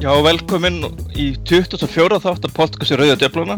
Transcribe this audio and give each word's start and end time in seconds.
Já, 0.00 0.12
velkomin 0.24 0.80
í 1.12 1.26
24. 1.44 2.18
þáttar 2.24 2.52
podcasti 2.56 2.96
Rauða 2.96 3.16
Djöfluna. 3.20 3.56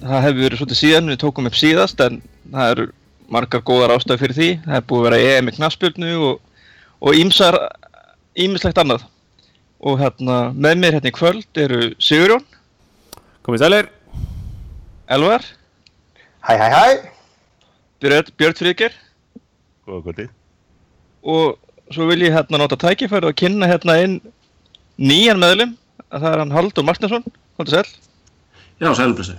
Það 0.00 0.24
hefur 0.26 0.40
verið 0.44 0.60
svolítið 0.60 0.78
síðan, 0.80 1.10
við 1.12 1.18
tókum 1.22 1.48
upp 1.48 1.56
síðast, 1.56 2.00
en 2.04 2.18
það 2.52 2.72
eru 2.74 2.86
margar 3.32 3.62
góðar 3.64 3.94
ástæði 3.94 4.20
fyrir 4.22 4.36
því. 4.36 4.48
Það 4.64 4.74
hefur 4.76 4.88
búið 4.90 5.00
að 5.00 5.06
vera 5.08 5.36
EM 5.38 5.48
í 5.50 5.54
knaspjörnu 5.56 6.10
og, 6.28 6.66
og 7.00 7.20
ímsar, 7.20 7.58
ímislegt 8.44 8.80
annað. 8.82 9.06
Og 9.80 10.00
hérna, 10.02 10.40
með 10.52 10.82
mér 10.82 10.98
hérna 10.98 11.12
í 11.12 11.16
kvöld 11.16 11.60
eru 11.64 11.80
Sigurjón, 12.02 12.44
Komið 13.40 13.62
sælir 13.64 13.86
Elvar, 15.10 15.46
Hæ, 16.44 16.52
hæ, 16.60 16.66
hæ. 16.72 16.84
Björn, 18.00 18.28
Björn 18.36 18.56
Friðger 18.56 18.92
Góða 19.88 20.02
kvöldið. 20.04 20.28
og 21.24 21.56
svo 21.92 22.06
vil 22.08 22.22
ég 22.24 22.32
hérna 22.36 22.60
nota 22.60 22.76
tækifæri 22.80 23.28
og 23.28 23.36
kynna 23.36 23.68
hérna 23.68 23.96
inn 24.04 24.14
nýjan 25.00 25.40
meðlum. 25.40 25.76
Það 26.10 26.32
er 26.32 26.42
hann 26.42 26.54
Haldur 26.54 26.86
Martinsson, 26.86 27.24
hóttu 27.58 27.74
sæl. 27.74 27.86
Já, 28.80 28.92
sælblessu. 28.96 29.38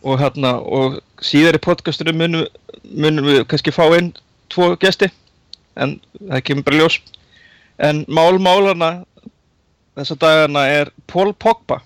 og 0.00 0.16
hérna 0.16 0.54
og 0.64 1.00
síðar 1.20 1.58
í 1.58 1.60
podcastinu 1.60 2.14
munum, 2.16 2.46
munum 2.88 3.26
við 3.26 3.42
kannski 3.50 3.72
fá 3.74 3.84
inn 3.98 4.14
tvo 4.48 4.72
gesti 4.80 5.10
en 5.76 5.98
það 6.16 6.44
kemur 6.46 6.64
bara 6.64 6.78
ljós 6.80 6.96
en 7.84 8.00
mál 8.08 8.40
málana 8.40 8.90
þessa 9.98 10.16
dagana 10.22 10.64
er 10.72 10.92
Paul 11.04 11.34
Pogba 11.36 11.82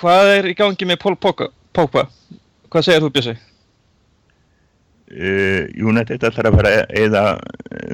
hvað 0.00 0.30
er 0.36 0.50
í 0.50 0.54
gangi 0.58 0.88
með 0.88 1.00
Paul 1.04 1.16
Pogba? 1.16 2.06
Hvað 2.72 2.86
segir 2.86 3.04
þú 3.04 3.10
Bjössi? 3.14 3.34
Uh, 5.14 5.68
United 5.78 6.24
ætlar 6.26 6.48
að 6.50 6.56
fara 6.58 6.72
eða 6.90 7.24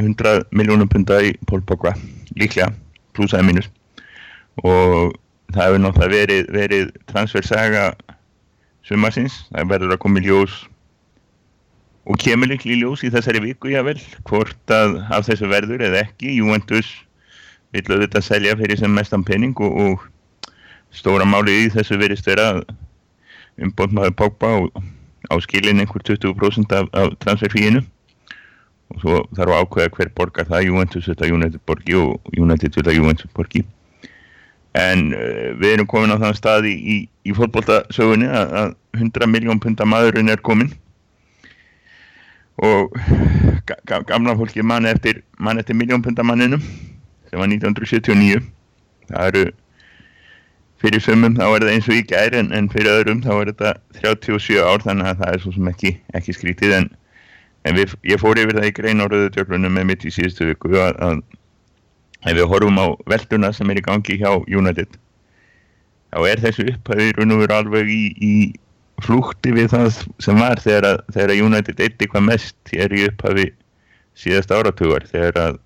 100 0.00 0.46
miljónum 0.56 0.88
punta 0.88 1.18
í 1.20 1.34
Paul 1.46 1.60
Pogba, 1.68 1.92
líklega, 2.38 2.70
pluss 3.16 3.34
eða 3.36 3.46
mínus. 3.48 3.70
Og 4.62 5.14
það 5.54 5.66
hefur 5.66 5.82
náttúrulega 5.84 6.16
verið, 6.16 6.50
verið 6.54 6.90
transfersaga 7.10 7.84
sumarsins, 8.86 9.44
það 9.50 9.72
verður 9.74 9.96
að 9.96 10.02
koma 10.04 10.20
í 10.20 10.26
ljós 10.26 10.56
og 12.10 12.18
kemur 12.18 12.50
líklega 12.50 12.74
í 12.74 12.80
ljós 12.80 13.04
í 13.06 13.10
þessari 13.12 13.42
viku 13.44 13.70
jável, 13.70 13.98
hvort 14.26 14.74
að 14.74 14.96
af 15.12 15.26
þessu 15.28 15.50
verður 15.50 15.84
eða 15.86 16.04
ekki, 16.06 16.32
Juventus 16.38 16.90
vill 17.74 17.86
auðvitað 17.86 18.26
selja 18.26 18.56
fyrir 18.58 18.80
sem 18.80 18.94
mestan 18.94 19.26
penning 19.26 19.54
og, 19.62 19.76
og 19.84 20.06
stóra 20.94 21.26
málið 21.28 21.66
í 21.66 21.68
þessu 21.76 22.00
verist 22.00 22.26
vera 22.26 22.52
umbóðmaður 23.60 24.16
Pogba 24.18 24.54
og 24.64 24.80
á 25.30 25.34
skilin 25.44 25.82
einhver 25.82 26.02
20% 26.06 26.74
af, 26.74 26.88
af 26.96 27.14
transferfíinu 27.22 27.84
og 28.90 29.02
svo 29.02 29.20
þarf 29.38 29.54
að 29.54 29.64
ákveða 29.64 29.94
hver 29.96 30.12
borgar 30.16 30.48
það 30.50 30.66
Juventus 30.68 31.08
þetta 31.08 31.30
United 31.30 31.62
borgi 31.66 31.96
og 31.98 32.32
United 32.36 32.76
þetta 32.76 32.96
Juventus 32.96 33.32
borgi. 33.36 33.64
En 34.78 35.08
uh, 35.14 35.50
við 35.58 35.74
erum 35.74 35.90
komin 35.90 36.14
á 36.14 36.20
þann 36.20 36.38
stað 36.38 36.68
í, 36.70 36.76
í, 36.76 36.96
í 37.26 37.34
fótboltasögunni 37.34 38.28
að, 38.30 38.54
að 38.62 39.00
100 39.00 39.30
miljón 39.30 39.62
punta 39.62 39.86
maðurinn 39.88 40.30
er 40.30 40.42
komin 40.42 40.70
og 42.60 42.92
ga, 43.66 43.76
ga, 43.88 44.00
gamla 44.06 44.36
fólki 44.36 44.62
mann 44.62 44.86
eftir, 44.86 45.22
man 45.38 45.58
eftir 45.58 45.78
miljón 45.78 46.02
punta 46.02 46.22
manninum 46.26 46.60
sem 47.30 47.38
var 47.38 47.48
1979 47.48 48.42
það 49.08 49.28
eru 49.30 49.44
fyrir 50.80 51.04
sumum 51.04 51.36
þá 51.36 51.44
er 51.46 51.64
það 51.64 51.72
eins 51.74 51.88
og 51.88 51.96
í 51.96 52.02
gær 52.10 52.36
en, 52.36 52.50
en 52.56 52.68
fyrir 52.72 52.92
öðrum 52.98 53.22
þá 53.24 53.32
er 53.36 53.52
þetta 53.52 53.72
37 54.00 54.60
ár 54.64 54.84
þannig 54.84 55.10
að 55.10 55.22
það 55.22 55.34
er 55.34 55.44
svo 55.44 55.54
sem 55.56 55.70
ekki, 55.72 55.94
ekki 56.16 56.36
skrítið 56.36 56.76
en, 56.78 56.90
en 57.68 57.76
við, 57.76 57.94
ég 58.08 58.20
fór 58.20 58.40
yfir 58.40 58.56
það 58.56 58.70
í 58.70 58.74
grein 58.78 59.04
á 59.04 59.06
rauðu 59.06 59.30
tjöflunum 59.34 59.76
með 59.76 59.88
mitt 59.90 60.06
í 60.08 60.14
síðustu 60.14 60.48
viku 60.48 60.72
að, 60.80 60.96
að 61.04 61.22
ef 62.30 62.36
við 62.36 62.50
horfum 62.52 62.80
á 62.80 62.86
velduna 63.10 63.52
sem 63.56 63.70
er 63.72 63.80
í 63.80 63.84
gangi 63.84 64.18
hjá 64.20 64.32
United 64.48 64.98
þá 66.10 66.18
er 66.26 66.42
þessu 66.42 66.66
upphæður 66.72 67.22
og 67.22 67.30
nú 67.30 67.40
er 67.44 67.54
alveg 67.54 67.90
í, 67.92 68.02
í 68.16 68.34
flúkti 69.04 69.54
við 69.56 69.70
það 69.72 69.90
sem 70.20 70.40
var 70.40 70.60
þegar, 70.60 70.88
að, 70.90 71.02
þegar 71.14 71.34
að 71.34 71.42
United 71.46 71.82
eitt 71.84 72.02
eitthvað 72.02 72.26
mest 72.28 72.72
hér 72.74 72.94
í 72.96 73.04
upphæfi 73.08 73.50
síðast 74.20 74.52
áratugar 74.52 75.06
þegar 75.08 75.40
að 75.40 75.60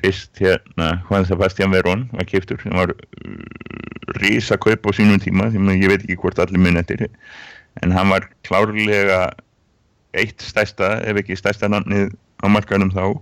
fyrst 0.00 0.40
hérna 0.40 0.92
Juan 1.08 1.26
Sebastián 1.28 1.72
Verón 1.72 2.06
var 2.12 2.28
kiptur 2.28 2.60
sem 2.62 2.76
var 2.76 2.92
rísa 4.20 4.58
kaup 4.60 4.88
á 4.88 4.90
sínum 4.96 5.20
tíma 5.20 5.50
sem 5.52 5.72
ég 5.72 5.88
veit 5.90 6.02
ekki 6.04 6.18
hvort 6.20 6.40
allir 6.40 6.60
mun 6.62 6.80
eftir 6.80 7.08
en 7.82 7.92
hann 7.92 8.12
var 8.12 8.28
klárlega 8.46 9.30
eitt 10.18 10.42
stærsta 10.44 10.86
ef 11.06 11.20
ekki 11.22 11.38
stærsta 11.38 11.70
nannið 11.72 12.12
á 12.42 12.46
markanum 12.52 12.92
þá 12.94 13.04
uh, 13.06 13.20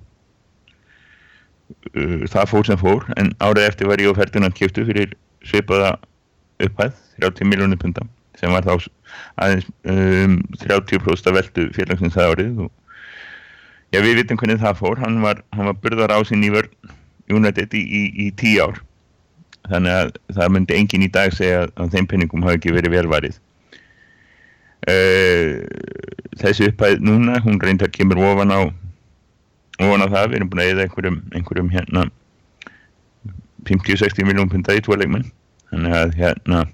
það 2.30 2.50
fór 2.52 2.64
sem 2.70 2.78
fór 2.80 3.02
en 3.20 3.32
árið 3.44 3.68
eftir 3.70 3.90
var 3.90 4.02
ég 4.02 4.10
og 4.12 4.18
Ferdinand 4.20 4.54
kiptu 4.58 4.86
fyrir 4.88 5.10
svipaða 5.44 5.96
upphæð 6.62 6.92
30 7.22 7.50
miljónir 7.50 7.80
punta 7.80 8.02
sem 8.38 8.50
var 8.54 8.64
þá 8.66 8.74
aðeins 9.42 9.66
um, 9.90 10.40
30% 10.62 11.30
af 11.30 11.36
veldu 11.38 11.68
félagsins 11.76 12.16
það 12.16 12.30
árið 12.34 12.64
og 12.66 12.72
Já, 13.94 14.00
við 14.02 14.16
vitum 14.18 14.38
hvernig 14.40 14.58
það 14.58 14.78
fór. 14.80 14.98
Hann 14.98 15.20
var, 15.22 15.40
hann 15.54 15.68
var 15.70 15.76
burðar 15.78 16.10
á 16.10 16.18
sinni 16.26 16.48
í 16.48 16.54
vörn 16.54 16.94
United 17.30 17.74
í, 17.78 17.82
í, 17.84 18.02
í 18.24 18.30
tíu 18.34 18.64
ár. 18.64 18.80
Þannig 19.70 19.94
að 19.94 20.10
það 20.34 20.50
myndi 20.56 20.76
engin 20.76 21.04
í 21.06 21.10
dag 21.14 21.34
segja 21.36 21.68
að 21.78 21.92
þeim 21.94 22.08
penningum 22.10 22.42
hafi 22.42 22.58
ekki 22.58 22.74
verið 22.74 22.96
velvarið. 22.96 23.36
Uh, 24.84 25.64
þessi 26.40 26.68
upphæð 26.68 27.04
núna, 27.04 27.38
hún 27.44 27.60
reyndar 27.62 27.92
kemur 27.94 28.20
ofan 28.20 28.52
á, 28.52 28.60
ofan 29.80 30.04
á 30.04 30.08
það. 30.12 30.28
Við 30.28 30.38
erum 30.40 30.52
búin 30.52 30.64
að 30.64 30.72
eða 30.74 30.86
einhverjum, 30.86 31.18
einhverjum 31.32 31.72
hérna 31.72 32.06
50-60 33.68 34.28
miljón 34.28 34.50
punta 34.52 34.76
í 34.76 34.82
tvo 34.84 34.98
leikmenn. 35.00 35.30
Þannig 35.70 35.96
að 36.00 36.18
hérna 36.20 36.64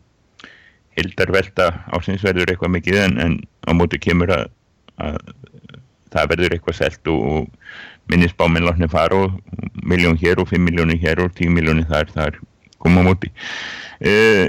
hildar 0.99 1.33
velta 1.33 1.69
ásins 1.95 2.25
verður 2.27 2.51
eitthvað 2.51 2.75
mikið 2.77 2.99
en, 3.05 3.19
en 3.23 3.37
á 3.65 3.71
móti 3.77 4.01
kemur 4.03 4.33
að, 4.35 4.51
að 5.01 5.21
það 6.11 6.31
verður 6.35 6.57
eitthvað 6.57 6.79
selt 6.81 7.11
og, 7.13 7.21
og 7.31 8.11
minnisbáminn 8.11 8.67
látni 8.67 8.89
fara 8.91 9.25
og 9.27 9.39
miljón 9.87 10.19
hér 10.21 10.43
og 10.43 10.51
5 10.51 10.67
miljónir 10.67 10.99
hér 11.01 11.23
og 11.25 11.35
10 11.39 11.55
miljónir 11.55 11.87
þar, 11.91 12.11
þar 12.15 12.41
koma 12.83 13.05
á 13.05 13.09
móti. 13.09 13.31
Uh, 14.01 14.49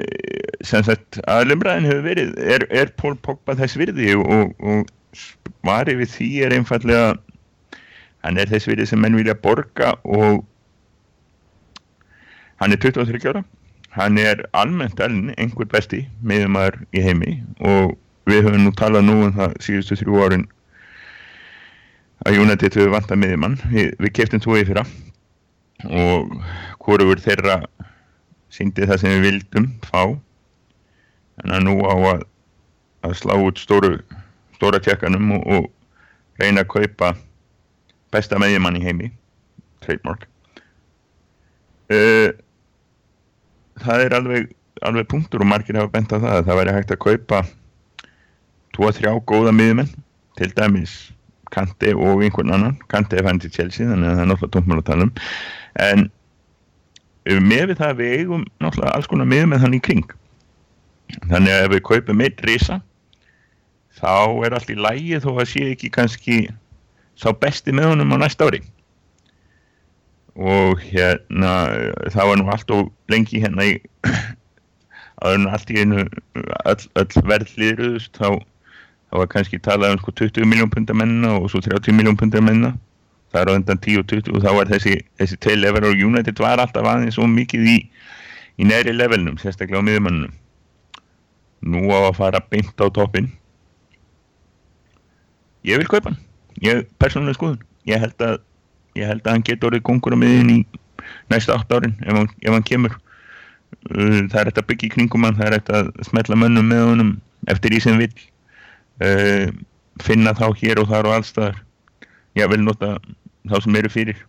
sem 0.63 0.83
sagt 0.87 1.19
aðlumræðin 1.27 1.89
hefur 1.89 2.05
verið 2.05 2.37
er, 2.39 2.65
er 2.71 2.93
Pól 2.99 3.17
Pogba 3.19 3.57
þess 3.59 3.75
virði 3.79 4.13
og, 4.15 4.53
og 4.63 4.87
svarið 5.11 6.01
við 6.01 6.13
því 6.13 6.29
er 6.45 6.55
einfallega 6.55 7.09
hann 8.23 8.39
er 8.39 8.51
þess 8.51 8.69
virði 8.69 8.87
sem 8.87 9.01
menn 9.01 9.17
vilja 9.17 9.35
borga 9.35 9.95
og 10.05 10.45
hann 12.61 12.71
er 12.71 12.79
23 12.79 13.27
ára. 13.31 13.43
Hann 13.91 14.17
er 14.21 14.45
almennt 14.55 15.01
alveg 15.03 15.35
einhver 15.41 15.67
besti 15.67 16.05
meðumar 16.23 16.77
í 16.95 17.03
heimi 17.03 17.41
og 17.59 17.97
við 18.29 18.45
höfum 18.45 18.67
nú 18.67 18.71
talað 18.77 19.07
nú 19.07 19.17
um 19.25 19.33
það 19.35 19.57
síðustu 19.65 19.97
þrjú 19.99 20.21
árin 20.23 20.45
að 22.29 22.37
United 22.39 22.77
hefur 22.77 22.93
vant 22.93 23.11
að 23.11 23.23
miðjumann. 23.23 23.57
Við, 23.73 23.95
við 23.99 24.13
keftum 24.15 24.43
tvoði 24.43 24.67
fyrra 24.69 24.85
og 25.89 26.35
hvorefur 26.85 27.23
þeirra 27.25 27.57
síndi 28.51 28.87
það 28.89 29.01
sem 29.01 29.15
við 29.15 29.27
vildum 29.27 29.69
fá. 29.85 30.03
En 31.41 31.55
að 31.55 31.65
nú 31.65 31.77
á 31.87 31.95
að, 32.13 32.25
að 33.07 33.17
slá 33.21 33.35
út 33.39 33.61
stóru 33.61 33.95
stóra 34.57 34.81
tjekkanum 34.83 35.31
og, 35.39 35.47
og 35.47 36.41
reyna 36.41 36.65
að 36.65 36.71
kaupa 36.75 37.15
besta 38.13 38.39
miðjumann 38.41 38.77
í 38.77 38.83
heimi 38.85 39.09
trademark. 39.81 40.27
Uh, 41.91 42.29
það 43.81 44.05
er 44.05 44.15
alveg 44.19 44.51
alveg 44.81 45.09
punktur 45.11 45.43
og 45.43 45.49
margir 45.49 45.77
hafa 45.77 45.91
bent 45.93 46.13
á 46.13 46.17
það 46.17 46.35
að 46.35 46.45
það 46.47 46.59
væri 46.59 46.75
hægt 46.75 46.93
að 46.93 47.01
kaupa 47.05 47.41
2-3 48.77 49.15
góða 49.29 49.51
miðjumenn 49.55 49.91
til 50.39 50.53
dæmis 50.57 50.93
Kanti 51.51 51.91
og 51.91 52.21
einhvern 52.23 52.53
annan. 52.55 52.77
Kanti 52.87 53.17
er 53.19 53.27
til 53.43 53.51
Chelsea 53.51 53.83
þannig 53.89 54.07
að 54.07 54.13
það 54.15 54.21
er 54.23 54.29
náttúrulega 54.29 54.53
tómmal 54.55 54.77
að 54.79 54.85
tala 54.87 55.07
um. 55.07 55.11
En 55.83 56.05
með 57.25 57.71
við 57.71 57.77
það 57.81 57.99
við 57.99 58.13
eigum 58.19 58.45
náttúrulega 58.63 58.95
alls 58.95 59.09
konar 59.09 59.29
með 59.29 59.45
með 59.51 59.63
þann 59.65 59.77
í 59.77 59.81
kring. 59.87 60.13
Þannig 61.29 61.53
að 61.53 61.65
ef 61.65 61.71
við 61.75 61.83
kaupum 61.89 62.23
eitt 62.25 62.43
risa 62.47 62.81
þá 64.01 64.45
er 64.45 64.55
allt 64.55 64.71
í 64.71 64.77
lægi 64.79 65.21
þó 65.21 65.31
að 65.35 65.49
sé 65.51 65.65
ekki 65.73 65.91
kannski 65.93 66.37
sá 67.19 67.29
besti 67.37 67.73
með 67.75 67.91
honum 67.91 68.15
á 68.15 68.17
næsta 68.23 68.47
ári. 68.47 68.61
Og 70.35 70.79
hérna 70.79 71.55
það 72.13 72.29
var 72.29 72.39
nú 72.39 72.47
allt 72.49 72.71
og 72.71 72.91
lengi 73.11 73.43
hérna 73.43 73.67
í 73.67 73.75
að 75.21 75.35
það 75.35 75.35
er 75.35 75.49
allt 75.53 75.73
í 75.73 75.81
einu 75.81 76.05
öll, 76.71 76.85
öll 76.97 77.25
verðliðruðust 77.29 78.17
þá 78.17 78.41
það 79.11 79.19
var 79.19 79.29
kannski 79.33 79.59
talað 79.59 79.97
um 79.97 80.01
sko 80.01 80.13
20 80.23 80.47
miljón 80.47 80.71
pundar 80.71 80.97
mennina 80.97 81.35
og 81.37 81.51
svo 81.51 81.61
30 81.61 81.93
miljón 81.97 82.17
pundar 82.17 82.43
mennina 82.45 82.71
það 83.31 83.41
er 83.41 83.51
á 83.51 83.57
undan 83.57 83.81
10 83.81 84.01
og 84.01 84.07
20 84.11 84.35
og 84.35 84.45
þá 84.45 84.51
var 84.59 84.71
þessi 84.71 84.95
þessi 85.19 85.41
tvei 85.43 85.57
level 85.59 85.87
og 85.89 86.05
United 86.07 86.39
var 86.43 86.61
alltaf 86.61 86.87
aðeins 86.87 87.17
svo 87.17 87.27
mikið 87.31 87.67
í, 87.71 87.77
í 88.59 88.67
næri 88.67 88.95
levelnum 88.95 89.39
sérstaklega 89.41 89.83
á 89.83 89.87
miðumannum 89.87 90.33
nú 91.61 91.85
á 91.93 92.09
að 92.09 92.17
fara 92.17 92.41
beint 92.51 92.75
á 92.81 92.87
toppin 92.89 93.29
ég 95.63 95.77
vil 95.77 95.87
kaupa 95.87 96.11
hann. 96.11 96.19
Ég 96.61 96.85
persónulega 97.01 97.37
skoðun. 97.37 97.61
Ég 97.89 98.01
held 98.01 98.25
að 98.25 98.39
ég 98.97 99.07
held 99.07 99.23
að 99.23 99.35
hann 99.35 99.45
getur 99.47 99.71
orðið 99.71 99.85
kongur 99.87 100.17
á 100.17 100.19
miðin 100.19 100.51
í 100.51 100.59
næsta 101.31 101.55
8 101.55 101.77
árin 101.77 101.95
ef 102.03 102.17
hann, 102.17 102.29
ef 102.41 102.55
hann 102.55 102.67
kemur. 102.67 102.97
Uh, 103.87 104.27
það 104.29 104.39
er 104.41 104.49
þetta 104.51 104.67
byggja 104.67 104.87
í 104.89 104.93
kringum 104.97 105.25
hann 105.25 105.37
það 105.37 105.47
er 105.47 105.57
þetta 105.59 106.07
smetla 106.09 106.37
mönnum 106.37 106.67
með 106.67 106.83
honum 106.89 107.11
eftir 107.49 107.71
því 107.71 107.79
sem 107.85 108.01
vil 108.01 108.11
uh, 109.05 109.47
finna 110.03 110.35
þá 110.37 110.49
hér 110.59 110.81
og 110.81 110.89
þar 110.91 111.07
og 111.07 111.15
allstaðar 111.15 111.61
ég 112.37 112.51
vil 112.51 112.61
nota 112.65 112.97
þá 113.49 113.57
sem 113.63 113.77
eru 113.79 113.91
fyrir 113.91 114.21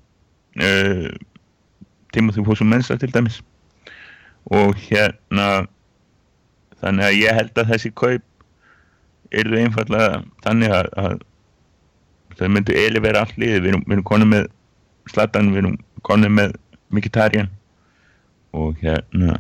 uh, 0.63 1.09
Timothy 2.13 2.45
Fossum 2.47 2.71
Mensa 2.73 2.97
til 2.97 3.13
dæmis. 3.13 3.41
Og 4.53 4.75
hérna 4.89 5.67
þannig 6.83 7.09
að 7.09 7.19
ég 7.21 7.39
held 7.39 7.61
að 7.63 7.73
þessi 7.75 7.93
kaup 7.95 8.25
eru 9.33 9.59
einfallega 9.61 10.23
þannig 10.45 10.75
að, 10.77 10.91
að 10.99 11.17
það 12.37 12.53
myndi 12.57 12.77
elivera 12.83 13.23
allt 13.25 13.39
liði, 13.41 13.63
við 13.63 13.73
erum, 13.73 13.85
erum 13.89 14.07
konið 14.09 14.31
með 14.33 14.51
Zlatan, 15.13 15.51
við 15.55 15.63
erum 15.63 15.77
konið 16.07 16.35
með 16.37 16.57
Mkhitaryan. 16.93 17.51
Og 18.53 18.77
hérna 18.83 19.39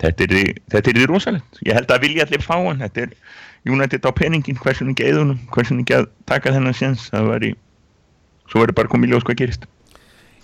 þetta 0.00 0.26
er, 0.26 0.54
þetta 0.72 0.92
er 0.92 1.10
rosalegt, 1.10 1.60
ég 1.66 1.76
held 1.76 1.92
að 1.92 2.06
vilja 2.06 2.24
allir 2.26 2.44
fá 2.44 2.56
hann, 2.56 2.80
þetta 2.82 3.04
er 3.04 3.12
United 3.68 4.04
á 4.04 4.10
peningin, 4.16 4.58
hversun 4.60 4.90
ekki 4.92 5.06
eðunum, 5.08 5.40
hversun 5.52 5.80
ekki 5.82 5.96
að 5.98 6.08
taka 6.28 6.52
þennan 6.52 6.76
séns, 6.76 7.06
það 7.12 7.28
var 7.30 7.46
í 7.46 7.52
svo 8.48 8.62
verður 8.62 8.78
bara 8.80 8.92
komið 8.92 9.14
ljós 9.14 9.26
hvað 9.26 9.40
gerist. 9.40 9.66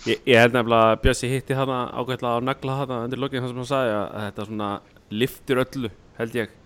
Ég, 0.08 0.23
ég 0.25 0.41
held 0.41 0.55
nefnilega 0.56 0.94
að 0.94 1.02
Bjössi 1.05 1.29
hitti 1.29 1.56
hana 1.56 1.82
ágætla 1.93 2.37
á 2.37 2.38
nagla 2.41 2.79
hana 2.79 3.02
undir 3.05 3.20
lokinn 3.20 3.44
þannig 3.44 3.52
sem 3.52 3.61
hann 3.61 3.69
sagði 3.69 3.97
að 3.99 4.25
þetta 4.25 4.47
svona 4.49 4.70
liftir 5.12 5.61
öllu 5.61 5.91
held 6.17 6.37
ég. 6.38 6.56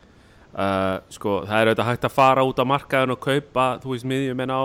Uh, 0.55 1.01
sko 1.11 1.41
það 1.49 1.57
er 1.57 1.69
auðvitað 1.71 1.89
hægt 1.89 2.05
að 2.07 2.15
fara 2.15 2.45
út 2.47 2.61
á 2.63 2.65
markaðin 2.71 3.15
og 3.17 3.23
kaupa 3.25 3.65
þú 3.83 3.91
veist 3.91 4.07
miðjum 4.07 4.43
en 4.45 4.53
á 4.55 4.63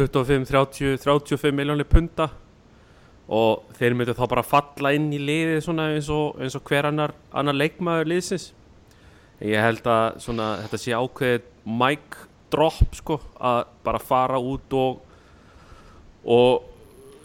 25, 0.00 0.48
30, 0.50 0.96
35 1.04 1.54
miljónir 1.54 1.86
punta 1.86 2.26
og 3.30 3.68
þeir 3.78 3.94
myndu 3.94 4.16
þá 4.18 4.24
bara 4.32 4.42
falla 4.42 4.90
inn 4.96 5.06
í 5.14 5.20
liðið 5.22 5.60
svona 5.62 5.92
eins 5.92 6.08
og, 6.10 6.40
eins 6.42 6.56
og 6.58 6.64
hver 6.66 6.88
annar, 6.88 7.14
annar 7.30 7.54
leikmaður 7.54 8.10
liðsins. 8.10 8.48
Ég 9.46 9.62
held 9.62 9.86
að 9.86 10.18
svona 10.24 10.48
þetta 10.64 10.80
sé 10.82 10.96
ákveðið 10.98 11.46
mic 11.70 12.18
drop 12.50 12.98
sko 12.98 13.20
að 13.38 13.62
bara 13.86 14.02
fara 14.02 14.42
út 14.42 14.74
og 14.74 15.06
og 16.24 16.66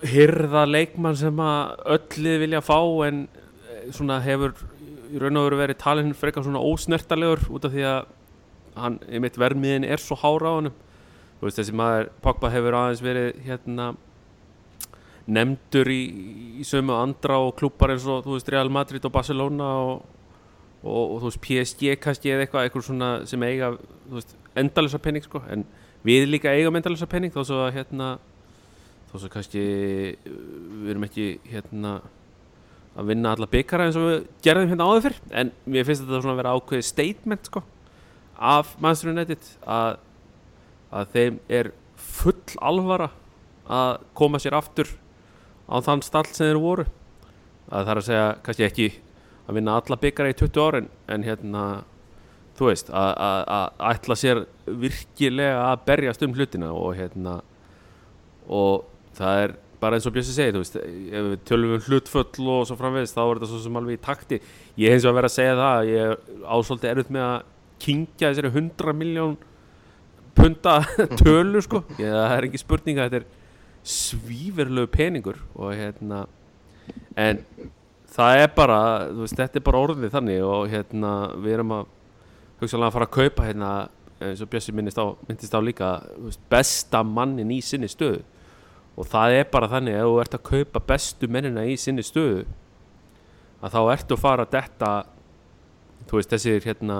hyrða 0.06 0.65
leikmann 0.69 1.18
sem 1.18 1.39
að 1.42 1.75
öllið 1.97 2.39
vilja 2.45 2.62
fá 2.65 2.80
en 3.07 3.25
eh, 3.25 3.92
svona 3.95 4.21
hefur 4.24 4.56
í 5.12 5.21
raun 5.21 5.39
og 5.39 5.47
veru 5.47 5.62
verið 5.62 5.80
talin 5.81 6.15
frekar 6.18 6.45
svona 6.45 6.63
ósnertalegur 6.63 7.45
út 7.53 7.68
af 7.68 7.74
því 7.74 7.86
að 7.89 8.01
hann, 8.75 8.97
einmitt 9.07 9.39
vermiðin 9.39 9.88
er 9.88 10.01
svo 10.01 10.18
hára 10.19 10.51
á 10.51 10.56
hann 10.57 10.74
þú 11.39 11.47
veist 11.47 11.62
þessi 11.62 11.75
maður, 11.77 12.09
Pogba 12.24 12.51
hefur 12.53 12.77
aðeins 12.80 13.03
verið 13.06 13.39
hérna 13.45 13.94
nefndur 15.25 15.89
í, 15.89 16.01
í 16.62 16.65
sömu 16.68 16.95
andra 16.97 17.39
og 17.42 17.56
klúpar 17.59 17.94
eins 17.94 18.06
og 18.09 18.25
þú 18.25 18.36
veist 18.36 18.51
Real 18.53 18.69
Madrid 18.74 19.06
og 19.07 19.13
Barcelona 19.13 19.69
og, 19.81 20.06
og, 20.83 21.01
og 21.15 21.18
þú 21.24 21.31
veist 21.31 21.42
PSG 21.47 21.95
kannski 22.01 22.33
eða 22.33 22.45
eitthvað, 22.45 22.68
eitthvað 22.68 22.88
svona 22.89 23.12
sem 23.30 23.45
eiga 23.47 23.71
endalisa 24.56 25.01
penning 25.01 25.25
sko. 25.25 25.42
En 25.51 25.65
við 26.06 26.27
líka 26.30 26.53
eigum 26.53 26.77
endalisa 26.77 27.09
penning 27.09 27.33
þó 27.33 27.42
svo 27.44 27.63
að 27.65 27.80
hérna 27.80 28.15
þó 29.16 29.24
svo 29.24 29.32
kannski 29.32 29.64
við 30.26 30.92
erum 30.92 31.06
ekki 31.08 31.28
hérna 31.48 31.96
að 32.96 33.12
vinna 33.12 33.32
alla 33.36 33.48
byggara 33.52 33.88
eins 33.88 33.98
og 34.00 34.08
við 34.08 34.18
gerðum 34.44 34.72
hérna 34.72 34.88
áður 34.90 35.06
fyrr. 35.08 35.18
En 35.32 35.52
mér 35.68 35.88
finnst 35.88 36.04
þetta 36.04 36.22
svona 36.22 36.36
að 36.36 36.42
vera 36.42 36.54
ákveðið 36.56 36.88
statement 36.90 37.50
sko 37.50 37.64
af 38.36 38.74
Manchester 38.84 39.14
United 39.14 39.50
að, 39.64 39.98
að 40.92 41.16
þeim 41.16 41.40
er 41.60 41.72
full 41.96 42.60
alvara 42.60 43.10
að 43.72 44.04
koma 44.20 44.40
sér 44.44 44.58
aftur 44.60 44.92
á 45.72 45.80
þann 45.84 46.04
stall 46.06 46.28
sem 46.30 46.52
þeir 46.52 46.62
voru. 46.62 46.88
Að 47.72 47.82
það 47.82 47.92
er 47.92 48.02
að 48.02 48.08
segja 48.10 48.30
kannski 48.46 48.68
ekki 48.68 48.90
að 49.46 49.60
vinna 49.60 49.78
alla 49.80 50.00
byggara 50.02 50.32
í 50.32 50.40
20 50.42 50.66
ári 50.66 50.82
en, 50.84 51.26
hérna 51.26 51.64
þú 52.56 52.70
veist 52.70 52.92
að 52.96 53.72
ætla 53.92 54.18
sér 54.20 54.44
virkilega 54.66 55.70
að 55.72 55.86
berjast 55.88 56.24
um 56.26 56.36
hlutina 56.36 56.72
og 56.76 56.96
hérna 56.98 57.40
og 58.46 58.86
það 59.18 59.42
er 59.44 59.56
bara 59.82 59.98
eins 59.98 60.08
og 60.08 60.14
Björnsi 60.16 60.34
segi, 60.34 60.54
þú 60.56 60.62
veist, 60.64 60.78
ef 60.80 61.28
við 61.30 61.42
tölum 61.48 61.74
um 61.76 61.84
hlutföll 61.86 62.48
og 62.54 62.68
svo 62.70 62.78
framvegist, 62.80 63.16
þá 63.18 63.24
er 63.24 63.40
þetta 63.40 63.50
svo 63.52 63.62
sem 63.64 63.80
alveg 63.80 63.98
í 63.98 64.04
takti. 64.04 64.40
Ég 64.82 64.92
hef 64.92 64.98
eins 64.98 65.06
og 65.06 65.12
að 65.12 65.18
vera 65.20 65.30
að 65.30 65.36
segja 65.36 65.58
það, 65.60 65.90
ég 65.92 66.46
ásóldi 66.56 66.92
erut 66.92 67.12
með 67.14 67.26
að 67.28 67.36
kingja 67.86 68.32
þessari 68.32 68.52
100 68.54 68.96
miljón 68.98 69.36
punta 70.36 70.78
tölu, 71.22 71.64
sko. 71.64 71.84
Ég, 72.00 72.12
það 72.12 72.36
er 72.38 72.48
ekki 72.50 72.62
spurning 72.62 73.02
að 73.02 73.10
þetta 73.10 73.22
er 73.22 73.90
svíverlegu 73.96 74.92
peningur 74.94 75.42
og 75.54 75.76
hérna, 75.78 76.24
en 77.20 77.44
það 78.16 78.46
er 78.46 78.56
bara, 78.56 78.80
þú 79.12 79.26
veist, 79.26 79.38
þetta 79.38 79.62
er 79.62 79.68
bara 79.68 79.84
orðið 79.86 80.16
þannig 80.16 80.48
og 80.48 80.72
hérna, 80.72 81.12
við 81.44 81.60
erum 81.60 81.76
að 81.76 81.92
hugsaðlega 82.62 82.88
að 82.90 82.96
fara 82.96 83.10
að 83.10 83.18
kaupa 83.20 83.50
hérna, 83.50 83.74
eins 84.26 84.42
og 84.42 84.50
Björnsi 84.50 84.74
minnist 84.74 84.98
á, 84.98 85.06
myndist 85.28 85.54
á 85.54 85.60
líka, 85.62 85.90
veist, 86.24 86.42
besta 86.50 87.04
mannin 87.06 87.52
í 87.54 87.60
sinni 87.64 87.92
stöðu 87.92 88.24
og 88.95 89.09
það 89.12 89.39
er 89.39 89.50
bara 89.51 89.71
þannig 89.71 90.00
að 90.00 90.07
þú 90.07 90.21
ert 90.24 90.38
að 90.38 90.47
kaupa 90.50 90.81
bestu 90.94 91.27
mennina 91.31 91.65
í 91.68 91.75
sinni 91.80 92.06
stöðu 92.06 92.45
að 93.62 93.75
þá 93.75 93.80
ertu 93.95 94.15
að 94.15 94.24
fara 94.24 94.45
að 94.45 94.56
detta 94.56 94.92
þú 96.09 96.19
veist 96.19 96.33
þessir 96.36 96.68
hérna 96.68 97.00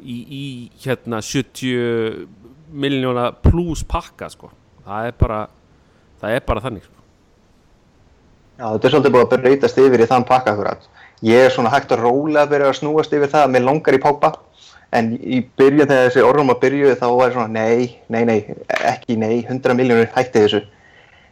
í, 0.00 0.16
í 0.22 0.44
hérna 0.84 1.20
70 1.24 2.26
miljóna 2.74 3.30
pluss 3.44 3.84
pakka 3.86 4.28
sko. 4.32 4.50
Það 4.84 5.08
er 5.08 5.16
bara 5.20 5.40
það 6.20 6.36
er 6.36 6.44
bara 6.48 6.64
þannig 6.64 6.86
sko. 6.86 7.04
Já 8.54 8.66
þetta 8.66 8.86
er 8.86 8.94
svolítið 8.94 9.14
búin 9.14 9.24
að 9.26 9.44
breytast 9.46 9.80
yfir 9.82 10.04
í 10.04 10.10
þann 10.10 10.26
pakka 10.28 10.54
akkurat. 10.54 10.90
Ég 11.24 11.46
er 11.46 11.54
svona 11.54 11.72
hægt 11.72 11.94
að 11.94 12.04
róla 12.04 12.44
að 12.44 12.52
byrja 12.54 12.72
að 12.72 12.78
snúast 12.80 13.14
yfir 13.16 13.32
það 13.32 13.54
með 13.54 13.66
longar 13.68 13.96
í 13.96 14.02
pápa 14.02 14.34
en 14.94 15.14
í 15.18 15.40
byrju 15.58 15.86
þegar 15.88 16.08
þessi 16.08 16.22
orðum 16.22 16.52
að 16.52 16.60
byrju 16.62 16.94
þá 17.00 17.06
var 17.08 17.24
það 17.24 17.36
svona 17.38 17.54
nei, 17.54 17.96
nei, 18.12 18.22
nei, 18.28 18.38
ekki 18.92 19.16
nei 19.18 19.40
100 19.40 19.74
miljónur 19.78 20.12
hætti 20.14 20.44
þessu 20.44 20.60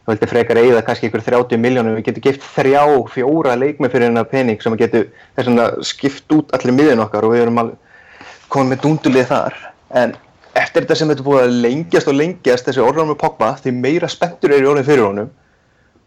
þú 0.03 0.11
vildi 0.11 0.29
frekar 0.29 0.59
eigða 0.59 0.81
kannski 0.83 1.07
ykkur 1.07 1.23
30 1.23 1.61
miljónum, 1.63 1.95
við 1.95 2.09
getum 2.09 2.25
gift 2.25 2.43
þrjá, 2.55 2.83
fjóra 3.13 3.55
leikmi 3.55 3.89
fyrir 3.91 4.09
hennar 4.09 4.27
pening 4.27 4.59
sem 4.61 4.75
við 4.75 4.83
getum 4.85 5.05
þess 5.37 5.53
að 5.53 5.77
skipt 5.87 6.35
út 6.35 6.51
allir 6.57 6.75
miðin 6.75 7.03
okkar 7.05 7.27
og 7.27 7.35
við 7.35 7.45
erum 7.45 7.61
komið 8.51 8.73
með 8.73 8.83
dúndulið 8.83 9.29
þar. 9.31 9.55
En 9.95 10.15
eftir 10.59 10.83
þetta 10.83 10.97
sem 10.99 11.13
þetta 11.13 11.25
búið 11.25 11.45
að 11.45 11.55
lengjast 11.63 12.11
og 12.11 12.19
lengjast 12.19 12.67
þessi 12.67 12.83
orðan 12.83 13.13
með 13.13 13.21
Pogba 13.23 13.53
því 13.63 13.75
meira 13.79 14.11
spenntur 14.11 14.53
er 14.53 14.65
í 14.65 14.69
orðin 14.69 14.89
fyrir 14.89 15.07
honum. 15.07 15.31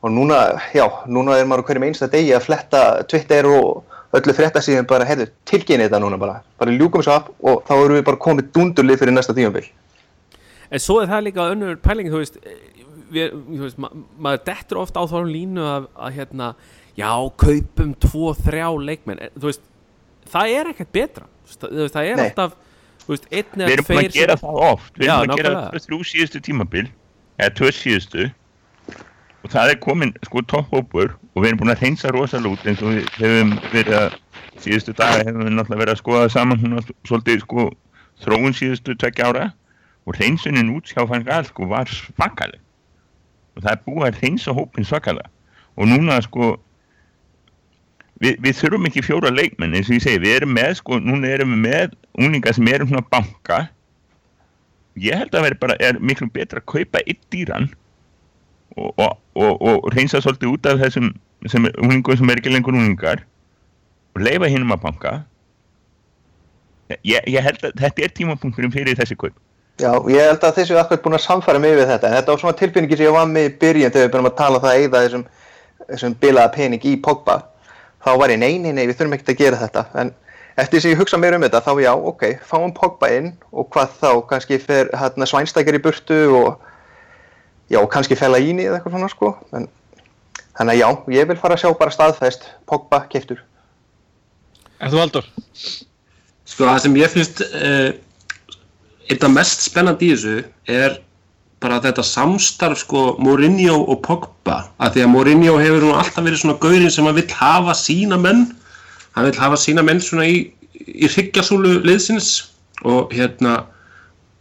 Og 0.04 0.12
núna, 0.12 0.42
já, 0.76 0.84
núna 1.08 1.40
er 1.40 1.48
maður 1.48 1.70
hverjum 1.70 1.88
einsta 1.88 2.10
degi 2.12 2.34
að 2.36 2.44
fletta 2.50 2.82
Twitter 3.08 3.48
og 3.48 3.96
öllu 4.16 4.34
frétta 4.36 4.62
síðan 4.62 4.86
bara, 4.88 5.06
heyrðu, 5.08 5.30
tilkynni 5.48 5.88
þetta 5.88 6.00
núna 6.04 6.18
bara, 6.20 6.38
bara 6.60 6.74
ljúkum 6.74 7.02
svo 7.04 7.16
af 7.16 7.30
og 7.40 7.64
þá 7.66 7.74
erum 7.76 7.98
við 7.98 8.06
bara 8.06 8.22
komið 8.22 8.52
dúndulið 8.54 9.02
fyrir 9.02 9.16
næsta 9.16 9.34
tímanbill 9.36 9.66
En 10.70 10.82
svo 10.82 10.98
er 11.02 11.10
það 11.10 11.26
líka 11.28 11.48
önnur 11.52 11.76
pæling, 11.82 12.08
þú 12.10 12.22
veist 12.22 12.38
við, 13.12 13.38
veist, 13.62 13.78
ma 13.82 13.90
maður 14.18 14.44
dettur 14.48 14.82
ofta 14.82 15.02
á 15.02 15.04
þá 15.10 15.16
línu 15.28 15.64
að, 15.66 15.88
að 15.94 16.20
hérna, 16.20 16.52
já, 16.98 17.10
kaupum 17.42 17.96
tvo, 18.02 18.34
þrjá 18.38 18.68
leikmenn, 18.90 19.24
þú 19.36 19.50
veist 19.50 19.66
það 20.30 20.54
er 20.58 20.70
ekkert 20.72 20.94
betra, 20.94 21.28
veist, 21.46 21.66
það 21.66 22.02
er 22.02 22.16
Nei. 22.18 22.24
alltaf 22.26 22.56
veist, 23.06 23.28
við 23.30 23.70
erum 23.70 23.86
búin 23.86 24.02
að 24.02 24.16
gera 24.16 24.36
það 24.40 24.60
oft. 24.66 24.90
Við 24.96 25.06
erum 25.06 25.22
búin 25.22 25.34
að 25.34 25.42
gera 25.42 25.54
það 25.56 25.86
þrjú 25.86 26.00
síðustu 26.10 26.42
tímabil 26.48 26.84
eða 27.38 27.54
tvö 27.60 27.72
síðustu. 27.76 28.28
Og 29.46 29.52
það 29.52 29.72
er 29.72 29.80
komin 29.82 30.12
sko 30.26 30.42
topphópur 30.50 31.14
og 31.14 31.42
við 31.42 31.50
erum 31.52 31.62
búin 31.62 31.74
að 31.74 31.84
reynsa 31.84 32.12
rosalút 32.14 32.66
eins 32.66 32.82
og 32.82 32.96
við 32.96 33.10
hefum 33.20 33.54
verið 33.70 33.98
að 34.00 34.16
síðustu 34.64 34.96
daga 34.96 35.22
hefum 35.22 35.44
við 35.44 35.54
náttúrulega 35.54 35.82
verið 35.84 35.94
að 35.94 36.02
skoða 36.02 36.32
saman. 36.34 36.62
Svona 36.64 36.84
svolítið 37.06 37.42
sko 37.44 37.68
þróun 38.24 38.58
síðustu 38.58 38.98
tvekja 38.98 39.30
ára. 39.30 39.48
Og 40.06 40.18
reynsunin 40.18 40.74
út 40.74 40.90
hjá 40.90 41.02
fangal 41.06 41.44
sko 41.46 41.66
var 41.70 41.90
svakaleg 41.90 42.62
og 43.56 43.64
það 43.64 43.72
er 43.72 43.82
búið 43.86 44.06
að 44.06 44.20
reynsa 44.22 44.54
hópin 44.56 44.86
svakalega. 44.86 45.30
Og 45.76 45.88
núna 45.88 46.18
sko 46.24 46.54
við, 48.20 48.36
við 48.44 48.52
þurfum 48.60 48.88
ekki 48.90 49.04
fjóra 49.04 49.32
leikmenn 49.32 49.76
eins 49.76 49.90
og 49.90 49.98
ég 49.98 50.04
segi, 50.04 50.22
við 50.24 50.38
erum 50.40 50.54
með 50.56 50.76
sko, 50.80 51.00
núna 51.02 51.32
erum 51.32 51.54
við 51.56 51.62
með 51.64 51.96
úninga 52.26 52.54
sem 52.56 52.68
erum 52.72 52.90
svona 52.90 53.04
banka. 53.12 53.62
Ég 55.00 55.20
held 55.20 55.34
að 55.36 55.48
það 55.48 55.58
bara, 55.60 55.78
er 55.84 56.00
miklu 56.00 56.28
betra 56.32 56.62
að 56.62 56.68
kaupa 56.72 57.02
eitt 57.04 57.22
dýran 57.32 57.70
og, 58.76 58.92
og, 58.96 59.16
og, 59.36 59.64
og 59.68 59.88
reynsa 59.96 60.20
svolítið 60.24 60.52
út 60.52 60.68
af 60.68 60.82
þessum 60.84 61.14
úningum 61.46 62.16
sem 62.16 62.32
er 62.32 62.40
ekki 62.40 62.52
lengur 62.52 62.76
úningar 62.76 63.24
og 64.16 64.24
leifa 64.24 64.48
hinn 64.48 64.64
um 64.64 64.72
að 64.76 64.84
banka. 64.84 65.16
Ég, 67.04 67.24
ég 67.26 67.42
held 67.42 67.64
að 67.66 67.80
þetta 67.82 68.04
er 68.04 68.14
tímapunkturinn 68.14 68.72
fyrir 68.72 68.96
þessi 68.96 69.16
kaup 69.18 69.36
Já, 69.76 69.90
ég 70.08 70.22
held 70.24 70.44
að 70.44 70.58
þessu 70.60 70.74
er 70.74 70.82
akkur 70.82 71.02
búin 71.04 71.18
að 71.18 71.26
samfara 71.26 71.60
mig 71.60 71.74
við 71.76 71.90
þetta 71.90 72.08
en 72.08 72.16
þetta 72.16 72.32
var 72.32 72.42
svona 72.42 72.58
tilfinningi 72.60 72.96
sem 72.96 73.08
ég 73.08 73.16
var 73.16 73.26
með 73.28 73.48
í 73.48 73.56
byrjun 73.60 73.92
þegar 73.92 74.06
við 74.06 74.12
byrjum 74.14 74.28
að 74.30 74.38
tala 74.38 74.56
um 74.56 74.64
það 74.64 74.70
að 74.70 74.82
eigða 74.82 75.02
þessum, 75.04 75.24
þessum 75.90 76.14
bilaða 76.22 76.52
pening 76.54 76.86
í 76.88 76.94
Pogba 77.04 77.36
þá 78.06 78.10
var 78.22 78.32
ég, 78.32 78.40
nei, 78.40 78.54
nei, 78.62 78.70
nei, 78.72 78.86
við 78.86 78.96
þurfum 78.96 79.18
ekkert 79.18 79.34
að 79.34 79.42
gera 79.42 79.60
þetta 79.60 79.84
en 80.00 80.14
eftir 80.56 80.80
að 80.80 80.94
ég 80.94 81.02
hugsa 81.02 81.20
mér 81.20 81.36
um 81.36 81.44
þetta 81.44 81.60
þá 81.66 81.72
já, 81.84 81.92
ok, 82.12 82.24
fáum 82.48 82.72
Pogba 82.76 83.10
inn 83.18 83.34
og 83.52 83.68
hvað 83.74 83.98
þá, 84.00 84.10
kannski 84.32 84.60
fer 84.64 84.88
hérna, 84.96 85.28
svænstækjar 85.28 85.76
í 85.76 85.82
burtu 85.84 86.22
og 86.40 86.48
já, 87.68 87.82
kannski 87.92 88.16
fella 88.16 88.40
íni 88.40 88.64
eða 88.64 88.80
eitthvað 88.80 88.96
svona 88.96 89.12
sko 89.12 89.34
en 89.52 89.68
Þannig 90.56 90.72
að 90.72 90.80
já, 90.80 90.88
ég 91.18 91.28
vil 91.28 91.36
fara 91.36 91.56
að 91.56 91.62
sjá 91.62 91.70
bara 91.76 91.92
staðfest, 91.92 92.46
Pogba, 92.68 93.02
keftur. 93.12 93.42
En 94.80 94.92
þú 94.92 95.02
Haldur? 95.02 95.26
Sko 96.46 96.68
það 96.68 96.78
sem 96.84 96.96
ég 96.96 97.12
finnst 97.12 97.42
uh, 97.44 97.90
eitthvað 99.06 99.36
mest 99.36 99.64
spennandi 99.66 100.10
í 100.10 100.14
þessu 100.14 100.36
er 100.72 100.98
bara 101.62 101.78
þetta 101.82 102.04
samstarf 102.04 102.82
sko 102.82 103.04
Mourinho 103.22 103.78
og 103.86 104.02
Pogba. 104.04 104.66
Að 104.82 104.96
því 104.96 105.04
að 105.04 105.12
Mourinho 105.14 105.54
hefur 105.60 105.86
nú 105.86 105.94
alltaf 105.96 106.24
verið 106.26 106.42
svona 106.42 106.58
gaurinn 106.62 106.92
sem 106.92 107.08
að 107.08 107.22
vill 107.22 107.38
hafa 107.38 107.76
sína 107.78 108.18
menn. 108.20 108.44
Hann 109.16 109.30
vill 109.30 109.40
hafa 109.40 109.58
sína 109.60 109.84
menn 109.86 110.02
svona 110.04 110.26
í, 110.28 110.42
í 110.84 111.08
hryggjasúlu 111.08 111.80
liðsins. 111.86 112.50
Og 112.84 113.14
hérna 113.16 113.62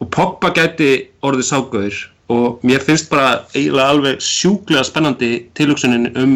og 0.04 0.12
Pogba 0.12 0.52
gæti 0.56 1.08
orðið 1.24 1.50
ságauður 1.50 2.02
og 2.34 2.64
mér 2.66 2.82
finnst 2.84 3.08
bara 3.12 3.46
eiginlega 3.54 3.94
alveg 3.94 4.22
sjúklega 4.24 4.84
spennandi 4.84 5.30
tilhugsunin 5.56 6.10
um 6.18 6.34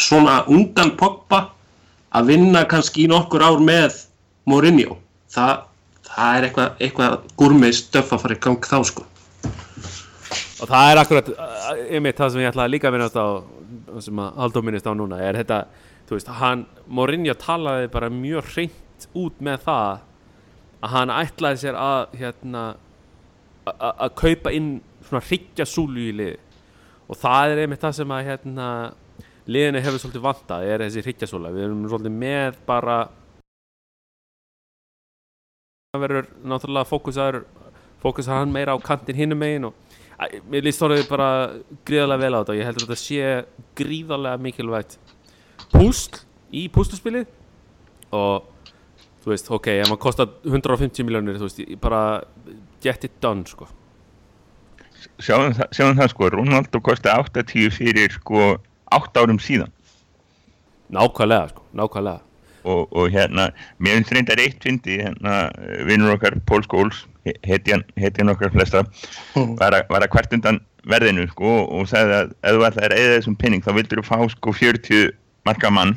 svona 0.00 0.40
ungan 0.48 0.94
Pogba 0.98 1.44
að 2.16 2.32
vinna 2.32 2.64
kannski 2.68 3.04
í 3.04 3.10
nokkur 3.10 3.44
ár 3.44 3.60
með 3.62 4.00
Mourinho. 4.48 4.96
Það, 5.28 5.67
það 6.18 6.38
er 6.38 6.46
eitthvað, 6.48 6.72
eitthvað 6.86 7.16
gúrmið 7.40 7.76
stöf 7.78 8.12
að 8.14 8.24
fara 8.24 8.36
í 8.38 8.42
gang 8.46 8.68
þá 8.68 8.78
sko. 8.90 9.06
Og 10.58 10.66
það 10.66 10.90
er 10.92 11.00
akkurat 11.02 11.30
uh, 11.34 11.68
einmitt 11.94 12.18
það 12.18 12.32
sem 12.34 12.42
ég 12.42 12.50
ætlaði 12.50 12.74
líka 12.74 12.90
að 12.90 12.96
minnast 12.96 13.18
á 13.18 13.26
sem 14.02 14.20
að 14.22 14.40
Haldur 14.42 14.66
minnist 14.66 14.88
á 14.90 14.92
núna 14.98 15.20
er 15.22 15.38
þetta, 15.38 15.58
þú 16.08 16.16
veist, 16.16 16.32
hann 16.40 16.64
Mourinho 16.90 17.34
talaði 17.38 17.90
bara 17.94 18.10
mjög 18.10 18.52
hreint 18.54 19.06
út 19.18 19.38
með 19.44 19.62
það 19.68 20.04
að 20.82 20.92
hann 20.94 21.14
ætlaði 21.14 21.62
sér 21.62 21.78
að 21.78 22.18
hérna 22.18 22.64
að- 23.68 24.14
kaupa 24.18 24.52
inn 24.54 24.70
svona 25.06 25.22
hryggja 25.24 25.66
súlu 25.66 26.08
í 26.08 26.14
liði 26.14 26.38
og 27.08 27.16
það 27.16 27.52
er 27.54 27.62
einmitt 27.64 27.84
það 27.84 27.96
sem 28.00 28.12
að 28.14 28.26
hérna 28.28 28.66
liðinu 29.48 29.82
hefur 29.84 30.02
svolítið 30.02 30.26
vantað 30.26 30.66
er 30.68 30.84
þessi 30.84 31.04
hryggja 31.06 31.28
við 31.54 31.64
erum 31.64 31.86
svolítið 31.88 32.18
með 32.20 32.58
bara 32.68 32.98
verður 35.96 36.26
náttúrulega 36.44 36.84
fókusaður 36.84 37.36
fókusar 38.02 38.42
hann 38.42 38.50
meira 38.52 38.74
á 38.76 38.78
kantin 38.84 39.16
hinnum 39.16 39.38
megin 39.40 39.70
og 39.70 39.94
Æ, 40.20 40.42
mér 40.50 40.66
líst 40.66 40.82
þorðið 40.82 41.06
bara 41.08 41.28
gríðarlega 41.88 42.20
vel 42.20 42.34
á 42.36 42.40
þetta 42.42 42.52
og 42.52 42.58
ég 42.58 42.68
heldur 42.68 42.84
að 42.84 42.90
þetta 42.90 43.00
sé 43.00 43.30
gríðarlega 43.78 44.42
mikilvægt 44.44 44.98
púsl 45.72 46.18
í 46.52 46.66
púsluspilið 46.74 47.32
og 48.12 48.50
þú 49.22 49.32
veist, 49.32 49.48
ok, 49.48 49.70
ef 49.78 49.88
maður 49.88 50.02
kostar 50.04 50.28
150 50.44 51.08
miljónir, 51.08 51.40
þú 51.40 51.48
veist, 51.48 51.64
bara 51.80 52.02
get 52.84 53.08
it 53.08 53.16
done, 53.24 53.48
sko. 53.48 53.70
Sjáum 55.22 55.56
það, 55.56 55.72
sjáum 55.72 55.96
það 55.96 56.12
sko, 56.12 56.32
Ronaldo 56.36 56.84
kosti 56.84 57.14
80 57.14 57.72
fyrir 57.78 58.18
sko 58.18 58.58
8 58.92 59.24
árum 59.24 59.40
síðan. 59.40 59.72
Nákvæmlega, 60.92 61.54
sko, 61.54 61.64
nákvæmlega 61.72 62.27
og, 62.68 62.88
og 62.92 63.08
hérna, 63.14 63.48
mér 63.80 63.96
finnst 63.98 64.12
reyndar 64.16 64.40
eitt 64.44 64.62
fyndi, 64.64 64.98
hérna, 65.02 65.36
vinnur 65.88 66.14
okkar 66.16 66.36
Pól 66.48 66.62
Skóls, 66.66 67.04
hetjan 67.46 68.32
okkar 68.34 68.52
flesta, 68.54 68.84
var, 69.34 69.72
að- 69.78 69.88
var 69.92 70.04
að 70.06 70.12
hvert 70.16 70.36
undan 70.38 70.60
verðinu 70.88 71.26
sko 71.32 71.54
og 71.78 71.88
sagði 71.90 72.14
að 72.22 72.30
ef 72.48 72.54
þú 72.58 72.66
ætlaðir 72.68 72.94
að 72.96 73.02
eða 73.04 73.16
þessum 73.18 73.38
penning 73.40 73.64
þá 73.66 73.72
vildur 73.76 74.00
þú 74.00 74.06
fá 74.08 74.18
sko 74.32 74.54
40 74.56 75.10
marka 75.48 75.70
mann 75.74 75.96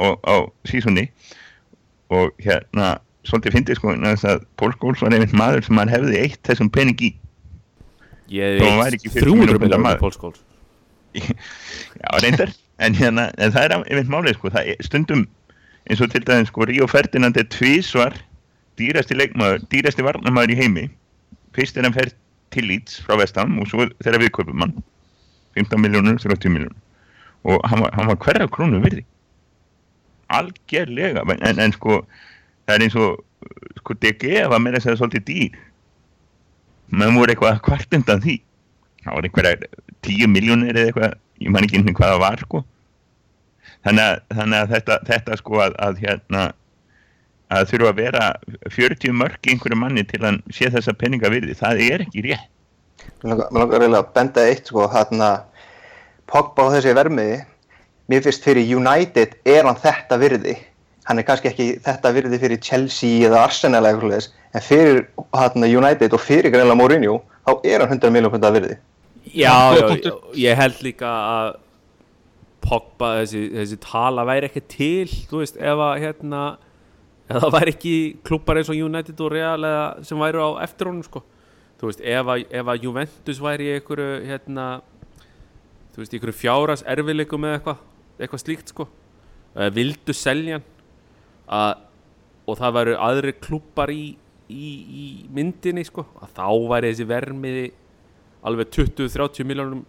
á, 0.00 0.06
á 0.26 0.34
sísunni 0.66 1.04
og 2.12 2.32
hérna, 2.42 2.96
svolítið 3.28 3.54
fyndi 3.58 3.76
sko, 3.78 3.92
þess 4.02 4.26
að 4.32 4.46
Pól 4.58 4.72
Skóls 4.78 5.02
var 5.04 5.14
einmitt 5.14 5.36
maður 5.38 5.62
sem 5.68 5.78
hann 5.78 5.92
hefði 5.92 6.18
eitt 6.24 6.40
þessum 6.48 6.70
penning 6.74 6.98
í. 7.06 7.12
Ég 8.32 8.58
veit 8.80 8.96
ekki 8.96 9.12
40 9.12 9.22
300 9.22 9.36
mínútna 9.36 9.60
miljónir 9.66 9.84
maður. 9.86 10.02
pólskóls 10.06 10.40
Já, 12.02 12.08
reyndar, 12.24 12.52
en 12.80 12.94
hérna, 12.96 13.26
en 13.36 13.52
það 13.52 13.64
er 13.66 13.74
einmitt 13.76 14.10
málið, 14.12 14.36
sko, 14.38 14.50
það 14.54 14.70
er 14.72 14.86
stundum 14.86 15.26
eins 15.90 16.00
og 16.00 16.10
til 16.12 16.26
dæmis, 16.26 16.50
sko, 16.52 16.66
Ríó 16.68 16.86
Ferdinand 16.90 17.36
er 17.36 17.48
tvísvar 17.50 18.16
dýrasti 18.80 19.16
leikmaður, 19.18 19.64
dýrasti 19.72 20.04
varnamaður 20.04 20.54
í 20.54 20.58
heimi. 20.60 20.86
Fyrst 21.56 21.76
er 21.76 21.86
hann 21.86 21.96
fer 21.96 22.12
til 22.52 22.68
Leeds 22.68 23.00
frá 23.04 23.16
Vestham 23.20 23.58
og 23.60 23.68
svo 23.70 23.88
þegar 24.04 24.22
við 24.22 24.32
kaupum 24.36 24.64
hann. 24.64 24.74
15 25.58 25.80
miljónur, 25.82 26.20
30 26.20 26.52
miljónur 26.52 26.78
og 27.42 27.58
hann 27.66 27.82
var, 27.82 27.96
var 28.06 28.18
hverja 28.22 28.46
krónu 28.54 28.78
virði. 28.84 29.02
Algjörlega 30.32 31.24
en, 31.34 31.58
en 31.58 31.74
sko, 31.74 32.02
það 32.68 32.76
er 32.76 32.84
eins 32.86 32.96
og 32.96 33.18
sko, 33.80 33.96
DG 33.98 34.44
var 34.48 34.62
meira 34.62 34.78
að 34.78 34.86
segja 34.86 35.00
svolítið 35.00 35.26
dýr. 35.28 35.58
Menn 36.92 37.16
voru 37.18 37.34
eitthvað 37.34 37.58
hvart 37.66 37.96
undan 37.98 38.22
því. 38.22 38.38
Það 39.02 39.16
var 39.16 39.28
einhverja 39.28 39.72
10 40.06 40.30
miljónir 40.30 40.78
eða 40.78 40.92
eitthvað, 40.92 41.18
ég 41.42 41.52
man 41.52 41.66
ekki 41.66 41.80
einhvern 41.80 41.98
hvað 41.98 42.14
það 42.14 42.22
var 42.22 42.46
sko 42.46 42.62
þannig 43.86 44.02
að, 44.08 44.18
þannig 44.38 44.58
að 44.58 44.74
þetta, 44.76 44.98
þetta 45.10 45.38
sko 45.40 45.62
að, 45.66 45.78
að 45.86 46.02
hérna 46.02 46.42
að 47.52 47.68
þurfa 47.72 47.92
að 47.92 48.00
vera 48.00 48.26
40 48.72 49.16
mörg 49.20 49.46
í 49.46 49.52
einhverju 49.54 49.78
manni 49.78 50.04
til 50.08 50.22
að 50.24 50.40
sé 50.54 50.70
þessa 50.72 50.94
penninga 50.96 51.30
virði, 51.32 51.56
það 51.58 51.82
er 51.86 52.04
ekki 52.06 52.24
rétt. 52.28 52.48
Mér 53.22 53.40
langar- 53.50 53.80
eiginlega 53.82 54.02
að 54.04 54.12
benda 54.14 54.44
eitt 54.48 54.68
sko, 54.70 54.86
hérna 54.92 55.30
Pogba 56.32 56.68
á 56.70 56.72
þessi 56.78 56.94
vermiði 56.96 57.40
mér 58.08 58.22
finnst 58.24 58.44
fyrir 58.46 58.68
United 58.76 59.34
er 59.48 59.66
hann 59.68 59.80
þetta 59.80 60.18
virði. 60.20 60.54
Hann 61.08 61.18
er 61.18 61.26
kannski 61.26 61.50
ekki 61.50 61.66
þetta 61.82 62.12
virði 62.14 62.38
fyrir 62.38 62.60
Chelsea 62.62 63.26
eða 63.28 63.42
Arsenal 63.48 63.82
eða 63.82 63.98
eitthvað 63.98 64.28
en 64.52 64.64
fyrir 64.64 65.02
hérna, 65.34 65.68
United 65.80 66.14
og 66.14 66.22
fyrir 66.22 66.52
greinlega 66.52 66.78
Mourinho 66.78 67.18
þá 67.46 67.52
er 67.66 67.82
hann 67.84 67.98
100 67.98 68.12
miljón 68.14 68.32
pundar 68.34 68.54
virði. 68.54 68.78
Já, 69.32 69.74
já, 69.74 69.86
já, 70.02 70.12
ég 70.38 70.58
held 70.58 70.80
líka 70.82 71.10
að 71.10 71.52
Pogba, 72.62 73.16
þessi, 73.20 73.42
þessi 73.56 73.78
tala 73.82 74.24
væri 74.28 74.48
ekki 74.48 74.62
til, 74.70 75.10
þú 75.30 75.42
veist, 75.42 75.58
ef 75.58 75.82
að 75.82 75.92
hérna, 76.04 76.42
ef 77.26 77.42
það 77.42 77.54
væri 77.56 77.74
ekki 77.74 77.94
klubbar 78.26 78.60
eins 78.60 78.70
og 78.72 78.80
United 78.86 79.22
og 79.24 79.32
Real 79.34 79.68
eða 79.68 79.84
sem 80.08 80.22
væru 80.22 80.46
á 80.46 80.50
eftir 80.64 80.90
honum, 80.90 81.04
sko. 81.06 81.24
Þú 81.80 81.90
veist, 81.90 82.02
ef 82.14 82.32
að, 82.34 82.44
ef 82.60 82.72
að 82.72 82.86
Juventus 82.86 83.42
væri 83.42 83.68
í 83.68 83.76
einhverju, 83.76 84.08
hérna 84.30 84.66
þú 85.92 86.02
veist, 86.02 86.12
í 86.12 86.18
einhverju 86.18 86.38
fjáras 86.38 86.84
erfileikum 86.94 87.48
eða 87.48 87.58
eitthvað, 87.58 87.84
eitthvað 88.18 88.44
slíkt, 88.44 88.74
sko. 88.74 88.88
Eða 89.52 89.76
vildu 89.76 90.16
selja 90.16 90.58
hann. 90.58 90.68
Að, 91.52 91.72
og 92.48 92.58
það 92.58 92.76
væru 92.78 92.98
aðri 93.08 93.32
klubbar 93.42 93.90
í, 93.92 94.04
í, 94.48 94.68
í 95.02 95.06
myndinni, 95.34 95.84
sko, 95.88 96.06
að 96.22 96.36
þá 96.38 96.46
væri 96.70 96.92
þessi 96.92 97.08
vermiði 97.10 97.66
alveg 98.42 98.70
20-30 98.74 99.46
miljónum 99.46 99.82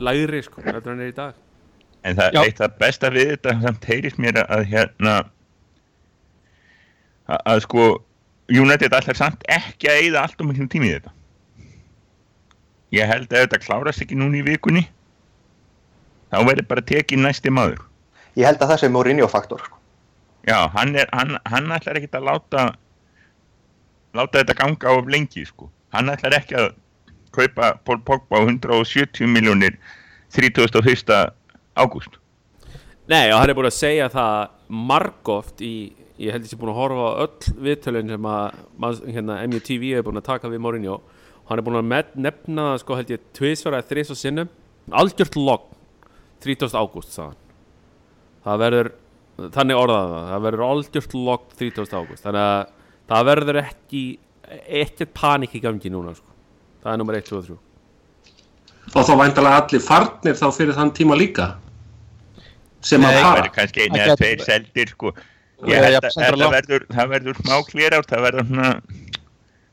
lægri 0.00 0.40
sko, 0.44 0.62
en 0.64 1.00
er 1.00 1.08
í 1.10 1.16
dag 1.16 1.36
en 2.02 2.18
það 2.18 2.36
Já. 2.36 2.42
eitt 2.42 2.60
það 2.60 2.78
besta 2.82 3.10
við 3.14 3.30
þetta 3.34 3.54
samt 3.62 3.88
heyrist 3.90 4.18
mér 4.22 4.40
að 4.42 4.64
hérna 4.72 5.14
að, 7.26 7.38
að 7.38 7.62
sko 7.66 7.86
United 8.52 8.96
allar 8.96 9.18
samt 9.18 9.44
ekki 9.50 9.90
að 9.90 10.00
eyða 10.06 10.24
allt 10.26 10.42
um 10.42 10.50
miklum 10.50 10.70
tími 10.72 10.90
í 10.90 10.96
þetta 10.96 11.14
ég 12.92 13.08
held 13.08 13.30
að 13.30 13.46
þetta 13.46 13.62
klárast 13.62 14.04
ekki 14.04 14.18
núna 14.18 14.40
í 14.40 14.44
vikunni 14.46 14.84
þá 16.32 16.42
verður 16.48 16.68
bara 16.74 16.84
tekið 16.90 17.24
næsti 17.26 17.54
maður 17.54 17.80
ég 18.38 18.48
held 18.48 18.62
að 18.62 18.74
það 18.74 18.82
sé 18.82 18.90
Mourinho 18.92 19.28
faktor 19.30 19.62
sko. 19.62 19.78
Já, 20.48 20.66
hann, 20.74 20.96
er, 20.98 21.06
hann, 21.14 21.36
hann 21.46 21.70
ætlar 21.70 22.00
ekki 22.00 22.10
að 22.18 22.26
láta 22.26 22.62
láta 24.16 24.40
þetta 24.40 24.56
ganga 24.58 24.94
of 24.98 25.10
lengi 25.12 25.44
sko. 25.46 25.70
hann 25.94 26.10
ætlar 26.10 26.34
ekki 26.40 26.58
að 26.58 26.72
kaupa 27.32 27.76
Paul 27.86 28.00
Pogba 28.04 28.42
á 28.42 28.44
170 28.44 29.28
miljónir 29.30 29.78
31. 30.32 31.32
ágúst 31.78 32.18
Nei, 33.10 33.32
og 33.32 33.40
hann 33.40 33.50
er 33.50 33.56
búin 33.58 33.66
að 33.66 33.74
segja 33.74 34.06
það 34.12 34.52
margóft 34.88 35.62
í, 35.66 35.72
ég 36.22 36.32
held 36.32 36.46
ég 36.46 36.52
sé 36.52 36.58
búin 36.60 36.70
að 36.70 36.78
horfa 36.78 37.08
á 37.10 37.20
öll 37.24 37.54
viðtölun 37.66 38.12
sem 38.14 38.28
að 38.30 39.00
hérna, 39.10 39.38
MUTV 39.50 39.86
er 39.98 40.04
búin 40.06 40.20
að 40.20 40.28
taka 40.28 40.50
við 40.52 40.62
Mourinho 40.62 41.00
og 41.42 41.50
hann 41.50 41.58
er 41.58 41.66
búin 41.66 41.80
að 41.80 41.88
met, 41.90 42.12
nefna 42.14 42.68
það 42.70 42.82
sko 42.84 42.98
held 43.00 43.10
ég 43.10 43.24
tvisvara 43.34 43.80
eða 43.80 43.90
þris 43.90 44.12
og 44.14 44.20
sinnum 44.20 44.52
algjört 45.02 45.38
logg 45.38 45.66
30. 46.46 46.70
ágúst 46.78 47.18
það 47.18 48.62
verður, 48.62 48.92
þannig 49.58 49.82
orðaði 49.82 50.14
það 50.14 50.30
það 50.30 50.46
verður 50.46 50.64
algjört 50.68 51.18
logg 51.18 51.58
30. 51.58 51.92
ágúst 51.98 52.28
þannig 52.28 52.46
að 52.46 52.62
það 53.12 53.28
verður 53.32 53.60
ekki 53.64 54.04
ekkert 54.82 55.12
panik 55.16 55.58
í 55.58 55.62
gangi 55.62 55.90
núna 55.92 56.14
sko. 56.14 56.30
það 56.82 56.94
er 56.94 57.02
nummer 57.02 57.18
1, 57.18 57.28
2 57.28 57.38
og 57.40 57.50
3 57.50 57.71
og 58.92 59.06
þá 59.08 59.12
væntalega 59.22 59.60
allir 59.62 59.84
farnir 59.84 60.38
þá 60.38 60.46
fyrir 60.56 60.76
þann 60.76 60.94
tíma 60.96 61.18
líka 61.18 61.52
sem 62.82 63.00
Nei. 63.00 63.12
að 63.12 63.20
fara 63.22 63.52
kannski 63.54 63.84
einn 63.84 63.94
Það 63.94 64.04
eða 64.04 64.16
tveir 64.20 64.42
seldir 64.46 64.90
sko. 64.92 65.12
Ég 65.70 65.84
að 65.86 66.08
sendur 66.10 66.34
það 66.34 66.40
langt. 66.40 66.54
verður, 66.56 66.86
það 66.90 67.12
verður 67.12 67.38
smá 67.38 67.54
klera 67.68 68.00
át 68.02 68.10
það 68.10 68.24
verður 68.26 68.48
svona 68.48 68.72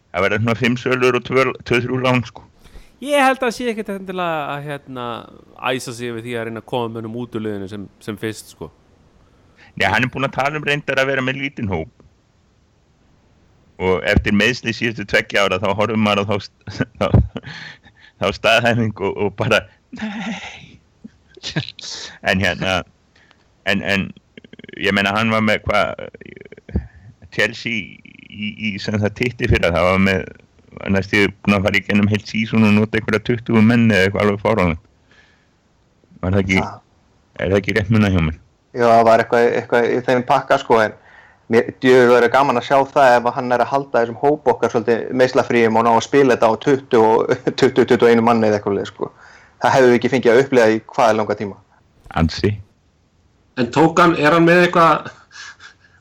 það 0.10 0.26
verður 0.26 0.44
svona 0.44 0.58
5 0.62 0.78
sölur 0.84 1.18
og 1.18 1.30
2-3 1.30 2.02
lán 2.06 2.26
sko. 2.28 2.46
Ég 3.00 3.24
held 3.24 3.44
að 3.48 3.56
sé 3.56 3.70
ekkert 3.72 3.94
að 3.96 4.66
hérna 4.66 5.06
æsa 5.72 5.94
sig 5.96 6.12
við 6.14 6.26
því 6.28 6.36
að 6.36 6.50
reyna 6.50 6.62
að 6.62 6.70
koma 6.70 6.92
með 6.98 7.08
um 7.08 7.18
út 7.22 7.38
úr 7.38 7.46
liðinu 7.46 7.70
sem, 7.72 7.88
sem 8.04 8.18
fyrst 8.20 8.54
sko. 8.54 8.70
Já, 9.80 9.88
hann 9.94 10.04
er 10.04 10.12
búin 10.12 10.28
að 10.28 10.36
tala 10.36 10.60
um 10.60 10.68
reyndar 10.68 11.00
að 11.00 11.14
vera 11.14 11.24
með 11.24 11.40
lítinn 11.40 11.72
hóp 11.72 11.90
og 13.80 14.04
eftir 14.04 14.36
meðsli 14.36 14.74
síðustu 14.76 15.06
tveggja 15.08 15.46
ára 15.46 15.60
þá 15.62 15.70
horfum 15.72 16.02
maður 16.04 16.28
á 16.28 16.30
þá, 16.34 16.50
þá, 17.00 17.06
þá 18.20 18.28
staðhæfing 18.36 18.96
og, 19.00 19.18
og 19.18 19.36
bara 19.40 19.64
nei. 20.00 20.80
en 22.30 22.44
hérna 22.44 22.82
en, 23.70 23.82
en 23.82 24.10
ég 24.80 24.96
meina 24.96 25.14
hann 25.16 25.32
var 25.34 25.44
með 25.46 25.64
hvað 25.68 26.06
Chelsea 27.36 28.00
í, 28.30 28.52
í 28.70 28.76
sem 28.82 28.98
það 29.00 29.18
titti 29.22 29.50
fyrir 29.52 29.74
það 29.74 29.90
var 29.92 30.06
með 30.06 30.28
næstu 30.90 31.26
búin 31.44 31.58
að 31.58 31.66
fara 31.68 31.80
í 31.80 31.86
gennum 31.88 32.10
heilt 32.12 32.30
sísun 32.30 32.68
og 32.68 32.76
nota 32.76 33.00
einhverja 33.00 33.24
20 33.32 33.66
menni 33.66 33.96
eða 33.96 34.08
eitthvað 34.08 34.26
alveg 34.26 34.44
fáránlegt. 34.44 34.86
Var 36.20 36.36
það 36.36 36.44
ekki 36.44 36.60
er 36.60 37.52
það 37.52 37.60
ekki 37.60 37.76
rétt 37.78 37.92
munna 37.94 38.12
hjá 38.14 38.20
mér? 38.22 38.40
Já, 38.76 38.86
það 38.86 39.06
var 39.08 39.24
eitthvað, 39.24 39.48
eitthvað 39.60 39.88
í 39.90 40.00
þeim 40.08 40.26
pakka 40.30 40.60
sko 40.62 40.80
en 40.84 40.98
mér 41.50 41.70
djöður 41.82 42.14
verið 42.14 42.32
gaman 42.34 42.60
að 42.60 42.68
sjá 42.68 42.78
það 42.94 43.16
ef 43.18 43.30
hann 43.36 43.54
er 43.56 43.64
að 43.64 43.72
halda 43.74 44.02
þessum 44.04 44.20
hóp 44.22 44.50
okkar 44.54 44.74
svolítið 44.74 45.06
meðslafríum 45.22 45.80
og 45.80 45.86
ná 45.88 45.92
að 45.96 46.06
spila 46.06 46.36
þetta 46.36 46.50
á 46.50 46.54
20 46.66 47.00
og 47.02 47.32
20-21 47.62 48.26
manni 48.26 48.50
eða 48.50 48.60
eitthvað 48.60 48.82
sko. 48.90 49.12
Það 49.60 49.76
hefur 49.76 49.90
við 49.90 50.00
ekki 50.00 50.12
fengið 50.14 50.34
að 50.34 50.42
upplega 50.44 50.76
í 50.76 50.82
hvaða 50.94 51.16
langa 51.20 51.38
tíma. 51.40 51.58
ansi 52.20 52.56
En 53.60 53.68
tók 53.76 54.00
hann, 54.00 54.14
er 54.16 54.32
hann 54.32 54.46
með 54.46 54.68
eitthvað 54.68 55.10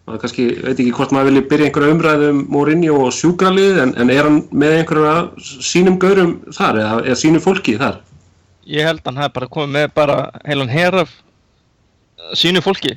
maður 0.09 0.21
kannski, 0.23 0.45
veit 0.63 0.79
ekki 0.79 0.93
hvort 0.97 1.13
maður 1.13 1.33
vilji 1.33 1.47
byrja 1.51 1.69
einhverja 1.69 1.95
umræðu 1.95 2.29
um 2.33 2.43
Mourinho 2.53 2.99
og 3.07 3.17
sjúkralið 3.17 3.81
en, 3.83 3.95
en 4.01 4.13
er 4.15 4.29
hann 4.29 4.39
með 4.53 4.77
einhverja 4.79 5.15
sínum 5.43 5.99
gaurum 6.01 6.37
þar 6.55 6.79
eða 6.85 7.01
er 7.03 7.19
sínum 7.19 7.45
fólki 7.45 7.75
þar? 7.81 7.99
Ég 8.69 8.87
held 8.87 9.03
að 9.03 9.11
hann 9.11 9.21
hefði 9.25 9.35
bara 9.41 9.51
komið 9.57 9.75
með 9.75 9.91
bara 9.97 10.17
heilan 10.47 10.73
heraf 10.73 11.13
sínu 12.37 12.63
fólki. 12.65 12.97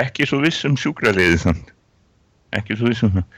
Ekki 0.00 0.26
svo 0.28 0.40
viss 0.44 0.64
um 0.68 0.76
sjúkraliðið 0.80 1.38
samt 1.44 1.70
ekki 2.54 2.78
svo 2.78 2.90
viss 2.90 3.04
um 3.06 3.14
það 3.18 3.28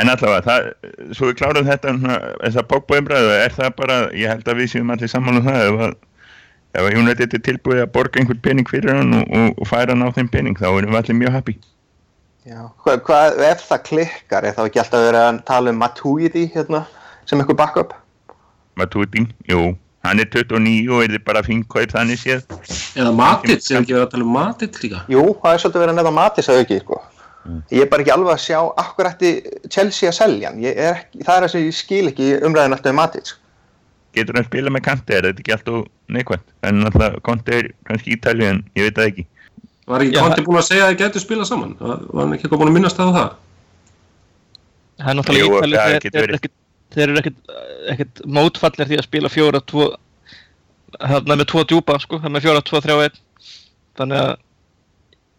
en 0.00 0.10
allavega, 0.10 0.42
það, 0.48 0.70
svo 1.14 1.28
við 1.28 1.36
klárum 1.38 1.68
þetta 1.68 1.92
svona, 1.94 2.16
þessa 2.40 2.64
bókbóðumræðu, 2.72 3.36
er 3.44 3.54
það 3.54 3.76
bara 3.78 4.00
ég 4.18 4.32
held 4.32 4.50
að 4.50 4.58
við 4.62 4.72
séum 4.72 4.90
allir 4.90 5.12
saman 5.12 5.38
um 5.38 5.46
það 5.46 5.68
ef 5.68 5.84
að, 5.86 5.94
ef 6.74 6.88
að 6.88 6.98
United 7.02 7.36
er 7.38 7.44
tilbúið 7.46 7.84
að 7.84 7.92
borga 7.94 8.20
einhvern 8.20 8.42
pening 8.42 8.70
fyrir 8.70 8.98
hann 8.98 9.14
og, 9.20 9.30
og, 9.30 9.54
og 9.62 9.70
færa 9.70 9.94
hann 9.94 10.02
á 10.02 10.16
þeim 10.16 10.32
pening, 10.32 10.58
þá 10.58 10.66
erum 10.72 10.96
við 10.96 11.00
allir 11.02 11.20
mjög 11.22 11.38
happy 11.38 11.56
Já. 12.44 12.58
Hvað, 12.84 12.98
hvað, 13.06 13.38
ef 13.46 13.62
það 13.64 13.84
klikkar, 13.86 14.44
er 14.44 14.52
þá 14.52 14.66
ekki 14.66 14.80
alltaf 14.82 15.00
verið 15.06 15.22
að 15.22 15.36
tala 15.48 15.72
um 15.72 15.78
Matuidi 15.80 16.42
hérna 16.52 16.82
sem 17.24 17.40
eitthvað 17.40 17.56
backup? 17.62 17.94
Matuidi, 18.76 19.22
jú, 19.48 19.70
hann 20.04 20.20
er 20.22 20.28
29 20.30 20.92
og 20.92 21.02
er 21.04 21.14
þið 21.14 21.24
bara 21.26 21.42
fín 21.46 21.64
kaup 21.66 21.92
þannig 21.94 22.20
séð 22.20 22.44
Eða 22.94 23.12
Matic, 23.16 23.64
er 23.70 23.80
ekki 23.80 23.96
verið 23.96 24.04
að 24.06 24.12
tala 24.14 24.26
um 24.28 24.34
Matic 24.36 24.78
líka? 24.84 25.02
Jú, 25.10 25.24
það 25.42 25.56
er 25.56 25.62
svolítið 25.62 25.84
verið 25.84 25.94
að 25.94 25.98
nefna 26.00 26.14
Matis 26.18 26.50
að 26.52 26.60
auki, 26.62 26.80
sko. 26.84 27.00
Ég 27.74 27.84
er 27.84 27.88
bara 27.92 28.04
ekki 28.04 28.12
alveg 28.14 28.32
að 28.34 28.42
sjá 28.44 28.58
akkur 28.80 29.08
ætti 29.10 29.32
Chelsea 29.68 30.08
að 30.08 30.16
selja 30.16 30.50
hann. 30.52 30.62
Ég 30.64 30.78
er 30.80 31.00
ekki, 31.00 31.24
það 31.26 31.36
er 31.36 31.46
þess 31.46 31.58
að 31.58 31.64
ég 31.66 31.76
skil 31.76 32.04
ekki 32.12 32.28
umræðin 32.46 32.76
alltaf 32.76 32.94
um 32.94 33.00
Matis. 33.02 33.34
getur 34.14 34.38
hann 34.38 34.46
spila 34.46 34.70
með 34.70 34.84
kanti, 34.86 35.14
er 35.16 35.26
þetta 35.26 35.42
ekki 35.42 35.54
alltaf 35.56 35.86
neikvæmt, 36.14 36.52
en 36.68 36.86
alltaf 36.86 37.16
konti 37.26 37.56
er 37.56 37.70
kannski 37.88 38.14
ítali 38.14 38.46
en 38.46 38.60
ég 38.78 38.86
veit 38.86 38.98
það 39.00 39.10
ekki 39.10 39.24
Var 39.84 40.00
ekki 40.00 40.16
Conti 40.16 40.44
búin 40.46 40.60
að 40.60 40.68
segja 40.70 40.84
að 40.86 40.92
þið 40.94 41.00
getur 41.02 41.24
spilað 41.24 41.48
saman? 41.50 41.74
Var 41.80 42.04
var 42.08 42.22
hann 42.22 42.36
ekki 42.38 42.50
búin 42.52 42.70
að 42.70 42.76
minnast 42.78 43.00
á 43.02 43.04
það? 43.04 43.34
Það 45.02 45.10
er 45.10 45.18
náttúrulega 45.18 45.44
Jú, 45.44 46.12
það 46.14 46.63
þeir, 46.96 47.12
eru 47.12 47.22
ekkit 47.94 48.24
mótfallir 48.26 48.90
því 48.90 49.00
að 49.00 49.06
spila 49.08 49.32
fjóra, 49.32 49.62
tvo, 49.70 49.90
hérna 51.02 51.38
með 51.38 51.50
tvo 51.52 51.64
djúpa, 51.68 51.98
sko, 52.02 52.20
það 52.22 52.34
með 52.36 52.46
fjóra, 52.46 52.64
tvo, 52.66 52.82
þrjá, 52.84 52.98
einn. 53.06 53.22
Þannig 53.98 54.22
að 54.22 54.34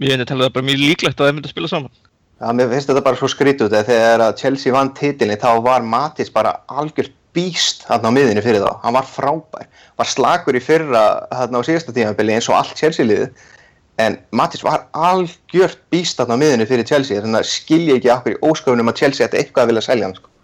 ég 0.06 0.12
veit 0.12 0.24
að 0.24 0.30
tala 0.32 0.48
það 0.48 0.56
bara 0.58 0.70
mjög 0.70 0.82
líklegt 0.84 1.20
að 1.20 1.30
þeir 1.30 1.38
myndu 1.38 1.50
að 1.50 1.56
spila 1.56 1.72
saman. 1.72 1.94
Já, 2.36 2.48
mér 2.52 2.72
finnst 2.72 2.90
þetta 2.92 3.04
bara 3.06 3.20
svo 3.20 3.30
skrítið 3.32 3.76
þegar 3.88 4.24
Chelsea 4.36 4.76
vann 4.76 4.92
titilin 4.96 5.40
þá 5.40 5.52
var 5.64 5.86
Matis 5.88 6.32
bara 6.32 6.58
algjört 6.68 7.14
býst 7.36 7.86
þarna 7.88 8.12
á 8.12 8.16
miðinni 8.16 8.44
fyrir 8.44 8.64
þá. 8.64 8.72
Hann 8.84 8.96
var 8.96 9.08
frábær. 9.08 9.68
Var 10.00 10.10
slagur 10.12 10.58
í 10.58 10.64
fyrra 10.64 11.04
þarna 11.32 11.62
á 11.64 11.68
síðasta 11.68 11.96
tímabili 11.96 12.36
eins 12.36 12.50
og 12.52 12.58
allt 12.60 12.76
Chelsea 12.80 13.08
liðið. 13.08 13.32
En 14.04 14.18
Matis 14.36 14.64
var 14.68 14.86
algjört 14.92 15.80
býst 15.92 16.20
þarna 16.20 16.36
á 16.36 16.42
miðinni 16.44 16.68
fyrir 16.68 16.88
Chelsea. 16.88 17.24
Þannig 17.24 17.44
að 17.44 17.52
skilja 17.52 18.00
ekki 18.00 18.14
okkur 18.16 18.36
í 18.36 18.42
ósköfunum 18.44 18.92
að 18.92 19.00
Chelsea 19.04 19.28
ætti 19.28 19.40
eitthvað 19.42 19.64
að 19.64 19.74
vilja 19.74 19.86
selja 19.88 20.10
hann. 20.10 20.18
Sko. 20.20 20.35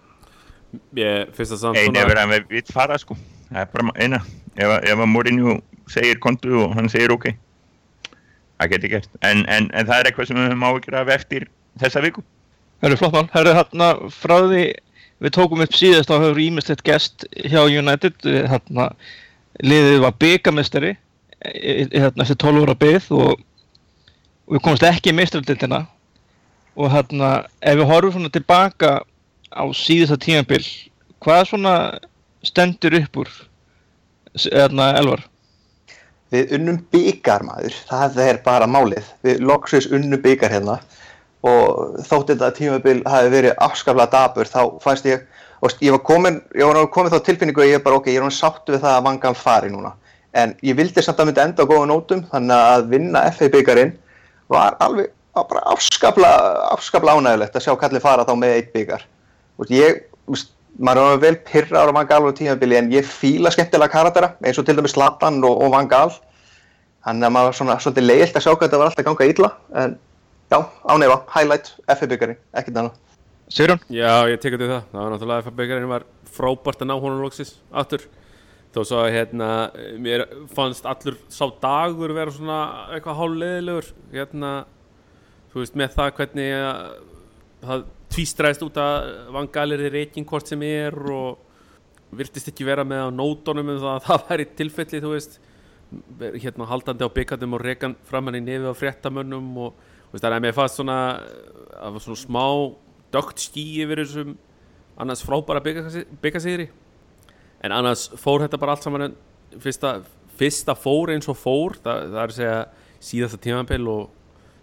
Ég 0.96 1.32
finnst 1.36 1.52
það 1.56 1.62
samt 1.66 1.80
eina 1.82 2.00
er 2.04 2.10
verið 2.12 2.24
að 2.26 2.34
við 2.36 2.46
vill 2.56 2.74
fara 2.74 2.98
sko. 3.02 3.18
Það 3.52 3.62
er 3.64 3.72
bara 3.74 3.96
eina. 4.06 4.20
Ef, 4.56 4.68
að- 4.68 4.84
ef 4.92 5.00
að 5.06 5.10
Mourinho 5.12 5.56
segir 5.92 6.20
kontu 6.24 6.54
og 6.66 6.76
hann 6.78 6.90
segir 6.92 7.12
ok 7.16 7.32
það 8.62 8.70
getur 8.76 8.92
gert. 8.94 9.10
En, 9.26 9.42
en, 9.50 9.70
en 9.74 9.88
það 9.90 9.98
er 10.00 10.10
eitthvað 10.12 10.28
sem 10.30 10.38
við 10.38 10.48
höfum 10.52 10.66
áhyggjur 10.70 10.98
af 11.02 11.10
eftir 11.16 11.48
þessa 11.82 12.04
viku. 12.06 12.22
Það 12.82 12.90
eru 12.92 12.98
flott 13.02 13.16
mál. 13.16 13.28
Það 13.34 13.42
eru 13.42 13.54
hérna 13.58 13.88
frá 14.14 14.36
því 14.52 14.64
við 15.22 15.34
tókum 15.38 15.64
upp 15.66 15.74
síðast 15.78 16.10
þá 16.12 16.16
hefur 16.22 16.42
ímislegt 16.44 16.84
gest 16.86 17.26
hjá 17.50 17.62
United. 17.66 18.16
Hérna 18.52 18.92
liðið 19.66 20.00
var 20.06 20.14
byggamestari 20.22 20.94
hérna 21.42 22.22
eftir 22.24 22.38
12 22.38 22.68
ára 22.68 22.76
byggð 22.78 23.08
og, 23.18 23.42
og 24.46 24.56
við 24.56 24.62
komumst 24.62 24.86
ekki 24.86 25.10
í 25.10 25.16
mestraldildina 25.18 25.80
og 26.78 26.92
hérna 26.94 27.32
ef 27.66 27.80
við 27.82 27.90
horfum 27.90 28.14
svona 28.20 28.32
tilbaka 28.34 28.92
á 29.52 29.64
síðasta 29.76 30.18
tímabil 30.22 30.64
hvað 31.22 31.44
svona 31.50 31.76
stendur 32.46 32.96
upp 33.02 33.22
úr 33.24 33.32
hérna 34.40 34.94
Elvar? 35.00 35.26
Við 36.32 36.54
unnum 36.56 36.80
byggar 36.94 37.44
maður, 37.44 37.76
það 37.90 38.20
er 38.24 38.38
bara 38.46 38.68
málið. 38.70 39.08
Við 39.26 39.42
loksins 39.44 39.90
unnum 39.92 40.22
byggar 40.24 40.54
hérna 40.54 40.78
og 41.44 41.98
þótt 42.08 42.32
þetta 42.32 42.52
tímabil 42.56 43.02
hafi 43.10 43.32
verið 43.34 43.58
afskaflega 43.66 44.14
dabur 44.14 44.48
þá 44.48 44.62
fannst 44.84 45.10
ég, 45.10 45.26
og 45.60 45.74
ég 45.84 45.96
var 45.98 46.04
komin, 46.08 46.40
ég 46.56 46.70
var 46.70 46.88
komin 46.94 47.12
þá 47.12 47.20
tilfinningu 47.26 47.66
að 47.66 47.74
ég 47.74 47.84
bara 47.84 47.98
ok, 48.00 48.08
ég 48.14 48.22
er 48.22 48.28
hann 48.28 48.36
sáttu 48.36 48.76
við 48.76 48.86
það 48.86 48.98
að 48.98 49.08
vangan 49.10 49.38
fari 49.38 49.74
núna. 49.74 49.96
En 50.32 50.54
ég 50.64 50.78
vildi 50.80 51.04
samt 51.04 51.20
að 51.20 51.32
myndi 51.32 51.44
enda 51.44 51.66
á 51.68 51.70
góða 51.70 51.90
nótum 51.90 52.24
þannig 52.32 52.68
að 52.72 52.92
vinna 52.94 53.26
FA 53.36 53.50
byggarinn 53.52 53.98
var 54.52 54.78
alveg 54.80 55.12
afskaflega, 55.36 56.70
afskaflega 56.72 57.20
ánægilegt 57.20 57.58
að 57.58 57.66
sjá 57.66 57.76
kallið 57.80 58.06
fara 58.06 58.28
þá 58.28 58.38
með 58.40 58.56
eitt 58.56 58.72
byggar. 58.76 59.04
Þú 59.62 59.68
veist, 59.68 59.76
ég, 59.78 60.02
þú 60.26 60.36
veist, 60.36 60.52
maður 60.82 61.12
er 61.12 61.22
vel 61.22 61.36
pyrra 61.46 61.84
ára 61.84 61.94
Van 61.94 62.10
Gaal 62.10 62.26
á 62.26 62.34
tímabili 62.34 62.80
en 62.80 62.90
ég 62.96 63.06
fíla 63.06 63.52
skemmtilega 63.54 63.94
karatera 63.94 64.34
eins 64.42 64.58
og 64.58 64.66
til 64.66 64.74
dæmis 64.80 64.96
Zlatan 64.96 65.38
og, 65.46 65.60
og 65.62 65.76
Van 65.76 65.90
Gaal 65.92 66.10
þannig 67.06 67.28
að 67.28 67.36
maður 67.36 67.52
var 67.52 67.58
svona 67.60 67.78
svolítið 67.84 68.08
leiðilt 68.08 68.40
að 68.40 68.46
sjá 68.48 68.52
hvað 68.56 68.66
þetta 68.66 68.82
var 68.82 68.90
alltaf 68.90 69.04
að 69.04 69.10
ganga 69.12 69.30
illa 69.30 69.52
en 69.84 69.96
já, 70.52 70.58
ánefa, 70.96 71.20
highlight, 71.36 71.74
FA 71.86 72.10
byggari, 72.10 72.38
ekkert 72.58 72.82
annað 72.82 73.00
Sigrun? 73.52 73.82
Já, 73.92 74.30
ég 74.32 74.40
tekur 74.40 74.62
til 74.62 74.70
það. 74.70 74.84
Það 74.94 75.02
var 75.02 75.10
náttúrulega 75.12 75.44
FA 75.44 75.52
byggarinn 75.58 75.90
var 75.92 76.04
frábært 76.32 76.84
að 76.84 76.88
ná 76.88 76.94
honum 77.04 77.24
loksis 77.26 77.58
aftur. 77.76 78.06
Þó 78.72 78.80
svo 78.88 79.00
að 79.04 79.16
hérna, 79.18 79.48
mér 80.00 80.24
fannst 80.56 80.86
allur 80.88 81.18
sá 81.28 81.44
dagur 81.60 82.14
vera 82.16 82.32
svona 82.32 82.60
eitthvað 82.96 83.18
hálfleðilegur. 83.20 83.90
Hérna, 84.14 84.52
þú 85.52 85.60
veist, 85.60 85.76
með 85.82 85.98
það 85.98 86.14
hvernig 86.22 86.54
að, 86.62 86.94
það 87.66 87.84
tvístræðist 88.12 88.66
út 88.66 88.78
að 88.82 89.08
vangalir 89.36 89.86
er 89.88 89.96
reikin 89.96 90.28
hvort 90.28 90.50
sem 90.50 90.62
er 90.68 90.98
og 91.12 91.40
virtist 92.16 92.52
ekki 92.52 92.68
vera 92.68 92.84
með 92.88 93.08
á 93.08 93.10
nótunum 93.16 93.72
um 93.72 93.80
það 93.80 93.96
að 93.96 94.06
það 94.08 94.28
væri 94.30 94.48
tilfelli, 94.60 95.02
þú 95.04 95.14
veist. 95.16 95.40
Hérna 96.44 96.68
haldandi 96.68 97.08
á 97.08 97.16
byggandum 97.16 97.56
og 97.56 97.64
rekan 97.64 97.96
fram 98.08 98.28
hann 98.28 98.40
í 98.40 98.44
nefið 98.44 98.72
á 98.72 98.76
fréttamönnum 98.80 99.50
og 99.64 99.82
veist, 100.12 100.24
þannig 100.24 100.38
að 100.38 100.46
mér 100.46 100.56
fannst 100.56 100.80
svona 100.80 101.00
það 101.72 101.96
var 101.96 102.06
svona 102.06 102.22
smá 102.22 102.46
dögt 103.12 103.44
skí 103.44 103.66
yfir 103.84 104.04
þessum 104.04 104.38
annars 105.02 105.24
frábæra 105.26 105.62
byggasigri 106.22 106.70
en 107.62 107.76
annars 107.76 108.08
fór 108.20 108.46
þetta 108.46 108.60
bara 108.62 108.76
allt 108.76 108.86
saman 108.86 109.16
fyrsta, 109.62 110.00
fyrsta 110.40 110.76
fór 110.78 111.14
eins 111.14 111.30
og 111.32 111.38
fór 111.40 111.78
það, 111.80 112.08
það 112.14 112.22
er 112.24 112.34
að 112.34 112.38
segja 112.38 112.58
síðasta 113.02 113.42
tímanbel 113.42 113.82
og 113.92 114.10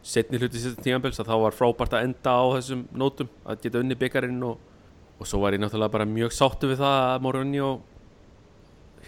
setni 0.03 0.39
hluti 0.41 0.61
síðasta 0.63 0.83
tímanbels 0.87 1.19
að 1.21 1.29
þá 1.31 1.37
var 1.43 1.57
frábært 1.57 1.95
að 1.99 2.07
enda 2.09 2.33
á 2.39 2.45
þessum 2.57 2.85
nótum 2.97 3.29
að 3.45 3.61
geta 3.65 3.81
unni 3.83 3.97
byggarinn 3.99 4.43
og, 4.47 4.59
og 5.19 5.27
svo 5.29 5.41
var 5.43 5.57
ég 5.57 5.61
náttúrulega 5.63 5.93
bara 5.97 6.07
mjög 6.09 6.33
sáttu 6.37 6.71
við 6.71 6.81
það 6.83 6.99
að 7.09 7.23
Mourinho 7.27 7.71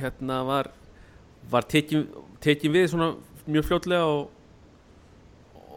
hérna 0.01 0.41
var 0.49 0.71
var 1.51 1.65
tekin, 1.71 2.07
tekin 2.43 2.73
við 2.75 2.91
svona 2.93 3.13
mjög 3.51 3.69
fljótlega 3.71 4.07
og, 4.07 4.31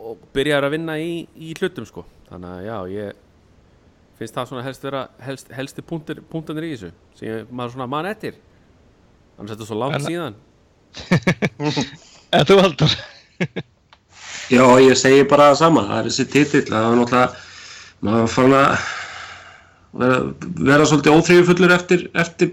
og 0.03 0.25
byrjar 0.35 0.67
að 0.67 0.73
vinna 0.75 0.97
í, 0.99 1.23
í 1.39 1.53
hlutum 1.59 1.85
sko. 1.87 2.03
Þannig 2.29 2.49
að 2.57 2.65
já 2.67 2.77
ég 2.97 3.21
finnst 4.19 4.35
það 4.37 4.49
svona 4.49 4.65
helst 4.65 4.83
vera 4.85 5.03
helst, 5.23 5.53
helsti 5.55 5.85
punktanir 5.87 6.67
í 6.67 6.73
þessu 6.75 6.91
sem 7.17 7.29
ég, 7.29 7.47
maður 7.51 7.77
svona 7.77 7.87
mann 7.93 8.09
eftir. 8.09 8.35
Annars 9.37 9.53
er 9.53 9.57
þetta 9.57 9.69
svo 9.69 9.79
langt 9.79 9.99
En- 10.01 10.07
síðan. 10.09 10.35
En 12.33 12.45
þú 12.49 12.55
Haldur? 12.61 12.93
Já, 14.53 14.65
ég 14.83 14.97
segi 14.99 15.23
bara 15.29 15.51
það 15.51 15.59
sama, 15.61 15.85
það 15.87 15.99
er 15.99 16.09
þessi 16.09 16.25
titill, 16.29 16.65
það 16.67 16.83
var 16.85 16.99
náttúrulega, 16.99 17.45
maður 18.05 18.27
farin 18.33 18.55
að 18.59 18.73
vera, 20.01 20.19
vera 20.67 20.87
svolítið 20.89 21.15
óþrýjufullur 21.17 21.73
eftir, 21.73 22.03
eftir, 22.23 22.51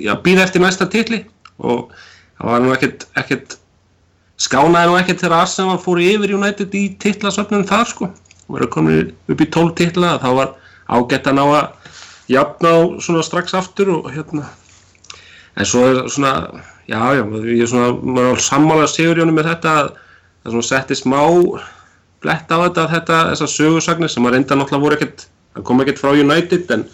já, 0.00 0.12
býða 0.24 0.46
eftir 0.46 0.64
næsta 0.64 0.88
titli 0.92 1.20
og 1.60 1.92
það 2.38 2.48
var 2.48 2.64
nú 2.64 2.72
ekkert, 2.76 3.06
ekkert, 3.20 3.56
skánaði 4.40 4.90
nú 4.90 4.98
ekkert 5.00 5.24
þegar 5.24 5.42
Arsenal 5.42 5.78
fór 5.82 6.00
yfir 6.02 6.34
United 6.38 6.76
í 6.78 6.86
titlasöfnum 7.02 7.66
þar 7.68 7.90
sko, 7.90 8.08
verið 8.52 8.72
komin 8.72 9.12
upp 9.12 9.44
í 9.44 9.50
12 9.58 9.74
titla, 9.82 10.16
þá 10.22 10.30
var 10.38 10.54
ágætt 10.92 11.28
að 11.28 11.38
ná 11.38 11.44
að 11.48 11.92
jafna 12.32 12.72
á 12.72 12.80
svona 13.02 13.26
strax 13.26 13.56
aftur 13.58 13.92
og 13.98 14.08
hérna, 14.14 14.46
en 15.58 15.68
svo 15.68 15.84
er 15.90 16.00
svona 16.12 16.32
já, 16.88 17.02
já, 17.18 17.24
ég 17.44 17.66
er 17.66 17.70
svona 17.70 17.92
maður 18.00 18.38
er 18.38 18.46
sammála 18.46 18.88
Sigurjónu 18.90 19.36
með 19.36 19.52
þetta 19.52 19.76
að 19.82 19.92
það 20.42 20.56
svona 20.56 20.68
setti 20.70 20.98
smá 20.98 21.20
blett 22.22 22.50
á 22.54 22.56
þetta, 22.66 22.84
þetta 22.96 23.20
þessar 23.32 23.50
sögursagnir 23.56 24.10
sem 24.12 24.26
að 24.28 24.36
reynda 24.36 24.58
náttúrulega 24.58 24.84
voru 24.84 24.98
ekkert 24.98 25.24
það 25.56 25.64
kom 25.68 25.80
ekkert 25.84 26.02
frá 26.02 26.12
United 26.14 26.70
en 26.76 26.84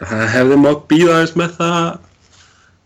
það 0.00 0.22
hefði 0.36 0.60
mátt 0.62 0.86
býða 0.90 1.16
aðeins 1.18 1.34
með 1.36 1.56
það 1.58 1.80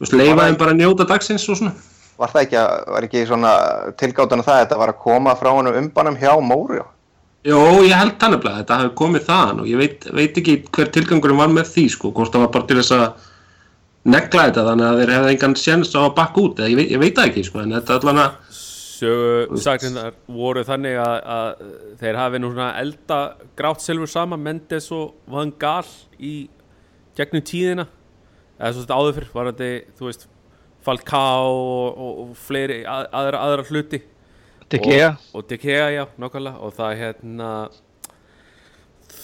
veist, 0.02 0.16
leifa 0.18 0.46
þeim 0.48 0.58
bara 0.62 0.74
njóta 0.76 1.06
dagsins 1.08 1.46
og 1.48 1.60
svona 1.60 1.74
Var 2.16 2.30
það 2.32 2.42
ekki, 2.46 2.56
að- 2.56 2.84
var 2.94 3.04
ekki 3.04 3.22
svona 3.28 3.50
tilgátan 4.00 4.40
að 4.40 4.46
það 4.48 4.54
að 4.56 4.60
þetta 4.64 4.76
var 4.80 4.88
að 4.94 5.00
koma 5.02 5.34
frá 5.36 5.50
honum 5.52 5.74
umbanum 5.76 6.14
hjá 6.16 6.30
Móri? 6.40 6.78
Jó, 7.44 7.58
ég 7.84 7.92
held 7.92 8.14
það 8.18 8.30
nefnilega, 8.32 8.54
að 8.56 8.60
þetta 8.62 8.78
hafi 8.80 8.92
komið 8.96 9.26
þaðan 9.26 9.60
og 9.60 9.66
ég 9.68 9.76
veit, 9.82 10.06
veit 10.16 10.38
ekki 10.40 10.54
hver 10.72 10.88
tilgangurinn 10.94 11.36
var 11.42 11.52
með 11.52 11.68
því 11.74 11.84
sko, 11.92 12.10
hvort 12.16 12.32
það 12.32 12.40
var 12.46 12.52
bara 12.56 12.66
til 12.70 12.78
þess 12.80 12.94
að 12.96 13.04
negla 14.16 14.46
þetta 14.48 14.64
þannig 14.70 14.86
að 14.88 14.98
þeir 15.02 15.12
hefði 15.16 15.34
engan 15.34 15.56
séns 15.60 15.92
á 15.92 16.00
að 16.06 16.14
bakka 16.16 16.40
út, 16.46 16.62
ég 16.64 16.76
veit, 16.80 16.90
ég 16.94 17.02
veit 17.04 17.14
það 17.20 17.28
ekki 17.30 17.44
sko, 17.50 17.60
en 17.66 17.76
þetta 17.76 17.98
allan 18.00 18.22
að, 18.24 18.34
sögu 18.96 19.60
sagninnar 19.60 20.16
voru 20.28 20.64
þannig 20.66 20.96
að, 21.02 21.16
að 21.36 21.64
þeir 22.00 22.20
hafi 22.20 22.40
nú 22.40 22.50
svona 22.52 22.70
elda 22.80 23.20
grátt 23.58 23.84
silfur 23.84 24.10
sama 24.10 24.38
Mendes 24.40 24.88
og 24.94 25.14
Van 25.30 25.52
Gaal 25.60 25.86
í 26.18 26.34
gegnum 27.16 27.44
tíðina. 27.46 27.86
Eða 28.56 28.72
svo 28.72 28.84
þetta 28.84 28.98
áður 29.00 29.16
fyrr 29.18 29.32
varandi 29.34 29.70
þú 29.98 30.08
veist 30.08 30.28
Falcao 30.86 31.48
og, 31.50 31.88
og, 31.96 32.20
og 32.22 32.36
fleiri 32.38 32.82
að, 32.86 33.08
aðra, 33.20 33.40
aðra 33.42 33.66
hluti. 33.70 34.02
Tekea 34.70 35.10
og, 35.14 35.26
og 35.38 35.48
Tekea, 35.50 35.88
já, 35.94 36.04
nákvæmlega. 36.18 36.62
Og 36.62 36.74
það 36.76 37.00
hérna 37.00 37.50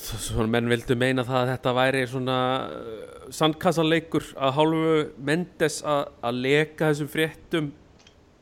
svona 0.02 0.50
menn 0.50 0.70
vildu 0.70 0.96
meina 0.98 1.24
það 1.26 1.38
að 1.40 1.52
þetta 1.52 1.74
væri 1.76 2.02
svona 2.11 2.38
uh, 2.66 3.12
sandkassaleikur 3.35 4.32
að 4.35 4.56
hálfu 4.58 4.96
Mendes 5.28 5.78
að, 5.87 6.02
að 6.26 6.42
leka 6.46 6.90
þessum 6.90 7.12
fréttum 7.12 7.70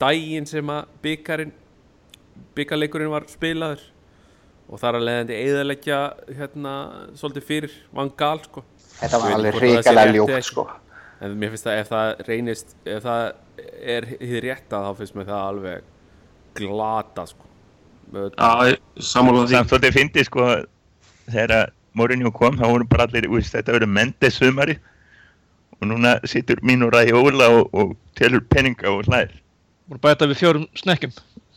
daginn 0.00 0.46
sem 0.48 0.70
að 0.72 0.92
byggarinn 1.04 1.52
byggarleikurinn 2.56 3.12
var 3.12 3.26
spilaður 3.30 3.82
og 4.70 4.78
þar 4.80 4.98
að 5.00 5.06
leiðandi 5.08 5.38
eðalegja 5.44 5.98
hérna 6.38 6.74
svolítið 7.18 7.46
fyrir 7.48 7.74
Van 7.96 8.12
Gaal 8.16 8.38
sko 8.44 8.64
Þetta 9.00 9.18
var 9.22 9.34
alveg 9.38 9.56
hrikalega 9.60 10.24
ekki. 10.24 10.42
sko. 10.50 10.64
en 11.20 11.36
mér 11.40 11.52
finnst 11.54 11.68
að 11.68 11.78
ef 11.82 11.90
það 11.92 12.22
reynist 12.28 12.74
ef 12.88 13.02
það 13.04 13.24
er 13.96 14.06
hið 14.20 14.36
rétta 14.46 14.80
þá 14.86 14.90
finnst 15.00 15.16
mér 15.18 15.28
það 15.30 15.46
alveg 15.50 15.88
glata 16.60 17.26
sko 17.30 17.48
já, 18.14 18.76
sammála 18.98 19.44
því. 19.46 19.52
samt 19.54 19.72
svolítið 19.74 19.96
fyndi 19.98 20.24
sko 20.26 20.48
þegar 21.30 21.70
Mourinho 21.98 22.30
kom 22.30 22.54
þá 22.54 22.68
voru 22.70 22.86
bara 22.86 23.08
allir, 23.08 23.26
úst, 23.34 23.50
þetta 23.56 23.72
verður 23.74 23.90
Mendes 23.90 24.36
sumari 24.38 24.76
og 25.80 25.88
núna 25.90 26.16
situr 26.28 26.60
mín 26.62 26.84
og 26.86 26.92
ræði 26.94 27.14
óla 27.18 27.48
og, 27.56 27.70
og 27.74 27.96
telur 28.18 28.44
peninga 28.46 28.90
og 28.92 29.08
hlæðir 29.08 29.32
Voru 29.90 30.03
bæta 30.05 30.29
við 30.31 30.38
fjórum 30.38 30.66
snekkjum 30.79 31.14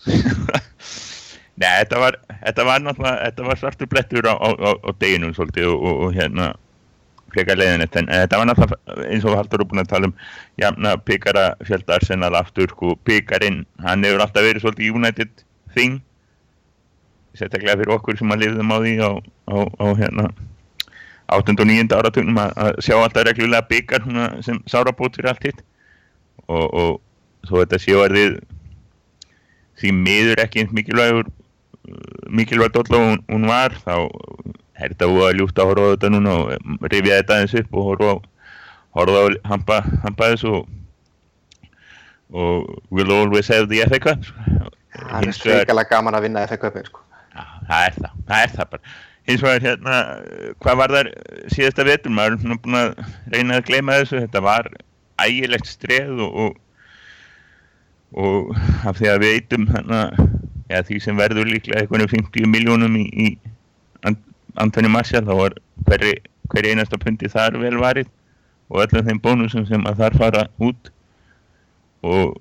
Nei, 1.62 1.70
þetta 1.70 2.00
var, 2.02 2.18
þetta 2.42 2.64
var 2.66 2.82
náttúrulega, 2.82 3.18
þetta 3.28 3.44
var 3.46 3.60
svartur 3.62 3.90
blettur 3.92 4.26
á, 4.26 4.34
á, 4.34 4.50
á, 4.58 4.72
á 4.74 4.90
deginum 4.98 5.36
svolítið 5.38 5.70
og, 5.70 5.84
og, 5.86 6.00
og 6.08 6.16
hérna 6.18 6.48
frekar 7.34 7.60
leiðinett, 7.60 7.94
en 7.98 8.10
þetta 8.10 8.40
var 8.40 8.50
náttúrulega 8.50 9.06
eins 9.10 9.28
og 9.28 9.38
Haldur 9.38 9.62
er 9.62 9.70
búin 9.70 9.84
að 9.84 9.92
tala 9.92 10.10
um 10.10 10.16
jafna 10.62 10.96
byggara 11.06 11.46
fjölda 11.68 12.00
Arsenal 12.00 12.34
aftur 12.38 12.74
sko, 12.74 12.96
byggarinn, 13.06 13.62
hann 13.86 14.06
hefur 14.06 14.26
alltaf 14.26 14.48
verið 14.48 14.66
svolítið 14.66 14.98
United 14.98 15.46
thing 15.78 16.02
sérstaklega 17.38 17.78
fyrir 17.80 17.96
okkur 18.00 18.18
sem 18.18 18.34
að 18.34 18.46
lifðum 18.48 18.74
á 18.74 18.78
því 18.82 18.96
á, 19.06 19.10
hérna 20.02 20.28
8. 21.34 21.54
og 21.54 21.66
9. 21.70 21.88
áratugnum 21.98 22.42
að, 22.42 22.52
að 22.66 22.84
sjá 22.86 22.98
alltaf 22.98 23.26
reglulega 23.30 23.70
byggar 23.70 24.06
sem 24.46 24.60
sárabót 24.70 25.18
fyrir 25.18 25.34
allt 25.34 25.48
hitt 25.50 25.64
og, 26.46 26.68
og 26.68 27.02
þó 27.48 27.56
þetta 27.62 27.80
séu 27.84 28.02
að 28.04 28.18
þið 28.18 28.36
því 29.82 29.96
miður 30.00 30.44
ekki 30.44 30.64
eins 30.64 30.76
mikilvægur 30.76 31.32
mikilvæg 32.32 32.76
dolla 32.76 33.00
og 33.00 33.10
hún, 33.10 33.24
hún 33.32 33.50
var 33.50 33.76
þá 33.84 33.96
er 33.98 34.94
þetta 34.94 35.10
úr 35.12 35.26
að 35.28 35.40
ljúta 35.40 35.64
að 35.64 35.72
horfa 35.72 35.90
á 35.90 35.92
þetta 35.96 36.14
núna 36.14 36.38
og 36.38 36.88
rifja 36.92 37.20
þetta 37.20 37.40
aðeins 37.40 37.58
upp 37.60 37.76
og 37.76 37.90
horfa 37.90 38.14
á, 38.14 38.16
horfa 39.00 39.24
á 39.24 39.26
hampa, 39.52 39.82
hampa 40.06 40.30
þessu 40.34 40.54
og, 40.60 40.70
og 42.34 42.72
we'll 42.90 43.12
always 43.12 43.52
have 43.52 43.68
the 43.70 43.84
FA 43.90 44.00
Cup 44.00 44.24
Það 44.94 45.28
er 45.28 45.40
hrikalega 45.58 45.90
gaman 45.90 46.18
að 46.18 46.28
vinna 46.28 46.46
FA 46.50 46.60
Cupin 46.62 46.86
sko. 46.86 47.02
Það 47.34 47.88
er 47.88 47.96
það, 47.98 48.18
það 48.30 48.44
er 48.44 48.54
það 48.54 48.72
bara. 48.74 48.96
Hins 49.24 49.44
vegar 49.46 49.64
hérna, 49.64 50.00
hvað 50.62 50.80
var 50.82 50.94
þar 50.98 51.10
síðasta 51.54 51.86
vetur, 51.88 52.14
maður 52.14 52.36
er 52.36 52.60
búin 52.66 52.80
að 52.80 52.90
reyna 53.34 53.60
að 53.60 53.70
gleyma 53.70 54.00
þessu, 54.02 54.20
þetta 54.26 54.42
var 54.44 54.70
ægilegt 55.24 55.70
streð 55.70 56.20
og, 56.26 56.36
og 56.44 56.58
og 58.14 58.54
af 58.86 59.00
því 59.00 59.10
að 59.10 59.24
við 59.24 59.36
eitum 59.38 59.68
ja, 59.72 60.82
því 60.86 61.00
sem 61.02 61.18
verður 61.18 61.50
líklega 61.50 61.84
eitthvað 61.84 62.12
50 62.14 62.50
miljónum 62.50 62.96
í, 63.00 63.06
í 63.10 63.28
Ant- 64.08 64.34
Anthony 64.62 64.92
Martial 64.92 65.24
þá 65.26 65.34
var 65.40 65.58
hverri, 65.88 66.14
hverri 66.54 66.74
einasta 66.74 67.00
pundi 67.02 67.30
þar 67.32 67.58
vel 67.62 67.76
varið 67.82 68.10
og 68.70 68.84
öllum 68.86 69.08
þeim 69.08 69.22
bónusum 69.24 69.68
sem 69.70 69.84
að 69.90 70.02
þar 70.02 70.18
fara 70.22 70.44
út. 70.64 70.90
Og 72.04 72.38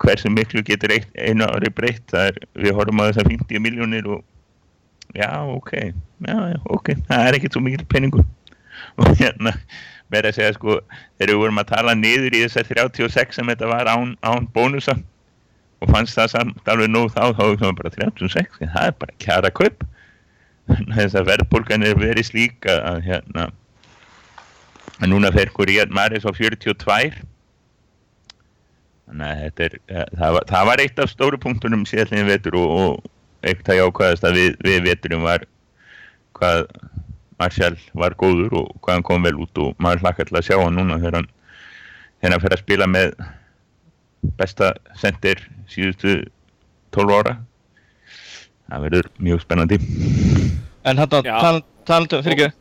hversu 0.00 0.30
miklu 0.32 0.62
getur 0.64 0.92
einu 0.96 1.46
ári 1.48 1.70
breytt 1.74 2.12
við 2.56 2.74
horfum 2.76 3.02
á 3.04 3.08
þessar 3.10 3.28
50 3.28 3.62
miljónir 3.64 4.06
og 4.08 4.22
já, 5.16 5.28
ok 5.44 5.72
já, 5.76 6.36
ok, 6.70 6.94
það 7.08 7.24
er 7.26 7.38
ekkert 7.38 7.56
svo 7.56 7.64
mikil 7.64 7.86
peningur. 7.90 8.24
Og 9.00 9.10
hérna 9.20 9.52
verið 10.10 10.32
að 10.32 10.36
segja 10.38 10.56
sko, 10.56 10.76
þegar 11.18 11.32
við 11.32 11.40
vorum 11.44 11.62
að 11.62 11.70
tala 11.70 11.94
niður 11.98 12.36
í 12.36 12.42
þessar 12.44 12.68
36 12.70 13.38
sem 13.38 13.52
þetta 13.52 13.70
var 13.70 13.90
án, 13.90 14.16
án 14.26 14.48
bónusa 14.54 14.96
og 15.80 15.92
fannst 15.94 16.18
það 16.18 16.34
samt 16.34 16.68
alveg 16.68 16.90
nóg 16.90 17.08
þá, 17.14 17.32
þá 17.38 17.44
var 17.62 17.78
bara 17.78 17.94
36, 17.94 18.60
en 18.60 18.74
það 18.74 18.90
er 18.90 18.98
bara 19.00 19.18
kjara 19.22 19.52
kaup. 19.54 19.86
Þess 20.70 21.16
að 21.18 21.30
verðbólgan 21.30 21.86
er 21.86 21.96
verið 21.98 22.28
slík 22.28 22.68
að, 22.70 23.00
hérna 23.06 23.48
að 25.00 25.10
núna 25.10 25.32
fer 25.34 25.50
Riyad 25.56 25.92
Mahrez 25.94 26.26
á 26.28 26.32
42 26.36 26.76
þannig 29.10 29.26
að 29.26 29.62
er 29.64 29.76
það 29.88 30.34
var, 30.36 30.44
það 30.50 30.68
var 30.68 30.82
eitt 30.84 31.00
af 31.02 31.10
stóru 31.10 31.40
punktunum 31.40 31.86
síðan 31.88 32.28
vetur 32.28 32.58
og, 32.60 32.70
og 32.70 33.46
eitt 33.46 33.68
að 33.68 33.80
jákvæðast 33.80 34.26
að 34.28 34.38
við, 34.38 34.58
við 34.66 34.82
veturum 34.86 35.24
var 35.26 35.46
hvað 36.38 36.66
Martial 37.40 37.76
var 37.96 38.14
góður 38.20 38.56
og 38.60 38.72
hvað 38.84 38.98
hann 38.98 39.06
kom 39.08 39.24
vel 39.24 39.36
út 39.40 39.60
og 39.62 39.76
maður 39.80 40.04
hlakka 40.04 40.26
til 40.28 40.36
að 40.38 40.46
sjá 40.50 40.56
hann 40.60 40.76
núna 40.76 40.98
þegar 41.00 41.20
hann 41.20 41.28
þegar 42.20 42.34
hann 42.34 42.42
fer 42.44 42.54
að 42.56 42.62
spila 42.64 42.88
með 42.90 43.14
besta 44.36 44.74
sendir 45.00 45.40
síðustu 45.72 46.18
12 46.92 47.14
ára. 47.16 47.36
Það 48.70 48.84
verður 48.86 49.08
mjög 49.18 49.44
spennandi. 49.44 49.78
En 50.84 50.96
Já. 51.00 51.06
tal- 51.10 51.64
talandi, 51.86 52.20
fyrir 52.22 52.36
ekki. 52.36 52.52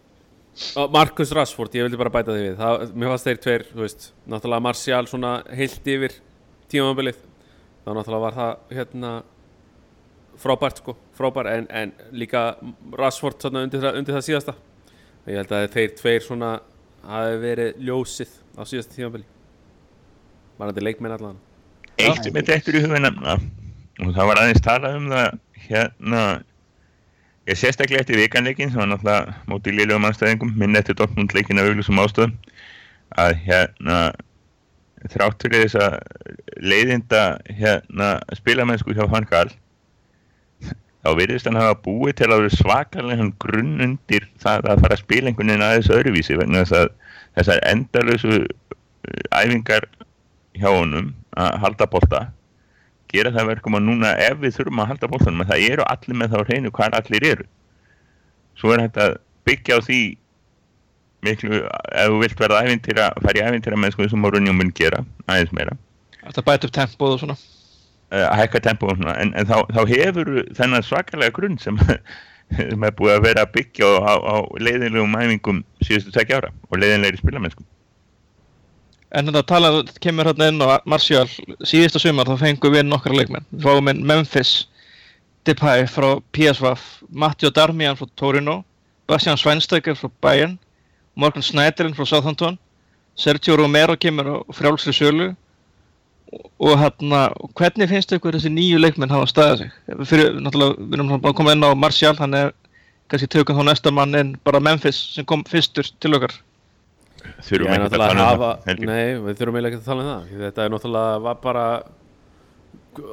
Og 0.79 0.91
Marcus 0.91 1.31
Rashford, 1.35 1.75
ég 1.77 1.85
vildi 1.85 1.99
bara 1.99 2.11
bæta 2.11 2.33
því 2.33 2.45
við. 2.47 2.55
Það, 2.59 2.93
Mér 2.95 3.11
fannst 3.13 3.27
þeir 3.27 3.37
tveir, 3.43 3.65
þú 3.73 3.83
veist 3.85 4.07
Náttúrulega 4.27 4.61
Martial 4.65 5.05
svona 5.07 5.33
heilt 5.55 5.85
yfir 5.87 6.15
tímabilið. 6.71 7.19
Þá 7.85 7.91
náttúrulega 7.95 8.23
var 8.25 8.33
það 8.39 8.57
hérna 8.77 9.11
frábært 10.39 10.81
sko, 10.81 10.95
frábært. 11.17 11.51
En, 11.53 11.67
en 11.69 11.93
líka 12.11 12.55
Rashford 12.97 13.39
svona 13.41 13.63
undir, 13.67 13.83
það, 13.83 13.99
undir 14.01 14.17
það 14.17 14.27
síðasta 14.29 14.55
ég 15.29 15.37
held 15.37 15.53
að 15.53 15.67
þeir 15.75 15.95
tveir 15.99 16.25
svona 16.25 16.51
hafi 17.05 17.37
verið 17.43 17.79
ljósið 17.85 18.31
á 18.57 18.61
síðasta 18.67 18.97
tímabili. 18.97 19.25
Varandi 20.59 20.83
leikmenn 20.83 21.15
allan. 21.15 21.39
Eitt 21.99 22.23
sem 22.25 22.39
er 22.39 22.53
eftir 22.55 22.79
í 22.79 22.83
huga 22.83 23.01
nefna 23.03 23.37
og 23.99 24.13
það 24.15 24.29
var 24.29 24.41
aðeins 24.41 24.63
talað 24.63 24.97
um 24.99 25.09
það 25.11 25.37
hérna 25.67 26.21
ég 27.49 27.59
sérstaklega 27.59 28.03
eftir 28.03 28.19
vikanleikin 28.19 28.71
sem 28.71 28.79
var 28.81 28.89
náttúrulega 28.91 29.35
móti 29.51 29.73
liðlegum 29.73 30.07
anstæðingum 30.07 30.55
minn 30.59 30.79
eftir 30.79 30.97
Dortmund 30.99 31.33
leikin 31.35 31.59
af 31.59 31.69
auglusum 31.69 32.01
ástöðum 32.01 32.35
að 33.19 33.35
hérna 33.45 33.99
þrátt 35.09 35.43
fyrir 35.43 35.65
þess 35.65 35.79
að 35.81 35.97
leiðinda 36.61 37.23
hérna 37.49 38.11
spilamennsku 38.37 38.95
hjá 38.95 39.05
Van 39.11 39.27
Gaal 39.29 39.49
þá 41.09 41.17
virðist 41.17 41.49
hann 41.49 41.59
hafa 41.59 41.77
búið 41.83 42.17
til 42.19 42.29
að 42.29 42.43
vera 42.43 42.55
svakalega 42.55 43.29
grunn 43.41 43.83
undir 43.85 44.27
það 44.41 44.67
að 44.71 44.83
fara 44.83 44.97
að 44.97 45.03
spila 45.03 45.31
einhvern 45.31 45.51
veginn 45.51 45.65
aðeins 45.65 45.93
öðruvísi 45.95 46.37
vegna 46.39 46.63
þess 46.63 46.77
að 46.79 46.89
þessar 47.39 47.63
endalösu 47.69 48.39
æfingar 49.33 49.87
hjá 50.59 50.69
honum 50.69 51.13
að 51.39 51.57
halda 51.63 51.87
bolta 51.89 52.21
gera 53.09 53.33
það 53.33 53.51
verkum 53.53 53.77
að 53.79 53.85
núna 53.87 54.13
ef 54.21 54.39
við 54.41 54.55
þurfum 54.59 54.81
að 54.83 54.91
halda 54.93 55.11
boltanum 55.11 55.43
að 55.43 55.53
það 55.53 55.67
eru 55.73 55.85
allir 55.89 56.19
með 56.19 56.33
þá 56.33 56.39
hreinu 56.45 56.71
hvar 56.77 56.97
allir 56.97 57.27
eru. 57.31 57.45
Svo 58.59 58.73
er 58.75 58.85
að 58.85 59.15
byggja 59.47 59.79
á 59.79 59.85
því 59.85 60.01
miklu, 61.25 61.61
ef 61.63 62.11
þú 62.11 62.19
vilt 62.21 62.43
verða 62.43 62.65
ævintýra, 62.67 63.07
fara 63.23 63.39
í 63.39 63.45
ævintýra 63.47 63.79
með 63.79 63.95
sko 63.95 64.09
sem 64.11 64.21
Mourinho 64.21 64.53
mun 64.55 64.69
gera, 64.75 65.01
aðeins 65.25 65.55
meira. 65.55 65.73
Þetta 66.21 66.45
bæta 66.45 66.69
upp 66.69 66.75
tempóð 66.75 67.15
og 67.15 67.23
svona 67.23 67.37
að 68.09 68.37
hækka 68.41 68.61
tempó 68.65 68.89
og 68.89 68.97
svona, 68.97 69.15
en, 69.21 69.33
en 69.37 69.49
þá, 69.49 69.57
þá 69.69 69.81
hefur 69.89 70.31
þennan 70.57 70.85
svakalega 70.85 71.35
grunn 71.35 71.59
sem, 71.61 71.77
sem 72.57 72.85
er 72.87 72.95
búið 72.97 73.17
að 73.17 73.25
vera 73.27 73.43
að 73.45 73.53
byggja 73.57 73.91
á, 74.01 74.13
á, 74.17 74.35
leiðinlegum 74.57 75.19
æfingum 75.19 75.61
síðustu 75.85 76.15
tvekja 76.15 76.41
ára 76.41 76.53
og 76.69 76.81
leiðinlegri 76.81 77.21
spilamennskum 77.21 77.67
En 79.09 79.25
þetta 79.25 79.41
talað 79.49 79.87
kemur 80.03 80.27
hérna 80.29 80.51
inn 80.51 80.61
á 80.61 80.77
Martial 80.85 81.25
síðasta 81.65 82.01
sumar 82.01 82.29
þá 82.29 82.43
fengum 82.43 82.75
við 82.75 82.83
nokkra 82.85 83.15
leikmenn. 83.17 83.45
Við 83.49 83.63
fáum 83.65 83.89
inn 83.89 84.03
Memphis 84.05 84.51
Depay 85.49 85.87
frá 85.89 86.19
PSV, 86.35 86.75
Matteo 87.09 87.49
Darmian 87.49 87.97
frá 87.97 88.05
Torino, 88.19 88.59
Bastian 89.09 89.39
Schweinsteiger 89.39 89.97
frá 89.97 90.11
Bayern, 90.21 90.59
Morgan 91.15 91.41
Schneiderlin 91.41 91.95
frá 91.97 92.05
Southampton, 92.05 92.59
Sergio 93.17 93.57
Romero 93.57 93.97
kemur 93.97 94.29
á 94.29 94.35
frjálsri 94.53 94.93
sölu 94.93 95.31
og- 96.33 96.49
og 96.59 96.77
hérna, 96.77 97.21
hvernig 97.57 97.89
finnst 97.89 98.11
ykkur 98.13 98.37
þessi 98.37 98.51
nýju 98.53 98.79
leikmenn 98.79 99.09
hafa 99.13 99.29
staðið 99.31 99.57
sig? 99.57 99.71
Fyrir, 100.05 100.33
náttúrulega, 100.39 100.77
við 100.77 100.93
erum 100.99 101.21
bara 101.21 101.33
koma 101.33 101.51
inn 101.55 101.63
á 101.65 101.71
Martial, 101.75 102.15
hann 102.19 102.33
er 102.33 102.51
kannski 103.09 103.27
tökum 103.27 103.57
þá 103.57 103.63
næsta 103.69 103.91
mann 103.93 104.15
inn 104.15 104.35
bara 104.45 104.59
Memphis 104.59 104.99
sem 105.15 105.25
kom 105.25 105.43
fyrstur 105.43 105.89
til 105.99 106.13
okkar. 106.13 106.35
þurfum 107.43 107.73
ekki 107.73 107.87
að 107.87 107.95
tala 107.95 108.09
um 108.11 108.41
það 108.41 108.79
nei, 108.79 109.07
við 109.19 109.39
þurfum 109.39 109.55
eiginlega 109.57 109.73
ekki 109.73 109.81
að 109.81 109.89
tala 109.89 110.03
um 110.03 110.09
það 110.09 110.27
því 110.29 110.37
Þetta 110.45 110.63
er 110.65 110.69
náttúrulega, 110.69 111.21
var 111.21 111.39
bara 111.43 111.65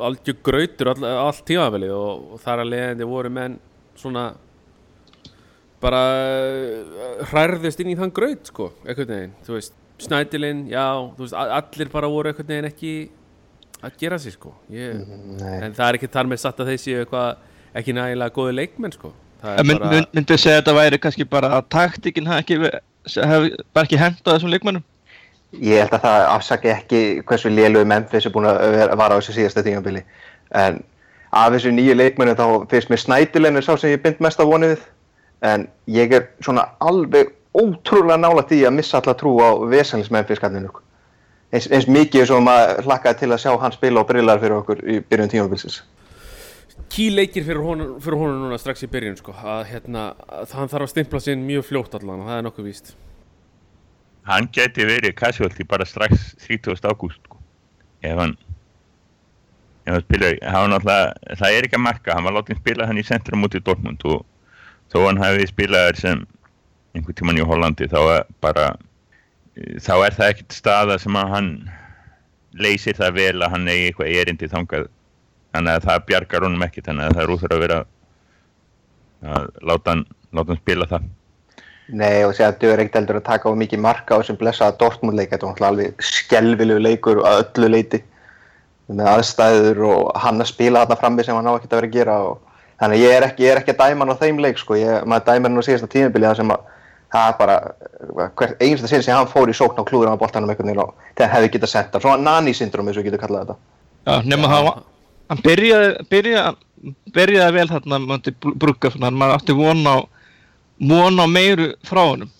algjör 0.06 0.36
grautur 0.46 0.90
all, 0.92 1.04
allt 1.04 1.42
tímafélið 1.48 1.94
og, 1.94 2.26
og 2.34 2.40
þar 2.44 2.62
að 2.62 2.70
leiðandi 2.72 3.08
voru 3.08 3.30
menn 3.30 3.58
svona 3.96 4.26
bara 5.82 6.02
uh, 6.16 7.24
hrærðist 7.30 7.80
inn 7.82 7.92
í 7.92 7.98
þann 7.98 8.12
graut 8.16 8.48
sko, 8.50 8.70
einhvern 8.86 9.12
veginn, 9.12 9.34
þú 9.46 9.56
veist 9.58 9.74
Snædilinn, 10.02 10.66
já, 10.68 10.84
þú 11.16 11.24
veist, 11.24 11.36
allir 11.36 11.92
bara 11.92 12.10
voru 12.12 12.32
einhvern 12.32 12.50
veginn 12.50 12.68
ekki 12.68 12.94
að 13.84 14.00
gera 14.00 14.18
sér 14.20 14.34
sko 14.36 14.52
ég, 14.72 14.98
Nei. 15.40 15.54
en 15.66 15.76
það 15.76 15.86
er 15.88 15.98
ekki 15.98 16.10
þar 16.12 16.28
með 16.30 16.42
satt 16.42 16.60
að 16.60 16.72
þeir 16.72 16.82
séu 16.82 16.98
eitthvað 17.04 17.78
ekki 17.80 17.94
nægilega 17.96 18.34
góði 18.36 18.56
leikmenn 18.56 18.94
sko 18.96 19.12
það 19.42 19.52
En 19.52 19.62
er 19.62 19.68
mynd, 19.70 19.80
bara, 19.80 19.94
mynd, 19.94 20.10
myndið 20.18 20.42
segja 20.42 20.56
að 20.56 20.60
þetta 20.62 20.76
væri 20.80 21.00
kannski 21.04 21.28
bara 21.36 21.52
að 21.56 21.70
taktikinn 21.76 22.28
hafi 22.30 22.44
ekki, 22.44 22.58
bara 23.72 23.86
ekki 23.86 24.00
hendað 24.00 24.36
þessum 24.36 24.52
leikmennum? 24.54 24.84
Ég 25.62 25.80
held 25.80 25.94
að 25.94 26.04
það 26.04 26.26
afsaki 26.34 26.72
ekki 26.72 27.00
hversu 27.28 27.52
lélögu 27.52 27.88
Memphis 27.88 28.26
er 28.26 28.34
búin 28.34 28.48
að 28.50 28.92
vara 28.98 29.16
á 29.16 29.18
þessu 29.20 29.36
síðasta 29.36 29.62
tímabili. 29.64 30.02
En 30.50 30.82
af 31.30 31.52
þessu 31.54 31.72
nýju 31.72 31.94
leikmennu 31.96 32.34
þá 32.36 32.66
finnst 32.72 32.90
mér 32.90 33.02
Snædilen 33.02 33.56
er 33.60 33.64
sá 33.64 33.76
sem 33.78 33.94
ég 33.94 34.02
bind 34.02 34.20
mest 34.24 34.42
að 34.42 34.50
vonið 34.50 34.74
við. 34.74 34.84
En 35.46 35.68
ég 35.92 36.12
er 36.16 36.26
svona 36.44 36.66
alveg 36.82 37.30
ótrúlega 37.62 38.18
nála 38.20 38.44
því 38.48 38.62
að 38.68 38.76
missa 38.78 39.00
alla 39.00 39.16
trú 39.18 39.36
á 39.40 39.48
vesenlis 39.70 40.12
Memphis 40.12 40.42
kallinu. 40.42 40.70
Eins, 41.54 41.68
eins 41.70 41.86
mikið 41.88 42.26
sem 42.28 42.46
maður 42.46 42.88
hlakkaði 42.88 43.22
til 43.22 43.30
að 43.32 43.42
sjá 43.44 43.52
hann 43.62 43.74
spila 43.74 44.02
og 44.02 44.08
brillar 44.08 44.42
fyrir 44.42 44.58
okkur 44.60 44.82
í 44.82 44.98
byrjun 45.00 45.32
tímabilsins. 45.32 45.82
key 46.92 47.10
leikir 47.10 47.42
fyrir 47.42 47.64
honum, 47.64 47.96
fyrir 48.00 48.20
honum 48.20 48.44
núna 48.44 48.58
strax 48.60 48.84
í 48.84 48.90
byrjun 48.90 49.16
sko, 49.18 49.32
að 49.32 49.64
hérna, 49.70 50.12
að 50.28 50.52
hann 50.58 50.68
þarf 50.70 50.86
að 50.86 50.92
stimpla 50.92 51.20
sinn 51.24 51.46
mjög 51.46 51.64
fljótt 51.70 51.96
allan 51.98 52.20
og 52.20 52.28
það 52.28 52.38
er 52.38 52.44
nokkuð 52.46 52.68
víst 52.68 52.92
hann 54.26 54.48
geti 54.52 54.86
verið 54.86 55.14
casualty 55.18 55.64
bara 55.68 55.86
strax 55.86 56.34
30. 56.46 56.82
ágúst 56.82 57.20
sko. 57.24 57.38
ef 58.02 58.18
hann 58.18 58.36
ef 59.86 59.92
hann 59.94 60.02
spila, 60.02 60.32
það 61.38 61.52
er 61.52 61.66
ekki 61.66 61.78
að 61.78 61.84
marka, 61.84 62.14
hann 62.14 62.26
var 62.26 62.34
látið 62.40 62.60
spila 62.60 62.88
hann 62.88 62.98
í 62.98 63.06
centrum 63.06 63.46
út 63.46 63.54
í 63.54 63.62
Dortmund 63.62 64.02
og 64.04 64.24
þó 64.90 65.04
hann 65.06 65.22
hafi 65.22 65.46
spilað 65.46 66.00
sem 66.02 66.24
einhvern 66.96 67.18
tíman 67.18 67.40
í 67.40 67.46
Hollandi 67.46 67.88
þá 67.92 67.98
er 68.02 68.30
bara 68.44 68.68
þá 69.56 69.94
er 70.06 70.16
það 70.16 70.30
ekkert 70.30 70.56
staða 70.56 70.98
sem 71.00 71.16
að 71.16 71.32
hann 71.34 71.50
leysir 72.56 72.96
það 72.96 73.18
vel 73.20 73.36
að 73.42 73.52
hann 73.54 73.68
eigi 73.68 73.90
eitthvað 73.90 74.16
erindi 74.22 74.48
þangað 74.52 74.88
þannig 75.56 75.76
að 75.76 75.86
það 75.90 76.08
bjargar 76.10 76.48
honum 76.48 76.66
ekki 76.66 76.84
þannig 76.84 77.06
að 77.06 77.14
það 77.18 77.22
er 77.24 77.36
úþur 77.36 77.54
að 77.56 77.62
vera 77.64 77.78
að 79.26 79.46
láta 79.62 79.94
hann, 79.94 80.04
láta 80.32 80.52
hann 80.52 80.62
spila 80.64 80.88
það 80.90 81.06
Nei 81.86 82.24
og 82.26 82.32
segja 82.34 82.50
að 82.50 82.58
dögur 82.64 82.80
ekkert 82.82 82.96
heldur 82.98 83.18
að 83.20 83.26
taka 83.28 83.50
á 83.54 83.54
mikið 83.54 83.82
marka 83.82 84.16
á 84.16 84.18
þessum 84.18 84.38
blessaða 84.40 84.74
Dortmund 84.80 85.14
leik. 85.14 85.30
Þetta 85.30 85.46
var 85.46 85.68
alveg 85.68 86.02
skelvilegu 86.02 86.82
leikur 86.82 87.20
að 87.22 87.44
öllu 87.44 87.68
leiti. 87.76 88.00
Með 88.90 89.10
aðstæður 89.12 89.82
og 89.86 90.08
hann 90.18 90.42
að 90.42 90.50
spila 90.50 90.82
þarna 90.82 90.98
frammi 90.98 91.26
sem 91.26 91.38
hann 91.38 91.46
á 91.46 91.54
ekkert 91.54 91.76
að 91.76 91.80
vera 91.80 91.90
að 91.90 91.94
gera. 91.94 92.16
Og... 92.26 92.64
Þannig 92.80 92.98
að 92.98 93.04
ég 93.04 93.14
er 93.14 93.26
ekki, 93.28 93.44
ég 93.46 93.54
er 93.54 93.60
ekki 93.62 93.74
að 93.76 93.84
dæma 93.84 94.02
hann 94.02 94.14
á 94.18 94.22
þeim 94.24 94.42
leik 94.42 94.58
sko. 94.58 94.78
Ég, 94.80 95.06
maður 95.06 95.28
dæma 95.30 95.48
hann 95.48 95.62
á 95.62 95.66
síðasta 95.68 95.90
tímabili 95.94 96.26
þar 96.26 96.40
sem 96.40 96.52
að 96.56 96.66
það 97.12 97.30
er 97.30 97.36
bara 97.38 97.56
hvert 98.36 98.62
einasta 98.62 98.90
sinn 98.90 99.04
sem 99.04 99.14
hann 99.16 99.30
fór 99.30 99.50
í 99.50 99.56
sókn 99.56 99.78
á 99.78 99.84
klúður 99.86 100.12
á 100.12 100.20
boltanum 100.20 100.50
einhvern 100.50 100.70
veginn 100.70 100.82
og 100.82 100.94
hann 101.18 101.32
hefði 101.32 101.52
getað 101.54 101.72
sent 101.72 101.94
hann. 101.94 102.04
Svona 102.04 102.24
nani-syndrom 102.26 102.88
eins 102.88 102.98
og 102.98 103.04
við 103.04 103.12
getum 103.12 103.22
kallað 103.24 103.44
þetta. 103.44 103.58
Já, 104.06 104.14
nema 104.26 104.50
Já. 104.50 104.54
hann, 104.54 104.86
hann 105.30 105.42
byrjaði, 105.44 105.92
byrjaði, 106.12 106.94
byrjaði 107.16 107.56
vel 107.58 107.68
þarna 107.72 108.00
mönti 108.02 108.34
brugga, 108.46 108.92
svona, 108.94 109.10
hann 109.10 109.20
maður 109.20 109.38
átti 109.38 109.58
von 109.58 109.84
á, 109.86 109.96
von 110.92 111.22
á 111.22 111.26
meiru 111.30 111.70
frá 111.86 112.02
honum. 112.02 112.32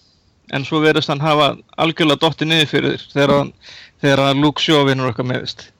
En 0.54 0.66
svo 0.66 0.78
verðist 0.82 1.10
hann 1.10 1.22
hafa 1.22 1.54
algjörlega 1.82 2.22
dottið 2.22 2.52
niður 2.52 2.68
fyrir 2.70 2.98
þér 2.98 3.08
þegar 3.14 3.34
hann, 3.34 3.54
þegar 4.02 4.24
hann 4.28 4.44
Luke 4.44 4.62
Shaw 4.62 4.84
vinnur 4.86 5.10
okkar 5.10 5.26
meðist. 5.26 5.70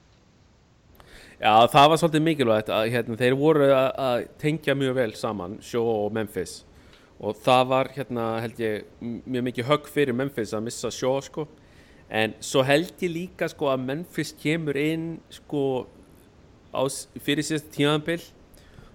Já, 1.37 1.53
það 1.69 1.91
var 1.91 1.99
svolítið 2.01 2.23
mikilvægt 2.25 2.69
að 2.73 2.87
hérna, 2.95 3.15
þeir 3.19 3.35
voru 3.37 3.67
að, 3.69 3.89
að 4.01 4.23
tengja 4.41 4.73
mjög 4.75 4.95
vel 4.97 5.11
saman, 5.15 5.59
Sjó 5.61 5.83
og 5.85 6.15
Memphis 6.15 6.63
og 7.17 7.37
það 7.41 7.63
var 7.71 7.89
hérna 7.95 8.25
held 8.43 8.59
ég 8.61 8.89
mjög 9.01 9.45
mikið 9.49 9.69
högg 9.71 9.89
fyrir 9.89 10.17
Memphis 10.17 10.53
að 10.53 10.67
missa 10.67 10.91
Sjó 10.93 11.15
sko. 11.25 11.47
En 12.07 12.35
svo 12.39 12.61
held 12.63 12.93
ég 13.03 13.11
líka 13.11 13.49
sko 13.49 13.71
að 13.71 13.85
Memphis 13.87 14.33
kemur 14.37 14.77
inn 14.79 15.17
sko 15.33 15.87
á, 16.71 16.85
fyrir 17.17 17.45
síðast 17.45 17.71
tímabil 17.73 18.21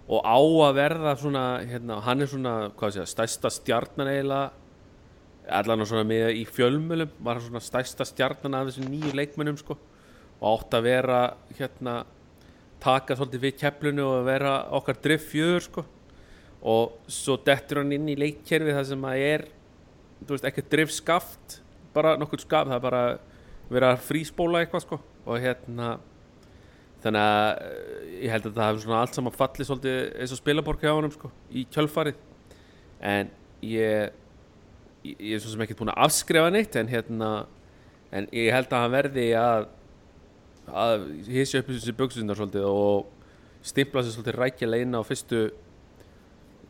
og 0.07 0.23
á 0.23 0.39
að 0.39 0.77
verða 0.79 1.15
svona 1.19 1.45
hérna, 1.67 1.99
hann 2.05 2.23
er 2.23 2.31
svona, 2.31 2.55
hvað 2.79 2.95
sé 2.95 3.03
ég, 3.03 3.11
stærsta 3.11 3.51
stjarnan 3.53 4.11
eiginlega. 4.11 4.51
Allan 5.53 5.83
svona 5.83 6.07
með 6.07 6.37
í 6.39 6.45
fjölmölum 6.47 7.11
var 7.19 7.39
hann 7.41 7.49
svona 7.49 7.63
stærsta 7.65 8.07
stjarnan 8.07 8.55
af 8.55 8.69
þessum 8.71 8.87
nýju 8.93 9.17
leikmönnum 9.19 9.59
sko. 9.59 9.75
Og 10.39 10.61
átt 10.61 10.77
að 10.79 10.87
vera 10.87 11.19
hérna 11.59 11.97
taka 12.83 13.17
svolítið 13.19 13.45
við 13.49 13.59
keflunu 13.59 14.07
og 14.07 14.25
vera 14.27 14.55
okkar 14.79 14.99
drift 15.03 15.29
fjöður 15.31 15.67
sko 15.67 15.85
og 16.63 17.11
svo 17.11 17.37
dettur 17.43 17.83
hann 17.83 17.93
inn 17.97 18.09
í 18.13 18.19
leikkerfi 18.19 18.75
það 18.75 18.89
sem 18.93 19.05
að 19.09 19.25
er 19.27 19.45
veist, 20.29 20.47
ekki 20.47 20.65
drift 20.71 20.95
skaft 20.95 21.59
bara 21.95 22.15
nokkur 22.21 22.41
skaft, 22.41 22.71
það 22.71 22.79
er 22.79 22.85
bara 22.85 23.03
vera 23.73 23.93
að 23.95 24.05
fríspóla 24.07 24.63
eitthvað 24.63 24.87
sko. 24.87 24.99
Og 25.27 25.39
hérna 25.43 25.97
þannig 27.03 27.23
að 27.27 27.63
eh, 27.67 28.11
ég 28.23 28.35
held 28.35 28.49
að 28.49 28.57
það 28.59 28.69
hefur 28.69 28.85
svona 28.85 29.01
allt 29.03 29.19
saman 29.19 29.37
fallið 29.37 29.69
svolítið 29.69 29.99
eins 30.23 30.35
og 30.35 30.41
spilaborg 30.41 30.85
hjá 30.85 30.93
honum 30.93 31.15
sko 31.15 31.31
í 31.51 31.65
kjölfarið. 31.75 32.21
En 33.03 33.33
ég 33.67 34.19
ég 35.03 35.35
er 35.35 35.43
svo 35.43 35.51
sem 35.51 35.65
ekkert 35.65 35.81
búin 35.81 35.91
að 35.91 36.05
afskrifa 36.05 36.51
neitt 36.55 36.77
en 36.79 36.91
hérna 36.91 37.31
en 38.15 38.29
ég 38.31 38.53
held 38.55 38.71
að 38.71 38.85
hann 38.85 38.95
verði 38.95 39.27
að 39.39 39.71
að 40.71 41.09
hísja 41.27 41.59
upp 41.59 41.73
þessi 41.73 41.95
buksundar 41.99 42.39
svolítið 42.39 42.69
og 42.69 43.09
stimpla 43.67 44.05
sér 44.05 44.15
svolítið 44.15 44.39
rækjulega 44.39 44.87
inn 44.87 44.95
á 44.95 45.03
fyrstu 45.03 45.41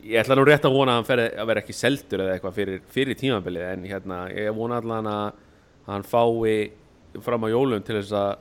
ég 0.02 0.18
ætla 0.22 0.36
nú 0.38 0.44
rétt 0.46 0.64
að 0.66 0.74
vona 0.74 0.92
að 0.96 1.00
hann 1.00 1.08
feri 1.08 1.26
að 1.38 1.46
vera 1.50 1.62
ekki 1.62 1.74
seldur 1.76 2.22
eða 2.24 2.36
eitthvað 2.36 2.56
fyrir, 2.58 2.80
fyrir 2.90 3.18
tímabilið 3.20 3.66
en 3.68 3.84
hérna, 3.90 4.18
ég 4.34 4.54
vona 4.56 4.80
allan 4.82 5.06
að 5.10 5.32
hann 5.90 6.06
fái 6.06 6.70
fram 7.22 7.44
á 7.46 7.48
jólum 7.52 7.84
til 7.86 7.98
þess 8.00 8.12
að 8.16 8.32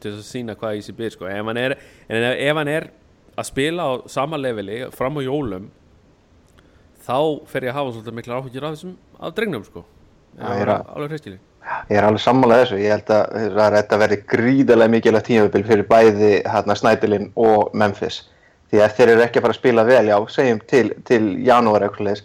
til 0.00 0.12
þess 0.14 0.22
að 0.22 0.30
sína 0.30 0.54
hvað 0.56 0.78
í 0.78 0.84
sér 0.86 0.96
byrð 0.96 1.12
sko. 1.16 1.26
er, 1.28 1.76
en 2.08 2.22
ef, 2.30 2.56
hann 2.56 2.68
er 2.72 2.86
að 3.36 3.48
spila 3.50 3.84
á 3.84 3.92
sama 4.08 4.38
leveli 4.40 4.82
fram 4.96 5.18
á 5.18 5.22
jólum 5.24 5.68
þá 7.04 7.16
fer 7.48 7.66
ég 7.66 7.72
að 7.74 7.78
hafa 7.80 7.92
svolítið 7.96 8.16
mikla 8.18 8.38
áhyggjur 8.40 8.66
af 8.68 8.74
þessum 8.76 8.94
af 9.20 9.34
drengnum 9.36 9.64
sko 9.66 9.84
ég 10.38 10.62
er 10.62 10.68
að- 10.76 10.86
Ég 11.90 11.98
er 11.98 12.04
alveg 12.06 12.22
sammálað 12.24 12.62
þessu. 12.62 12.76
Ég 12.80 12.90
held 12.94 13.10
að 13.12 13.34
er 13.60 13.74
þetta 13.76 13.96
verði 14.00 14.16
gríðarlega 14.30 14.92
mikilvægt 14.94 15.26
tímabil 15.28 15.64
fyrir 15.68 15.86
bæði 15.90 16.30
hérna, 16.48 16.74
Snædilinn 16.78 17.26
og 17.36 17.74
Memphis. 17.74 18.22
Því 18.70 18.82
að 18.84 18.92
þeir 18.96 19.12
eru 19.14 19.22
ekki 19.24 19.40
að 19.40 19.44
fara 19.46 19.54
að 19.56 19.58
spila 19.58 19.84
vel, 19.88 20.04
já, 20.12 20.16
segjum 20.30 20.60
til, 20.70 20.84
til 21.08 21.22
janúar 21.46 21.86
eitthvað 21.88 22.20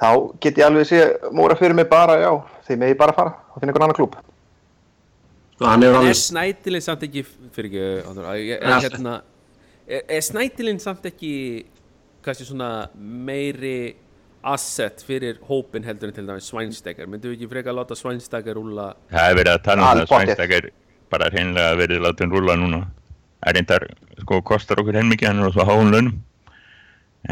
þá 0.00 0.10
get 0.40 0.58
ég 0.60 0.66
alveg 0.66 0.86
sé 0.88 1.00
móra 1.36 1.56
fyrir 1.58 1.76
mig 1.76 1.88
bara, 1.90 2.16
já, 2.22 2.30
því 2.66 2.76
með 2.80 2.92
ég 2.94 3.00
bara 3.00 3.16
fara 3.16 3.32
og 3.50 3.58
finna 3.60 3.72
einhvern 3.72 3.86
annan 3.88 3.98
klúb. 3.98 4.14
Er 5.60 5.96
alveg 5.98 6.16
snætilinn 6.16 6.84
samt 6.84 7.02
ekki 7.04 7.24
fyrir 7.26 7.68
ekki, 7.68 7.82
er, 7.84 8.22
er, 8.56 8.68
Ja. 8.70 8.78
hérna, 8.86 9.16
er, 9.88 10.06
er 10.08 10.22
snætilinn 10.24 10.80
samt 10.80 11.04
ekki 11.10 11.32
kannski 12.24 12.46
svona 12.48 12.88
meiri 12.96 13.96
asset 14.40 15.02
fyrir 15.04 15.36
hópin 15.48 15.84
heldur 15.84 16.08
en 16.08 16.16
til 16.16 16.24
dæmis 16.28 16.48
Svænstekar 16.48 17.08
myndu 17.08 17.28
við 17.28 17.36
ekki 17.42 17.50
frekar 17.50 17.76
láta 17.76 17.96
Svænstekar 17.96 18.56
rúla 18.56 18.94
Það 19.12 19.26
er 19.26 19.36
verið 19.36 19.52
að 19.52 19.64
tala 19.66 19.82
um 19.82 20.06
það 20.08 20.32
að 20.40 20.54
er 20.56 20.70
bara 21.10 21.28
hreinlega 21.34 21.76
verið 21.76 22.04
látið 22.06 22.32
rúla 22.36 22.56
núna. 22.56 22.80
Það 23.40 23.56
reyndar, 23.56 23.86
sko, 24.20 24.42
kostar 24.44 24.80
okkur 24.82 24.98
heilmikið, 25.00 25.30
hann 25.30 25.40
er 25.40 25.48
á 25.48 25.54
svo 25.54 25.64
háum 25.64 25.92
launum. 25.92 26.16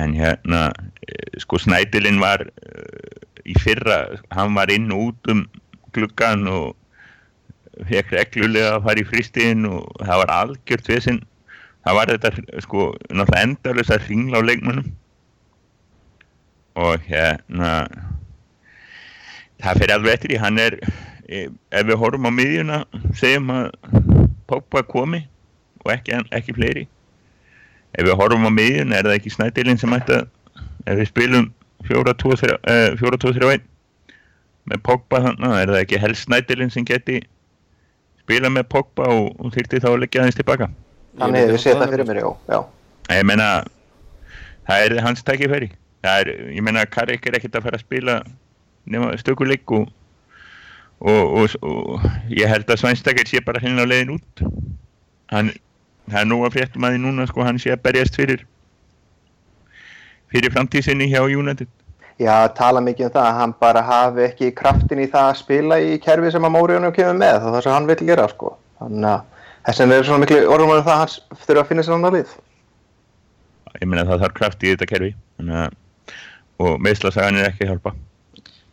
En 0.01 0.15
hérna, 0.17 0.69
eh, 1.05 1.41
sko, 1.43 1.61
Snædilinn 1.61 2.21
var 2.21 2.45
uh, 2.45 3.19
í 3.45 3.57
fyrra, 3.61 4.19
hann 4.33 4.57
var 4.57 4.73
inn 4.73 4.93
og 4.93 5.11
út 5.11 5.31
um 5.33 5.47
gluggan 5.97 6.49
og 6.49 6.77
fekk 7.89 8.13
reglulega 8.17 8.77
að 8.77 8.87
fara 8.89 9.03
í 9.03 9.07
fristin 9.09 9.69
og 9.69 9.87
það 10.01 10.23
var 10.23 10.35
algjört 10.39 10.91
vesinn. 10.93 11.21
Það 11.87 11.99
var 12.01 12.13
þetta, 12.13 12.61
sko, 12.65 12.89
náttúrulega 13.13 13.45
endalust 13.47 13.95
að 13.95 14.09
ringla 14.09 14.41
á 14.41 14.49
leikmönnum. 14.49 14.91
Og 16.79 17.09
hérna, 17.09 17.73
það 19.61 19.81
fyrir 19.83 19.97
alveg 19.97 20.17
eftir 20.17 20.35
í, 20.37 20.41
hann 20.41 20.61
er 20.63 20.79
e- 21.29 21.49
ef 21.49 21.89
við 21.89 22.01
horfum 22.01 22.29
á 22.29 22.33
miðjuna 22.33 22.85
segjum 23.17 23.53
að 23.53 23.67
Pogba 24.49 24.81
komi 24.89 25.27
og 25.89 25.95
ekki, 25.97 26.21
ekki 26.37 26.57
fleiri 26.57 26.85
ef 27.97 28.05
við 28.05 28.19
horfum 28.21 28.49
á 28.49 28.53
miðjuna 28.53 28.99
er 28.99 29.09
það 29.09 29.17
ekki 29.19 29.35
snædilinn 29.35 29.81
sem 29.81 29.97
ætti 29.97 30.19
að 30.19 30.29
ef 30.89 31.01
við 31.01 31.11
spilum 31.11 31.49
4-2-3-1 31.89 33.67
með 34.69 34.83
Pogba 34.85 35.23
þannig 35.25 35.57
er 35.63 35.73
það 35.73 35.83
ekki 35.83 36.01
helst 36.03 36.27
snædilinn 36.27 36.73
sem 36.75 36.87
geti 36.89 37.23
spila 38.21 38.51
með 38.53 38.69
Pogba 38.75 39.09
og, 39.09 39.31
og 39.41 39.55
þyrfti 39.55 39.83
þá 39.85 39.91
að 39.93 40.01
leggja 40.05 40.25
aðeins 40.25 40.39
tilbaka 40.41 40.69
Þannig 41.19 41.41
hefur 41.43 41.55
við 41.57 41.63
séð 41.65 41.81
það 41.81 41.93
fyrir 41.95 42.09
mér, 42.09 42.19
já. 42.21 42.29
já. 42.53 42.59
ég 43.17 43.25
meina 43.27 43.47
það 44.69 44.85
er 44.85 44.99
hans 45.07 45.25
tækifæri 45.27 45.71
er, 46.07 46.33
ég 46.55 46.63
meina 46.65 46.85
Karik 46.87 47.27
er 47.27 47.39
ekkert 47.39 47.57
að 47.59 47.69
fara 47.69 47.81
að 47.81 47.87
spila 47.87 48.19
nema 48.89 49.15
stökuleik 49.21 49.73
og, 49.75 49.89
og, 51.01 51.25
og, 51.41 51.57
og 51.63 52.05
ég 52.33 52.51
held 52.51 52.69
að 52.69 52.83
Svænstakir 52.83 53.29
sé 53.29 53.43
bara 53.45 53.63
henni 53.63 53.83
á 53.83 53.87
leiðin 53.89 54.15
út 54.19 54.45
hann, 55.33 55.53
það 56.13 56.21
er 56.21 56.31
nú 56.31 56.41
að 56.45 56.55
fréttum 56.57 56.87
að 56.87 56.95
því 56.95 57.03
núna 57.05 57.27
sko 57.29 57.47
hann 57.47 57.61
sé 57.63 57.75
að 57.75 57.83
berjast 57.87 58.19
fyrir 58.19 58.45
fyrir 60.33 60.55
framtíðsinni 60.55 61.11
hjá 61.13 61.23
United 61.25 61.71
Já, 62.19 62.49
tala 62.51 62.83
mikið 62.83 63.07
um 63.07 63.13
það 63.15 63.27
að 63.29 63.37
hann 63.39 63.53
bara 63.63 63.83
hafi 63.87 64.25
ekki 64.27 64.49
kraftin 64.59 65.05
í 65.05 65.07
það 65.07 65.29
að 65.31 65.37
spila 65.39 65.77
í 65.79 65.93
kerfi 66.03 66.33
sem 66.35 66.47
að 66.49 66.55
Móriðunum 66.57 66.95
kemur 66.97 67.21
með, 67.21 67.37
það 67.45 67.55
það 67.55 67.63
sem 67.63 67.75
hann 67.77 67.87
vil 67.87 67.97
gera, 68.09 68.25
sko. 68.33 68.51
Þannig 68.81 69.13
að 69.13 69.21
þess 69.69 69.83
vegna 69.83 69.99
er 69.99 70.09
svona 70.09 70.23
miklu 70.25 70.41
orðum 70.51 70.73
að 70.75 70.81
það 70.81 70.95
að 70.97 71.03
hans 71.05 71.15
þurfa 71.45 71.63
að 71.63 71.71
finna 71.71 71.85
sér 71.87 71.95
annar 71.95 72.17
lið. 72.17 72.35
ég 73.79 73.87
meina 73.87 74.07
það 74.09 74.25
þarf 74.25 74.37
kraft 74.41 74.67
í 74.67 74.73
þetta 74.73 74.91
kerfi 74.91 75.13
þannig 75.39 75.63
að 75.63 75.77
og 76.59 76.79
meðslasagan 76.83 77.39
er 77.39 77.51
ekki 77.53 77.67
að 77.67 77.73
hjálpa 77.73 77.95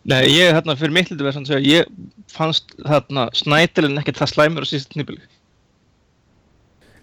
Nei, 0.06 0.22
ég, 0.30 0.52
hérna, 0.54 0.76
fyrir 0.78 0.94
mitt 0.94 1.10
lítið 1.10 1.26
verð 1.26 1.50
að 1.50 1.64
ég 1.66 1.88
fannst, 2.30 2.76
hérna, 2.86 3.24
snædilinn 3.34 3.98
ekkert 3.98 4.20
það 4.22 4.32
slæmur 4.36 4.66
á 4.66 4.70
síðust 4.70 4.94
nýbili. 4.94 5.24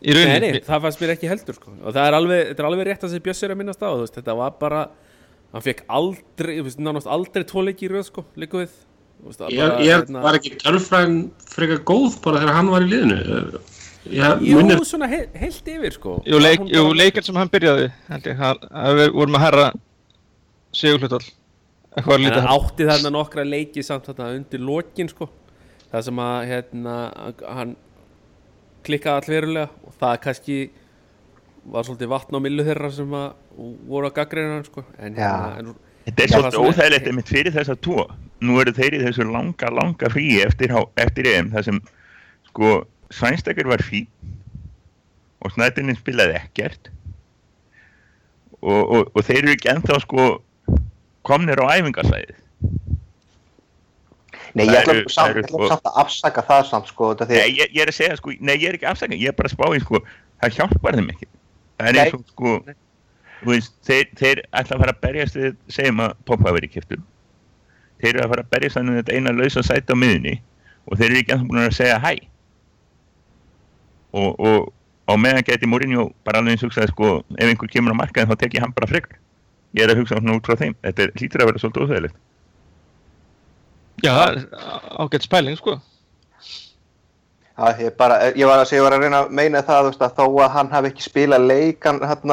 Í 0.03 0.15
Nei, 0.15 0.25
rauninni. 0.27 0.51
nei, 0.57 0.61
það 0.67 0.81
fannst 0.83 1.01
mér 1.03 1.11
ekki 1.15 1.29
heldur 1.31 1.55
sko. 1.55 1.73
og 1.85 1.93
það 1.95 2.07
er 2.09 2.15
alveg, 2.19 2.41
þetta 2.49 2.63
er 2.65 2.69
alveg 2.69 2.87
rétt 2.89 3.03
að 3.05 3.11
þessi 3.13 3.23
Bjössi 3.27 3.45
er 3.47 3.53
að 3.55 3.59
minnast 3.61 3.83
á 3.87 3.91
veist, 3.95 4.17
þetta 4.19 4.35
var 4.41 4.55
bara 4.59 4.81
hann 5.53 5.63
fekk 5.63 5.83
aldrei, 5.89 6.57
þú 6.59 6.65
veist, 6.67 6.81
nánast 6.83 7.07
aldrei 7.07 7.45
tvoleiki 7.47 7.87
í 7.87 7.91
röð 7.93 8.09
sko, 8.09 8.25
líka 8.41 8.59
við 8.59 8.73
veist, 9.23 9.45
Ég, 9.53 9.61
bara, 9.63 9.79
ég 9.85 9.93
hérna- 9.95 10.23
var 10.25 10.39
ekki 10.41 10.57
tölfræðin 10.59 11.21
frekar 11.55 11.83
góð 11.87 12.17
bara 12.25 12.41
þegar 12.43 12.55
hann 12.59 12.71
var 12.73 12.83
í 12.83 12.89
liðinu. 12.91 13.61
Ég 14.11 14.41
Jú, 14.43 14.57
munir, 14.59 14.81
svona 14.83 15.07
he 15.07 15.21
heilt 15.39 15.69
yfir 15.71 15.93
sko 15.95 16.17
Jú, 16.27 16.41
leik, 16.43 16.65
jú 16.67 16.89
leikar 16.99 17.23
sem 17.23 17.37
hann 17.39 17.49
byrjaði, 17.53 17.93
held 18.09 18.25
ég, 18.27 18.37
hann, 18.43 18.59
að 18.75 18.97
við 18.99 19.13
vorum 19.15 19.37
að 19.39 19.45
herra 19.47 19.69
sigurhlutall. 20.75 21.23
Eitthvað 21.93 22.25
En 22.27 22.33
hann. 22.33 22.49
átti 22.57 22.87
þarna 22.89 23.11
nokkra 23.13 23.45
leiki 23.47 23.85
samt 23.85 24.07
þarna 24.09 24.31
undir 24.39 24.59
lokin 24.65 25.09
sko 25.13 25.29
það 25.93 26.05
sem 26.09 26.21
að 26.25 26.47
hérna 26.49 26.95
hann 27.53 27.75
klikkaði 28.87 29.21
allverulega 29.21 29.69
og 29.89 29.95
það 30.01 30.17
kannski 30.27 30.59
var 31.73 31.87
svolítið 31.87 32.11
vatn 32.11 32.37
á 32.39 32.41
millu 32.43 32.65
þeirra 32.67 32.91
sem 32.95 33.13
að 33.15 33.29
voru 33.89 34.09
að 34.09 34.17
gaggreina 34.19 34.57
hann 34.59 34.65
sko 34.67 34.85
en, 34.99 35.15
hérna, 35.15 35.51
en 35.61 35.75
Þetta 36.03 36.23
er 36.25 36.33
það 36.33 36.41
svolítið 36.43 36.65
óþægilegt 36.67 37.07
einmitt 37.13 37.29
fyrir 37.31 37.55
þess 37.55 37.71
að 37.71 37.81
tvo. 37.87 38.05
Nú 38.43 38.57
eru 38.59 38.73
þeir 38.75 38.97
í 38.99 39.03
þessu 39.05 39.27
langa, 39.31 39.69
langa 39.71 40.09
fríi 40.11 40.41
eftir, 40.43 40.73
há- 40.75 40.89
eftir 40.99 41.29
EM 41.31 41.53
þar 41.53 41.67
sem 41.69 41.79
sko 42.49 42.73
Svænstakar 43.15 43.69
var 43.71 43.85
fí 43.87 44.01
og 45.45 45.53
Snædurinn 45.55 45.95
spilaði 46.01 46.35
ekkert 46.41 46.91
og, 48.63 48.83
og, 48.83 49.11
og 49.15 49.23
þeir 49.27 49.43
eru 49.45 49.55
ekki 49.55 49.71
ennþá 49.77 49.99
sko 50.03 50.27
komnir 51.27 51.61
á 51.63 51.71
æfingarsæðið. 51.79 52.35
Nei, 54.55 54.67
ég 54.69 54.83
ætla 54.83 54.95
samt, 55.09 55.39
ætla 55.41 55.49
sko- 55.49 55.69
samt 55.71 55.87
að 55.89 55.99
afsaka 56.03 56.43
það 56.49 56.67
samt, 56.69 56.89
sko, 56.93 57.11
Nei, 57.29 57.49
ég, 57.57 57.71
ég 57.73 57.83
er 57.83 57.89
að 57.93 57.97
segja 57.97 58.17
sko, 58.19 58.35
nei 58.41 58.57
ég 58.59 58.69
er 58.69 58.77
ekki 58.77 58.89
afsakað, 58.91 59.23
ég 59.23 59.33
er 59.33 59.37
bara 59.39 59.49
að 59.49 59.55
spá 59.55 59.67
í 59.73 59.81
sko, 59.81 60.01
það 60.43 60.57
hjálpar 60.59 60.99
þeim 60.99 61.13
ekki. 61.15 61.29
Það 61.79 61.89
er 61.89 62.01
eins 62.03 62.17
og 62.19 62.25
sko, 62.35 62.53
veist, 63.49 63.73
þeir, 63.89 64.11
þeir 64.21 64.43
ætla 64.53 64.77
að 64.77 64.83
fara 64.85 64.93
að 64.93 65.01
berjast 65.07 65.39
við, 65.41 65.57
segjum 65.73 66.05
að 66.05 66.13
Poppa 66.29 66.53
verið 66.53 66.75
kiptur. 66.77 67.01
Þeir 68.03 68.13
eru 68.13 68.25
að 68.27 68.35
fara 68.35 68.45
að 68.45 68.53
berjast 68.57 68.77
þannig 68.79 69.01
þetta 69.01 69.17
eina 69.17 69.35
lausa 69.39 69.63
sæti 69.63 69.95
á 69.95 69.97
miðunni 70.03 70.37
og 70.87 70.99
þeir 70.99 71.09
eru 71.09 71.23
ekki 71.23 71.35
ennþá 71.37 71.49
búin 71.49 71.63
að 71.63 71.77
segja 71.79 71.99
hæ. 72.03 72.13
Og, 74.13 74.31
og 74.37 74.73
á 75.09 75.15
meðan 75.17 75.47
geti 75.47 75.69
Mourinho 75.71 76.11
bara 76.27 76.43
alveg 76.43 76.57
eins 76.59 76.65
hugsaði 76.67 76.91
sko, 76.93 77.13
ef 77.39 77.49
einhver 77.49 77.71
kemur 77.73 77.95
á 77.97 78.01
markaðin 78.03 78.29
þá 78.33 78.37
tek 78.43 78.57
ég 78.59 78.67
hann 78.67 78.75
bara 78.77 78.91
frekar. 78.91 79.17
Ég 79.73 79.87
er 79.87 79.95
að 79.95 80.03
hugsa 80.03 80.19
svona 80.19 80.37
út 80.37 80.45
frá 80.45 80.59
þeim, 80.61 80.75
þetta 80.85 81.07
er, 81.07 81.13
hlýtur 81.17 81.43
að 81.43 81.49
vera 81.49 81.63
svolítið 81.63 81.85
óþægilegt. 81.87 82.19
Já, 84.03 84.11
það 84.13 84.37
er 84.37 84.45
ágætt 85.05 85.27
spæling, 85.29 85.57
sko. 85.61 85.77
Já, 87.53 87.67
ég, 87.79 87.91
bara, 87.97 88.17
ég, 88.33 88.47
var, 88.49 88.63
að- 88.65 88.73
ég 88.75 88.83
var 88.83 88.95
að 88.97 89.03
reyna 89.05 89.19
að 89.27 89.35
meina 89.39 89.61
það, 89.63 89.91
veist, 89.91 90.01
að 90.03 90.15
þó 90.17 90.25
að 90.43 90.55
hann 90.57 90.71
hafi 90.73 90.89
ekki 90.91 91.05
spilað 91.05 91.45
leik, 91.47 91.85
hann, 91.85 92.01
hann, 92.03 92.33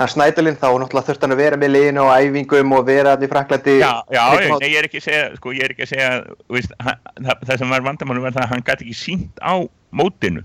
hann 0.00 0.08
Snædalinn, 0.08 0.56
þá 0.56 0.68
náttúrulega 0.80 1.08
þurfti 1.10 1.26
hann 1.26 1.34
að 1.34 1.40
vera 1.42 1.56
með 1.60 1.72
liðinu 1.74 2.04
og 2.06 2.12
æfingum 2.14 2.72
og 2.78 2.86
vera 2.88 3.10
hann 3.16 3.26
í 3.26 3.28
Fraklandi. 3.28 3.74
Já, 3.82 3.90
já, 4.14 4.22
ég, 4.38 4.54
nei, 4.62 4.70
ég 4.70 4.78
er 4.80 4.88
ekki 4.88 5.02
að 5.02 5.06
segja, 5.08 5.26
sko, 5.36 5.52
ég 5.52 5.66
er 5.66 5.74
ekki 5.74 5.84
að 5.84 5.90
segja, 5.92 6.08
veist, 6.56 6.72
hann, 6.80 7.02
það, 7.18 7.44
það 7.50 7.58
sem 7.64 7.74
var 7.74 7.84
vandamáli 7.90 8.24
var 8.24 8.32
það 8.38 8.46
að 8.46 8.54
hann 8.54 8.64
gæti 8.70 8.86
ekki 8.86 8.96
sínt 9.02 9.42
á 9.44 9.52
mótinu 9.92 10.44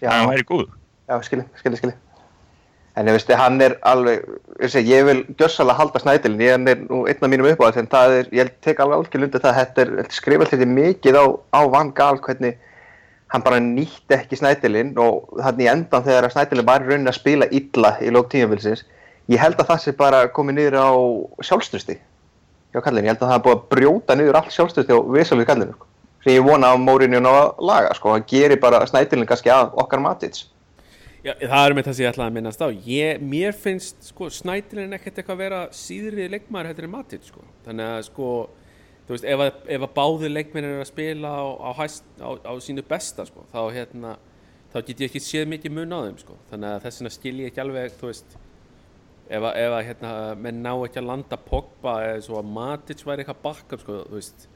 já, 0.00 0.08
að 0.08 0.14
hann 0.14 0.30
væri 0.30 0.46
góð. 0.48 0.64
já, 1.10 1.18
skilji, 1.26 1.44
skilji, 1.60 1.82
skilji. 1.82 1.96
En 2.94 3.08
ég 3.10 3.16
veist, 3.16 3.30
hann 3.34 3.58
er 3.64 3.72
alveg, 3.90 4.22
ég, 4.62 5.00
vil 5.08 5.24
gjörsalega 5.34 5.80
halda 5.80 5.98
Snædalinn, 5.98 6.42
ég 6.44 6.52
er 6.54 6.82
nú 6.84 7.00
einn 7.10 7.26
af 7.26 7.30
mínum 7.32 7.48
uppáhalds, 7.50 7.80
en 7.80 7.88
það 7.90 8.18
er, 8.20 8.28
ég 8.38 8.52
tek 8.62 8.78
alveg 8.78 9.00
algjörl 9.00 9.26
undir 9.26 9.42
það, 9.42 9.56
þetta 9.58 9.82
er, 9.82 9.90
skrifa 10.14 10.46
alltaf 10.46 10.62
mikið 10.76 11.18
á, 11.18 11.24
á 11.58 11.60
Van 11.72 11.90
Gaal, 11.96 12.20
hvernig 12.22 12.54
hann 13.34 13.42
bara 13.42 13.58
nýtti 13.58 14.14
ekki 14.14 14.38
Snædalinn 14.38 14.92
og 15.02 15.34
þannig 15.40 15.72
endan 15.72 16.06
þegar 16.06 16.30
Snædalinn 16.30 16.68
var 16.70 16.84
í 16.84 16.92
rauninni 16.92 17.10
að 17.10 17.18
spila 17.18 17.50
illa 17.50 17.96
í 17.98 18.14
lók 18.14 18.30
tímafélsins, 18.30 18.84
ég 19.26 19.42
held 19.42 19.58
að 19.58 19.72
það 19.72 19.82
sé 19.82 19.96
bara 19.98 20.22
komið 20.36 20.60
niður 20.60 20.78
á 20.78 20.90
sjálfstöðsti 21.50 21.98
hjá 21.98 22.78
kallinu, 22.78 23.08
ég 23.08 23.10
held 23.10 23.24
að 23.24 23.32
það 23.32 23.36
er 23.40 23.44
búið 23.48 23.58
að 23.58 23.68
brjóta 23.74 24.18
niður 24.20 24.38
allt 24.38 24.54
sjálfstöðsti 24.54 24.94
og 24.94 25.10
visalvið 25.16 25.50
kallinu 25.50 25.74
sko. 25.74 25.90
sem 26.22 26.36
ég 26.36 26.46
vona 26.46 26.70
á 26.70 26.74
ná 26.78 27.32
að 27.34 27.58
laga 27.58 27.94
sko, 27.98 28.14
hann 28.14 28.28
gerir 28.30 28.60
bara 28.62 28.86
Snædalinn 28.86 29.26
kannski 29.26 29.50
að 29.50 29.74
okkar 29.82 30.04
matits 30.04 30.46
Já, 31.24 31.32
það 31.40 31.62
er 31.66 31.72
með 31.72 31.86
það 31.86 31.94
sem 31.96 32.04
ég 32.04 32.10
ætlaði 32.12 32.28
að 32.28 32.34
minnast 32.36 32.60
á 32.60 32.68
ég, 32.84 33.22
Mér 33.24 33.54
finnst 33.56 34.10
sko 34.10 34.26
Snædilin 34.28 34.92
ekkert 34.92 35.22
eitthvað 35.22 35.38
að 35.38 35.40
vera 35.40 35.60
síðri 35.72 36.26
leikmaður 36.28 36.68
heldur 36.68 36.88
en 36.90 36.92
Matic 36.92 37.24
sko. 37.24 37.44
Þannig 37.64 37.92
að 37.94 38.02
sko 38.10 38.28
veist, 39.08 39.24
ef 39.24 39.44
að, 39.46 39.50
ef 39.76 39.86
að 39.86 39.94
báði 39.96 40.30
leikmenn 40.34 40.68
er 40.68 40.82
að 40.82 40.90
spila 40.90 41.32
á, 41.32 41.44
á, 41.64 41.70
hæst, 41.80 42.06
á, 42.20 42.28
á 42.44 42.52
sínu 42.60 42.84
besta 42.88 43.26
sko, 43.28 43.46
þá 43.54 43.60
hérna 43.72 44.14
þá 44.74 44.78
get 44.82 45.00
ég 45.00 45.08
ekki 45.08 45.24
séð 45.24 45.50
mikið 45.54 45.76
mun 45.78 45.96
á 45.96 45.98
þeim 46.10 46.20
sko. 46.20 46.38
þannig 46.52 46.70
að 46.74 46.84
þess 46.84 47.00
vegna 47.00 47.16
skil 47.16 47.34
ég 47.40 47.52
ekki 47.52 47.64
alveg 47.64 47.98
þú 47.98 48.10
veist 48.10 48.38
ef 49.24 49.40
að, 49.40 49.52
ef 49.64 49.76
að 49.78 49.84
hérna, 49.88 50.14
menn 50.44 50.64
ná 50.64 50.72
ekki 50.74 51.00
að 51.00 51.10
landa 51.14 51.42
Pogba 51.48 51.98
eða 52.04 52.24
svo 52.28 52.40
að 52.40 52.50
Matic 52.60 53.04
væri 53.08 53.24
eitthvað 53.24 53.44
backup 53.44 53.84
sko, 53.84 54.00
þú 54.10 54.18
veist, 54.18 54.48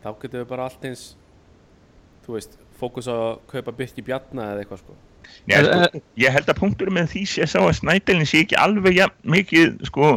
þá 0.00 0.12
getum 0.22 0.40
við 0.40 0.52
bara 0.56 0.68
allt 0.70 0.86
eins 0.88 1.08
þú 2.24 2.38
veist, 2.38 2.62
fókus 2.80 3.12
á 3.12 3.16
að 3.16 3.34
kaupa 3.50 3.76
Birki 3.76 4.04
Bjarna 4.04 4.54
eða 4.54 4.64
eitthvað 4.64 4.86
sko 4.86 5.02
Nei, 5.44 5.56
En, 5.58 5.66
sko, 5.68 6.02
ég 6.20 6.34
held 6.34 6.50
að 6.50 6.60
punkturinn 6.60 6.96
með 6.96 7.10
því 7.14 7.24
sé 7.30 7.48
sá 7.50 7.58
að 7.62 7.74
Snædelin 7.80 8.28
sé 8.28 8.44
ekki 8.44 8.58
alveg 8.60 8.96
ja, 8.96 9.08
mikið, 9.28 9.74
sko, 9.90 10.14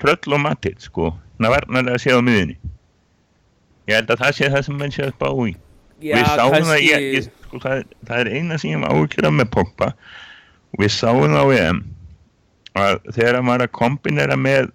tröll 0.00 0.36
og 0.36 0.42
matitt, 0.46 0.80
sko, 0.84 1.12
navarnarlega 1.42 2.00
sé 2.00 2.14
á 2.16 2.20
miðunni. 2.24 2.56
Ég 3.90 3.98
held 3.98 4.14
að 4.14 4.24
það 4.24 4.36
sé 4.38 4.50
það 4.54 4.66
sem 4.66 4.80
menn 4.80 4.94
sé 4.94 5.06
að 5.06 5.14
spá 5.16 5.28
í. 5.30 5.54
við 6.00 6.26
sáum 6.32 6.68
það, 6.70 6.78
ég, 6.80 7.06
ég, 7.18 7.30
sko, 7.44 7.60
það, 7.60 7.82
það 8.08 8.22
er 8.22 8.32
eina 8.32 8.58
sem 8.60 8.70
ég 8.72 8.84
var 8.84 9.26
af 9.28 9.34
með 9.36 9.50
Pogba 9.52 9.90
og 10.70 10.84
við 10.84 10.92
sáum 10.94 11.34
það 11.34 11.42
á 11.42 11.46
EM 11.58 11.80
að 12.80 12.98
þegar 13.10 13.38
hann 13.38 13.50
var 13.50 13.64
að 13.64 13.72
kombinera 13.76 14.36
með 14.38 14.70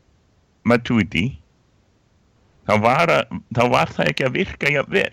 Matuidi 0.67 1.25
þá 2.65 2.73
var, 2.83 3.13
að, 3.13 3.39
þá 3.55 3.63
var 3.71 3.93
það 3.93 4.11
ekki 4.11 4.27
að 4.27 4.35
virka 4.39 4.73
jafn 4.73 4.95
vel 4.95 5.11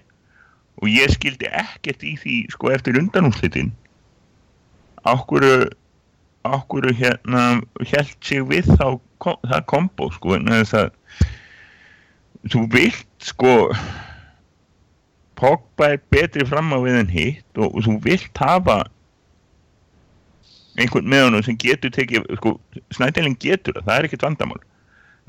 og 0.82 0.90
ég 0.90 1.14
skildi 1.14 1.50
ekkert 1.52 2.02
í 2.02 2.16
því 2.18 2.36
sko 2.54 2.72
eftir 2.74 2.98
undanúslitin 2.98 3.70
ákvöru 5.02 5.68
ákvöru 6.42 6.94
hérna 6.98 7.42
held 7.86 8.16
sig 8.20 8.42
við 8.46 8.70
þá 8.74 8.86
kom, 9.22 9.36
það 9.46 9.66
kombo 9.70 10.08
sko 10.14 10.36
en 10.38 10.50
þess 10.50 10.78
að 10.78 10.90
þú 12.52 12.64
vilt 12.72 13.28
sko 13.32 13.54
Pogba 15.42 15.88
er 15.96 16.02
betri 16.12 16.44
fram 16.46 16.70
á 16.70 16.78
við 16.78 17.00
en 17.00 17.08
hitt 17.10 17.58
og, 17.58 17.72
og 17.74 17.86
þú 17.86 17.96
vilt 18.04 18.42
hafa 18.42 18.82
einhvern 20.78 21.08
með 21.10 21.24
honum 21.26 21.42
sem 21.44 21.58
getur 21.58 21.92
tekið 21.92 22.28
sko, 22.38 22.54
Snædelin 22.94 23.34
getur 23.42 23.76
það, 23.80 23.86
það 23.88 23.96
er 23.96 24.08
ekkert 24.08 24.26
vandamál 24.28 24.62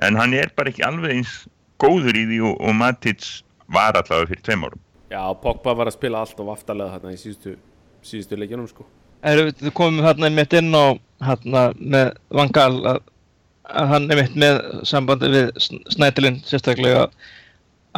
en 0.06 0.18
hann 0.18 0.36
er 0.38 0.54
bara 0.58 0.70
ekki 0.70 0.86
alveg 0.86 1.18
eins 1.18 1.34
góður 1.82 2.18
í 2.18 2.28
því 2.30 2.42
og, 2.50 2.58
og 2.62 2.78
Matic 2.78 3.26
var 3.74 3.98
allavega 3.98 4.30
fyrir 4.32 4.46
tveim 4.46 4.68
árum 4.68 4.82
Já, 5.14 5.22
Pogba 5.38 5.76
var 5.78 5.90
að 5.90 5.98
spila 5.98 6.24
allt 6.24 6.40
of 6.42 6.50
aftalega 6.50 6.96
þarna 6.96 7.14
í 7.14 7.20
síðustu, 7.22 7.52
síðustu 8.02 8.38
leikjunum 8.40 8.70
sko. 8.72 8.86
Við 9.24 9.72
komum 9.78 10.04
hérna 10.04 10.28
einmitt 10.28 10.54
inn 10.58 10.74
á 10.76 11.00
hérna 11.24 11.68
með 11.80 12.10
Van 12.36 12.52
Gaal 12.52 12.74
að, 12.92 12.98
að 13.72 13.94
hann 13.94 14.10
einmitt 14.12 14.36
með 14.36 14.60
sambandi 14.88 15.30
við 15.32 15.52
Snædilinn 15.94 16.42
sérstaklega 16.48 17.06
að 17.06 17.14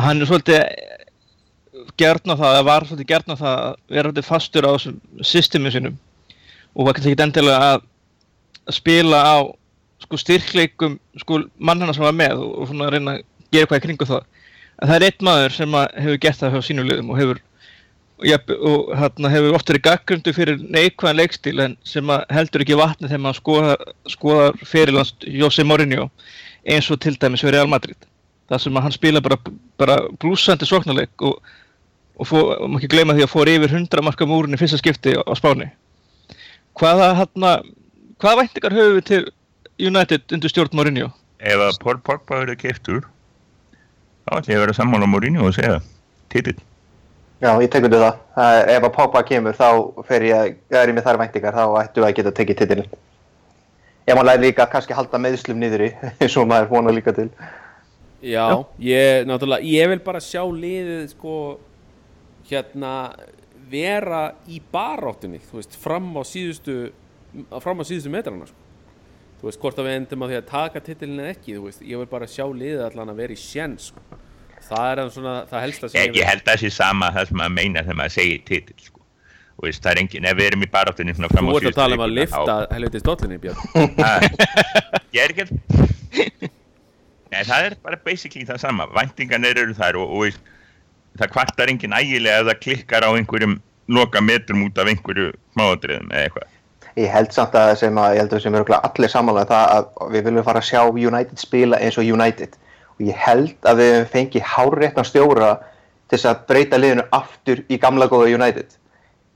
hann 0.05 0.21
er 0.21 0.29
svolítið 0.29 0.67
gerna 1.97 2.35
það, 2.35 2.51
eða 2.51 2.67
var 2.67 2.85
svolítið 2.85 3.09
gerna 3.09 3.37
það 3.39 3.57
að 3.63 3.75
vera 3.95 4.09
svolítið 4.09 4.27
fastur 4.29 4.67
á 4.67 4.71
þessum 4.75 4.99
systemi 5.23 5.71
sinum 5.73 5.97
og 6.75 6.87
var 6.87 6.97
kannski 6.97 7.13
ekki 7.13 7.25
endilega 7.25 7.71
að, 7.73 7.85
spila 8.75 9.21
á 9.21 9.37
sko 10.01 10.17
styrkleikum 10.19 10.97
sko 11.21 11.43
mannana 11.57 11.93
sem 11.95 12.03
var 12.03 12.15
með 12.17 12.41
og, 12.41 12.53
og 12.59 12.69
svona 12.69 12.87
að 12.87 12.95
reyna 12.95 13.13
að 13.15 13.21
gera 13.53 13.65
eitthvað 13.65 13.79
í 13.79 13.83
kringu 13.85 14.07
það. 14.09 14.23
En 14.75 14.89
það 14.89 14.95
er 14.95 15.05
einn 15.07 15.27
maður 15.27 15.55
sem 15.55 15.77
hefur 15.77 16.21
gert 16.25 16.41
það 16.41 16.55
hjá 16.55 16.65
sínum 16.67 16.89
liðum 16.89 17.11
og 17.13 17.19
hefur 17.21 17.41
jafn- 18.23 18.55
og 18.55 18.95
hérna 18.95 19.29
hefur 19.29 19.55
oft 19.57 19.69
verið 19.69 19.85
gaggrundu 19.89 20.33
fyrir 20.33 20.59
neikvæðan 20.61 21.19
leikstíl 21.19 21.59
en 21.59 21.77
sem 21.83 22.11
heldur 22.31 22.63
ekki 22.63 22.77
vatni 22.79 23.09
þegar 23.09 23.23
maður 23.25 23.39
skoðar, 23.41 23.85
skoðar 24.07 24.59
fyrirlands 24.63 25.13
Jose 25.27 25.63
Mourinho 25.63 26.09
eins 26.65 26.89
og 26.91 27.01
til 27.03 27.17
dæmis 27.19 27.43
fyrir 27.43 27.59
Real 27.59 27.71
Madrid 27.71 27.97
þar 28.49 28.61
sem 28.61 28.75
hann 28.75 28.95
spila 28.95 29.21
bara, 29.21 29.37
bara 29.77 29.97
blúsandi 30.21 30.67
sóknarleik 30.69 31.25
og, 31.25 31.41
og, 32.15 32.27
maður 32.31 32.77
ekki 32.79 32.91
gleyma 32.93 33.17
því 33.17 33.25
að 33.25 33.33
fór 33.33 33.51
yfir 33.51 33.73
100 33.73 34.05
marka 34.05 34.27
múrin 34.29 34.55
í 34.55 34.61
fyrsta 34.61 34.79
skipti 34.79 35.17
á, 35.17 35.21
á 35.25 35.33
Spáni 35.35 35.71
hvaða 36.79 37.11
hérna 37.19 37.57
hvaða 38.21 38.43
væntingar 38.43 38.77
höfum 38.77 38.99
við 38.99 39.09
til 39.09 39.23
United 39.75 40.31
undir 40.31 40.51
stjórn 40.51 40.77
Mourinho? 40.77 41.09
Ef 41.43 41.59
að 41.59 41.81
Paul 41.83 41.97
Pogba 41.99 42.39
verður 42.45 42.61
keiftur 42.61 43.01
þá 44.23 44.39
ætlum 44.39 44.53
ég 44.53 44.61
að 44.61 44.63
vera 44.65 44.77
sammála 44.77 45.09
Mourinho 45.09 45.49
og 45.49 45.57
segja 45.57 45.81
titill. 46.31 46.57
Já, 47.45 47.51
ég 47.61 47.69
tek 47.69 47.85
undir 47.85 48.01
það. 48.01 48.15
það. 48.35 48.53
er- 48.61 48.69
Ef 48.75 48.87
að 48.87 48.93
Pogba 48.95 49.21
kemur 49.27 49.53
þá 49.57 49.67
fer 50.07 50.23
ég, 50.25 50.55
ef 50.71 50.79
er 50.81 50.89
ég 50.89 50.95
með 50.97 51.05
þar 51.05 51.19
væntingar 51.21 51.53
þá 51.53 51.63
ættu 51.83 52.05
að 52.07 52.15
geta 52.17 52.31
tekið 52.39 52.57
titilin. 52.63 52.89
Ef 54.07 54.15
maður 54.17 54.27
læri 54.31 54.47
líka 54.47 54.65
kannski 54.69 54.93
að 54.93 54.99
halda 55.03 55.21
meðslum 55.21 55.61
niður 55.61 55.83
í, 55.87 55.91
eins 56.21 56.35
og 56.41 56.47
maður 56.49 56.69
vonar 56.73 56.93
líka 56.97 57.13
til. 57.17 57.29
Já, 58.25 58.47
ég, 58.81 59.25
náttúrulega, 59.29 59.61
ég 59.69 59.89
vil 59.91 59.99
bara 60.05 60.19
sjá 60.23 60.41
liðið 60.49 61.09
sko 61.13 61.35
hérna 62.49 62.91
vera 63.69 64.23
í 64.49 64.59
baráttunni, 64.73 65.39
þú 65.49 65.59
veist, 65.59 65.75
fram 65.81 66.11
á 66.17 66.21
síðustu 66.25 66.91
fram 67.61 67.81
á 67.81 67.83
síðustu 67.85 68.09
metrana 68.13 68.45
sko. 68.49 68.61
þú 69.41 69.49
veist, 69.49 69.59
hvort 69.61 69.79
að 69.81 69.87
við 69.89 69.95
endum 69.99 70.23
á 70.23 70.27
því 70.29 70.37
að 70.39 70.45
taka 70.49 70.81
titilin 70.85 71.19
eða 71.21 71.33
ekki, 71.35 71.55
þú 71.57 71.63
veist, 71.67 71.81
ég 71.85 71.97
vil 72.01 72.09
bara 72.09 72.29
sjá 72.29 72.45
liðið 72.47 72.83
allan 72.87 73.09
að 73.13 73.19
vera 73.23 73.33
í 73.35 73.41
sjens 73.41 73.89
sko. 73.91 74.01
Það 74.69 74.91
er 74.91 75.01
svona, 75.13 75.37
það 75.51 75.65
helsta 75.65 75.89
sem 75.91 76.01
Ég, 76.01 76.19
ég 76.19 76.29
held 76.29 76.43
að 76.43 76.51
það 76.51 76.61
sé 76.63 76.73
sama 76.75 77.11
það 77.15 77.31
sem 77.31 77.41
maður 77.41 77.55
meina 77.59 77.83
þegar 77.85 77.99
maður 78.01 78.15
segir 78.15 78.43
titill 78.49 78.81
sko. 78.81 79.01
Og 79.55 79.69
veist, 79.69 79.83
það 79.83 79.91
er 79.93 80.01
engin, 80.03 80.27
ef 80.27 80.39
við 80.39 80.49
erum 80.49 80.65
í 80.65 80.71
baráttunni 80.71 81.15
svona 81.15 81.31
fram 81.31 81.47
á 81.47 81.51
Þú 81.53 81.59
ert 81.61 81.69
að 81.69 81.77
tala 81.79 81.97
um 81.99 82.03
að 82.05 82.15
lifta 82.17 82.57
helviti 82.75 83.01
stollinni, 83.03 83.37
Björn. 83.43 83.61
Ég 85.15 85.21
er 85.23 85.31
ekki 85.35 85.45
að 85.45 86.51
Nei, 87.35 87.41
það 87.43 87.69
er 87.69 87.77
bara 87.83 87.97
basically 88.05 88.45
það 88.47 88.59
sama. 88.61 88.85
Væntingarnir 88.95 89.57
eru 89.59 89.75
þar 89.75 89.97
og, 89.99 90.11
og 90.11 90.27
veist, 90.27 90.51
það 91.19 91.31
kvartar 91.33 91.71
engin 91.71 91.95
ægilega 91.95 92.43
ef 92.43 92.49
það 92.51 92.61
klikkar 92.65 93.07
á 93.07 93.09
einhverjum 93.11 93.55
loka 93.91 94.21
metrum 94.23 94.65
út 94.65 94.77
af 94.81 94.91
einhverju 94.91 95.31
smáadriðum 95.55 96.11
eða 96.11 96.27
eitthvað. 96.27 96.51
Ég 96.95 97.11
held 97.11 97.33
samt 97.35 97.55
að 97.59 97.73
sem 97.81 97.97
að, 97.99 98.13
ég 98.15 98.23
held 98.23 98.35
að 98.37 98.43
sem 98.45 98.55
eru 98.55 98.77
allir 98.77 99.11
samanlega 99.11 99.49
það 99.51 99.73
að 99.75 100.13
við 100.13 100.29
viljum 100.29 100.47
fara 100.47 100.61
að 100.61 100.69
sjá 100.69 100.81
United 100.85 101.41
spila 101.41 101.79
eins 101.83 101.97
og 101.99 102.07
United. 102.07 102.55
Og 102.95 103.07
ég 103.09 103.21
held 103.25 103.55
að 103.67 103.81
við 103.81 103.93
höfum 103.93 104.11
fengið 104.13 104.49
hárréttan 104.53 105.07
stjóra 105.07 105.51
til 106.09 106.17
þess 106.17 106.29
að 106.31 106.43
breyta 106.49 106.79
liðinu 106.79 107.05
aftur 107.15 107.63
í 107.67 107.79
gamla 107.81 108.07
góða 108.11 108.31
United. 108.37 108.77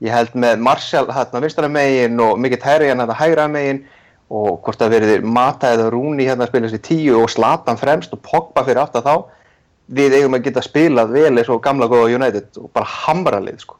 Ég 0.00 0.14
held 0.14 0.36
með 0.38 0.62
Martial 0.64 1.04
hérna 1.12 1.42
vinstara 1.44 1.68
megin 1.68 2.20
og 2.24 2.38
Mikið 2.40 2.62
Terrian 2.62 3.02
hérna 3.02 3.16
hægra 3.18 3.48
megin 3.52 3.82
og 4.30 4.62
hvort 4.64 4.78
það 4.80 4.94
verið 4.94 5.26
Mata 5.26 5.74
eða 5.74 5.90
Rooney 5.92 6.28
hérna 6.28 6.46
að 6.46 6.52
spila 6.52 6.70
sér 6.70 6.82
tíu 6.86 7.18
og 7.18 7.28
Slatan 7.32 7.80
fremst 7.80 8.14
og 8.14 8.22
Pogba 8.24 8.62
fyrir 8.64 8.84
aftan 8.84 9.04
þá 9.04 9.14
við 9.90 10.16
eigum 10.20 10.36
að 10.38 10.46
geta 10.46 10.62
spilað 10.62 11.12
vel 11.16 11.32
eins 11.34 11.50
og 11.50 11.62
gamla 11.64 11.88
góða 11.90 12.14
United 12.14 12.60
og 12.62 12.70
bara 12.72 12.86
hamra 12.86 13.42
lið 13.42 13.64
sko. 13.64 13.76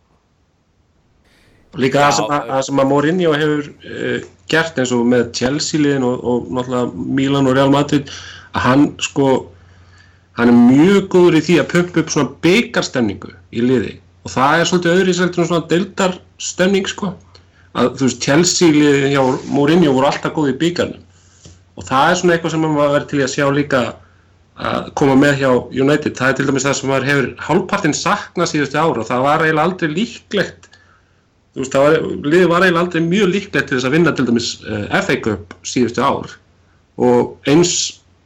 Og 1.70 1.84
líka 1.84 2.02
Já, 2.02 2.08
það 2.08 2.16
sem, 2.18 2.34
að, 2.34 2.62
sem 2.66 2.82
að 2.82 2.90
Mourinho 2.90 3.32
hefur 3.38 3.70
uh, 3.70 4.28
gert 4.50 4.82
eins 4.82 4.92
og 4.96 5.06
með 5.06 5.28
Chelsea 5.38 5.80
liðin 5.80 6.06
og, 6.08 6.24
og 6.26 6.50
náttúrulega 6.50 7.06
Milan 7.20 7.46
og 7.46 7.56
Real 7.56 7.72
Madrid 7.72 8.10
að 8.50 8.64
hann 8.66 8.86
sko 9.06 9.28
hann 10.40 10.52
er 10.52 10.56
mjög 10.56 11.08
góður 11.12 11.38
í 11.38 11.44
því 11.46 11.58
að 11.60 11.70
pumpa 11.74 12.02
upp 12.02 12.12
svona 12.14 12.34
byggarstemningu 12.44 13.34
í 13.52 13.64
liði. 13.64 13.94
Og 14.24 14.32
það 14.32 14.56
er 14.56 14.70
svolítið 14.70 14.96
öðru 14.96 15.12
í 15.12 15.18
seldur 15.18 15.48
svona 15.48 15.68
deildarstemning 15.70 16.88
sko. 16.88 17.14
Að 17.78 17.92
þú 18.00 18.08
veist 18.08 18.24
Chelsea 18.24 18.74
liðin 18.74 19.12
hjá 19.14 19.22
Mourinho 19.52 19.92
voru 19.94 20.08
alltaf 20.08 20.34
góð 20.34 20.54
í 20.54 20.58
byggarnum 20.64 21.06
og 21.80 21.86
það 21.88 22.10
er 22.10 22.18
svona 22.18 22.34
eitthvað 22.34 22.54
sem 22.54 22.64
maður 22.66 22.94
verður 22.94 23.10
til 23.10 23.20
að 23.24 23.30
sjá 23.32 23.44
líka 23.56 23.82
að 24.60 24.88
koma 25.00 25.14
með 25.16 25.38
hjá 25.40 25.50
United. 25.72 26.16
Það 26.18 26.32
er 26.32 26.36
til 26.38 26.48
dæmis 26.48 26.66
það 26.66 26.76
sem 26.76 26.90
maður 26.90 27.08
hefur 27.08 27.28
hálfpartinn 27.46 27.96
saknað 27.96 28.50
síðustu 28.50 28.80
ára 28.80 29.00
og 29.00 29.08
það 29.08 29.24
var 29.24 29.44
eiginlega 29.44 29.68
aldrei 29.68 29.94
líklegt. 29.94 30.68
Þú 31.54 31.62
veist, 31.62 31.72
það 31.74 31.86
var, 31.86 31.96
var 32.52 32.66
eiginlega 32.66 32.82
aldrei 32.84 33.06
mjög 33.06 33.32
líklegt 33.34 33.70
til 33.70 33.78
þess 33.78 33.88
að 33.88 33.96
vinna 33.96 34.12
til 34.16 34.26
dæmis 34.28 34.50
uh, 34.66 34.84
FA 35.00 35.16
Cup 35.24 35.56
síðustu 35.66 36.04
ár. 36.04 36.36
Og 37.00 37.48
eins, 37.48 37.74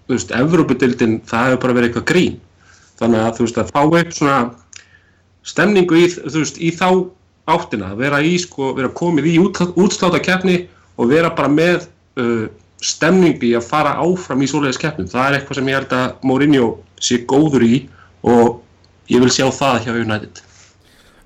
þú 0.07 0.17
veist, 0.17 0.35
Evrópudildin 0.37 1.21
það 1.29 1.49
hefur 1.49 1.63
bara 1.65 1.77
verið 1.79 1.91
eitthvað 1.91 2.09
grín. 2.11 2.39
Þannig 3.01 3.25
að 3.25 3.37
þú 3.39 3.47
veist, 3.47 3.61
að 3.61 3.73
fá 3.75 3.81
upp 3.85 4.17
svona 4.17 4.39
stemningu 5.45 6.01
í, 6.01 6.09
veist, 6.35 6.61
í 6.61 6.73
þá 6.75 6.89
áttina, 7.55 7.93
vera 7.99 8.21
í 8.25 8.37
sko, 8.41 8.73
vera 8.77 8.93
komið 8.97 9.31
í 9.33 9.39
út, 9.43 9.61
útsláta 9.77 10.21
keppni 10.25 10.63
og 10.97 11.11
vera 11.11 11.33
bara 11.37 11.51
með 11.53 11.89
uh, 12.21 12.47
stemningu 12.85 13.51
í 13.51 13.55
að 13.59 13.67
fara 13.69 13.97
áfram 14.01 14.45
í 14.45 14.49
svoleiðis 14.49 14.81
keppnum, 14.81 15.11
það 15.11 15.27
er 15.27 15.39
eitthvað 15.39 15.61
sem 15.61 15.71
ég 15.71 15.79
held 15.81 15.95
að 15.97 16.07
Mourinho 16.25 16.69
sé 17.03 17.21
góður 17.29 17.67
í 17.67 17.75
og 18.25 18.61
ég 19.13 19.25
vil 19.25 19.33
sjá 19.33 19.49
það 19.53 19.81
hjá 19.85 19.93
United. 19.99 20.43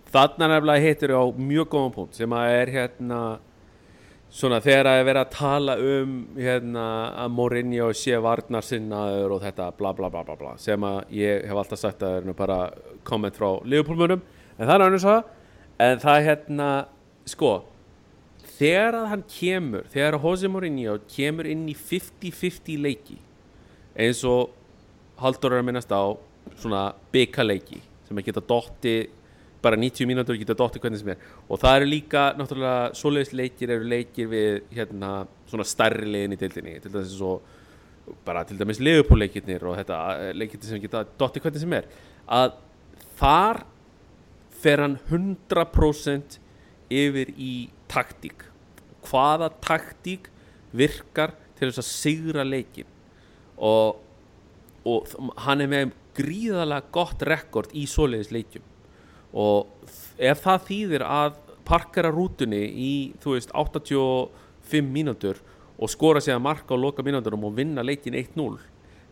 Þarna 0.09 0.49
nefnilega 0.55 0.87
hittir 0.87 1.12
á 1.14 1.22
mjög 1.37 1.68
góðan 1.74 1.95
punkt 1.95 2.18
sem 2.18 2.33
að 2.35 2.55
er 2.57 2.72
hérna 2.72 3.20
svona 4.29 4.61
þegar 4.64 4.91
að 4.91 4.99
er 5.01 5.07
verið 5.09 5.22
að 5.22 5.33
tala 5.35 5.76
um 5.81 6.12
hérna 6.37 6.85
að 7.24 7.33
Mourinho 7.39 7.89
sé 7.97 8.18
varnarsinnaður 8.22 9.35
og 9.37 9.43
þetta 9.47 9.70
bla 9.79 9.95
bla 9.97 10.11
bla 10.12 10.22
bla 10.26 10.37
bla 10.37 10.53
sem 10.61 10.85
að 10.85 11.16
ég 11.16 11.47
hef 11.49 11.62
alltaf 11.62 11.81
sagt 11.81 12.05
að 12.05 12.18
það 12.18 12.31
er 12.35 12.39
bara 12.43 12.59
komment 13.09 13.39
frá 13.39 13.49
Liverpoolmunum 13.64 14.22
en 14.59 14.66
það 14.66 14.74
er 14.74 14.87
annars 14.87 15.09
það. 15.09 15.35
En 15.79 16.01
það 16.03 16.18
er 16.18 16.26
hérna 16.26 16.68
sko 17.29 17.53
þegar 18.59 18.97
að 18.99 19.11
hann 19.12 19.24
kemur 19.31 19.91
þegar 19.93 20.18
að 20.18 20.24
Jose 20.26 20.51
Mourinho 20.51 20.97
kemur 21.11 21.49
inn 21.49 21.66
í 21.70 21.76
50-50 21.79 22.81
leiki 22.83 23.18
eins 23.99 24.24
og 24.26 24.55
Haldur 25.18 25.55
er 25.55 25.62
að 25.62 25.70
minnast 25.70 25.91
á 25.91 26.14
svona 26.59 26.89
byggaleiki 27.14 27.81
sem 28.07 28.18
að 28.18 28.29
geta 28.29 28.43
dotti 28.51 28.97
bara 29.63 29.77
90 29.77 30.07
mínútur 30.07 30.39
geta 30.39 30.57
dotti 30.57 30.81
hvernig 30.83 31.01
sem 31.01 31.13
er. 31.13 31.23
Og 31.49 31.61
það 31.61 31.81
eru 31.81 31.89
líka 31.91 32.25
náttúrulega 32.39 32.99
svoleiðis 32.99 33.35
leikir 33.37 33.73
eru 33.75 33.89
leikir 33.91 34.29
við 34.31 34.61
hérna 34.77 35.13
svona 35.51 35.67
stærri 35.67 36.07
liðin 36.07 36.37
í 36.37 36.41
deildinni. 36.41 36.77
Til 36.83 36.93
dæmis 36.95 37.17
svo 37.17 37.39
bara 38.25 38.45
til 38.49 38.59
dæmis 38.59 38.81
Liverpool 38.81 39.21
leikirnir 39.25 39.65
og 39.69 39.77
þetta 39.81 39.99
leikirnir 40.37 40.71
sem 40.71 40.83
geta 40.83 41.05
dotti 41.21 41.43
hvernig 41.43 41.65
sem 41.65 41.77
er. 41.79 41.89
Að 42.29 42.55
þar 43.19 43.65
fer 44.59 44.85
hann 44.85 44.99
100% 45.09 46.39
yfir 46.89 47.35
í 47.35 47.53
taktík. 47.91 48.47
Hvaða 49.09 49.51
taktík 49.65 50.31
virkar 50.77 51.35
til 51.59 51.71
þess 51.71 51.83
að 51.83 51.91
sigra 51.91 52.45
leikin 52.47 52.89
og, 53.59 53.99
og 54.87 55.15
hann 55.43 55.65
er 55.65 55.71
með 55.73 55.95
gríðalega 56.19 56.93
gott 56.95 57.23
rekord 57.27 57.73
í 57.75 57.87
svoleiðis 57.91 58.31
leikjum 58.35 58.68
og 59.39 59.93
ef 60.18 60.43
það 60.43 60.64
þýðir 60.70 61.05
að 61.07 61.39
parkera 61.68 62.11
rútunni 62.11 62.64
í 62.66 62.93
veist 63.22 63.53
85 63.55 64.91
mínútur 64.91 65.39
og 65.78 65.93
skora 65.93 66.20
sig 66.24 66.34
að 66.34 66.43
marka 66.49 66.74
á 66.74 66.78
loka 66.80 67.05
mínúturum 67.07 67.47
og 67.47 67.55
vinna 67.59 67.84
leikin 67.86 68.16
1-0 68.18 68.59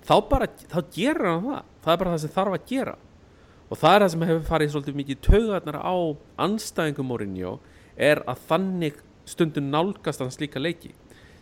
þá 0.07 0.14
bara, 0.31 0.47
þá 0.47 0.79
gerur 0.95 1.31
hann 1.31 1.47
það. 1.47 1.64
Það 1.83 1.93
er 1.93 2.01
bara 2.03 2.12
það 2.12 2.22
sem 2.22 2.35
þarf 2.37 2.57
að 2.57 2.68
gera. 2.70 2.95
Og 3.66 3.81
það 3.81 3.97
er 3.97 4.05
það 4.05 4.12
sem 4.12 4.24
hefur 4.29 4.47
farið 4.47 4.72
svolítið 4.74 5.01
mikið 5.01 5.22
taugarnar 5.27 5.79
á 5.83 5.97
anstæðingum 6.47 7.11
Mourinho 7.11 7.57
er 7.97 8.22
að 8.31 8.45
þannig 8.51 9.03
stundum 9.27 9.72
nálgast 9.72 10.22
hann 10.22 10.35
slíka 10.35 10.62
leiki. 10.62 10.93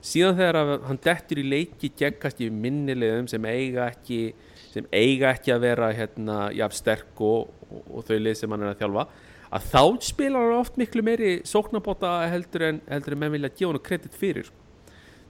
Síðan 0.05 0.39
þegar 0.39 0.59
hann 0.89 1.01
dettur 1.05 1.41
í 1.41 1.47
leiki 1.49 1.91
gegn 1.97 2.19
kannski 2.21 2.49
minnilegum 2.53 3.29
sem 3.29 3.45
eiga 3.49 3.89
ekki 3.93 4.35
sem 4.75 4.89
eiga 4.91 5.31
ekki 5.31 5.55
að 5.55 5.63
vera 5.69 5.93
hérna 5.95 6.49
jafn 6.55 6.77
sterk 6.77 7.23
og, 7.23 7.53
og, 7.71 7.85
og 7.87 8.09
þau 8.09 8.19
lið 8.19 8.41
sem 8.41 8.55
hann 8.55 8.67
er 8.67 8.75
að 8.75 8.83
þjálfa 8.83 9.07
að 9.55 9.67
þá 9.71 9.83
spilar 10.03 10.49
hann 10.49 10.61
oft 10.65 10.79
miklu 10.81 11.05
meiri 11.07 11.35
sóknabóta 11.47 12.17
heldur 12.33 12.67
en, 12.71 12.81
heldur 12.91 13.15
en 13.15 13.21
menn 13.23 13.35
vilja 13.37 13.53
gefa 13.53 13.71
hann 13.71 13.85
kredit 13.87 14.17
fyrir. 14.19 14.51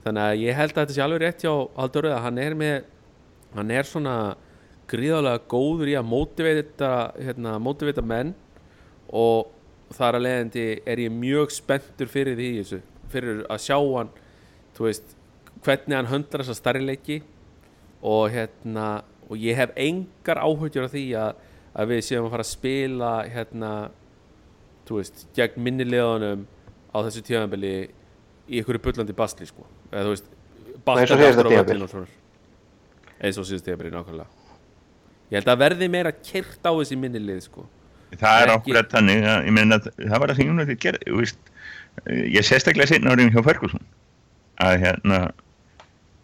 Þannig 0.05 0.23
að 0.23 0.41
ég 0.41 0.57
held 0.57 0.73
að 0.73 0.81
þetta 0.81 0.95
sé 0.95 1.03
alveg 1.05 1.21
rétt 1.21 1.45
hjá 1.45 1.53
Haldur 1.77 2.07
að 2.09 2.23
hann 2.25 2.41
er 2.41 2.55
með 2.57 2.75
hann 3.55 3.71
er 3.73 3.87
svona 3.89 4.15
gríðalega 4.89 5.41
góður 5.49 5.89
í 5.89 5.95
að 5.97 6.09
mótiveita 6.09 6.89
hérna, 7.17 7.55
mótiveita 7.61 8.03
menn 8.05 8.33
og 9.09 9.51
þar 9.95 10.19
að 10.19 10.25
leiðandi 10.25 10.65
er 10.85 11.01
ég 11.05 11.13
mjög 11.13 11.53
spenntur 11.55 12.09
fyrir 12.11 12.37
því 12.37 12.49
þessu, 12.59 12.81
fyrir 13.13 13.41
að 13.49 13.63
sjá 13.65 13.77
hann 13.79 14.11
veist, 14.77 15.15
hvernig 15.65 15.97
hann 15.97 16.11
höndlar 16.11 16.43
þessa 16.43 16.57
starri 16.59 16.85
leiki 16.85 17.21
og 18.05 18.27
hérna 18.33 18.87
og 19.29 19.41
ég 19.41 19.57
hef 19.57 19.73
engar 19.79 20.41
áhugjur 20.41 20.87
af 20.87 20.93
því 20.93 21.05
að, 21.19 21.43
að 21.75 21.93
við 21.93 22.03
séum 22.07 22.27
að 22.27 22.35
fara 22.35 22.45
að 22.45 22.51
spila 22.51 23.11
hérna 23.31 23.71
þú 24.85 24.99
veist, 24.99 25.25
gegn 25.37 25.65
minnileðunum 25.65 26.45
á 26.93 26.97
þessu 27.07 27.23
tíðanbili 27.25 27.73
í 28.45 28.59
einhverju 28.61 28.83
bullandi 28.85 29.15
basli 29.17 29.47
sko. 29.49 29.65
Eða 29.91 30.05
þú 30.05 30.13
veist, 30.13 30.27
á 30.85 31.89
svona. 31.89 32.05
Eins 33.19 33.39
og 33.41 33.47
síðast 33.47 33.65
tíðanbili 33.65 33.93
nákvæmlega. 33.95 34.29
Ég 35.31 35.39
held 35.39 35.49
að 35.49 35.63
verði 35.63 35.89
meira 35.89 36.13
kert 36.13 36.61
á 36.61 36.71
þessi 36.71 36.99
minnilið 37.01 37.41
sko. 37.47 37.65
Það 38.15 38.43
er 38.43 38.53
okkur 38.53 38.79
þannig 38.91 39.25
að 39.27 39.47
ég 39.47 39.55
meina 39.55 39.79
að 39.79 39.87
það 39.97 40.19
var 40.21 40.31
það 40.31 40.37
sem 40.37 40.51
United 40.53 40.81
gerði 40.83 41.07
þú 41.09 41.17
veist, 41.23 41.49
ég 42.35 42.45
sérstaklega 42.45 42.91
seinna 42.91 43.15
áriðin 43.15 43.33
hjá 43.33 43.41
Ferguson 43.43 43.81
að 44.61 44.77
hérna 44.83 45.19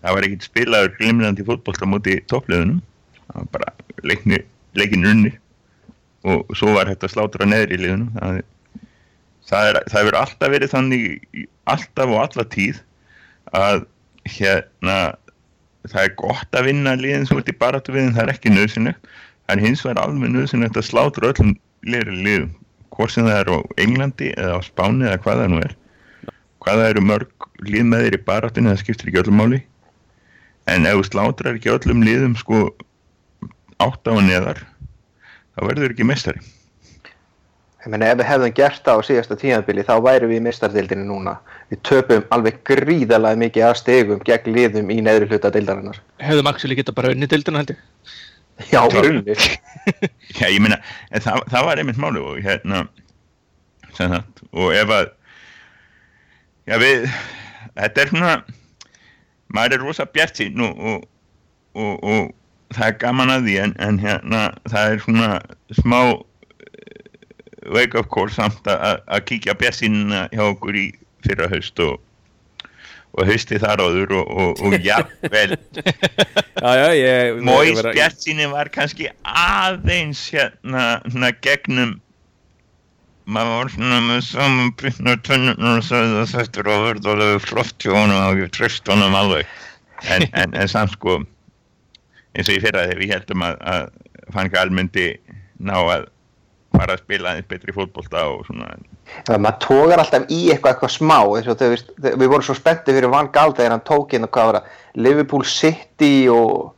það 0.02 0.16
var 0.16 0.28
ekkert 0.28 0.48
spilaður 0.48 0.94
glimrandi 1.00 1.46
fótbolta 1.48 1.90
múti 1.90 2.20
toppliðunum 2.32 2.80
það 3.32 3.40
var 3.40 3.50
bara 3.56 3.74
leikni, 4.12 4.42
leikin 4.78 5.08
unni 5.08 5.32
og 6.28 6.52
svo 6.58 6.76
var 6.76 6.90
þetta 6.92 7.10
slátur 7.10 7.46
á 7.46 7.48
neðri 7.50 7.80
liðunum 7.82 8.12
það, 8.20 8.42
það, 9.50 9.70
er, 9.72 9.80
það 9.90 10.00
hefur 10.04 10.20
alltaf 10.22 10.54
verið 10.54 10.74
þannig 10.76 11.08
í- 11.42 11.48
alltaf 11.74 12.14
og 12.14 12.22
alla 12.26 12.46
tíð 12.54 12.82
að 13.58 13.84
hérna 14.30 14.98
það 15.90 16.04
er 16.06 16.16
gott 16.22 16.58
að 16.60 16.68
vinna 16.70 16.94
liðin 17.00 17.26
sem 17.26 17.40
ert 17.42 17.50
í 17.50 17.58
baráttu 17.58 17.96
við 17.96 18.06
en 18.10 18.16
það 18.18 18.28
er 18.28 18.34
ekki 18.36 18.54
nöðsynlegt 18.54 19.12
er 19.52 19.62
hins 19.64 19.82
vegar 19.84 20.04
alveg 20.06 20.30
nöðsynlegt 20.36 20.78
að 20.78 20.86
slátra 20.92 21.32
öllum 21.34 21.56
liðri 21.90 22.20
liðum 22.22 22.52
hvort 22.94 23.14
sem 23.16 23.26
það 23.26 23.40
er 23.42 23.50
á 23.50 23.58
Englandi 23.82 24.30
eða 24.36 24.60
á 24.60 24.62
Spáni 24.68 25.08
eða 25.08 25.20
hvað 25.24 25.42
það 25.42 25.52
nú 25.54 25.60
er. 25.66 25.74
Hvað 26.62 26.80
það 26.82 26.90
eru 26.92 27.04
mörg 27.08 27.46
lið 27.66 27.86
með 27.88 28.04
þér 28.06 28.18
í 28.18 28.22
baráttunni 28.28 28.70
það 28.70 28.82
skiptir 28.84 29.10
ekki 29.10 29.22
öllum 29.24 29.38
máli. 29.42 29.60
En 30.70 30.86
ef 30.86 31.00
þú 31.00 31.06
slátrar 31.08 31.58
ekki 31.58 31.72
öllum 31.74 32.04
liðum 32.06 32.36
sko 32.38 32.60
átt 33.86 34.10
á 34.10 34.12
og 34.14 34.24
neðar 34.26 34.64
þá 35.56 35.62
verður 35.68 35.94
ekki 35.94 36.08
mestari 36.08 36.42
Ég 37.82 37.90
meina 37.90 38.12
ef 38.12 38.20
við 38.20 38.28
hefðum 38.30 38.52
gert 38.54 38.84
það 38.86 39.00
á 39.02 39.08
síðasta 39.08 39.36
tíðanbili 39.42 39.84
þá 39.88 39.96
væri 40.06 40.28
við 40.30 40.38
í 40.38 40.42
mistardildinni 40.46 41.06
núna. 41.08 41.32
Við 41.72 41.80
töpum 41.90 42.28
alveg 42.36 42.60
gríðalega 42.70 43.40
mikið 43.42 43.66
að 43.66 43.80
stegum 43.80 44.20
gegn 44.28 44.54
liðum 44.54 44.92
í 44.94 45.00
neðri 45.02 45.32
hluta 45.32 45.50
dildarinnar. 45.56 45.98
Hefðum 46.22 46.50
Axel 46.52 46.78
geta 46.78 46.94
bara 46.94 47.10
unni 47.16 47.26
dildina 47.32 47.64
held 47.64 47.74
ég. 47.74 47.80
Já, 48.70 48.84
grunni. 48.94 49.34
Já, 50.38 50.46
ég 50.46 50.60
meina, 50.62 50.78
það, 51.10 51.42
það 51.50 51.66
var 51.72 51.82
einmitt 51.82 52.02
máli 52.04 52.22
og 52.22 52.38
hérna 52.46 52.84
sagt, 53.98 54.44
og 54.54 54.76
ef 54.78 54.94
að 54.94 55.08
já, 56.70 56.76
við 56.82 57.08
þetta 57.80 58.04
er 58.04 58.12
svona 58.12 58.36
maður 59.52 59.78
er 59.78 59.84
rosa 59.88 60.06
bjart 60.06 60.38
sín 60.38 60.62
og, 60.64 60.78
og, 60.78 61.10
og, 61.74 62.06
og 62.14 62.30
það 62.76 62.86
er 62.88 63.00
gaman 63.06 63.34
að 63.34 63.48
því 63.50 63.58
en, 63.66 63.74
en 63.88 64.00
hérna, 64.02 64.44
það 64.72 64.94
er 64.94 65.04
svona 65.06 65.32
smá 65.80 66.00
eh, 66.12 67.02
wake 67.74 68.00
up 68.00 68.10
call 68.14 68.30
samt 68.34 68.68
að- 68.72 69.04
kíkja 69.30 69.58
sínina 69.76 70.28
hjá 70.32 70.46
okkur 70.52 70.80
í 70.80 70.88
fyrra 71.26 71.50
haust 71.52 71.80
og 71.84 72.00
og 73.12 73.28
hausti 73.28 73.58
þar 73.60 73.82
áður 73.84 74.14
og, 74.22 74.30
og, 74.40 74.62
og 74.64 74.76
jafnvel 74.88 75.58
Móis 77.44 77.82
Bjartsinni 77.84 78.48
var 78.52 78.70
kannski 78.72 79.10
aðeins 79.28 80.22
hérna, 80.32 81.02
hérna 81.04 81.32
gegnum 81.44 81.98
maður 83.32 83.52
var 83.58 83.72
svona 83.76 84.00
með 84.06 84.24
saman 84.30 84.72
byrna 84.80 85.18
tönnunar 85.28 85.82
og 85.82 85.86
sagði 85.88 86.22
að 86.24 86.32
þetta 86.38 86.64
er 86.64 86.72
alveg 86.72 87.44
flott 87.46 87.84
hjá 87.84 87.94
honum 87.96 88.18
og 88.30 88.42
ég 88.42 88.54
tröst 88.56 88.90
honum 88.92 89.16
alveg. 89.16 89.46
En, 90.10 90.26
en, 90.32 90.56
en 90.58 90.72
samt 90.72 90.96
sko 90.96 91.20
eins 92.36 92.48
og 92.48 92.56
ég 92.56 92.64
fyrra 92.64 92.88
þegar 92.88 93.02
við 93.02 93.14
heldum 93.16 93.46
að, 93.46 93.62
að 93.74 94.34
fann 94.34 94.50
ekki 94.50 94.60
almyndi 94.62 95.08
ná 95.62 95.78
að 95.78 96.10
fara 96.72 96.96
að 96.96 97.02
spila 97.04 97.32
aðeins 97.32 97.50
betri 97.52 97.76
fótbolta 97.76 98.26
og 98.32 98.46
svona. 98.48 98.70
Ef 99.22 99.32
maður 99.36 99.58
tógar 99.66 100.02
alltaf 100.02 100.28
í 100.32 100.40
eitthvað, 100.54 100.76
eitthvað 100.76 100.94
smá 100.94 101.18
eins 101.20 101.50
og 101.52 101.64
við, 101.64 101.84
við 102.06 102.28
vorum 102.28 102.46
svo 102.48 102.56
spenntið 102.58 102.98
fyrir 102.98 103.12
Van 103.12 103.32
Gaal 103.34 103.52
þegar 103.58 103.76
hann 103.76 103.88
tók 103.88 104.16
hérna 104.16 104.30
hvað 104.32 104.50
var 104.50 104.60
það 104.60 105.02
Liverpool 105.08 105.44
City 105.48 106.14
og 106.32 106.72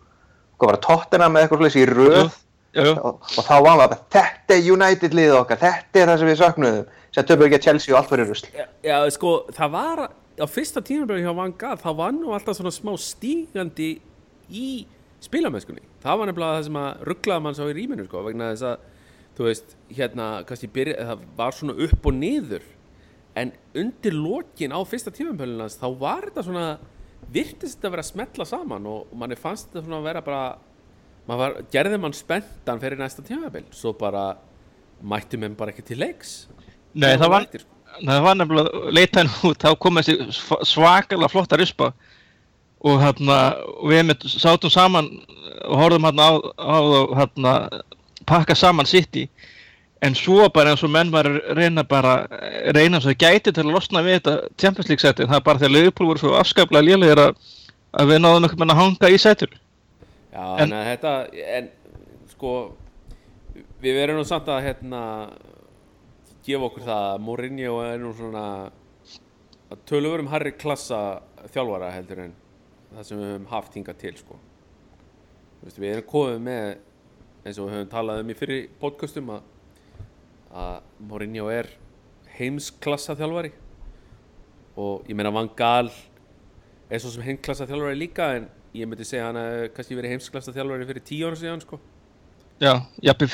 hvað 0.57 0.71
var 0.71 0.79
það 0.79 0.87
Tottenham 0.87 1.35
með 1.35 1.45
eitthvað 1.45 1.61
slúðis 1.61 1.77
í 1.77 1.85
röð? 1.91 2.17
Jú, 2.23 2.31
jú, 2.73 2.87
jú. 2.89 2.95
og, 2.97 3.29
og 3.29 3.45
þá 3.45 3.53
var 3.53 3.69
maður 3.69 3.83
bara 3.83 3.99
þetta 4.17 4.57
er 4.57 4.71
United 4.73 5.17
liðið 5.19 5.37
okkar, 5.43 5.61
þetta 5.61 6.01
er 6.01 6.11
það 6.11 6.19
sem 6.23 6.31
við 6.31 6.41
söknuðum 6.41 6.91
sem 7.13 7.29
töfum 7.29 7.45
ekki 7.45 7.59
að 7.59 7.67
Chelsea 7.67 7.93
og 7.93 7.99
allt 7.99 8.09
fyrir 8.09 8.29
rusl. 8.31 8.49
Já, 8.57 8.65
já, 8.81 8.95
sko, 9.13 9.35
það 9.53 9.77
var 9.77 10.03
á 10.09 10.45
fyrsta 10.49 10.81
tímabæri 10.81 11.21
hjá 11.27 11.35
Van 11.37 11.53
Gaal, 11.61 11.77
það 11.77 11.99
var 12.01 12.17
nú 12.17 12.33
alltaf 12.33 12.57
svona 12.57 12.73
smá 12.73 12.95
stígandi 12.97 13.91
í 14.49 14.69
spilamennskunni. 15.23 15.83
Það 16.03 16.19
var 16.19 16.29
nefnilega 16.29 16.57
það 16.59 16.67
sem 16.67 16.79
að 16.83 17.03
rugglaði 17.09 17.45
mann 17.45 17.57
sá 17.57 17.63
í 17.69 17.75
rýminu, 17.77 18.05
sko, 18.07 18.23
vegna 18.27 18.49
þess 18.53 18.65
að, 18.69 18.87
þú 19.37 19.47
veist, 19.47 19.75
hérna, 19.97 20.27
kannski 20.49 20.69
byrja, 20.75 21.05
það 21.09 21.23
var 21.39 21.57
svona 21.57 21.75
upp 21.87 22.09
og 22.11 22.17
niður, 22.19 22.65
en 23.39 23.53
undir 23.81 24.13
lokin 24.13 24.75
á 24.75 24.79
fyrsta 24.85 25.13
tímabælinans, 25.15 25.79
þá 25.81 25.87
var 26.01 26.27
þetta 26.29 26.43
svona, 26.45 26.65
virtist 27.33 27.79
þetta 27.79 27.89
að 27.89 27.95
vera 27.95 28.03
að 28.05 28.11
smetla 28.11 28.45
saman 28.45 28.87
og, 28.91 29.13
manni 29.17 29.37
fannst 29.39 29.71
þetta 29.71 29.85
svona 29.87 30.01
að 30.03 30.09
vera 30.11 30.21
bara, 30.27 30.41
maður 31.27 31.41
var, 31.45 31.55
gerði 31.73 31.99
mann 32.03 32.13
spenntan 32.17 32.81
fyrir 32.83 32.99
næsta 33.01 33.23
tímabæl, 33.25 33.63
svo 33.73 33.95
bara 33.97 34.25
mættu 35.03 35.39
menn 35.41 35.55
bara 35.59 35.73
ekki 35.73 35.85
til 35.87 35.97
leiks. 36.03 36.43
Nei, 36.93 37.15
það 37.17 37.31
var, 37.33 37.47
Mættir, 37.47 37.63
sko. 37.65 38.01
það 38.05 38.21
var 38.27 38.37
nefnilega 38.37 38.91
leitaðin 38.99 39.31
út, 39.49 39.63
þá 39.65 39.71
kom 39.81 39.97
þessi 39.99 40.17
sv- 40.29 40.61
svakalega 40.69 41.31
flotta 41.33 41.57
rispa 41.59 41.89
og 42.83 42.99
hérna, 42.99 43.37
og 43.79 43.89
við 43.91 44.01
með 44.09 44.25
sátum 44.33 44.71
saman 44.73 45.07
og 45.69 45.77
horfðum 45.79 46.07
hérna 46.09 46.25
á, 46.27 46.31
á 46.59 46.77
þá 46.83 46.99
hérna 47.21 47.53
pakka 48.27 48.55
saman 48.55 48.87
sitt 48.89 49.15
í 49.15 49.27
en 50.03 50.15
svo 50.19 50.49
bara 50.51 50.73
eins 50.73 50.83
og 50.83 50.91
menn 50.91 51.11
var 51.13 51.29
að 51.29 51.37
reyna 51.55 51.83
bara 51.87 52.13
reyna 52.75 52.99
svo 52.99 53.13
gæti 53.15 53.53
til 53.55 53.63
að 53.63 53.71
losna 53.71 54.01
við 54.03 54.17
þetta 54.19 54.33
Champions 54.59 54.89
League 54.91 54.99
seti, 55.03 55.23
það 55.29 55.37
er 55.39 55.45
bara 55.47 55.61
þegar 55.61 55.75
Liverpool 55.77 56.09
voru 56.11 56.19
svo 56.23 56.33
afskaplega 56.35 56.83
lélegir 56.89 57.21
að, 57.23 57.37
að 57.95 58.11
við 58.11 58.19
náðum 58.25 58.43
einhvern 58.47 58.59
veginn 58.59 58.75
að 58.75 58.81
hanga 58.81 59.11
í 59.15 59.19
setur 59.23 59.53
Já, 60.33 60.43
En- 60.59 60.73
en 60.73 60.87
þetta, 60.89 61.13
en 61.55 61.67
sko, 62.33 62.51
við 63.83 63.99
verðum 64.01 64.19
nú 64.19 64.27
samt 64.27 64.47
að 64.51 64.63
hérna, 64.67 65.01
gefa 66.43 66.67
okkur 66.67 66.83
það 66.87 67.03
að 67.13 67.19
Mourinho 67.27 67.75
er 67.85 67.99
nú 68.01 68.11
svona 68.17 68.45
að 69.71 69.83
töluverum 69.89 70.31
harri 70.33 70.51
klassa 70.59 71.03
þjálfara 71.53 71.91
heldur 71.95 72.25
en 72.25 72.33
það 72.93 73.07
sem 73.07 73.21
við 73.21 73.31
höfum 73.31 73.49
haft 73.51 73.77
hingað 73.77 73.99
til, 74.03 74.13
sko. 74.19 74.39
Þú 75.59 75.67
veist, 75.67 75.79
við 75.81 75.93
erum 75.93 76.09
komið 76.11 76.41
með, 76.47 76.65
eins 77.43 77.59
og 77.59 77.67
við 77.67 77.77
höfum 77.77 77.91
talað 77.93 78.23
um 78.23 78.31
í 78.31 78.37
fyrir 78.37 78.65
podcastum 78.81 79.31
að, 79.33 79.45
að 80.63 81.05
Mourinho 81.09 81.49
er 81.53 81.69
heimsklassa 82.37 83.15
þjálfari 83.17 83.53
og 84.79 85.05
ég 85.09 85.17
meina 85.17 85.31
Van 85.33 85.49
Gaal 85.57 85.91
er 86.89 87.01
svo 87.01 87.11
sem 87.13 87.25
heimsklassa 87.25 87.67
þjálfari 87.69 87.97
líka 87.99 88.29
en 88.37 88.47
ég 88.73 88.89
myndi 88.89 89.05
segja 89.05 89.27
hann 89.29 89.37
að 89.37 89.67
kannski 89.75 89.97
verið 89.97 90.15
heimsklassa 90.15 90.53
þjálfari 90.55 90.87
fyrir 90.89 91.05
10 91.09 91.27
ára 91.27 91.39
síðan 91.39 91.63
sko. 91.63 91.79
Já, 92.61 92.73
jafnir 93.03 93.29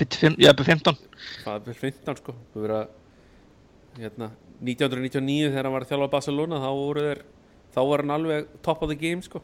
15 0.68 0.98
það 1.44 1.56
er 1.56 1.66
fyrir 1.68 1.98
15 2.00 2.20
sko. 2.20 2.36
Að 2.60 2.88
hérna, 4.00 4.32
1999 4.60 5.52
þegar 5.52 5.68
hann 5.68 5.76
var 5.76 5.86
að 5.86 5.92
þjálfa 5.94 6.12
Barcelona 6.16 6.62
þá 6.64 6.70
voru 6.76 7.06
þeir 7.08 7.24
þá 7.76 7.80
var 7.90 8.04
hann 8.04 8.14
alveg 8.16 8.48
top 8.66 8.82
of 8.84 8.90
the 8.90 8.96
game 9.00 9.22
sko. 9.22 9.42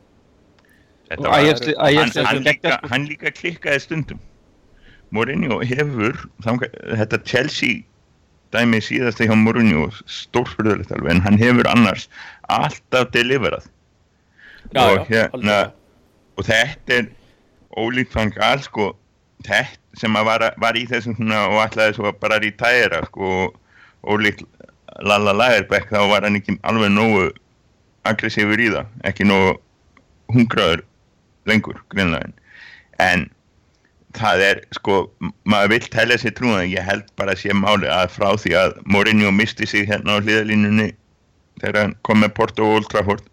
Var- 1.10 1.30
Ajax- 1.40 1.68
Ajax- 1.78 2.16
hann, 2.18 2.26
hann, 2.26 2.44
líka, 2.44 2.80
hann 2.90 3.06
líka 3.10 3.32
klikkaði 3.32 3.82
stundum. 3.84 4.20
Mourinho 5.14 5.60
hefur 5.62 6.18
þanga, 6.44 6.70
þetta 6.98 7.20
Chelsea 7.30 7.84
dæmi 8.56 8.80
síðasta 8.82 9.28
hjá 9.28 9.36
Mourinho 9.38 9.88
stórfyrðulegt 10.10 10.92
alveg 10.96 11.12
en 11.16 11.22
hann 11.22 11.38
hefur 11.40 11.68
annars 11.70 12.08
alltaf 12.50 13.12
deliverað. 13.14 13.68
Og 14.74 15.06
hérna 15.12 15.60
alveg. 15.60 15.74
og 16.38 16.48
þetta 16.50 16.98
er 17.00 17.10
ólíkt 17.78 18.16
fann 18.16 18.32
gal 18.34 18.60
sko 18.66 18.96
þetta 19.46 19.78
sem 20.00 20.16
að 20.18 20.26
var, 20.28 20.44
var 20.60 20.76
í 20.80 20.86
þessum 20.90 21.16
svona 21.20 21.46
og 21.52 21.62
ætlaði 21.68 21.96
svo 22.00 22.10
að 22.10 22.20
bara 22.24 22.40
rítæra 22.42 23.04
sko 23.06 23.30
og 23.46 23.60
ólíkt 24.16 24.42
Lalla 25.06 25.34
Lagerbæk 25.36 25.90
þá 25.92 26.02
var 26.10 26.26
hann 26.26 26.40
ekki 26.40 26.58
alveg 26.64 26.92
nógu 26.96 27.30
aggressífur 28.10 28.62
í 28.62 28.72
það 28.74 29.08
ekki 29.12 29.28
nógu 29.28 29.56
hungraður 30.34 30.84
lengur 31.50 31.82
greinlega 31.94 32.32
en 33.04 33.30
það 34.16 34.44
er 34.50 34.62
sko 34.76 35.00
maður 35.44 35.74
vill 35.76 35.88
telja 35.92 36.18
sér 36.22 36.36
trúan 36.38 36.62
en 36.64 36.72
ég 36.72 36.86
held 36.88 37.08
bara 37.20 37.36
að 37.36 37.44
sé 37.44 37.56
máli 37.56 37.90
að 37.92 38.14
frá 38.16 38.30
því 38.40 38.54
að 38.60 38.78
Mourinho 38.88 39.32
misti 39.36 39.68
sig 39.68 39.90
hérna 39.90 40.18
á 40.18 40.24
hliðalínunni 40.24 40.92
þegar 41.62 41.82
hann 41.82 41.96
kom 42.08 42.22
með 42.24 42.36
Porto 42.38 42.68
og 42.68 42.80
Old 42.80 42.92
Trafford 42.92 43.26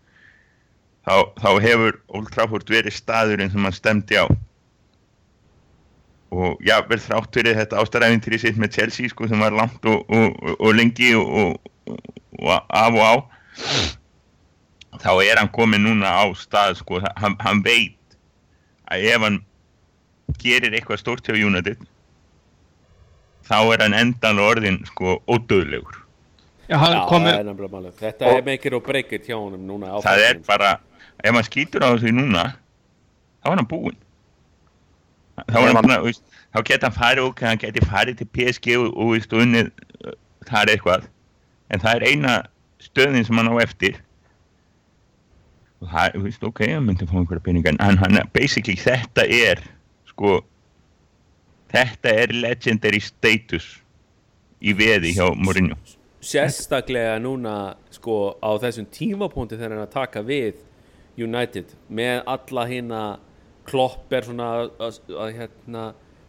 þá, 1.06 1.14
þá 1.38 1.50
hefur 1.64 2.00
Old 2.16 2.32
Trafford 2.34 2.72
verið 2.72 2.96
staðurinn 2.96 3.52
sem 3.52 3.66
hann 3.66 3.76
stemdi 3.76 4.18
á. 4.18 4.26
Og 6.32 6.62
já, 6.64 6.78
vel 6.88 7.00
þrátt 7.02 7.34
fyrir 7.36 7.58
þetta 7.58 7.82
ástaræfintýri 7.82 8.38
sitt 8.40 8.60
með 8.60 8.78
Chelsea 8.78 9.10
sko 9.12 9.28
sem 9.28 9.42
var 9.42 9.52
langt 9.52 9.84
og, 9.84 10.06
og, 10.08 10.38
og, 10.40 10.54
og 10.58 10.78
lengi 10.78 11.12
og 11.18 11.58
af 12.72 12.96
og 12.96 13.02
á 13.04 13.12
þá 15.00 15.12
er 15.24 15.40
hann 15.40 15.52
komin 15.54 15.84
núna 15.86 16.12
á 16.12 16.24
stað 16.36 16.76
sko, 16.82 17.00
hann, 17.16 17.36
hann 17.40 17.62
veit 17.64 18.18
að 18.92 19.08
ef 19.14 19.24
hann 19.24 19.40
gerir 20.42 20.74
eitthvað 20.76 21.00
stórt 21.00 21.28
hjá 21.28 21.36
United 21.38 21.80
þá 23.48 23.58
er 23.74 23.84
hann 23.86 23.96
endan 23.96 24.40
orðin 24.42 24.82
sko 24.92 25.20
ódöðlegur 25.30 26.02
Já, 26.68 26.78
hann 26.78 26.94
Já, 26.94 27.00
kom 27.08 27.24
það 27.26 27.48
með, 27.50 27.80
er. 27.84 27.94
Þetta 27.98 28.28
er 28.32 28.44
meikir 28.46 28.74
og 28.78 28.84
breykir 28.86 29.24
hjá 29.26 29.34
honum 29.36 29.64
núna 29.66 29.90
á 29.92 29.96
það 30.04 30.22
er 30.28 30.38
bara, 30.46 30.70
ef 31.20 31.34
maður 31.34 31.48
skýtur 31.50 31.84
á 31.84 31.88
þessu 31.92 32.12
núna 32.14 32.44
þá 33.42 33.50
er 33.50 33.58
hann 33.58 33.68
búinn. 33.68 33.98
Þá, 35.42 35.58
er 35.58 35.74
hann, 35.74 35.90
hann- 35.90 36.20
þá 36.54 36.62
geta 36.68 36.88
hann 36.88 36.96
farið 36.96 37.26
ok, 37.26 37.42
hann 37.48 37.60
geti 37.60 37.82
farið 37.84 38.20
til 38.20 38.28
PSG 38.36 38.76
og, 38.78 38.86
og, 38.94 39.12
og 39.18 39.42
unnið 39.42 39.72
uh, 40.06 40.14
þar 40.48 40.72
eitthvað. 40.72 41.08
En 41.72 41.82
það 41.82 41.98
er 41.98 42.06
eina 42.12 42.36
stöðin 42.82 43.26
sem 43.26 43.40
hann 43.40 43.50
á 43.50 43.56
eftir. 43.64 43.98
og 43.98 44.11
það 45.90 46.16
þú 46.16 46.24
veist, 46.26 46.46
ok, 46.48 46.62
hann 46.74 46.86
myndi 46.86 47.08
fá 47.08 47.16
einhverja 47.18 47.44
peninga 47.46 47.74
en 47.74 48.00
hann, 48.00 48.20
basically 48.34 48.78
þetta 48.78 49.26
er 49.26 49.62
sko 50.10 50.40
þetta 51.72 52.14
er 52.22 52.34
legendary 52.36 53.00
status 53.02 53.68
í 54.62 54.74
veði 54.78 55.14
hjá 55.16 55.32
Mourinho. 55.34 55.78
Sérstaklega 56.22 57.16
núna 57.18 57.74
sko 57.90 58.36
á 58.38 58.54
þessum 58.62 58.86
tímapunkti 58.94 59.58
þegar 59.58 59.76
hann 59.76 59.86
að 59.88 59.96
taka 59.96 60.22
við 60.26 60.60
United 61.18 61.74
með 61.92 62.22
alla 62.30 62.66
hérna 62.70 63.02
klopp 63.68 64.12
er 64.14 64.26
svona 64.26 64.48
að, 64.60 64.70
að, 64.82 65.00
að 65.24 65.34
hérna 65.40 65.82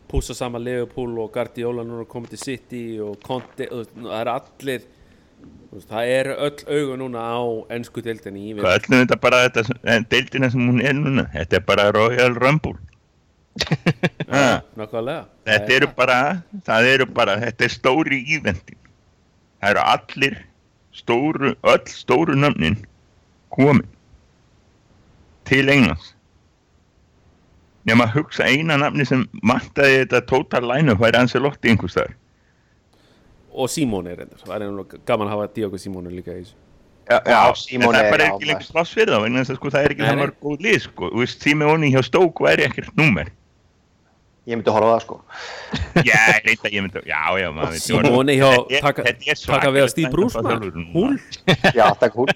pússa 0.09 0.35
saman 0.37 0.63
Liverpool 0.65 1.15
og 1.21 1.31
Guardiola 1.33 1.85
núna 1.85 2.05
komið 2.09 2.35
til 2.35 2.41
City 2.41 2.83
og 3.01 3.21
Conte 3.25 3.69
það 3.69 4.17
er 4.19 4.31
allir 4.33 4.89
það 5.89 6.13
eru 6.13 6.37
öll 6.47 6.63
augu 6.77 6.97
núna 7.01 7.23
á 7.23 7.41
ennsku 7.75 8.03
deildinni 8.05 8.49
í 8.49 8.55
við 8.55 8.65
Hvað 8.65 8.79
öllum 8.79 9.03
þetta 9.03 9.19
bara 9.23 9.43
þetta, 9.47 9.77
en 9.95 10.07
deildina 10.11 10.49
sem 10.53 10.65
hún 10.69 10.81
er 10.83 10.95
núna, 10.97 11.27
þetta 11.33 11.59
er 11.59 11.65
bara 11.67 11.91
Royal 11.95 12.35
Rumble. 12.39 12.77
Ha, 14.33 14.63
nákvæmlega 14.79 15.27
þetta 15.45 15.75
eru 15.75 15.89
bara, 15.97 16.17
það 16.65 16.87
eru 16.93 17.05
bara, 17.19 17.35
þetta 17.43 17.67
er 17.67 17.73
stóri 17.73 18.23
íventin. 18.35 18.79
Það 19.61 19.73
eru 19.75 19.83
allir 19.93 20.39
stóru, 20.93 21.53
öll 21.61 21.85
stóru 21.89 22.37
nöfnin 22.37 22.79
komin 23.53 23.87
til 25.49 25.69
Englands. 25.69 26.13
Nefn 27.83 28.05
að 28.05 28.13
hugsa 28.17 28.47
eina 28.47 28.77
nafni 28.79 29.05
sem 29.07 29.25
mantaði 29.43 30.03
þetta 30.03 30.23
total 30.29 30.63
line-up 30.69 31.01
væri 31.03 31.19
Ancelotti 31.19 31.73
einhvers 31.73 31.97
þar. 31.97 32.13
Og 33.53 33.69
Simone 33.69 34.11
er 34.13 34.17
reyndar 34.23 34.39
það 34.43 34.55
er 34.67 34.71
nú 34.73 34.85
gaman 35.05 35.27
að 35.27 35.33
hafa 35.35 35.47
Diogo 35.55 35.77
Simone 35.81 36.09
líka 36.13 36.33
í 36.35 36.41
þessu 36.43 36.55
Já, 37.03 37.17
já, 37.27 37.39
en 37.49 37.55
Simone 37.59 37.97
það 37.99 38.05
er 38.07 38.11
bara 38.15 38.25
ekki 38.31 38.47
lengur 38.47 38.67
pláss 38.73 38.93
fyrir 38.95 39.11
það 39.13 39.23
vegna 39.25 39.41
þess 39.43 39.51
að 39.53 39.57
sko 39.59 39.71
það 39.73 39.85
er 39.87 39.93
ekki 39.93 40.01
Nei, 40.03 40.07
það 40.09 40.15
nei. 40.15 40.23
var 40.23 40.31
góð 40.45 40.61
lið 40.63 40.77
sko. 40.85 41.09
Þú 41.11 41.19
veist, 41.23 41.41
Simeoni 41.43 41.89
hjá 41.91 42.01
Stoke 42.07 42.45
væri 42.45 42.63
ekkert 42.69 42.93
númer. 43.01 43.31
Ég 44.47 44.57
myndi 44.59 44.71
horfa 44.75 44.87
á 44.87 44.93
það 44.93 45.03
sko 45.03 45.17
Já, 46.09 46.21
reynda 46.47 46.71
ég 46.71 46.81
myndi, 46.85 47.03
já, 47.11 47.19
já, 47.43 47.49
maður 47.55 47.77
Simone 47.83 48.33
hjá 48.39 48.49
taka, 48.87 49.71
við 49.75 49.83
að 49.83 49.91
Steve 49.91 50.09
húl 50.15 50.29
núna. 50.95 51.19
Já, 51.79 51.85
takk 51.99 52.15
hún 52.21 52.31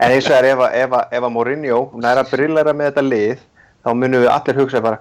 En 0.00 0.10
eins 0.16 0.26
og 0.26 0.32
það 0.32 0.38
er 0.40 0.48
ef, 0.50 0.60
að- 0.66 0.74
ef, 0.82 0.96
að- 0.98 1.12
ef 1.20 1.26
að 1.28 1.32
Mourinho 1.36 1.78
næra 2.02 2.24
að 2.24 2.32
brillera 2.34 2.72
með 2.76 2.88
þetta 2.90 3.04
lið 3.06 3.44
þá 3.86 3.90
munum 4.00 4.24
við 4.24 4.32
allir 4.32 4.58
hugsa 4.64 4.80
bara 4.84 4.98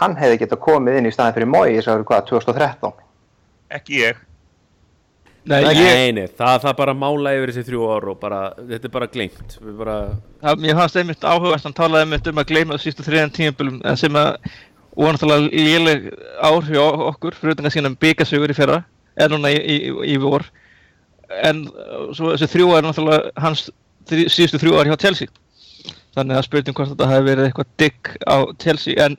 hann 0.00 0.16
hefði 0.18 0.40
getað 0.42 0.60
komið 0.64 0.98
inn 1.00 1.06
í 1.08 1.12
staðin 1.14 1.36
fyrir 1.36 1.52
Mói 1.52 1.76
þess 1.76 1.88
að 1.92 2.00
það 2.00 2.06
hvað, 2.10 2.24
2013 2.32 2.96
Ekki 3.78 4.00
ég. 4.02 4.24
Nei, 5.44 5.58
Nei, 5.64 5.74
ég, 5.76 6.14
nei, 6.16 6.26
það, 6.38 6.54
það 6.64 6.76
bara 6.78 6.94
mála 6.96 7.32
yfir 7.36 7.50
þessi 7.52 7.64
þrjú 7.68 7.88
ár 7.94 8.06
og 8.12 8.20
bara, 8.22 8.38
þetta 8.70 8.88
er 8.88 8.92
bara 8.94 9.08
gleymt. 9.12 9.56
Við 9.60 9.74
bara, 9.80 9.96
það, 10.44 10.62
mér 10.64 10.78
fannst 10.78 10.96
einmitt 11.02 11.26
áhugast, 11.28 11.66
hann 11.68 11.76
talaði 11.76 12.06
einmitt 12.06 12.30
um 12.32 12.40
að 12.40 12.48
gleyma 12.52 12.78
sístu 12.80 13.04
þriðan 13.06 13.34
tímabölum 13.36 13.80
en 13.84 13.98
sem 14.00 14.16
að 14.20 14.30
og 14.94 15.08
náttúrulega 15.10 15.48
léleg 15.50 16.04
hjá 16.70 16.82
okkur, 17.10 17.34
fyrir 17.34 17.56
utan 17.56 17.66
að 17.66 17.74
sína 17.74 17.90
byggasögur 17.98 18.52
í 18.54 18.56
fyrra, 18.56 18.76
er 19.18 19.32
núna 19.32 19.50
í, 19.50 19.58
í, 19.58 19.78
í 20.14 20.18
vor. 20.22 20.44
En 21.42 21.64
uh, 21.66 22.12
svo 22.14 22.30
þessi 22.36 22.46
þrjú 22.52 22.68
er 22.78 22.86
náttúrulega 22.86 23.32
hans 23.42 23.66
þrjú, 24.06 24.28
síðustu 24.30 24.60
þrjú 24.62 24.76
ár 24.78 24.90
hjá 24.92 24.96
Chelsea. 25.02 25.32
Þannig 26.14 26.38
að 26.38 26.46
spurning 26.46 26.76
hvort 26.78 26.92
þetta 26.94 27.08
hafi 27.10 27.26
verið 27.26 27.48
eitthvað 27.48 27.70
digg 27.82 28.12
á 28.22 28.36
Chelsea 28.62 29.08
en 29.08 29.16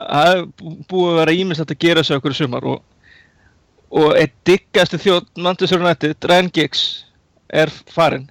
það 0.00 0.40
bú- 0.58 0.76
búið 0.90 1.10
að 1.12 1.18
vera 1.20 1.36
ímislegt 1.38 1.74
að 1.76 1.82
gera 1.86 2.02
þessu 2.02 2.16
okkur 2.18 2.34
í 2.34 2.38
sumar 2.40 2.66
og, 2.72 2.80
og 3.90 4.14
eitt 4.18 4.34
diggasti 4.46 5.00
þjótt 5.02 5.30
Manchester 5.36 5.82
United, 5.82 6.16
Ryan 6.30 6.50
Giggs 6.54 6.84
er 7.50 7.72
farinn 7.90 8.28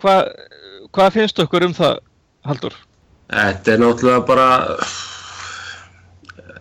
hvað 0.00 0.32
hva 0.92 1.08
finnst 1.12 1.40
okkur 1.40 1.64
um 1.68 1.74
það 1.76 2.00
Haldur? 2.42 2.74
Þetta 3.32 3.72
er 3.72 3.80
náttúrulega 3.80 4.24
bara 4.26 4.46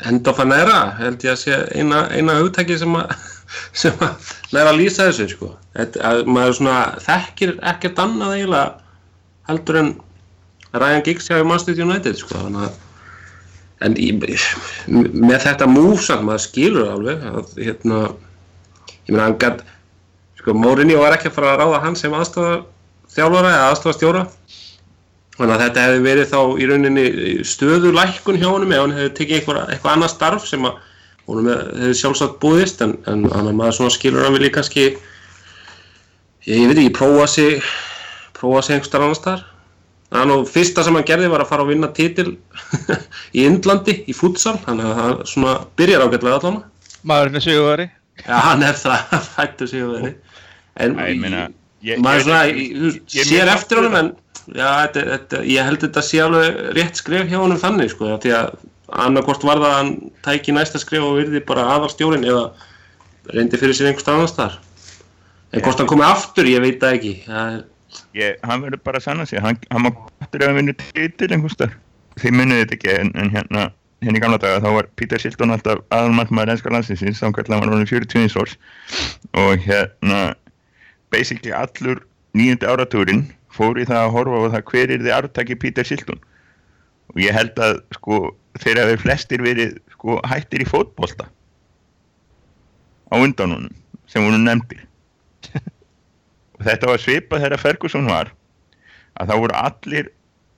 enda 0.08 0.34
að 0.34 0.50
næra 0.52 0.78
held 1.00 1.26
ég 1.26 1.34
að 1.34 1.42
sé 1.42 1.58
eina, 1.76 2.06
eina 2.14 2.38
hugtæki 2.40 2.78
sem 2.80 2.94
að 2.98 3.16
sem 3.82 4.04
að 4.06 4.30
næra 4.56 4.72
lýsa 4.76 5.10
þessu 5.10 5.28
sko. 5.34 5.50
Þetta, 5.76 6.04
að 6.08 6.22
maður 6.32 6.58
svona 6.60 6.78
þekkir 7.04 7.58
ekkert 7.74 8.00
annað 8.04 8.38
eiginlega 8.38 8.70
heldur 9.50 9.82
en 9.82 9.92
Ryan 10.72 11.04
Giggs 11.08 11.28
hjá 11.28 11.42
Manchester 11.42 11.84
United 11.84 12.22
sko. 12.22 12.38
þannig 12.38 12.70
að 12.70 12.80
en 13.86 13.98
í, 13.98 14.12
með 14.18 15.38
þetta 15.46 15.70
move 15.70 16.00
samt 16.04 16.26
maður 16.28 16.46
skilur 16.46 16.92
alveg 16.94 17.24
að 17.32 17.56
hérna 17.58 18.02
ég 19.08 19.14
meina 19.14 19.28
hann 19.28 19.40
gætt 19.42 19.64
sko 20.42 20.56
Mourinho 20.58 21.02
var 21.02 21.18
ekki 21.18 21.32
að 21.32 21.38
fara 21.38 21.56
að 21.56 21.64
ráða 21.64 21.84
hann 21.86 21.98
sem 22.00 22.14
aðstofar 22.18 22.64
þjálfara 23.12 23.56
eða 23.56 23.70
aðstofastjóra 23.72 24.26
Þannig 25.42 25.56
að 25.56 25.62
þetta 25.64 25.84
hefði 25.86 26.02
verið 26.06 26.28
þá 26.30 26.40
í 26.62 26.66
rauninni 26.70 27.04
stöðulækkun 27.48 28.38
hjá 28.38 28.50
honum 28.52 28.74
ef 28.76 28.82
hann 28.84 28.92
hefði 28.94 29.12
tekið 29.18 29.38
eitthvað, 29.40 29.62
eitthvað 29.74 29.94
annað 29.96 30.12
starf 30.14 30.44
sem 30.46 30.68
að 30.68 30.76
honum 31.32 31.48
hefði 31.50 31.94
sjálfsagt 31.98 32.36
búðist 32.44 32.84
en, 32.86 32.98
en 33.10 33.24
hann 33.32 33.50
að 33.50 33.58
maður 33.58 33.78
svona 33.80 33.96
skilur 33.96 34.28
hann 34.28 34.36
vilji 34.36 34.52
kannski 34.54 34.84
ég, 34.84 35.00
ég 36.46 36.68
veit 36.70 36.76
ekki, 36.76 36.94
prófa 37.00 37.26
sig 37.32 37.72
prófa 38.38 38.62
sig 38.68 38.76
einhver 38.76 38.92
starf 38.92 39.08
annars 39.08 39.24
þar 40.12 40.20
Þannig 40.22 40.36
að 40.41 40.49
fyrsta 40.51 40.84
sem 40.84 40.97
hann 40.99 41.05
gerði 41.07 41.30
var 41.32 41.43
að 41.45 41.49
fara 41.53 41.64
að 41.66 41.70
vinna 41.72 41.88
titil 41.95 42.28
í 43.38 43.45
Indlandi, 43.47 43.93
í 44.12 44.16
futsal 44.18 44.57
þannig 44.66 44.89
að 44.89 44.97
það 45.01 45.22
svona 45.32 45.53
byrjar 45.80 46.03
ágætlega 46.07 46.39
allan. 46.41 46.57
Maðurinn 47.07 47.39
er 47.39 47.45
sigurveri 47.45 47.86
Já, 48.26 48.36
hann 48.49 48.66
er 48.68 48.76
það, 48.78 49.14
fættu 49.36 49.68
sig 49.72 49.82
að 49.86 49.93
veri 49.95 50.12
En 50.82 50.97
Æ, 50.99 51.05
ég 51.14 51.22
meina, 51.24 51.45
ég, 51.88 52.01
maður 52.03 52.26
svona, 52.28 52.41
ég- 52.51 52.59
ég, 52.59 52.99
ég, 52.99 53.24
sér 53.26 53.32
mér 53.32 53.53
eftir 53.55 53.80
honum 53.82 53.95
en 54.01 54.12
já, 54.51 54.68
þetta, 54.84 55.05
þetta, 55.14 55.39
ég 55.51 55.66
held 55.70 55.82
þetta 55.88 56.03
sé 56.05 56.20
alveg 56.26 56.59
rétt 56.78 56.99
skref 57.01 57.32
hjá 57.32 57.39
honum 57.41 57.59
þannig 57.64 57.91
sko, 57.95 58.12
því 58.24 58.36
að 58.38 58.51
annarkort 59.05 59.43
var 59.47 59.59
það 59.64 59.72
að 59.72 59.78
hann 59.80 59.91
tæki 60.28 60.53
næsta 60.55 60.80
skref 60.84 61.07
og 61.07 61.18
virði 61.22 61.41
bara 61.47 61.66
aðalstjórin 61.78 62.28
eða 62.28 62.45
reyndi 63.32 63.59
fyrir 63.62 63.78
sér 63.80 63.89
einhvers 63.93 64.12
annars 64.12 64.36
þar 64.36 64.59
en 65.55 65.64
hvort 65.66 65.80
hann 65.82 65.89
komi 65.91 66.03
aftur, 66.07 66.47
ég 66.51 66.62
veit 66.64 66.78
það 66.84 66.97
ekki. 66.99 67.14
Það 67.26 67.55
er, 67.55 67.64
ég, 68.18 68.38
hann 68.48 68.64
verður 68.66 68.84
bara 68.86 69.02
að 69.02 69.08
sanna 69.08 69.28
sig. 69.30 69.42
Hann, 69.44 69.60
hann 69.72 69.86
má 69.86 69.92
gottur 69.94 70.48
að 70.48 70.60
vinna 70.60 70.76
titil 70.82 71.32
einhvers 71.32 71.60
þar 71.60 71.78
þið 72.20 72.36
munið 72.36 72.62
þetta 72.62 72.76
ekki 72.78 72.92
en, 72.96 73.14
en 73.16 73.32
hérna 73.34 73.68
hérna 74.02 74.18
í 74.18 74.22
gamla 74.24 74.39
daga 74.42 74.62
þá 74.64 74.70
var 74.76 74.88
Peter 74.98 75.22
Shilton 75.22 75.54
alltaf 75.54 75.84
aðalmarkmaður 75.94 76.56
ennska 76.56 76.72
landsinsins 76.74 77.22
þá 77.22 77.28
kallar 77.38 77.60
hann 77.60 77.68
var 77.68 77.76
orðin 77.76 77.92
40 77.92 78.39
árs. 78.42 78.56
Og 79.38 79.62
hérna 79.68 80.22
basically 81.14 81.54
allur 81.54 82.02
nýjöndi 82.38 82.68
áratúrin 82.68 83.28
fór 83.52 83.78
í 83.78 83.86
það 83.86 84.06
að 84.06 84.14
horfa 84.16 84.42
á 84.42 84.54
það 84.56 84.66
hver 84.72 84.96
er 84.96 85.04
þið 85.06 85.18
arftaki 85.20 85.60
Peter 85.62 85.88
Shilton. 85.88 86.22
Og 87.14 87.22
ég 87.22 87.36
held 87.36 87.62
að 87.62 87.84
sko 87.98 88.22
þeir 88.62 88.82
hafi 88.82 89.02
flestir 89.04 89.46
verið 89.46 89.78
sko 89.94 90.18
hættir 90.28 90.66
í 90.66 90.68
fótbolta 90.68 91.30
á 93.12 93.16
undan 93.20 93.54
honum 93.54 93.76
sem 94.10 94.24
voru 94.26 94.39
nefndir. 94.42 94.82
og 95.52 95.71
þetta 96.68 96.91
var 96.91 97.01
svipað 97.01 97.43
þegar 97.45 97.62
Ferguson 97.62 98.07
var 98.09 98.32
að 99.20 99.32
það 99.32 99.41
voru 99.43 99.57
allir 99.62 100.09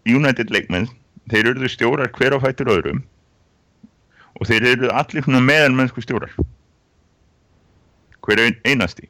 United 0.09 0.51
leikmenn 0.53 0.89
þeir 1.31 1.53
eruðu 1.53 1.69
stjórar 1.71 2.11
hver 2.17 2.35
á 2.35 2.43
fættur 2.43 2.71
öðrum 2.73 3.03
og 4.39 4.49
þeir 4.49 4.67
eruðu 4.73 4.91
allir 4.97 5.23
svona 5.23 5.41
meðalmennsku 5.45 6.01
stjórar. 6.03 6.31
Hver 8.23 8.39
ein- 8.41 8.59
einasti. 8.65 9.07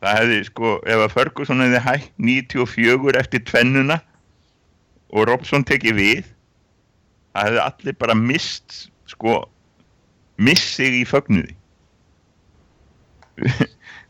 Það 0.00 0.18
hefði 0.20 0.38
sko 0.48 0.70
ef 0.86 1.02
að 1.04 1.14
Ferguson 1.14 1.62
hefði 1.64 1.80
hægt 1.84 2.12
94 2.18 3.18
eftir 3.20 3.44
tvennuna 3.44 4.00
og 5.14 5.28
Robson 5.28 5.64
tekið 5.64 5.94
við 6.00 6.24
það 7.34 7.46
hefði 7.48 7.62
allir 7.64 7.98
bara 8.00 8.14
mist 8.18 8.88
sko 9.10 9.36
missig 10.38 11.00
í 11.00 11.04
fögnuði 11.08 11.54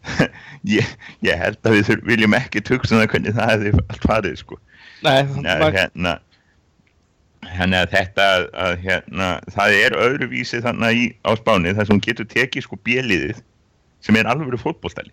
ég, 0.77 0.93
ég 1.25 1.41
held 1.41 1.59
að 1.65 1.79
við 1.79 2.05
viljum 2.09 2.37
ekki 2.39 2.63
hugsa 2.69 2.97
um 2.97 3.03
það 3.03 3.11
hvernig 3.15 3.37
það 3.39 3.53
hefði 3.55 3.75
allt 3.85 4.07
farið 4.07 4.39
sko. 4.41 4.61
Nei, 5.05 5.21
Nei, 5.41 5.53
það 5.63 5.81
hérna 5.81 6.15
Þannig 7.45 7.77
að 7.77 7.91
þetta 7.93 8.25
að, 8.35 8.45
að 8.65 8.75
hérna, 8.87 9.27
það 9.53 9.75
er 9.77 9.97
öðruvísi 10.01 10.61
þannig 10.65 11.01
í, 11.01 11.03
á 11.29 11.31
spáni 11.37 11.75
þar 11.77 11.89
sem 11.89 11.99
hún 11.99 12.07
getur 12.07 12.29
tekið 12.31 12.65
sko 12.65 12.79
bjöliðið 12.89 13.43
sem 14.05 14.17
er 14.17 14.31
alvöru 14.31 14.57
fótboltæli 14.61 15.13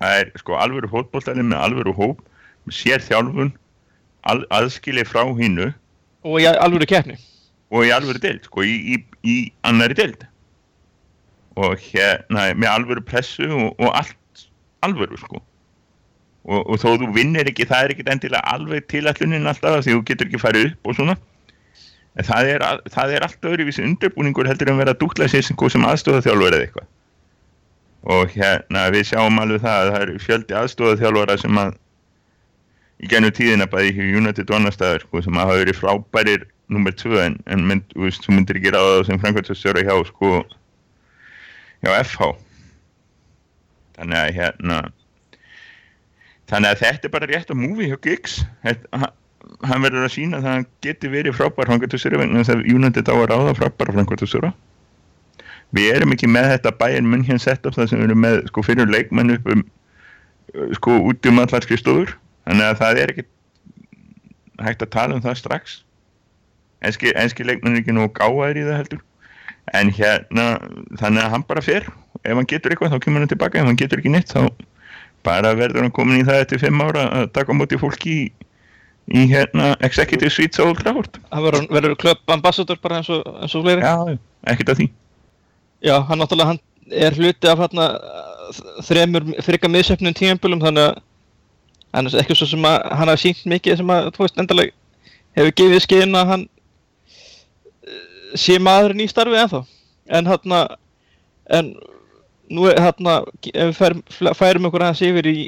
það 0.00 0.22
er 0.22 0.30
sko 0.40 0.56
alvöru 0.56 0.88
fótboltæli 0.90 1.44
með 1.44 1.64
alvöru 1.66 1.94
hóp 1.96 2.22
með 2.64 2.76
sér 2.78 3.04
þjálfun 3.04 3.52
al, 4.28 4.40
aðskilið 4.56 5.10
frá 5.10 5.22
hinnu 5.36 5.70
og 6.24 6.40
í 6.40 6.48
alvöru 6.48 6.88
keppni. 6.88 7.16
Og 7.70 7.86
í 7.86 7.92
alvöru 7.94 8.20
deild 8.22 8.44
sko 8.48 8.64
í, 8.66 8.74
í, 8.94 8.96
í 9.22 9.36
annari 9.66 9.96
deild 9.96 10.24
og 11.60 11.80
hérna 11.84 12.50
með 12.56 12.72
alvöru 12.72 13.04
pressu 13.06 13.48
og, 13.48 13.72
og 13.78 13.94
allt 14.00 14.44
alvöru 14.86 15.18
sko. 15.20 15.40
Og, 16.48 16.62
og 16.64 16.78
þó 16.80 16.94
þú 17.02 17.10
vinnir 17.14 17.50
ekki, 17.50 17.66
það 17.68 17.84
er 17.84 17.94
ekki 17.94 18.06
endilega 18.08 18.54
alveg 18.54 18.86
tilallunin 18.88 19.50
alltaf 19.50 19.82
því 19.84 19.98
þú 19.98 20.04
getur 20.08 20.30
ekki 20.30 20.40
farið 20.40 20.70
upp 20.70 20.88
og 20.90 20.96
svona. 20.96 21.16
En 22.18 22.26
það 22.26 22.48
er, 22.54 22.64
það 22.90 23.12
er 23.16 23.26
allt 23.26 23.50
öðruvísi 23.50 23.84
undirbúningur 23.86 24.48
heldur 24.48 24.72
en 24.72 24.80
vera 24.80 24.96
dúkla 24.98 25.28
sér 25.30 25.44
sem, 25.46 25.58
sem 25.74 25.84
aðstofa 25.86 26.24
þjálfur 26.24 26.56
eða 26.56 26.66
eitthvað. 26.66 26.88
Og 28.16 28.32
hérna 28.32 28.86
við 28.94 29.10
sjáum 29.10 29.38
alveg 29.42 29.60
það 29.62 29.82
að 29.82 29.92
það 29.92 30.04
eru 30.06 30.24
fjöldi 30.24 30.56
aðstofa 30.56 31.00
þjálfara 31.02 31.36
sem 31.42 31.60
að 31.60 31.76
í 33.00 33.10
gennum 33.12 33.34
tíðina 33.36 33.68
bæði 33.70 33.92
hjá 33.96 34.16
United 34.20 34.50
og 34.50 34.56
annar 34.56 34.74
staðar 34.76 35.04
sko, 35.04 35.22
sem 35.24 35.36
að 35.36 35.46
hafa 35.46 35.60
verið 35.62 35.78
frábærir 35.78 36.48
nummer 36.72 36.94
2 36.96 37.20
en, 37.20 37.36
en 37.50 37.62
mynd, 37.66 37.86
þú 37.92 38.06
veist, 38.06 38.24
þú 38.24 38.36
myndir 38.36 38.60
ekki 38.60 38.72
ráða 38.74 39.04
sem 39.08 39.20
framkvæmstastjóra 39.22 39.84
hjá 39.86 39.94
sko 40.08 40.40
hjá 41.80 41.92
FH 42.04 42.30
þannig 43.98 44.18
að 44.20 44.34
hérna 44.38 44.78
þannig 46.50 46.70
að 46.72 46.82
þetta 46.84 47.08
er 47.08 47.14
bara 47.14 47.30
rétt 47.30 47.52
að 47.52 47.60
múfi 47.60 47.88
hjá 47.90 47.98
Giggs. 48.04 48.40
Þetta- 48.64 49.00
hann- 49.00 49.16
verður 49.84 50.06
að 50.06 50.14
sína 50.14 50.40
það 50.40 50.48
að 50.50 50.56
hann 50.56 50.66
geti 50.84 51.10
verið 51.12 51.36
frábær 51.36 51.68
framkvæmstastjóra 51.70 52.20
vegna 52.20 52.42
þess 52.42 52.54
að 52.54 52.66
United 52.74 53.08
á 53.08 53.14
að 53.14 53.28
ráða 53.30 53.54
frábæra 53.58 53.94
framkvæmstastjóra 53.96 54.52
við 55.76 55.92
erum 55.94 56.14
ekki 56.14 56.28
með 56.30 56.48
þetta 56.54 56.72
hér 57.28 57.38
sett 57.38 57.66
upp 57.66 57.76
það 57.76 57.90
sem 57.90 58.00
við 58.00 58.08
erum 58.08 58.24
með 58.24 58.40
sko 58.50 58.64
fyrir 58.66 58.90
leikmenn 58.90 59.34
upp 59.36 59.46
um 59.54 59.62
uh, 60.54 60.72
sko 60.74 60.96
út 61.10 61.26
um 61.30 61.38
allar 61.38 61.62
skrifstofur. 61.62 62.16
Þannig 62.48 62.66
að 62.66 62.80
það 62.80 62.98
er 63.02 63.12
ekki 63.14 63.26
hægt 64.60 64.82
að 64.82 64.90
tala 64.90 65.14
um 65.14 65.22
það 65.22 65.38
strax. 65.38 65.76
Enski, 66.82 67.12
enski 67.14 67.46
leikmenn 67.46 67.76
er 67.76 67.82
ekki 67.84 67.94
nú 67.94 68.08
gáðar 68.16 68.58
í 68.58 68.64
það 68.66 68.80
heldur 68.80 69.04
en 69.76 69.92
hérna 69.94 70.46
þannig 70.98 71.24
að 71.24 71.32
hann 71.34 71.46
bara 71.48 71.64
fer. 71.64 71.88
Ef 72.24 72.36
hann 72.36 72.48
getur 72.50 72.74
eitthvað 72.74 72.94
þá 72.94 73.04
kemur 73.04 73.24
hann 73.24 73.32
tilbaka. 73.32 73.60
Ef 73.60 73.68
hann 73.70 73.80
getur 73.80 74.02
ekki 74.02 74.12
neitt 74.12 74.32
þá 74.32 74.48
bara 75.26 75.52
verður 75.56 75.84
hann 75.84 75.94
komin 75.94 76.22
í 76.22 76.26
það 76.26 76.44
eftir 76.44 76.62
fimm 76.62 76.80
ára 76.80 77.04
að 77.18 77.26
taka 77.36 77.52
á 77.52 77.58
móti 77.58 77.78
fólki 77.80 78.14
í, 78.14 78.22
í 79.12 79.26
hérna 79.30 79.74
Executive 79.84 80.32
Suites 80.32 80.60
á 80.60 80.64
Old 80.64 80.80
Trafford. 80.80 81.20
Hann 81.32 81.68
verður, 81.68 81.96
klöpp 82.00 82.32
ambassador 82.32 82.80
bara 82.80 83.00
eins 83.00 83.10
og, 83.12 83.26
eins 83.42 83.54
og 83.54 83.66
fleiri. 83.66 83.84
já, 83.84 84.18
ekkert 84.52 84.72
að 84.74 84.82
því. 84.82 84.88
Já, 85.84 85.94
hann 86.08 86.20
náttúrulega 86.20 86.54
hann 86.54 86.62
er 86.90 87.16
hluti 87.16 87.48
af 87.50 87.62
hérna 87.62 87.86
þremur 88.86 89.28
frika 89.44 89.70
miðsefnum 89.70 90.16
tímabölum 90.16 90.62
þannig 90.64 90.88
að 90.88 91.02
hann 91.94 92.08
er 92.10 92.22
ekki 92.22 92.36
svo 92.38 92.48
sem 92.50 92.66
að 92.66 92.78
hann 92.96 93.12
hafi 93.12 93.28
sínt 93.28 93.44
mikið 93.50 93.80
sem 93.80 93.92
að, 93.92 94.10
þú 94.16 94.24
veist, 94.24 94.40
endalega 94.40 94.74
hefur 95.38 95.54
gefið 95.60 95.84
skinn 95.84 96.18
að 96.18 96.32
hann 96.32 96.48
sé 98.38 98.58
maðurinn 98.62 99.04
í 99.04 99.08
starfi 99.10 99.38
ennþá. 99.40 99.62
En 100.10 100.28
hérna, 100.30 100.60
en 101.50 101.72
nú 102.50 102.66
er 102.70 102.80
hérna, 102.82 103.20
ef 103.52 103.80
við 103.80 104.34
færum, 104.38 104.68
okkur 104.68 104.86
aðeins 104.86 105.02
yfir 105.06 105.30
í 105.30 105.38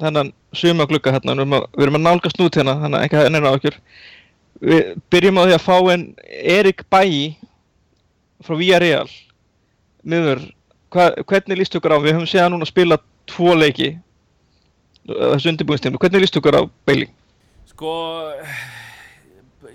þennan 0.00 0.32
sumaglugga 0.56 1.14
hérna, 1.14 1.34
við 1.34 1.44
erum 1.44 1.58
að, 1.58 1.68
við 1.76 1.86
erum 1.86 1.98
að 2.00 2.06
nálgast 2.06 2.40
nút 2.40 2.58
hérna, 2.58 2.76
þannig 2.82 2.98
að 2.98 3.06
ekki 3.06 3.20
að 3.20 3.30
neina 3.34 3.52
á 3.52 3.56
okkur. 3.56 3.78
Við 4.60 4.92
byrjum 5.12 5.40
á 5.40 5.42
því 5.46 5.56
að 5.56 5.66
fá 5.66 5.76
en 5.94 6.06
Erik 6.58 6.84
Bæi 6.92 7.20
frá 8.44 8.56
Villarreal 8.56 9.08
miður, 10.04 10.44
hvernig 10.90 11.60
líst 11.60 11.76
ykkur 11.76 11.96
á, 11.96 11.98
við 12.00 12.16
höfum 12.16 12.28
séð 12.28 12.46
hann 12.46 12.54
núna 12.56 12.68
spila 12.68 12.98
tvo 13.30 13.54
leiki 13.56 13.94
þessu 15.08 15.50
undirbúinstíma, 15.52 16.00
hvernig 16.00 16.24
líst 16.24 16.38
ykkur 16.38 16.60
á 16.60 16.62
Bailey? 16.88 17.08
Sko, 17.70 17.92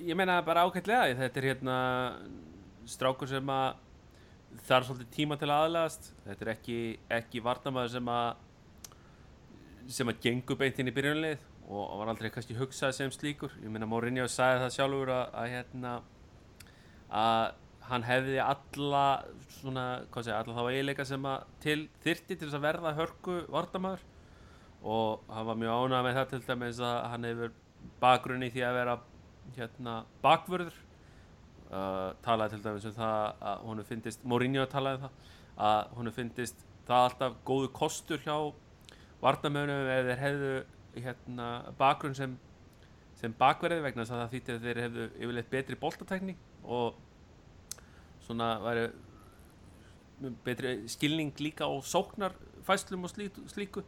ég 0.05 0.17
meina 0.17 0.39
bara 0.45 0.65
ágætlega, 0.65 1.13
þetta 1.17 1.41
er 1.41 1.47
hérna 1.51 1.77
strákur 2.89 3.29
sem 3.29 3.51
að 3.51 3.81
þarf 4.65 4.87
svolítið 4.87 5.11
tíma 5.15 5.37
til 5.39 5.49
að 5.49 5.65
aðlagast, 5.65 6.11
þetta 6.25 6.45
er 6.45 6.51
ekki, 6.53 6.77
ekki 7.17 7.43
varnamaður 7.43 7.91
sem 7.97 8.11
að 8.13 8.43
sem 9.95 10.09
að 10.09 10.21
gengur 10.23 10.57
beint 10.57 10.79
inn 10.81 10.89
í 10.89 10.95
byrjunlið 10.95 11.43
og 11.65 11.99
var 11.99 12.11
aldrei 12.11 12.31
kannski 12.33 12.57
hugsað 12.57 12.93
sem 12.97 13.11
slíkur, 13.13 13.53
ég 13.61 13.71
meina 13.73 13.89
Mourinho 13.89 14.25
sagði 14.29 14.63
það 14.63 14.73
sjálfur 14.77 15.11
að, 15.13 15.25
að 15.41 15.51
hérna 15.53 15.93
að 17.09 17.43
hann 17.89 18.05
hefði 18.05 18.37
alla 18.41 19.05
svona, 19.59 19.85
hvað 20.13 20.27
segja, 20.27 20.39
alla 20.41 20.55
þá 20.57 20.71
eiginleika 20.71 21.05
sem 21.05 21.27
að 21.29 21.49
til 21.61 21.79
þyrti 22.05 22.37
til 22.37 22.47
þess 22.47 22.57
að 22.57 22.65
verða 22.65 22.95
hörku 22.97 23.37
varnamaður 23.53 24.05
og 24.85 25.25
hann 25.33 25.49
var 25.49 25.59
mjög 25.61 25.83
ánægð 25.83 26.07
með 26.07 26.17
það 26.19 26.31
til 26.31 26.41
dæmis 26.47 26.81
að 26.85 26.97
hann 27.11 27.29
hefur 27.29 27.53
bakgrunn 28.01 28.45
í 28.45 28.51
því 28.53 28.65
að 28.65 28.79
vera 28.79 28.97
hérna 29.55 29.95
bakvörður 30.25 30.81
uh, 31.71 32.11
talaði 32.25 32.55
til 32.55 32.63
dæmis 32.65 32.87
um 32.89 32.95
það 32.97 33.45
að 33.51 33.65
honum 33.69 33.89
finnist, 33.89 34.23
Mourinho 34.23 34.65
talaði 34.71 34.99
um 34.99 35.05
það 35.05 35.33
að 35.65 35.93
honum 35.99 36.15
finnist 36.15 36.65
það 36.85 37.07
alltaf 37.09 37.37
góðu 37.47 37.71
kostur 37.75 38.21
hjá 38.25 38.37
varnamönnum 39.23 39.89
ef 39.89 40.09
þeir 40.09 40.21
hefðu 40.21 40.53
hérna, 41.05 41.47
bakgrunn 41.79 42.17
sem 42.17 42.35
sem 43.15 43.33
bakverði 43.39 43.83
vegna 43.85 44.03
þess 44.03 44.13
að 44.13 44.21
það 44.21 44.33
þýtti 44.33 44.53
að 44.53 44.65
þeir 44.65 44.79
hefðu 44.83 45.05
yfirleitt 45.15 45.51
betri 45.53 45.77
boltatækni 45.79 46.35
og 46.77 46.97
svona 48.25 48.49
væri 48.63 48.89
betri 50.45 50.73
skilning 50.91 51.31
líka 51.39 51.67
á 51.67 51.73
sóknarfæslum 51.83 53.07
og 53.07 53.13
slíku, 53.51 53.83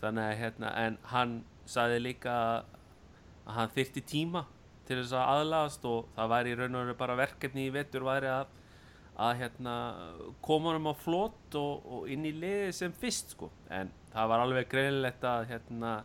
þannig 0.00 0.24
að 0.24 0.38
hérna 0.40 0.72
en 0.84 0.98
hann 1.12 1.34
sagði 1.68 2.00
líka 2.04 2.36
að 2.36 3.56
hann 3.56 3.72
þyrti 3.74 4.04
tíma 4.06 4.44
til 4.90 4.98
þess 5.00 5.14
að 5.14 5.34
aðlagast 5.36 5.84
og 5.88 6.10
það 6.16 6.32
væri 6.34 6.52
í 6.52 6.58
raun 6.58 6.74
og 6.74 6.82
veru 6.84 6.98
bara 6.98 7.18
verkefni 7.20 7.68
í 7.68 7.74
vetur 7.74 8.06
væri 8.06 8.32
að 8.34 8.56
að 9.20 9.40
hérna 9.42 9.74
koma 10.40 10.70
honum 10.70 10.92
á 10.92 10.94
flot 10.96 11.56
og, 11.60 11.82
og 11.84 12.06
inn 12.08 12.24
í 12.24 12.32
liði 12.32 12.70
sem 12.72 12.92
fyrst 13.02 13.34
sko. 13.34 13.50
En 13.68 13.90
það 14.14 14.30
var 14.32 14.44
alveg 14.44 14.70
greinilegt 14.70 15.26
að 15.28 15.50
hérna 15.50 15.98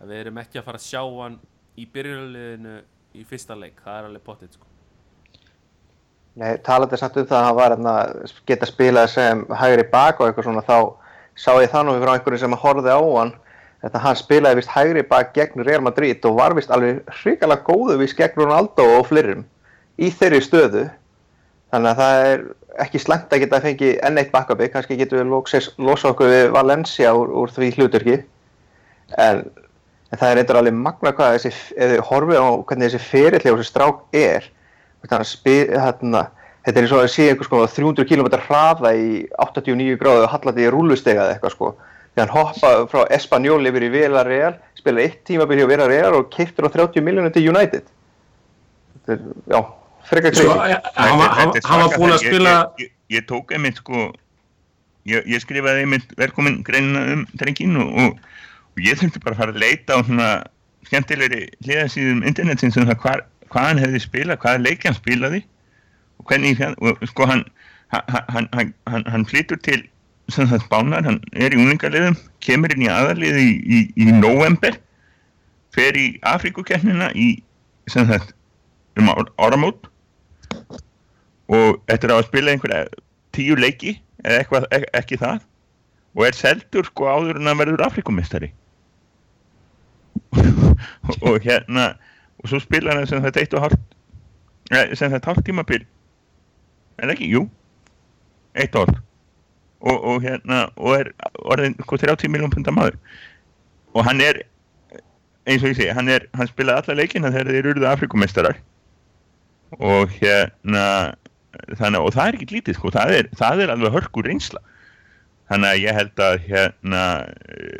að 0.00 0.12
við 0.12 0.22
erum 0.22 0.40
ekki 0.40 0.60
að 0.60 0.68
fara 0.68 0.80
að 0.80 0.86
sjá 0.86 1.02
hann 1.02 1.36
í 1.76 1.84
byrjunarliðinu 1.92 2.76
í 3.16 3.24
fyrsta 3.28 3.56
leik, 3.58 3.80
það 3.84 3.98
er 3.98 4.08
alveg 4.08 4.24
potið 4.24 4.56
sko. 4.56 4.70
Nei, 6.36 6.50
talandi 6.64 6.98
samt 7.00 7.16
um 7.16 7.28
það 7.28 7.38
að 7.38 7.46
hann 7.46 7.58
var 7.58 7.74
hérna 7.74 7.92
að 8.02 8.40
geta 8.48 8.68
spilað 8.68 9.12
sem 9.14 9.44
hægri 9.56 9.86
bak 9.92 10.20
og 10.20 10.28
eitthvað 10.28 10.48
svona 10.48 10.64
þá 10.66 10.78
sá 11.36 11.50
ég 11.60 11.72
það 11.72 11.86
nú 11.88 11.96
frá 12.00 12.12
einhverju 12.12 12.42
sem 12.42 12.58
horfði 12.60 12.92
á 12.92 13.00
hann 13.04 13.32
þetta 13.86 14.02
hann 14.02 14.18
spilaði 14.18 14.60
vist 14.60 14.72
hægri 14.74 15.02
bak 15.06 15.32
gegn 15.36 15.64
Real 15.66 15.84
Madrid 15.84 16.24
og 16.26 16.38
var 16.40 16.54
vist 16.58 16.72
alveg 16.74 17.02
hrikalega 17.20 17.66
góðu 17.66 17.98
vist 18.00 18.16
gegn 18.18 18.42
Ronaldo 18.42 18.86
og 18.98 19.06
flirum 19.10 19.44
í 20.02 20.10
þeirri 20.10 20.40
stöðu. 20.44 20.86
Þannig 21.72 21.92
að 21.92 22.00
það 22.00 22.30
er 22.30 22.42
ekki 22.82 23.02
slengt 23.02 23.32
að 23.32 23.42
geta 23.42 23.58
að 23.58 23.68
fengi 23.70 23.92
enn 24.04 24.20
eitt 24.20 24.32
backupi, 24.34 24.68
kannski 24.72 24.98
getum 24.98 25.22
við 25.22 25.30
loksins 25.32 25.70
losa 25.78 26.10
okkur 26.12 26.32
við 26.32 26.50
Valencia 26.54 27.14
úr, 27.16 27.30
úr 27.32 27.52
því 27.54 27.70
hluturki 27.76 28.18
en, 29.16 29.42
en 30.10 30.20
það 30.20 30.28
er 30.28 30.40
eitthvað 30.42 30.60
alveg 30.60 30.78
magna 30.82 31.14
hvað 31.16 31.38
þessi, 31.38 31.54
þið 31.78 32.02
horfið 32.10 32.42
á 32.42 32.48
hvernig 32.68 32.90
þessi 32.90 33.10
fyrirli 33.10 33.52
og 33.52 33.60
þessi 33.60 33.72
strák 33.72 34.02
er. 34.20 34.50
Þannig 35.06 35.34
að 35.46 35.82
hérna, 35.86 36.22
þetta 36.66 36.82
er 36.82 36.88
og 36.90 37.02
að 37.04 37.12
sé 37.14 37.28
einhvers 37.30 37.50
konar 37.52 37.72
300 37.72 38.08
km 38.10 38.30
hraða 38.48 38.94
í 38.98 39.10
89 39.42 40.00
gráðu 40.00 40.30
hallandi 40.32 40.66
í 40.66 40.72
rúlustega 40.74 41.22
eða 41.22 41.36
eitthvað 41.36 41.54
sko 41.54 41.76
þegar 42.16 42.30
hann 42.32 42.46
hoppaði 42.48 42.86
frá 42.92 43.02
Espanyol 43.16 43.68
yfir 43.68 43.84
í 43.86 43.90
Villarreal 43.92 44.54
spilaði 44.78 45.08
eitt 45.10 45.18
tímabil 45.28 45.58
hjá 45.60 45.66
Villarreal 45.70 46.14
og 46.16 46.30
keiptur 46.32 46.66
á 46.66 46.70
30 46.72 47.04
miljónir 47.04 47.32
til 47.34 47.44
United. 47.52 47.84
Þetta 49.06 49.16
er, 49.16 49.26
já, 49.52 49.60
frekar 50.08 50.34
Sko, 50.38 50.54
crazy 50.54 50.72
eh, 50.72 50.90
hann 50.96 51.18
var- 51.20 51.34
hann- 51.40 51.52
hann 51.68 51.82
var 51.84 51.96
búinn 51.98 52.14
að 52.16 52.22
spila 52.24 52.54
ég, 52.80 52.86
ég, 52.86 52.92
ég 53.18 53.26
tók 53.28 53.52
einmitt 53.52 53.80
sko 53.82 54.06
ég, 55.06 55.26
ég 55.28 55.42
skrifaði 55.44 55.84
einmitt 55.84 56.14
velkomin 56.18 56.62
greinina 56.66 57.04
um 57.12 57.26
drengin 57.38 57.76
og, 57.76 57.92
og, 57.92 58.18
og 58.76 58.82
ég 58.82 58.98
þurfti 58.98 59.22
bara 59.22 59.36
að 59.36 59.42
fara 59.42 59.54
að 59.54 59.60
leita 59.62 59.98
á 59.98 60.00
svona 60.06 60.30
skemmtilegri 60.86 61.44
hliðasíðum 61.66 62.24
internetsins 62.26 62.76
um 62.80 62.86
það 62.88 63.00
hvar, 63.04 63.22
hvað 63.50 63.68
hann 63.68 63.82
hefði 63.84 64.00
spilað, 64.06 64.40
hvaða 64.42 64.62
leik 64.64 64.86
hann 64.88 64.96
spilaði 64.98 65.42
og 66.18 66.26
hvernig 66.30 66.62
og 66.80 67.04
sko 67.10 67.26
hann 67.30 67.44
hann, 67.92 68.02
hann, 68.32 68.48
hann, 68.56 68.72
hann, 68.90 69.04
hann 69.12 69.26
flytur 69.28 69.58
til 69.62 69.84
sem 70.32 70.48
það 70.50 70.64
spánar, 70.64 71.04
hann 71.06 71.20
er 71.38 71.54
í 71.54 71.58
unglingaliðum 71.60 72.16
kemur 72.42 72.72
inn 72.74 72.86
í 72.86 72.90
aðaliði 72.90 73.42
í, 73.46 73.52
í, 73.62 73.80
í 74.02 74.06
november 74.16 74.74
fer 75.76 75.96
í 75.98 76.06
Afrikukernina 76.26 77.12
í 77.14 77.28
sem 77.90 78.08
það 78.08 78.32
um 78.98 79.10
ár- 79.12 79.32
áramót. 79.38 79.86
Og 81.46 81.78
eftir 81.92 82.10
að 82.10 82.18
hafa 82.18 82.28
spilað 82.30 82.56
einhverja 82.56 82.80
tíu 83.36 83.54
leiki 83.60 83.92
eða 84.24 84.40
eitthvað, 84.40 84.66
ek, 84.74 84.86
ekki 84.98 85.18
það 85.20 85.42
og 86.16 86.24
er 86.26 86.34
seldur 86.38 86.86
sko 86.88 87.06
áður 87.12 87.38
en 87.38 87.50
að 87.52 87.58
verður 87.60 87.84
Afrikumistari 87.84 88.48
og, 91.28 91.36
hérna 91.44 91.90
og 92.40 92.48
svo 92.50 92.58
spilar 92.62 92.96
hann 92.96 93.06
sem 93.08 93.20
þetta 93.22 93.42
eitt 93.42 93.54
og 93.56 93.66
hálft 93.66 93.84
sem 94.98 95.12
þetta 95.12 95.30
hálft 95.30 95.44
tímabil. 95.46 95.84
En 96.98 97.12
ekki, 97.12 97.28
jú. 97.30 97.44
Eitt 98.56 98.74
og 98.74 98.88
hálft 98.88 99.02
og, 99.80 99.96
og 99.96 100.22
hérna 100.24 100.66
og 100.76 100.98
er 101.00 101.12
orðin 101.44 101.76
sko 101.82 101.98
30 102.00 102.32
miljón 102.32 102.52
pundar 102.52 102.76
maður. 102.76 102.96
Og 103.96 104.04
hann 104.06 104.20
er 104.20 104.42
eins 105.46 105.62
og 105.62 105.70
ég 105.70 105.78
segi, 105.78 105.92
hann, 105.94 106.08
er, 106.10 106.26
hann 106.34 106.48
spilaði 106.50 106.82
alla 106.82 107.02
leikina 107.02 107.30
þegar 107.32 107.52
þeir 107.52 107.68
eruðu 107.70 107.88
Afrikumistarar 107.90 108.58
og 109.76 110.10
hérna 110.18 110.86
þannig, 111.78 112.00
og 112.00 112.14
það 112.14 112.28
er 112.28 112.38
ekki 112.38 112.48
lítið 112.54 112.78
sko, 112.78 112.90
það 112.94 113.14
er, 113.18 113.28
það 113.38 113.62
er 113.64 113.72
alveg 113.74 113.94
hörkur 113.96 114.28
reynsla. 114.28 114.62
Þannig 115.46 115.70
að 115.70 115.82
ég 115.84 115.94
held 115.94 116.22
að 116.26 116.36
hérna, 116.48 117.02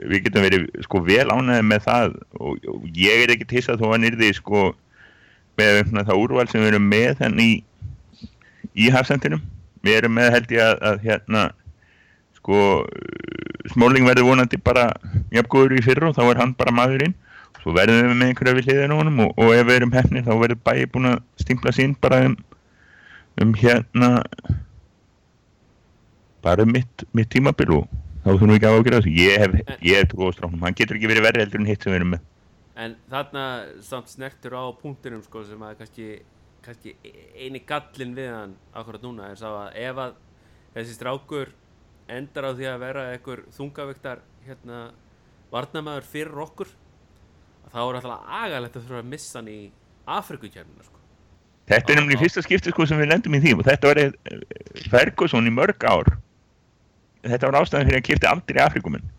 við 0.07 0.27
getum 0.27 0.45
verið 0.47 0.67
sko 0.87 1.01
vel 1.03 1.27
ánæðið 1.27 1.65
með 1.67 1.87
það. 1.89 2.17
Og, 2.39 2.69
og 2.71 2.85
ég 2.95 3.25
er 3.25 3.33
ekki 3.35 3.49
tissað 3.51 3.83
þó 3.83 3.89
að 3.91 4.03
nýrði 4.05 4.31
sko 4.39 4.67
með 5.59 5.81
það 5.97 6.21
úrval 6.23 6.47
sem 6.51 6.63
við 6.63 6.75
erum 6.75 6.87
með 6.93 7.23
henni 7.25 7.47
í, 7.49 7.57
í 8.87 8.91
hafsendinum. 8.95 9.43
Við 9.83 9.99
erum 9.99 10.15
með 10.15 10.31
held 10.37 10.55
ég 10.55 10.63
að, 10.63 10.77
að 10.93 11.03
hérna 11.09 11.43
sko 12.47 12.87
Smáling 13.67 14.07
verður 14.07 14.29
vonandi 14.31 14.59
bara 14.63 14.93
jafngóður 15.35 15.81
í 15.81 15.83
fyrra 15.83 16.11
og 16.11 16.15
þá 16.15 16.23
er 16.29 16.39
hann 16.39 16.53
bara 16.55 16.75
maðurinn. 16.75 17.17
Svo 17.59 17.75
verðum 17.75 18.13
við 18.13 18.21
með 18.21 18.29
einhverja 18.31 18.55
við 18.55 18.69
hliðin 18.69 18.95
á 18.95 18.99
honum 19.01 19.23
og, 19.25 19.33
og 19.43 19.51
ef 19.57 19.67
við 19.67 19.79
erum 19.81 19.95
hefnir 19.97 20.23
þá 20.23 20.31
verður 20.39 20.61
bæði 20.69 20.85
búin 20.93 21.09
að 21.11 21.17
stimpla 21.43 21.73
sín 21.75 21.97
bara 21.99 22.21
um, 22.29 22.37
um 23.43 23.55
hérna 23.59 24.11
bara 26.47 26.63
um 26.63 26.71
mitt, 26.77 27.07
mitt 27.11 27.33
tímabil 27.35 27.81
og 27.81 27.91
þá 28.23 28.31
þurfum 28.31 28.55
við 28.55 28.61
ekki 28.61 28.71
að 28.71 28.79
ágjöra 28.79 29.03
þessu. 29.03 29.17
Ég 29.19 29.43
hef, 29.43 29.59
hef 29.83 30.09
trú 30.13 30.31
á 30.31 30.37
stráknum, 30.37 30.63
hann 30.63 30.79
getur 30.79 31.01
ekki 31.01 31.11
verið 31.11 31.27
verið 31.27 31.47
heldur 31.47 31.65
en 31.65 31.69
hitt 31.73 31.83
sem 31.83 31.91
við 31.91 32.01
erum 32.01 32.15
með. 32.15 32.25
En 32.87 32.97
þarna 33.11 33.45
samt 33.83 34.15
snertur 34.15 34.55
á 34.55 34.65
punktinum 34.79 35.27
sko 35.27 35.43
sem 35.49 35.67
að 35.67 35.79
kannski, 35.83 36.09
kannski 36.63 36.95
eini 37.35 37.67
gallin 37.67 38.15
við 38.15 38.31
hann 38.31 38.57
akkurat 38.77 39.03
núna 39.03 39.33
er 39.33 39.41
sá 39.41 39.49
að 39.51 39.79
ef 39.89 40.03
að 40.07 40.19
þessi 40.77 41.01
strákur 41.01 41.57
endar 42.09 42.49
á 42.49 42.51
því 42.55 42.69
að 42.71 42.83
vera 42.83 43.07
einhver 43.13 43.43
þungaviktar 43.57 44.23
hérna 44.47 44.83
varnamæður 45.53 46.07
fyrir 46.11 46.45
okkur 46.47 46.71
að 47.67 47.73
þá 47.73 47.81
er 47.83 47.99
alltaf 47.99 48.29
agalegt 48.43 48.77
að 48.77 48.87
þurfa 48.87 49.03
að 49.03 49.11
missa 49.15 49.39
hann 49.39 49.51
í 49.51 49.59
Afrikukjörnuna 50.17 50.87
sko. 50.87 51.03
Þetta 51.67 51.93
er 51.93 51.99
nefnilega 51.99 52.19
í 52.19 52.23
fyrsta 52.23 52.45
skipti 52.47 52.71
sko 52.71 52.87
sem 52.87 53.01
við 53.01 53.11
lendum 53.11 53.35
í 53.35 53.43
því. 53.43 53.57
Og 53.59 53.67
þetta 53.67 53.91
var 53.91 54.01
eh, 54.05 54.43
Ferguson 54.93 55.51
í 55.51 55.55
mörg 55.55 55.83
ár. 55.83 56.13
Þetta 57.27 57.51
var 57.51 57.61
ástæðan 57.63 57.89
fyrir 57.91 58.01
að 58.01 58.07
kipta 58.07 58.31
aldrei 58.31 58.63
Afrikumenn 58.63 59.13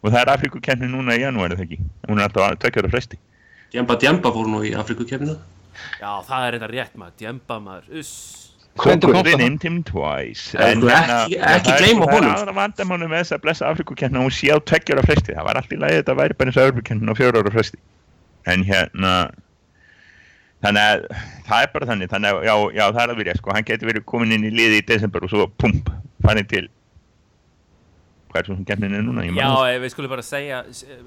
og 0.00 0.08
það 0.08 0.22
er 0.22 0.30
Afrikukenni 0.32 0.88
núna 0.88 1.12
í 1.12 1.20
janúar 1.20 1.52
eða 1.52 1.66
ekki? 1.66 1.76
Hún 2.08 2.20
er 2.20 2.30
alltaf 2.30 2.46
að 2.46 2.60
tökja 2.62 2.84
það 2.86 2.94
fresti. 2.94 3.18
Djemba 3.70 3.96
Djemba 4.00 4.32
fór 4.32 4.48
nú 4.48 4.62
í 4.64 4.70
Afrikukefnina 4.80 5.34
Já, 6.00 6.20
það 6.26 6.46
er 6.46 6.56
þetta 6.56 6.70
rétt 6.72 6.96
maður, 6.98 7.16
djemba 7.20 7.58
maður, 7.62 7.90
uss 8.00 8.14
Það? 8.78 9.36
nefnd 9.36 9.62
him 9.66 9.82
twice. 9.82 10.54
En 10.54 10.62
En 10.78 10.80
þú 10.80 10.88
hérna, 10.88 11.16
ekki- 11.26 11.40
ekki 11.42 11.72
gleyma 11.80 12.06
honum. 12.06 12.30
Það 12.30 12.36
er 12.36 12.40
aðra 12.40 12.54
vandamánu 12.60 13.08
með 13.10 13.20
þess 13.20 13.32
að 13.36 13.42
blessa 13.44 13.66
Afrikukenna 13.70 14.18
hún 14.22 14.30
sé 14.30 14.48
á 14.54 14.56
tveggjara 14.60 15.02
fresti. 15.04 15.34
Það 15.34 15.44
var 15.44 15.56
allt 15.56 15.72
í 15.72 15.78
lagi 15.80 15.98
þetta 16.00 16.16
væri 16.16 16.36
bara 16.38 16.50
eins 16.50 16.56
og 16.56 16.68
Afrikukenna 16.70 17.12
á 17.12 17.16
fjóra 17.18 17.42
ára 17.42 17.50
fresti. 17.52 17.78
En 18.46 18.64
hérna 18.64 19.14
þannig 20.62 20.84
að 20.86 21.06
það 21.48 21.62
er 21.62 21.70
bara 21.74 21.86
þannig. 21.86 22.08
Þannig 22.14 22.30
að 22.30 22.44
já, 22.44 22.54
já 22.78 22.84
það 22.92 23.02
er 23.02 23.08
alveg 23.14 23.26
rétt 23.26 23.36
sko. 23.42 23.52
Hann 23.52 23.64
getur 23.64 23.90
verið 23.90 24.04
komin 24.04 24.32
inn 24.32 24.44
í 24.44 24.52
liði 24.54 24.78
í 24.80 24.86
desember 24.86 25.24
og 25.24 25.30
svo 25.30 25.48
pump 25.58 25.90
farin 26.22 26.46
til 26.46 26.68
hvað 28.30 28.40
er 28.40 28.46
svo 28.46 28.54
sem 28.56 28.64
kennin 28.64 28.94
er 28.94 29.02
núna? 29.02 29.24
Ég 29.26 29.34
Já, 29.34 29.50
ef 29.74 29.82
við 29.82 29.90
skulum 29.90 30.12
bara 30.12 30.22
segja 30.22 30.62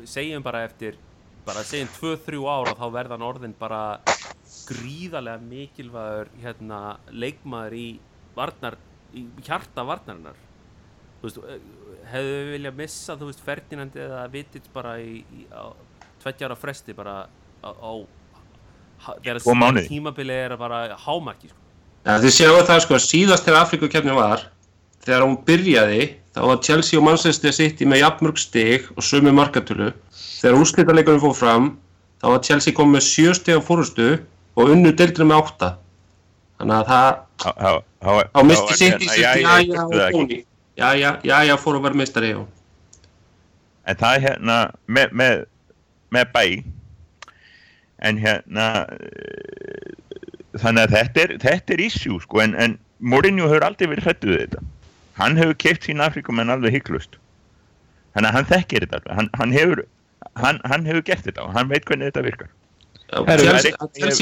segjum 0.06 0.44
bara 0.44 0.66
eftir 0.68 0.98
bara 1.48 1.64
segjum 1.64 1.88
2-3 2.02 2.44
ára 2.52 2.74
þá 2.76 2.86
verða 2.92 3.16
hann 3.16 3.28
orðin 3.28 3.54
bara 3.60 4.00
gríðarlega 4.68 5.42
mikilvægur 5.50 6.32
hérna 6.44 6.80
leikmaður 7.12 7.78
í 7.78 7.88
varnar 8.36 8.78
í 9.14 9.26
hjarta 9.46 9.86
varnarinnar 9.86 10.38
veist, 11.24 11.40
hefðu 12.12 12.34
við 12.34 12.52
viljað 12.58 12.80
missa 12.80 13.18
þú 13.20 13.30
veist 13.30 13.44
Ferdinand 13.46 13.98
eða 14.06 14.24
Vitit 14.34 14.70
bara 14.74 14.96
í, 15.02 15.22
í 15.24 15.46
á 15.54 15.72
tveggjára 16.24 16.58
fresti 16.60 16.96
bara 16.98 17.24
á, 17.64 17.70
á 17.70 17.92
mánuði. 19.54 19.88
tímabili 19.90 20.36
er 20.46 20.58
bara 20.58 20.98
hámarki 21.06 21.52
sko. 21.52 21.60
ja, 22.06 22.18
Þið 22.24 22.36
séu 22.38 22.58
það 22.64 22.84
sko 22.86 23.00
síðast 23.00 23.48
þegar 23.48 23.66
Afrikukefni 23.68 24.18
var 24.18 24.48
þegar 25.04 25.26
hún 25.28 25.40
byrjaði 25.48 26.04
þá 26.34 26.42
var 26.50 26.62
Chelsea 26.66 27.00
og 27.00 27.08
Manchester 27.08 27.56
City 27.56 27.88
með 27.88 28.04
jafnmörg 28.06 28.40
stig 28.42 28.88
og 28.96 29.06
sömu 29.06 29.34
markatölu 29.36 29.92
þegar 30.14 30.60
úrslitaleikunum 30.60 31.24
fór 31.24 31.36
fram 31.38 31.72
þá 32.24 32.28
var 32.32 32.46
Chelsea 32.48 32.76
komið 32.76 32.98
með 32.98 33.08
sjö 33.10 33.36
stig 33.38 33.60
á 33.60 33.62
fórustu 33.64 34.08
og 34.56 34.70
unnu 34.74 34.92
deildinu 34.94 35.28
með 35.30 35.42
átta. 35.44 35.70
Þannig 36.60 36.76
að 36.80 36.90
það 36.92 37.82
á 38.34 38.42
misti 38.46 38.74
þá- 38.74 38.78
City 38.82 39.08
hérna, 39.08 39.14
City, 39.14 39.22
já, 39.24 39.32
ég 39.34 39.42
já, 39.44 39.54
veistu 39.56 39.74
já, 39.74 39.80
það 39.80 39.94
og 39.94 40.04
ekki. 40.04 40.20
Tony. 40.20 40.40
Já, 40.78 40.88
já, 40.98 41.10
já, 41.24 41.38
já, 41.48 41.56
fór 41.62 41.78
að 41.78 41.84
vera 41.88 42.00
meistari, 42.02 42.30
já. 42.34 42.46
En 43.86 43.96
það 44.00 44.16
er 44.16 44.22
hérna 44.28 44.58
með, 44.88 45.12
með, 45.22 45.44
með 46.16 46.32
bæ 46.34 46.46
en 48.04 48.18
hérna 48.20 48.68
eh, 48.92 49.92
þannig 50.60 50.84
að 50.88 50.96
þetta 50.98 51.22
er, 51.26 51.36
þetta 51.44 51.74
er 51.76 51.84
issue 51.86 52.20
sko 52.24 52.42
en, 52.44 52.56
en 52.56 52.78
Mourinho 53.00 53.50
hefur 53.52 53.66
aldrei 53.68 53.90
verið 53.92 54.08
hrættu 54.08 54.32
við 54.32 54.40
þetta. 54.46 54.64
Hann 55.20 55.38
hefur 55.38 55.58
keipt 55.60 55.86
sín 55.88 56.02
Afrikumenn 56.04 56.50
alveg 56.54 56.74
hygglust 56.80 57.20
þannig 58.14 58.30
að 58.30 58.36
hann 58.38 58.50
þekkir 58.52 58.86
þetta 58.88 59.16
hann, 59.18 59.30
hann, 59.40 59.54
hefur, 59.56 59.84
hann, 60.40 60.60
hann 60.70 60.86
hefur 60.88 61.06
gert 61.08 61.26
þetta 61.28 61.46
og 61.48 61.56
hann 61.58 61.70
veit 61.72 61.86
hvernig 61.90 62.12
þetta 62.12 62.26
virkar 62.28 62.50
Chelsea, 63.12 63.74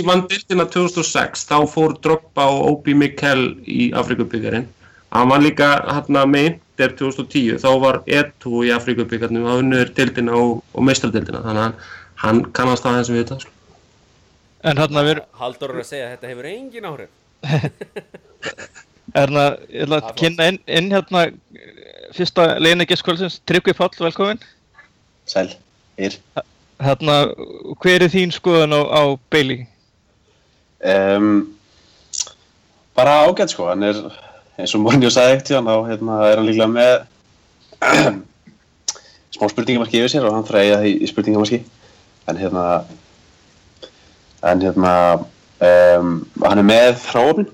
er- 0.04 0.08
vann 0.08 0.26
deildina 0.28 0.66
2006 0.68 1.46
þá 1.48 1.58
fór 1.72 1.96
Drogba 2.04 2.48
og 2.52 2.68
Obi 2.72 2.96
Mikkel 2.98 3.46
í 3.64 3.92
Afrikubyggarinn 3.96 4.68
hann 5.12 5.32
var 5.32 5.44
líka 5.44 5.70
hérna 5.88 6.26
með 6.28 6.50
Inter 6.52 6.94
2010 7.00 7.62
þá 7.62 7.70
var 7.84 8.02
Eto 8.08 8.64
í 8.66 8.72
Afrikubyggarnum 8.76 9.48
þá 9.48 9.56
unnur 9.62 9.92
deildina 9.96 10.36
og, 10.38 10.62
og 10.74 10.88
meistardildina 10.88 11.44
þannig 11.46 11.62
að 11.62 11.66
hann, 11.68 11.76
hann 12.24 12.44
kannast 12.58 12.88
það 12.88 13.00
eins 13.00 13.12
og 13.12 13.18
við 13.18 13.24
þetta 13.26 13.40
sko. 13.46 13.58
En 14.62 14.78
hérna 14.78 15.04
við 15.08 15.22
Haldur 15.40 15.74
er 15.74 15.82
að 15.82 15.88
segja 15.90 16.08
að 16.08 16.12
þetta 16.16 16.32
hefur 16.32 16.50
engin 16.52 16.90
áhrif. 16.90 17.12
Hérna, 19.12 19.44
ég 19.68 19.84
ætla 19.84 19.98
að 20.00 20.12
kynna 20.22 20.46
inn, 20.52 20.58
inn 20.72 20.94
hérna 20.94 21.26
eh, 21.28 21.72
fyrsta 22.16 22.46
leinigesskvöldsins, 22.64 23.42
Tryggvi 23.50 23.74
Páll, 23.76 23.92
velkomin. 24.00 24.40
Sæl, 25.28 25.50
hér. 26.00 26.16
Hérna, 26.82 27.16
hver 27.84 28.02
er 28.02 28.10
þín 28.10 28.32
skoðun 28.34 28.74
á, 28.74 28.82
á 28.90 29.04
Bailey? 29.30 29.68
Um, 30.82 31.52
bara 32.98 33.20
ágætt 33.28 33.54
sko, 33.54 33.68
hann 33.70 33.86
er, 33.86 34.00
eins 34.58 34.74
og 34.74 34.82
Mourinho 34.82 35.12
sagði 35.14 35.36
ekkert 35.36 35.52
hérna, 35.54 35.76
hérna, 35.86 36.18
er 36.26 36.42
hann 36.42 36.50
líklega 36.50 36.72
með 36.72 36.94
smá 39.36 39.52
spurningamarki 39.52 40.02
yfir 40.02 40.16
sér 40.16 40.26
og 40.26 40.40
hann 40.40 40.50
eiga 40.58 40.82
því 40.82 40.96
í 40.98 41.12
spurningamarki. 41.12 41.62
En 42.32 42.42
hérna, 42.42 42.66
en 44.50 44.66
hérna, 44.66 44.96
um, 45.70 46.18
hann 46.42 46.64
er 46.64 46.70
með 46.72 47.06
hráfinn 47.12 47.50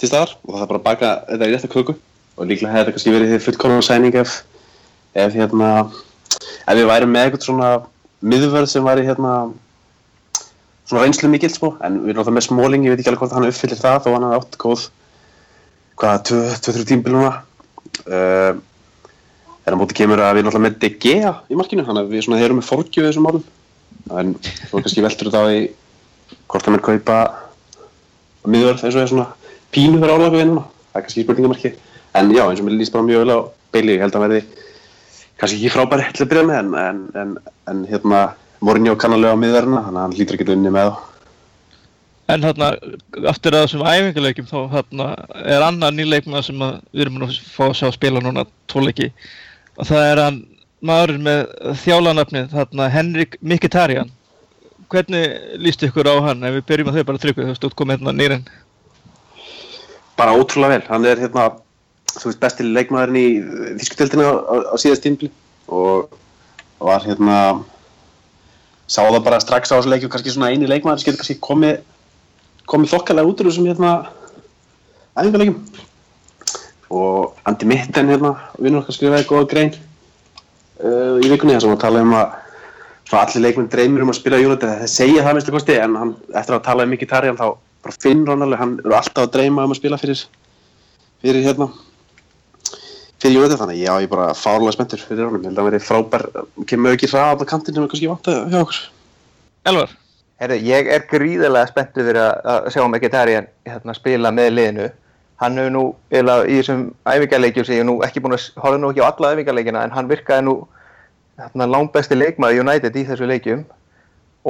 til 0.00 0.08
staðar 0.08 0.36
og 0.46 0.56
það 0.56 0.64
er 0.64 0.72
bara 0.72 0.80
að 0.80 0.88
baka 0.88 1.14
þetta 1.28 1.50
í 1.50 1.52
rétta 1.52 1.74
köku 1.76 1.98
og 2.40 2.48
líklega 2.48 2.72
hefði 2.72 2.86
þetta 2.86 2.96
kannski 2.96 3.16
verið 3.18 3.32
því 3.34 3.44
fullkonan 3.44 3.84
sæning 3.84 4.16
ef, 4.16 4.38
ef 5.12 5.36
hérna, 5.36 5.72
ef 6.64 6.78
við 6.78 6.88
værum 6.88 7.12
með 7.12 7.28
eitthvað 7.28 7.50
svona 7.50 7.74
miðvörð 8.22 8.70
sem 8.70 8.86
væri 8.86 9.06
hérna 9.06 9.36
svona 10.88 11.04
reynslu 11.04 11.30
mikill 11.32 11.52
sko, 11.52 11.76
en 11.82 12.02
við 12.02 12.12
erum 12.12 12.22
alltaf 12.22 12.36
með 12.36 12.46
smóling, 12.48 12.84
ég 12.86 12.92
veit 12.92 13.02
ekki 13.02 13.12
alveg 13.12 13.22
hvort 13.24 13.36
hann 13.36 13.48
uppfyllir 13.48 13.80
það 13.80 14.02
þó 14.04 14.10
hann 14.12 14.26
hafði 14.28 14.40
átt 14.40 14.60
góð 14.62 14.84
hvað, 16.02 16.20
2-3 16.66 16.86
tímbil 16.88 17.14
núna. 17.14 17.32
Uh, 18.06 18.52
en 19.62 19.76
á 19.76 19.78
móti 19.78 19.96
kemur 19.96 20.20
að 20.22 20.36
við 20.36 20.42
erum 20.42 20.50
alltaf 20.50 20.64
með 20.64 20.78
De 20.82 20.90
Gea 21.02 21.32
í 21.50 21.58
markinu, 21.58 21.84
þannig 21.86 22.06
að 22.06 22.14
við 22.14 22.24
svona 22.26 22.42
erum 22.42 22.58
með 22.58 22.68
forgjöf 22.70 23.04
í 23.04 23.08
þessum 23.08 23.26
málum 23.28 23.44
en 24.18 24.34
svo 24.42 24.80
kannski 24.80 25.04
veltur 25.04 25.30
þetta 25.30 25.42
á 25.46 25.46
í 25.54 25.60
hvort 26.50 26.66
hann 26.66 26.78
er 26.78 26.84
kaupa 26.84 27.18
miðvörð 28.48 28.86
eins 28.88 28.96
og 28.96 29.02
er 29.04 29.12
svona 29.12 29.28
pínu 29.74 30.00
fyrir 30.00 30.14
álagu 30.16 30.40
við 30.40 30.48
núna, 30.50 30.64
það 30.90 30.98
er 30.98 31.06
kannski 31.06 31.24
spurningamarki 31.26 31.72
en 32.18 32.32
já, 32.34 32.42
eins 32.48 32.62
og 32.62 32.66
mér 32.66 32.78
líst 32.80 32.94
bara 32.94 33.06
mjög 33.06 33.22
vel 33.22 33.36
á 33.36 33.38
Bailey, 33.72 33.96
ég 33.96 34.02
held 34.04 34.18
að 34.18 34.24
verði 34.26 34.42
kannski 35.42 35.58
ekki 35.58 35.72
frábæri 35.74 36.12
til 36.14 36.24
að 36.24 36.30
byrja 36.30 36.44
með 36.48 36.60
en, 36.60 36.74
en, 36.78 37.00
en, 37.22 37.32
en 37.70 37.80
hérna 37.90 38.20
Mourinho 38.62 38.94
kannarlega 38.98 39.34
á 39.34 39.42
miðverðina 39.42 39.82
þannig 39.86 39.98
að 39.98 40.06
hann 40.06 40.14
hlýtur 40.16 40.38
ekki 40.38 40.54
unni 40.54 40.72
með 40.74 40.92
þá 40.92 41.08
En 42.30 42.44
hérna, 42.46 42.68
aftur 43.28 43.56
að 43.58 43.64
þessum 43.66 43.82
æfingarleikjum 43.82 44.46
þá 44.48 44.58
hérna, 44.72 45.08
er 45.42 45.64
annar 45.66 45.92
nýleikmaður 45.92 46.46
sem 46.46 46.62
við 46.62 47.02
erum 47.04 47.24
að 47.26 47.34
fá 47.50 47.64
að 47.66 47.74
sjá 47.80 47.86
að 47.88 47.96
spila 47.98 48.22
núna 48.22 48.46
tóleiki 48.70 49.10
og 49.74 49.88
það 49.90 50.06
er 50.06 50.22
hann 50.22 50.38
maðurinn 50.82 51.26
með 51.26 51.42
þjálanafnið, 51.82 52.54
hérna 52.56 52.88
Henrik 52.90 53.36
Mkhitaryan. 53.42 54.14
Hvernig 54.90 55.58
líst 55.62 55.82
ykkur 55.86 56.08
á 56.08 56.14
hann 56.30 56.46
ef 56.46 56.56
við 56.56 56.64
byrjum 56.70 56.92
að 56.92 56.98
þau 57.00 57.08
bara 57.10 57.22
tryggja 57.22 57.44
þú 57.44 57.52
veist, 57.52 57.66
útkomið 57.68 57.98
hérna 57.98 58.14
nýrin? 58.16 58.46
bara 60.16 60.34
ótrúlega 60.36 60.76
vel, 60.76 60.88
hann 60.88 61.06
er 61.08 61.20
hérna 61.22 61.46
þú 62.12 62.28
veist 62.28 62.42
besti 62.42 62.66
leikmaðurinn 62.66 63.20
í 63.20 63.28
þýskutöldinu 63.80 64.26
á, 64.26 64.32
á, 64.32 64.54
á 64.72 64.76
síðast 64.80 65.04
tímpli 65.04 65.30
og 65.72 66.12
var 66.82 67.04
hérna 67.06 67.38
sá 68.90 69.00
það 69.00 69.22
bara 69.24 69.40
strax 69.40 69.72
á 69.72 69.76
þessu 69.78 69.92
leikju 69.92 70.10
kannski 70.12 70.34
svona 70.34 70.50
eini 70.52 70.68
leikmaður 70.68 71.00
sem 71.00 71.10
getur 71.10 71.22
kannski 71.22 71.38
komið 71.44 71.80
komið 72.68 72.92
þokkalega 72.92 73.30
út 73.30 73.40
úr 73.40 73.48
þessum 73.50 73.68
hérna 73.70 73.92
æfingarleikjum 75.16 75.58
og 76.92 77.48
Andi 77.48 77.68
Mitten 77.68 78.12
hérna 78.12 78.34
vinnur 78.58 78.82
okkar 78.82 78.96
skrifaði 78.98 79.28
góða 79.30 79.48
grein 79.52 79.72
uh, 79.72 81.16
í 81.22 81.30
vikunni 81.32 81.56
þar 81.56 81.64
sem 81.64 81.72
hann 81.72 81.82
talaði 81.86 82.08
um 82.08 82.16
að 82.20 82.38
allir 83.12 83.44
leikmenn 83.46 83.70
dreymir 83.72 84.04
um 84.04 84.12
að 84.12 84.20
spila 84.20 84.40
United 84.40 84.82
þeir 84.82 84.92
segja 84.92 85.24
það 85.24 85.36
minnstu 85.36 85.54
kosti 85.54 85.78
en 85.80 85.96
hann, 86.00 86.12
eftir 86.32 86.56
að 86.56 86.66
tala 86.68 86.86
um 86.86 86.92
mikið 86.94 87.10
tarjan 87.12 87.40
þá 87.40 87.46
bara 87.82 87.98
finnur 88.00 88.32
hann 88.32 88.46
alveg, 88.46 88.60
hann 88.60 88.76
er 88.80 88.94
alltaf 88.96 89.26
að 89.26 89.34
dreyma 89.36 89.66
um 89.66 89.74
að 89.74 89.80
spila 89.80 89.98
fyrir 90.00 90.22
fyrir 91.22 91.44
hérna 91.44 91.68
fyrir 93.22 93.40
United 93.40 93.62
þannig 93.62 93.80
já, 93.80 93.92
ég 94.02 94.08
er 94.08 94.12
bara 94.12 94.32
fárlega 94.36 94.76
spenntur 94.76 95.02
fyrir 95.06 95.28
honum, 95.28 95.44
ég 95.46 95.52
held 95.52 95.62
að 95.62 95.70
verið 95.70 95.86
frábær 95.86 96.28
kemur 96.66 96.98
ekki 96.98 97.10
hraða 97.12 97.46
á 97.46 97.50
kantinn 97.54 97.78
sem 97.78 97.86
er 97.86 97.92
kannski 97.92 98.10
vant 98.10 98.32
að 98.32 98.44
hjá 98.50 98.62
okkur 98.64 98.80
Elvar, 99.70 99.92
Herru, 100.42 100.56
ég 100.58 100.88
er 100.90 101.04
gríðarlega 101.06 101.68
spenntu 101.70 102.02
fyrir 102.02 102.18
að, 102.18 102.32
að 102.50 102.64
sjá 102.74 102.82
Mkhitaryan 102.90 103.44
hérna, 103.68 103.94
spila 103.94 104.32
með 104.34 104.48
liðinu. 104.56 104.86
Hann 105.38 105.58
hefur 105.60 105.74
nú, 105.74 105.82
eða 106.18 106.34
í 106.48 106.56
þessum 106.56 106.80
æfingarleikjum 107.06 107.66
sem 107.68 107.78
ég 107.78 107.86
nú 107.86 107.94
ekki 108.02 108.22
búin 108.24 108.34
að 108.34 108.48
horfa 108.58 108.80
nú 108.82 108.90
ekki 108.90 109.04
á 109.06 109.10
alla 109.12 109.30
æfingarleikina, 109.36 109.84
en 109.86 109.94
hann 109.94 110.10
virkaði 110.10 110.46
nú 110.48 110.56
hérna, 111.38 111.68
langbesti 111.70 112.18
leikmaður 112.18 112.64
United 112.64 112.98
í 112.98 113.04
þessu 113.06 113.30
leikjum. 113.30 113.62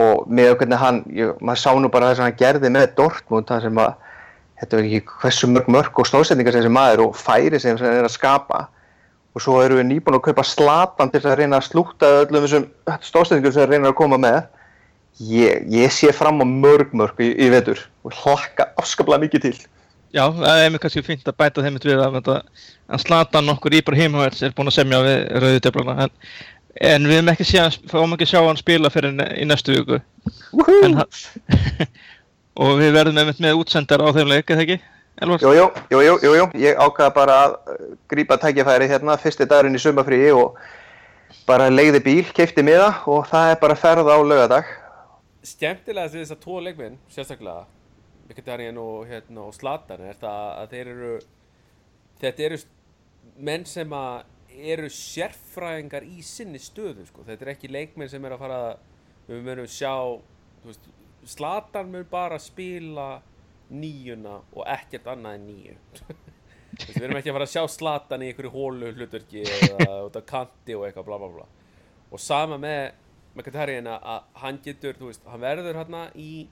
Og 0.01 0.25
með 0.33 0.55
hvernig 0.63 0.81
hann, 0.81 1.03
ég, 1.13 1.37
maður 1.45 1.61
sá 1.61 1.71
nú 1.77 1.93
bara 1.93 2.09
það 2.09 2.17
sem 2.23 2.29
hann 2.31 2.41
gerði 2.41 2.73
með 2.73 2.89
Dortmund, 2.97 3.51
það 3.53 3.67
sem 3.67 3.85
að, 3.85 4.09
þetta 4.63 4.79
veit 4.79 4.87
ekki 4.89 5.19
hversu 5.23 5.51
mörg 5.51 5.69
mörg 5.75 5.99
og 5.99 6.09
stóðsetningar 6.09 6.55
sem 6.55 6.63
þessi 6.63 6.73
maður 6.77 7.05
og 7.09 7.19
færi 7.19 7.61
sem 7.61 7.77
hann 7.81 7.99
er 7.99 8.07
að 8.07 8.15
skapa. 8.15 8.67
Og 9.33 9.43
svo 9.43 9.59
erum 9.65 9.81
við 9.81 9.89
nýbúin 9.89 10.19
að 10.19 10.27
kaupa 10.29 10.45
slatan 10.45 11.11
til 11.13 11.23
að 11.25 11.39
reyna 11.41 11.59
að 11.59 11.71
slúta 11.71 12.11
öllum 12.21 12.45
þessum 12.45 12.67
stóðsetningum 13.09 13.55
sem 13.55 13.65
hann 13.65 13.73
reynir 13.73 13.91
að 13.91 13.99
koma 13.99 14.21
með. 14.21 14.43
Ég, 15.29 15.67
ég 15.73 15.93
sé 15.93 16.13
fram 16.17 16.41
á 16.41 16.47
mörg 16.49 16.93
mörg 16.97 17.21
í, 17.21 17.33
í 17.37 17.49
vetur 17.53 17.81
og 18.07 18.15
hlakka 18.23 18.71
afskaplega 18.81 19.25
mikið 19.27 19.47
til. 19.47 19.57
Já, 20.13 20.27
það 20.29 20.61
er 20.61 20.73
mér 20.73 20.81
kannski 20.83 21.03
fínt 21.05 21.29
að 21.29 21.37
bæta 21.41 21.65
þeim 21.65 21.79
við 21.81 22.01
að, 22.05 22.17
að, 22.21 22.65
að 22.93 23.05
Zlatan 23.07 23.53
okkur 23.55 23.77
Íbrahimovic 23.79 24.43
er 24.45 24.53
búinn 24.57 24.69
að 24.69 24.77
semja 24.77 25.01
við 25.07 25.21
rauðu 25.41 25.63
döflana 25.65 25.95
en, 26.05 26.13
en 26.91 27.09
við 27.09 27.17
hefum 27.17 27.31
ekki 27.33 27.47
séð, 27.49 27.79
fáum 27.89 28.13
ekki 28.17 28.29
sjá 28.29 28.43
hann 28.45 28.61
spila 28.61 28.91
fyrir 28.93 29.23
í 29.41 29.47
næstu 29.49 29.79
viku. 29.79 30.03
En, 30.85 30.99
og 32.59 32.75
við 32.81 32.93
verðum 32.97 33.19
með, 33.21 33.33
með 33.47 33.63
útsendar 33.63 34.05
á 34.05 34.09
þeim 34.17 34.33
leik, 34.35 34.51
eða 34.51 34.67
ekki? 34.67 34.79
Elvar? 35.23 35.43
Jú, 35.45 35.53
jú, 35.57 35.67
jú, 35.93 36.03
jú, 36.03 36.15
jú, 36.25 36.35
jú. 36.41 36.47
ég 36.63 36.79
ákvaða 36.81 37.15
bara 37.15 37.41
að 37.47 37.57
uh, 37.57 37.91
grípa 38.09 38.39
tækifæri 38.41 38.89
hérna 38.91 39.19
fyrsti 39.21 39.47
dagurinn 39.49 39.77
í 39.77 39.83
sumafríi 39.83 40.33
og 40.35 40.57
bara 41.49 41.69
leiði 41.73 42.01
bíl, 42.05 42.25
keipti 42.33 42.65
miða 42.65 42.95
og 43.11 43.27
það 43.29 43.53
er 43.53 43.61
bara 43.61 43.77
ferð 43.79 44.09
á 44.09 44.17
laugadag 44.21 44.71
skemmtilega 45.47 46.13
þess 46.13 46.35
að 46.35 46.43
tvo 46.45 46.61
leikminn 46.63 46.99
sérstaklega 47.11 47.67
Mkhitaryan 48.31 48.79
og, 48.81 49.07
hérna, 49.11 49.49
og 49.49 49.55
Zlatan 49.57 50.05
er 50.07 50.19
það 50.21 50.45
að 50.63 50.75
þeir 50.75 50.91
eru 50.93 51.15
þetta 52.23 52.45
eru 52.47 52.59
menn 53.43 53.67
sem 53.69 53.97
að 53.97 54.63
eru 54.73 54.89
sérfræðingar 54.93 56.07
í 56.07 56.23
sinni 56.25 56.61
stöðu 56.63 57.07
sko. 57.09 57.25
þetta 57.27 57.47
er 57.47 57.53
ekki 57.55 57.73
leikmenn 57.73 58.11
sem 58.13 58.25
er 58.25 58.37
að 58.37 58.45
fara 58.45 58.61
við 59.27 59.43
munum 59.47 59.71
sjá 59.71 59.93
þú 60.63 60.71
veist, 60.71 60.91
Zlatan 61.29 61.93
mun 61.93 62.07
bara 62.11 62.39
spila 62.43 63.23
nýjuna 63.73 64.41
og 64.53 64.67
ekkert 64.69 65.07
annað 65.13 65.39
en 65.39 65.45
nýju 65.49 65.77
við 66.81 67.05
erum 67.05 67.19
ekki 67.19 67.31
að 67.31 67.37
fara 67.37 67.47
að 67.47 67.53
sjá 67.53 67.63
Zlatan 67.77 68.25
í 68.25 68.31
einhverju 68.31 68.53
hólu 68.55 68.91
hlutverki 68.97 69.45
eða 69.45 70.01
út 70.07 70.19
af 70.19 70.27
kanti 70.29 70.77
og 70.77 70.87
eitthvað 70.87 71.09
bla 71.09 71.19
bla 71.21 71.31
bla. 71.37 71.47
Og 72.13 72.21
sama 72.21 72.59
með 72.61 72.99
Mkhitaryan 73.33 73.89
að 73.89 74.27
hann 74.43 74.59
getur, 74.65 74.99
veist, 75.01 75.23
hann 75.25 75.41
verður 75.41 75.79
hérna 75.81 76.03
í 76.21 76.47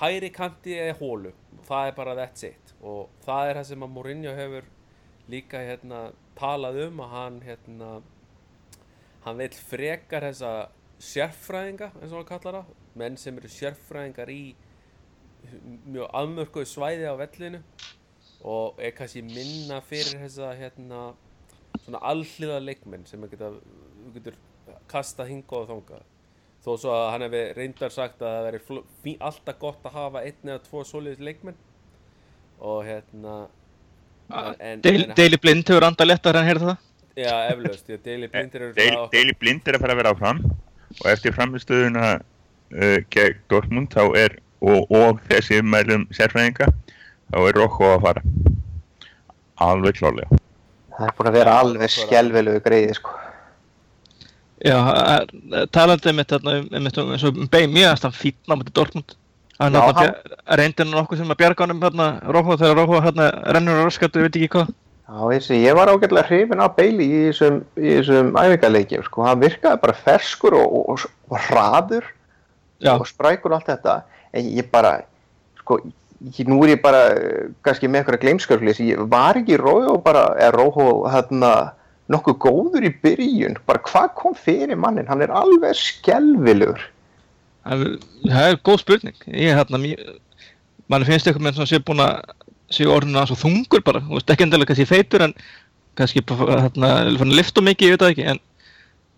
hæri 0.00 0.28
kanti 0.32 0.74
eða 0.76 0.98
hólu. 0.98 1.32
Það 1.68 1.88
er 1.88 1.96
bara 1.96 2.16
that's 2.18 2.44
it. 2.48 2.74
Og 2.84 3.08
það 3.24 3.48
er 3.48 3.60
það 3.60 3.68
sem 3.70 3.86
að 3.86 3.94
Mourinho 3.94 4.34
hefur 4.36 4.68
líka 5.32 5.62
hérna 5.64 6.02
talað 6.36 6.82
um 6.88 7.00
að 7.04 7.14
hann 7.16 7.40
hérna 7.46 7.90
hann 9.22 9.38
vil 9.38 9.52
frekar 9.54 10.26
þessa 10.26 10.52
sérfræðinga 11.02 11.92
eins 12.00 12.10
og 12.10 12.20
hann 12.20 12.30
kallar 12.32 12.58
það 12.60 12.81
menn 12.98 13.16
sem 13.20 13.36
eru 13.38 13.50
sérfræðingar 13.50 14.30
í 14.32 14.42
mjög 15.90 16.08
afmörkuðu 16.14 16.68
svæði 16.70 17.08
á 17.10 17.14
vellinu 17.18 17.60
og 18.46 18.80
er 18.82 18.94
kannski 18.96 19.22
minna 19.26 19.80
fyrir 19.86 20.20
þessa 20.22 20.52
hérna 20.58 21.02
svona 21.84 22.00
allhliða 22.12 22.60
leikmenn 22.62 23.06
sem 23.06 23.22
geta, 23.30 23.52
getur 24.14 24.38
kasta 24.90 25.26
hinga 25.28 25.58
og 25.58 25.68
þanga 25.70 26.00
þó 26.62 26.70
svo 26.78 26.94
að 26.94 27.08
hann 27.14 27.26
hefði 27.26 27.42
reyndar 27.58 27.94
sagt 27.94 28.22
að 28.22 28.36
það 28.36 28.46
veri 28.46 29.16
alltaf 29.28 29.58
gott 29.62 29.88
að 29.88 29.98
hafa 29.98 30.24
einn 30.26 30.52
eða 30.52 30.62
tvo 30.66 30.84
svoleiðis 30.86 31.24
leikmenn 31.26 31.58
og 32.62 32.84
hérna 32.86 33.36
en, 34.30 34.56
en, 34.58 34.82
Daily, 34.84 35.06
en 35.08 35.14
Daily 35.18 35.38
Blind 35.42 35.66
hefur 35.68 35.88
anda 35.88 36.06
lettar 36.06 36.38
en 36.38 36.46
heyrða 36.46 36.74
það? 36.74 36.90
já, 37.18 37.32
eflaust, 37.52 37.86
því 37.86 37.96
að 37.98 38.04
Daily 38.06 39.38
Blind 39.38 39.66
er 39.66 39.78
að 39.78 39.84
fara 39.84 39.96
að 39.96 40.02
vera 40.02 40.14
áfram 40.14 40.44
og 41.00 41.08
eftir 41.10 41.34
framistöðuna 41.34 42.12
uh, 42.76 42.98
gegn 43.14 43.40
Dortmund 43.52 43.92
þá 43.94 44.04
er 44.18 44.38
og, 44.62 44.86
og 44.90 45.20
þessi 45.30 45.62
meðlum 45.64 46.06
sérfræðinga 46.14 46.70
þá 47.32 47.40
er 47.40 47.58
Rokko 47.58 47.96
að 47.96 48.06
fara. 48.06 48.24
Alveg 49.62 49.98
klálega 49.98 50.42
það 50.96 51.08
er 51.08 51.16
búin 51.18 51.30
að 51.30 51.38
vera 51.38 51.56
alveg 51.62 51.92
skelvilegu 51.92 52.62
greiði 52.64 52.98
sko. 52.98 53.16
Já, 54.62 54.76
talandi 55.74 56.12
um 56.12 56.20
þetta 56.22 56.38
þarna, 56.38 56.52
um, 56.60 56.68
um, 56.68 56.86
um, 57.02 57.10
eins 57.16 57.26
og 57.26 57.40
um 57.42 57.50
Bein, 57.50 57.72
finnst 57.74 58.06
hann 58.06 58.14
fínn 58.14 58.52
á 58.52 58.54
mútið 58.54 58.76
Dortmund. 58.78 59.16
Hann 59.58 59.74
er 59.74 59.82
hann- 59.82 60.14
nokkuð 60.92 61.18
sem 61.18 61.34
að 61.34 61.40
bjarga 61.40 61.66
honum 61.66 61.82
hérna, 61.82 62.06
Róhó 62.22 62.56
þegar 62.60 62.78
hérna 63.08 63.26
rennur 63.56 63.82
á 63.82 63.86
raskatu, 63.86 64.22
ég 64.22 64.28
veit 64.28 64.38
ekki 64.38 64.52
hvað. 64.54 64.72
Já, 65.12 65.18
þessi, 65.32 65.58
ég 65.66 65.76
var 65.76 65.90
ágætlega 65.90 66.28
hrifin 66.28 66.62
í 67.02 67.20
þessum, 67.26 67.58
í 67.76 67.88
þessum 67.98 68.32
æfingarleikjum 68.38 69.04
sko. 69.04 69.24
hann 69.26 69.42
virkaði 69.42 69.82
bara 69.82 69.98
ferskur 70.06 70.54
og, 70.56 70.76
og, 70.94 71.06
og 71.28 71.38
hraður 71.50 72.06
Já, 72.82 72.94
og 72.98 73.06
sprækur 73.08 73.52
og 73.54 73.60
allt 73.60 73.70
þetta 73.72 73.96
en 74.34 74.48
ég 74.58 74.70
bara 74.72 74.94
sko, 75.60 75.78
ég, 76.32 76.40
nú 76.50 76.58
er 76.64 76.74
ég 76.76 76.82
bara 76.82 77.02
eh, 77.14 77.50
kannski 77.62 77.88
með 77.90 78.02
eitthvað 78.02 78.22
gleimskörflis 78.24 78.80
ég 78.82 79.04
var 79.12 79.38
ekki 79.40 79.58
Róhó 79.60 79.96
bara, 80.02 80.28
eða 80.38 80.56
Róhó 80.58 80.88
hérna 81.12 81.52
nokkuð 82.12 82.36
góður 82.42 82.84
í 82.84 82.90
byrjun. 83.00 83.54
Bara 83.64 83.80
hvað 83.86 84.08
kom 84.18 84.34
fyrir 84.36 84.76
mannin, 84.76 85.06
hann 85.08 85.22
er 85.24 85.30
alveg 85.32 85.76
skelvilegur 85.78 86.82
það 87.62 87.84
er- 87.86 87.98
það 88.26 88.48
er 88.50 88.56
góð 88.66 88.78
spurning. 88.82 89.18
Ég 89.30 89.54
hérna, 89.56 89.78
mér, 89.78 90.00
mann 90.90 91.04
finnst 91.06 91.26
eitthvað 91.30 91.46
með 91.46 91.60
svona 91.60 91.70
sé 91.70 91.78
búin 91.78 92.02
að 92.02 92.32
sé 92.72 92.86
orðinu 92.88 93.20
að 93.20 93.28
svo 93.30 93.36
þungur 93.44 93.84
bara, 93.86 94.00
veist 94.10 94.30
ekki 94.32 94.46
endilega 94.46 94.72
kannski 94.72 94.88
feitur 94.88 95.22
en 95.28 95.34
kannski 95.94 96.22
bara 96.26 96.62
hérna, 96.66 96.90
að 97.12 97.32
lifta 97.36 97.60
mikið, 97.62 97.86
ég 97.86 97.94
veit 97.94 98.02
það 98.02 98.12
ekki 98.14 98.26
en 98.32 98.40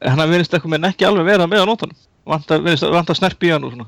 hann 0.04 0.30
verið 0.30 0.48
eitthvað 0.50 0.72
með 0.74 0.88
ekki 0.90 1.06
alveg 1.08 1.28
vera 1.30 1.46
með 1.48 1.62
á 1.64 1.66
nótunum 1.70 1.96
vantar, 2.28 2.62
virðist- 2.64 2.90
vantar 2.92 3.18
snerp 3.18 3.44
í 3.46 3.52
hann 3.52 3.64
og 3.66 3.74
svona. 3.74 3.86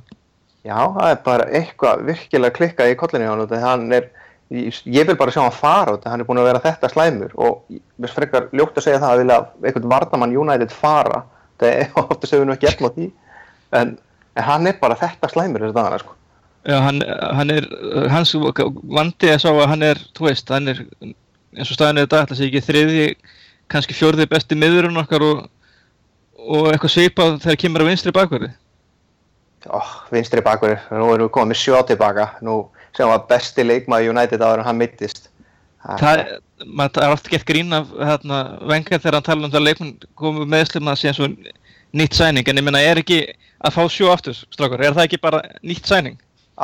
Já, 0.66 0.78
það 0.96 1.10
er 1.10 1.18
bara 1.24 1.48
eitthvað 1.54 2.04
virkilega 2.08 2.56
klikkað 2.56 2.92
í 2.92 2.96
kollinu 2.98 3.28
hann 3.30 3.62
hann 3.62 3.92
er, 3.92 4.08
ég, 4.50 4.80
vil 5.06 5.16
bara 5.16 5.30
sjá 5.34 5.42
hann 5.44 5.54
fara 5.54 5.98
hann 6.04 6.20
er 6.20 6.26
búin 6.26 6.40
að 6.42 6.48
vera 6.50 6.64
þetta 6.64 6.90
slæmur. 6.90 7.34
Og 7.36 7.62
finnst 8.00 8.18
frekar 8.18 8.48
ljótt 8.52 8.76
að 8.76 8.86
segja 8.88 9.02
það 9.02 9.12
að 9.12 9.22
vilja 9.22 9.38
einhvern 9.62 9.90
vardamann 9.94 10.36
United 10.36 10.74
fara 10.74 11.22
það 11.60 11.72
er 11.80 12.00
ofta 12.02 12.26
segjum 12.26 12.44
við 12.44 12.50
nú 12.50 12.56
ekki 12.56 12.70
eftir 12.72 12.86
á 12.88 12.94
því. 12.96 13.10
En, 13.72 13.98
en 14.36 14.48
hann 14.50 14.66
er 14.66 14.80
bara 14.80 14.98
þetta 14.98 15.30
slæmur 15.32 15.66
þess 15.66 15.76
dagana 15.78 16.02
sko. 16.02 16.16
Já, 16.66 16.80
hann, 16.82 16.98
hann 17.38 17.50
er, 17.54 17.68
hans 18.10 18.34
vandi 18.34 19.30
er 19.30 19.38
sá 19.38 19.52
að 19.52 19.68
hann 19.70 19.86
er, 19.86 20.00
þú 20.18 20.26
veist, 20.26 20.50
hann 20.50 20.72
er 20.72 20.80
eins 21.56 21.70
og 21.70 21.76
staðan 21.78 22.00
er 22.00 22.08
þetta, 22.08 22.22
ætla 22.26 22.38
sé 22.38 22.48
ekki 22.48 22.62
þriði, 22.66 23.04
kannski 23.72 23.96
fjórði 23.96 24.26
besti 24.30 24.58
miðurinn 24.58 24.98
okkar 25.00 25.24
og, 25.24 25.44
og 26.46 26.70
eitthvað 26.70 26.94
svipað 26.94 27.38
þegar 27.44 27.60
kemur 27.62 27.84
að 27.84 27.92
vinstri 27.92 28.14
bakverði. 28.16 28.50
Ó, 29.66 29.80
vinstri 30.14 30.42
bakur, 30.46 30.76
nú 30.94 31.08
erum 31.10 31.26
við 31.26 31.32
komið 31.34 31.52
með 31.52 31.58
sjó 31.58 31.80
tilbaka. 31.88 32.28
Nú 32.46 32.58
sem 32.96 33.08
var 33.10 33.24
besti 33.30 33.64
leikmaður 33.66 34.12
United 34.12 34.44
áður 34.44 34.62
en 34.62 34.68
hann 34.68 34.78
mittist 34.78 35.26
Það, 35.86 36.22
maður 36.66 36.94
það 36.96 37.04
er 37.04 37.14
oft 37.14 37.28
gett 37.30 37.46
grín 37.46 37.74
af 37.76 37.90
hérna, 37.94 38.38
vengar 38.66 38.98
þegar 38.98 39.18
hann 39.18 39.26
tala 39.26 39.46
um 39.46 39.52
það 39.52 39.60
að 39.60 39.66
leikmenn 39.68 39.92
komið 40.18 40.48
meðslum 40.54 40.90
að 40.90 40.98
sé 40.98 41.10
eins 41.12 41.20
og 41.22 41.36
nýtt 41.96 42.16
sæning, 42.18 42.48
en 42.48 42.58
ég 42.58 42.66
meina, 42.66 42.80
er 42.82 43.00
ekki 43.00 43.20
að 43.62 43.76
fá 43.76 43.82
sjó 43.92 44.10
aftur, 44.10 44.38
strákar, 44.54 44.82
er 44.82 44.96
það 44.96 45.06
ekki 45.06 45.20
bara 45.22 45.42
nýtt 45.62 45.86
sæning? 45.86 46.16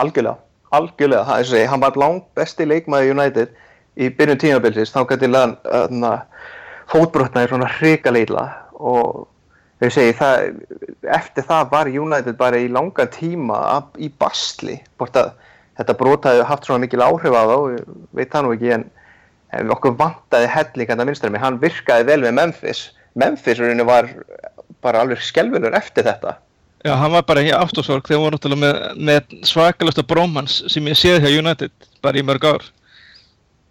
Algjörlega, 0.03 0.43
algjörlega, 0.75 1.27
það 1.29 1.43
er 1.43 1.51
svo 1.51 1.61
að 1.61 1.71
hann 1.71 1.85
var 1.85 2.01
langt 2.03 2.27
besti 2.39 2.67
leikmaður 2.67 3.15
United 3.15 3.55
í 3.95 4.09
byrjun 4.19 4.43
tímabilsins, 4.43 4.95
þá 4.95 5.05
gæti 5.13 5.31
hann 5.37 6.09
uh, 6.09 6.49
fótbrotnaði 6.91 7.53
svona 7.53 7.71
hrikaleila 7.77 8.47
og 8.81 9.29
segi, 9.91 10.13
það, 10.15 10.45
eftir 11.11 11.47
það 11.49 11.71
var 11.73 11.89
United 11.91 12.37
bara 12.39 12.61
í 12.61 12.69
langan 12.71 13.11
tíma 13.11 13.59
að, 13.73 13.89
í 13.99 14.11
bort 14.19 15.17
að 15.19 15.33
þetta 15.81 15.97
brotaði 15.99 16.45
haft 16.47 16.69
svona 16.69 16.85
mikil 16.85 17.03
áhrif 17.03 17.35
á 17.35 17.43
þá, 17.49 17.57
ég 17.75 17.89
veit 18.15 18.31
það 18.31 18.47
nú 18.47 18.53
ekki, 18.55 18.73
en, 18.77 18.85
en 19.59 19.75
okkur 19.75 19.97
vantaði 19.99 20.51
hellingan 20.53 21.03
að 21.03 21.11
minnstæmi, 21.11 21.43
hann 21.43 21.61
virkaði 21.63 22.07
vel 22.13 22.21
með 22.27 22.37
Memphis, 22.39 22.85
Memphis 23.19 23.61
var 23.89 24.09
bara 24.83 25.03
alveg 25.03 25.23
skelvelur 25.23 25.75
eftir 25.79 26.07
þetta. 26.07 26.37
Já, 26.83 26.97
hann 26.99 27.13
var 27.15 27.23
bara 27.27 27.43
í 27.45 27.51
ástósorg 27.55 28.09
þegar 28.09 28.25
var 28.25 28.35
náttúrulega 28.35 28.63
með, 28.63 28.79
með 29.07 29.35
svakalasta 29.47 30.03
brómans 30.03 30.63
sem 30.73 30.87
ég 30.91 30.99
séð 30.99 31.23
hjá 31.23 31.37
United 31.39 31.71
bara 32.03 32.19
í 32.19 32.25
mörg 32.27 32.47
ár. 32.49 32.65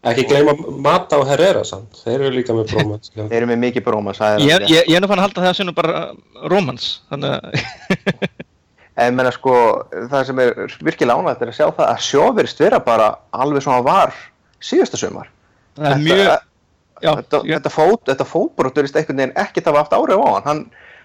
Ekki 0.02 0.24
gleyma 0.32 0.56
Mata 0.82 1.20
og 1.22 1.28
Herrera 1.30 1.62
samt, 1.68 2.00
þeir 2.02 2.24
eru 2.24 2.32
líka 2.40 2.56
með 2.58 2.72
brómans. 2.72 3.12
já. 3.14 3.22
Þeir 3.22 3.38
eru 3.44 3.50
með 3.52 3.60
mikið 3.68 3.84
bróma, 3.86 4.14
sagði 4.18 4.48
Ég, 4.50 4.64
ég, 4.72 4.88
ég 4.90 4.98
er 4.98 5.04
nú 5.04 5.10
fann 5.12 5.22
að 5.22 5.28
halda 5.28 5.44
það 5.46 5.58
sem 5.60 5.68
nú 5.70 5.76
bara 5.78 6.00
rómans, 6.50 6.88
þannig 7.12 7.36
að 7.36 8.32
en 9.06 9.16
menna 9.18 9.32
sko 9.34 9.56
það 10.12 10.26
sem 10.28 10.42
er 10.44 10.54
virkilega 10.84 11.22
ánægt 11.22 11.44
er 11.46 11.52
að 11.52 11.58
sjá 11.58 11.66
það 11.70 11.86
að 11.88 12.02
sjó 12.08 12.26
verist 12.38 12.62
vera 12.62 12.80
bara 12.84 13.08
alveg 13.32 13.64
svona 13.66 13.86
var 13.86 14.14
síðasta 14.62 15.00
sumar 15.00 15.30
það 15.78 15.94
er 15.94 16.04
mjög 16.04 16.22
já, 16.22 17.12
þetta, 17.22 17.42
ég, 17.48 17.56
þetta, 17.56 17.74
fót, 17.74 18.04
þetta 18.12 18.28
fótbrot 18.30 18.82
verist 18.82 19.00
einhvern 19.00 19.24
veginn 19.24 19.36
ekkert 19.46 19.72
hafa 19.72 19.84
haft 19.86 19.96
áhrif 19.98 20.22
á 20.22 20.28
hann 20.28 20.48
hann, 20.50 20.62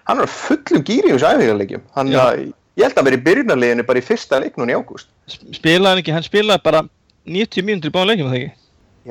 hann 0.09 0.21
er 0.21 0.29
á 0.29 0.35
fullum 0.35 0.85
gýri 0.89 1.13
í 1.13 1.15
þessu 1.15 1.31
æfingarleikjum 1.31 1.85
hann, 1.95 2.11
Já. 2.13 2.19
að, 2.25 2.43
ég 2.77 2.85
held 2.85 2.93
að 2.93 3.01
hann 3.01 3.09
verið 3.09 3.21
í 3.21 3.25
byrjunarliðinu 3.29 3.87
bara 3.87 4.03
í 4.03 4.07
fyrsta 4.09 4.41
leiknun 4.43 4.73
í 4.73 4.77
ágúst 4.77 5.09
spilaði 5.31 5.93
hann 5.93 6.03
ekki, 6.03 6.15
hann 6.17 6.27
spilaði 6.27 6.65
bara 6.67 6.83
90 7.27 7.67
mínútur 7.67 7.93
í 7.93 7.95
báðum 7.95 8.11
leikjum 8.13 8.31
það 8.33 8.41
ekki 8.41 8.55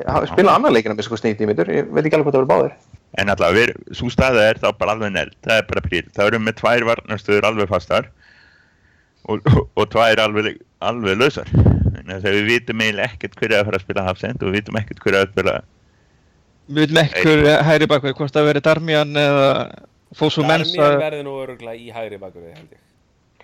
hann 0.05 0.27
spilaði 0.29 0.53
annar 0.53 0.75
leikina 0.75 0.95
með 0.97 1.07
sko 1.07 1.19
sníkt 1.19 1.41
í 1.41 1.49
mitur 1.49 1.71
ég 1.73 1.89
veit 1.89 2.05
ekki 2.05 2.17
alveg 2.17 2.27
hvað 2.27 2.35
það 2.35 2.43
verið 2.43 2.51
báðir. 2.53 2.75
En 3.17 3.31
allavega, 3.33 3.75
svo 3.97 4.09
staða 4.13 4.43
er 4.51 4.59
þá 4.61 4.67
bara 4.77 4.93
alveg 4.93 5.13
neld, 5.15 5.35
það 5.45 5.61
er 5.61 5.67
bara 5.71 5.83
príl. 5.85 6.03
Það 6.13 6.31
eru 6.31 6.41
með 6.43 6.57
tvær 6.59 6.85
varnarstöður 6.89 7.47
alveg 7.49 7.71
fastar 7.71 8.09
og, 9.25 9.41
og, 9.53 9.63
og 9.79 9.89
tvær 9.95 10.21
alveg, 10.25 10.59
alveg 10.85 11.21
lausar. 11.21 11.51
Að 12.07 12.29
við 12.29 12.45
vitum 12.51 12.83
eiginlega 12.83 13.09
ekkert 13.09 13.39
hverju 13.39 13.57
að 13.57 13.65
fara 13.67 13.79
að 13.79 13.85
spila 13.87 14.05
hafsend 14.05 14.43
og 14.43 14.51
við 14.51 14.61
vitum 14.61 14.79
ekkert 14.79 15.01
hverju 15.03 15.23
að 15.23 15.31
spila 15.33 15.57
við 16.67 16.91
hver 16.91 17.45
er 17.47 17.63
hægri 17.63 17.87
bakverð 17.87 18.17
hvort 18.19 18.35
það 18.35 18.49
verið 18.49 18.65
Darmian 18.67 19.15
eða 19.15 19.47
Darmian 20.19 20.49
Mensa. 20.51 20.89
Verði 20.99 21.23
nú 21.23 21.37
öruglega 21.43 21.79
í 21.79 21.93
hægri 21.95 22.19
bakur 22.19 22.43
við 22.43 22.57
held 22.57 22.75
ég 22.75 22.86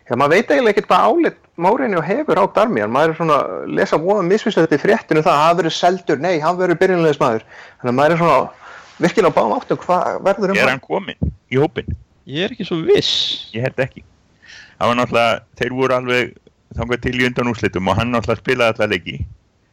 Já, 0.04 0.16
maður 0.20 0.34
veit 0.36 0.51
eiginlega 0.51 0.74
ekkert 0.74 0.89
hvað 0.89 1.06
álit 1.08 1.39
Mourinho 1.64 2.01
hefur 2.04 2.39
á 2.41 2.45
Darmian, 2.56 2.91
maður 2.91 3.14
er 3.14 3.18
svona 3.20 3.36
að 3.39 3.76
lesa 3.78 3.99
voða 4.01 4.24
misvíslega 4.28 4.76
í 4.76 4.82
fréttinu 4.82 5.22
það, 5.24 5.38
hann 5.43 5.58
verður 5.60 5.76
seldur, 5.78 6.20
nei, 6.20 6.39
hann 6.43 6.58
verður 6.60 6.80
byrjunarliðis 6.82 7.22
maður 7.22 7.45
þannig 7.45 7.91
að 7.91 7.97
maður 7.99 8.16
er 8.16 8.22
svona 8.24 8.39
virkilega 9.04 9.32
á 9.32 9.38
báðum 9.38 9.54
áttum 9.60 9.82
hvað 9.84 10.18
verður 10.28 10.54
um 10.54 10.58
Er 10.58 10.64
hann 10.66 10.74
hann 10.74 10.84
kominn 10.88 11.32
í 11.54 11.62
hópinn? 11.62 11.93
ég 12.26 12.47
er 12.47 12.56
ekki 12.56 12.68
svo 12.68 12.80
viss 12.88 13.51
Ég 13.56 13.64
held 13.68 13.80
ekki. 13.84 14.04
Það 14.80 14.89
var 14.89 14.99
náttúrulega, 14.99 15.39
þeir 15.62 15.78
voru 15.78 15.95
alveg 15.95 16.34
þangað 16.74 17.01
til 17.06 17.16
í 17.20 17.26
undan 17.30 17.51
úrslitum 17.54 17.88
og 17.91 17.97
hann 17.99 18.12
náttúrulega 18.12 18.41
spilaði 18.41 18.74
alla 18.74 18.89
leiki, 18.91 19.16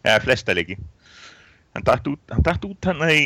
eða 0.05 0.23
flesta 0.27 0.55
leiki. 0.55 0.77
Hann 1.75 1.87
datt 1.87 2.07
út, 2.11 2.21
hann 2.31 2.45
datt 2.47 2.65
út 2.67 2.89
hann 2.91 3.03
í 3.09 3.21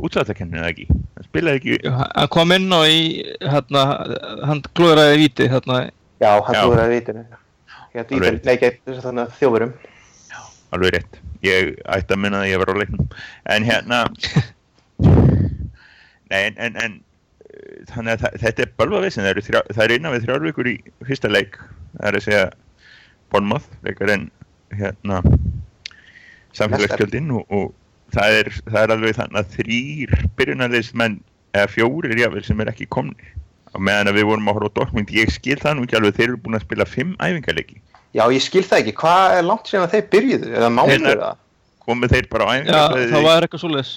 útsvartakenninu 0.00 0.60
eða 0.62 0.72
ekki. 0.72 0.86
Hann 0.90 1.26
spilaði 1.28 1.60
ekki, 1.60 1.78
Já, 1.84 1.94
hann 2.16 2.30
kom 2.32 2.54
inn 2.56 2.68
og 2.74 2.86
í 2.88 3.00
hérna, 3.42 3.84
hann 4.48 4.62
glóðraði 4.78 5.18
víti 5.24 5.48
hérna, 5.50 5.80
Já, 6.20 6.30
hann 6.46 6.56
Já. 6.56 6.60
trúður 6.60 6.82
að 6.84 6.92
vitinu 6.94 7.24
Alveg. 7.90 8.12
ítal, 8.12 8.40
nei, 8.44 8.52
ekki 8.54 9.00
þannig 9.00 9.24
að 9.24 9.38
þjófurum 9.40 9.72
alveg 10.74 10.94
rétt. 10.94 11.20
Ég 11.44 11.70
ætti 11.88 12.14
að 12.14 12.22
minna 12.22 12.42
að 12.44 12.50
ég 12.50 12.60
var 12.60 12.72
á 12.72 12.80
leiknum. 12.80 13.06
En 13.50 13.66
hérna, 13.66 14.00
nei, 16.30 16.40
en, 16.40 16.58
en, 16.58 16.76
en 16.84 16.98
þannig 17.90 18.12
að 18.14 18.40
þetta 18.44 18.66
er 18.66 18.74
bölvavissin. 18.78 19.28
Það, 19.48 19.84
er 19.86 19.96
innan 19.96 20.14
við 20.14 20.26
þrjár 20.26 20.46
vikur 20.48 20.70
í 20.70 20.76
fyrsta 21.08 21.32
leik. 21.32 21.58
Það 21.96 22.10
er 22.10 22.18
að 22.18 22.26
segja 22.26 22.44
Bournemouth, 23.32 23.68
leikar 23.86 24.14
en 24.14 24.28
hérna 24.76 25.22
samfélagsgjöldin 26.56 27.30
og, 27.34 27.44
og 27.54 27.66
það, 28.14 28.38
er, 28.40 28.52
það 28.68 28.80
er 28.84 28.94
alveg 28.96 29.18
þannig 29.18 29.40
að 29.40 29.52
þrýr 29.56 30.14
byrjunarleismenn 30.38 31.20
eða 31.56 31.70
fjórir 31.70 32.18
jáfnvel 32.18 32.46
sem 32.46 32.62
er 32.62 32.72
ekki 32.72 32.90
komnir. 32.90 33.34
Á 33.70 33.78
meðan 33.78 34.10
að 34.10 34.16
við 34.18 34.26
vorum 34.30 34.48
að 34.50 34.56
horfa 34.58 34.70
á 34.70 34.76
Dortmund, 34.80 35.12
ég 35.14 35.30
skil 35.30 35.58
það 35.60 35.76
nú 35.78 35.84
ekki 35.86 35.98
alveg, 36.00 36.16
þeir 36.16 36.26
eru 36.28 36.40
búin 36.42 36.58
að 36.58 36.64
spila 36.66 36.86
fimm 36.90 37.12
æfingarleiki. 37.22 37.76
Já, 38.16 38.24
ég 38.34 38.42
skil 38.42 38.64
það 38.66 38.80
ekki, 38.82 38.94
hvað 38.98 39.34
er 39.38 39.44
langt 39.46 39.70
síðan 39.70 39.86
að 39.86 39.92
þeir 39.94 40.06
byrjuðu 40.14 40.54
eða 40.58 40.70
mánuður 40.74 41.20
það? 41.22 41.36
Komið 41.86 42.14
þeir 42.16 42.26
bara 42.32 42.46
á 42.46 42.50
já, 42.50 42.58
æfingarsvæðið 42.60 43.12
það 43.14 43.26
var 43.28 43.46
eitthvað 43.46 43.62
svoleiðis 43.64 43.92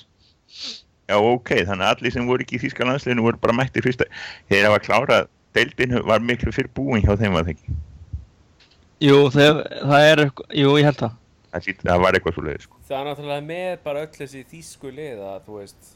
Já, 1.04 1.16
ok, 1.20 1.50
þannig 1.68 1.84
að 1.88 1.96
allir 1.98 2.14
sem 2.16 2.28
voru 2.30 2.46
ekki 2.46 2.56
í 2.56 2.62
Þíska 2.62 2.86
landsliðinu 2.88 3.26
voru 3.26 3.40
bara 3.44 3.56
mættir 3.58 3.84
fyrsta. 3.84 4.06
Þeir 4.48 4.68
hafa 4.70 4.78
klárað, 4.86 5.26
deildin 5.58 5.98
var 6.08 6.22
miklu 6.24 6.54
fyrir 6.56 6.70
búin 6.78 7.04
hjá 7.04 7.18
þeim 7.20 7.34
var 7.36 7.44
það 7.44 7.56
ekki. 7.58 7.76
jú, 9.04 9.18
það, 9.34 9.60
það 9.90 10.06
er 10.12 10.22
eitthvað, 10.24 10.54
jú, 10.62 10.78
ég 10.80 10.88
held 10.88 11.02
það 11.02 11.18
Það, 11.54 11.66
sýt, 11.68 11.84
það 11.86 12.00
var 12.06 12.16
eitthvað 12.18 12.34
svo 12.38 12.44
leiðis, 12.48 12.64
sko. 12.66 12.80
Það 12.88 12.96
er 13.00 13.10
náttúrulega 13.10 13.44
með 13.50 13.74
bara 13.84 14.06
öll 14.06 14.14
þessi 14.16 14.40
þýsku 14.54 14.94
lið 14.96 15.20
að 15.28 15.44
þú 15.46 15.58
veist 15.60 15.92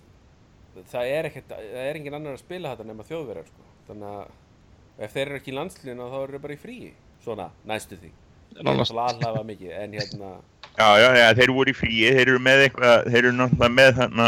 það 0.92 1.14
er 1.16 1.30
ekkert, 1.32 1.48
það 1.56 1.88
er 1.88 1.98
engin 1.98 2.18
annar 2.20 2.36
að 2.38 2.44
spila 2.44 2.74
þetta 2.76 2.86
nema 2.92 3.06
þjóðverjar 3.08 3.48
sko. 3.48 3.67
Þannig 3.88 4.14
að 4.14 5.04
ef 5.06 5.14
þeir 5.14 5.26
eru 5.28 5.40
ekki 5.40 5.54
í 5.54 5.58
landsliðinu 5.58 6.08
þá 6.12 6.18
eru 6.22 6.36
þeir 6.36 6.46
bara 6.46 6.58
í 6.58 6.62
fríi 6.62 6.94
svona, 7.24 7.50
næstu 7.68 8.00
því 8.00 8.14
alhafa 8.58 9.44
mikið, 9.46 9.74
en 9.78 9.98
hérna 9.98 10.38
Já, 10.78 10.90
já, 11.02 11.08
já, 11.18 11.28
þeir 11.34 11.52
voru 11.58 11.74
í 11.74 11.78
fríi, 11.78 12.10
þeir 12.14 12.28
eru 12.28 12.42
með 12.46 12.64
eitthvað, 12.68 13.08
þeir 13.10 13.24
eru 13.24 13.36
náttúrulega 13.38 13.74
með 13.74 13.94
þarna 13.98 14.28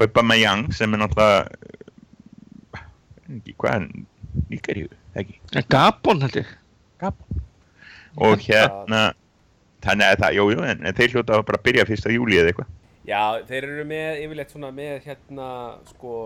Uppa 0.00 0.22
með 0.24 0.40
Young 0.40 0.72
sem 0.74 0.94
er 0.94 1.02
náttúrulega, 1.02 1.68
ekki, 3.36 3.54
hvað 3.60 3.76
er, 3.76 3.86
Níkaríu, 4.50 4.90
ekki, 5.18 5.38
En 5.54 5.66
Gabon 5.70 6.24
held 6.24 6.40
ég 6.40 6.50
Gabon. 7.00 7.40
Og 8.20 8.42
hérna, 8.44 9.02
þannig 9.84 10.10
að 10.10 10.22
það, 10.24 10.36
jú, 10.36 10.46
jú, 10.54 10.62
en, 10.72 10.84
en 10.84 10.96
þeir 10.98 11.14
hljóta 11.14 11.38
að 11.38 11.46
bara 11.48 11.62
byrja 11.64 11.86
fyrsta 11.88 12.12
júli 12.12 12.38
eða 12.40 12.50
eitthvað. 12.50 12.72
Já, 13.08 13.22
þeir 13.48 13.66
eru 13.68 13.84
með 13.88 14.22
yfirleitt 14.24 14.52
svona 14.52 14.70
með 14.74 15.06
hérna 15.06 15.50
sko 15.88 16.16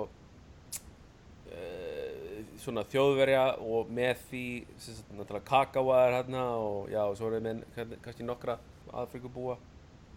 svona 2.64 2.84
þjóðverja 2.92 3.42
og 3.60 3.90
með 3.94 4.22
því 4.30 4.44
sagt 4.80 5.12
náttúrulega 5.14 5.48
Kakawa 5.50 5.98
er 6.08 6.16
hérna 6.18 6.44
og 6.60 6.88
já, 6.92 7.02
svo 7.18 7.28
eru 7.28 7.38
þeir 7.40 7.46
með 7.48 7.62
kann- 7.76 7.98
kannski 8.04 8.26
nokkra 8.28 8.56
Afrikubúa 9.04 9.56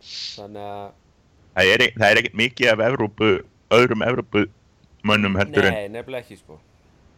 þannig 0.02 0.64
að 0.64 0.88
Það 1.58 1.72
er, 1.74 1.84
það 1.98 2.08
er 2.12 2.20
ekkert 2.22 2.36
mikið 2.38 2.68
af 2.70 2.82
Evrópu, 2.86 3.30
öðrum 3.74 4.04
Evrópu 4.06 4.44
mönnum 5.10 5.38
heldur 5.40 5.66
en 5.66 5.74
Nei, 5.74 5.88
nefnilega 5.96 6.22
ekki 6.22 6.38
sko. 6.38 6.60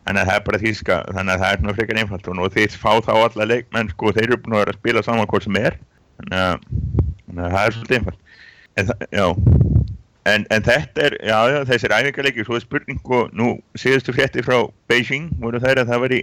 Þannig 0.07 0.21
að 0.21 0.29
það 0.29 0.37
er 0.39 0.45
bara 0.47 0.59
þýska, 0.63 0.95
þannig 1.13 1.33
að 1.33 1.41
það 1.43 1.51
er 1.51 1.59
svona 1.59 1.73
frekar 1.75 1.99
einfalt 1.99 2.29
og 2.31 2.53
þið 2.55 2.77
fá 2.79 2.91
þá 3.03 3.11
alla 3.17 3.47
leikmenn 3.49 3.91
sko, 3.91 4.13
þeir 4.15 4.29
eru 4.29 4.37
búin 4.45 4.55
að 4.55 4.63
vera 4.63 4.73
að 4.73 4.79
spila 4.79 5.03
saman 5.03 5.27
hvort 5.33 5.45
sem 5.45 5.59
er. 5.59 5.75
Þannig 6.21 6.39
að, 6.45 6.63
þannig 7.25 7.43
að 7.43 7.53
það 7.57 7.65
er 7.65 7.75
svolítið 7.75 7.97
einfalt. 7.99 8.23
En, 8.79 8.89
það, 8.89 9.03
já. 9.19 9.27
En, 10.27 10.45
en 10.49 10.65
þetta 10.65 11.05
er, 11.07 11.17
já, 11.23 11.37
já 11.53 11.59
þessir 11.69 11.95
æfingarleikir 11.95 12.47
svo 12.47 12.59
er 12.59 12.65
spurning 12.65 12.99
og 13.05 13.33
nú 13.35 13.53
síðustu 13.79 14.15
frétti 14.15 14.43
frá 14.45 14.57
Beijing 14.91 15.29
voru 15.39 15.61
þær 15.63 15.83
að 15.83 15.93
það 15.93 16.03
var 16.05 16.15
í 16.17 16.21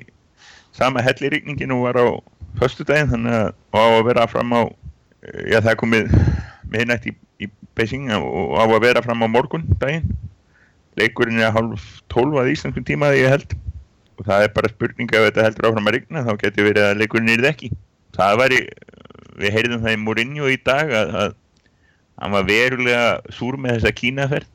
sama 0.77 1.05
hellirikningin 1.05 1.73
og 1.77 1.87
var 1.89 2.01
á 2.01 2.07
föstudaginn 2.61 3.13
þannig 3.13 3.39
að 3.39 3.49
og 3.73 3.81
á 3.81 3.87
að 3.87 4.07
vera 4.11 4.29
fram 4.31 4.53
á 4.53 4.63
já 5.49 5.61
það 5.61 5.81
komið 5.83 6.15
miðnætt 6.73 7.11
í, 7.11 7.17
í 7.41 7.51
Beijing 7.77 8.13
og, 8.19 8.27
og 8.27 8.57
á 8.61 8.65
að 8.67 8.85
vera 8.85 9.05
fram 9.05 9.25
á 9.25 9.29
morgun 9.31 9.69
daginn 9.81 10.17
leikurinn 10.97 11.43
er 11.45 11.55
hálf 11.55 11.87
tólf 12.13 12.39
að 12.41 12.53
íslenskum 12.55 12.85
tíma 12.87 13.11
að 13.13 13.21
ég 13.21 13.35
held. 13.35 13.57
Og 14.17 14.25
það 14.25 14.47
er 14.47 14.55
bara 14.57 14.73
spurning 14.73 15.11
ef 15.13 15.27
þetta 15.29 15.45
heldur 15.45 15.69
áfram 15.71 15.91
að 15.91 15.97
rigna 15.99 16.25
þá 16.25 16.33
getur 16.41 16.69
verið 16.71 16.87
að 16.87 17.01
leikurinn 17.03 17.33
er 17.35 17.49
ekki. 17.51 17.71
Það 18.17 18.39
væri, 18.41 18.61
við 19.43 19.57
heyrðum 19.59 19.83
það 19.85 19.97
í 19.97 20.01
Mourinho 20.05 20.49
í 20.49 20.57
dag 20.65 20.93
að, 20.97 21.13
að 21.21 21.35
hann 22.21 22.33
var 22.33 22.47
verulega 22.49 23.35
súr 23.35 23.59
með 23.61 23.79
þessa 23.81 23.93
kínaferð. 24.01 24.53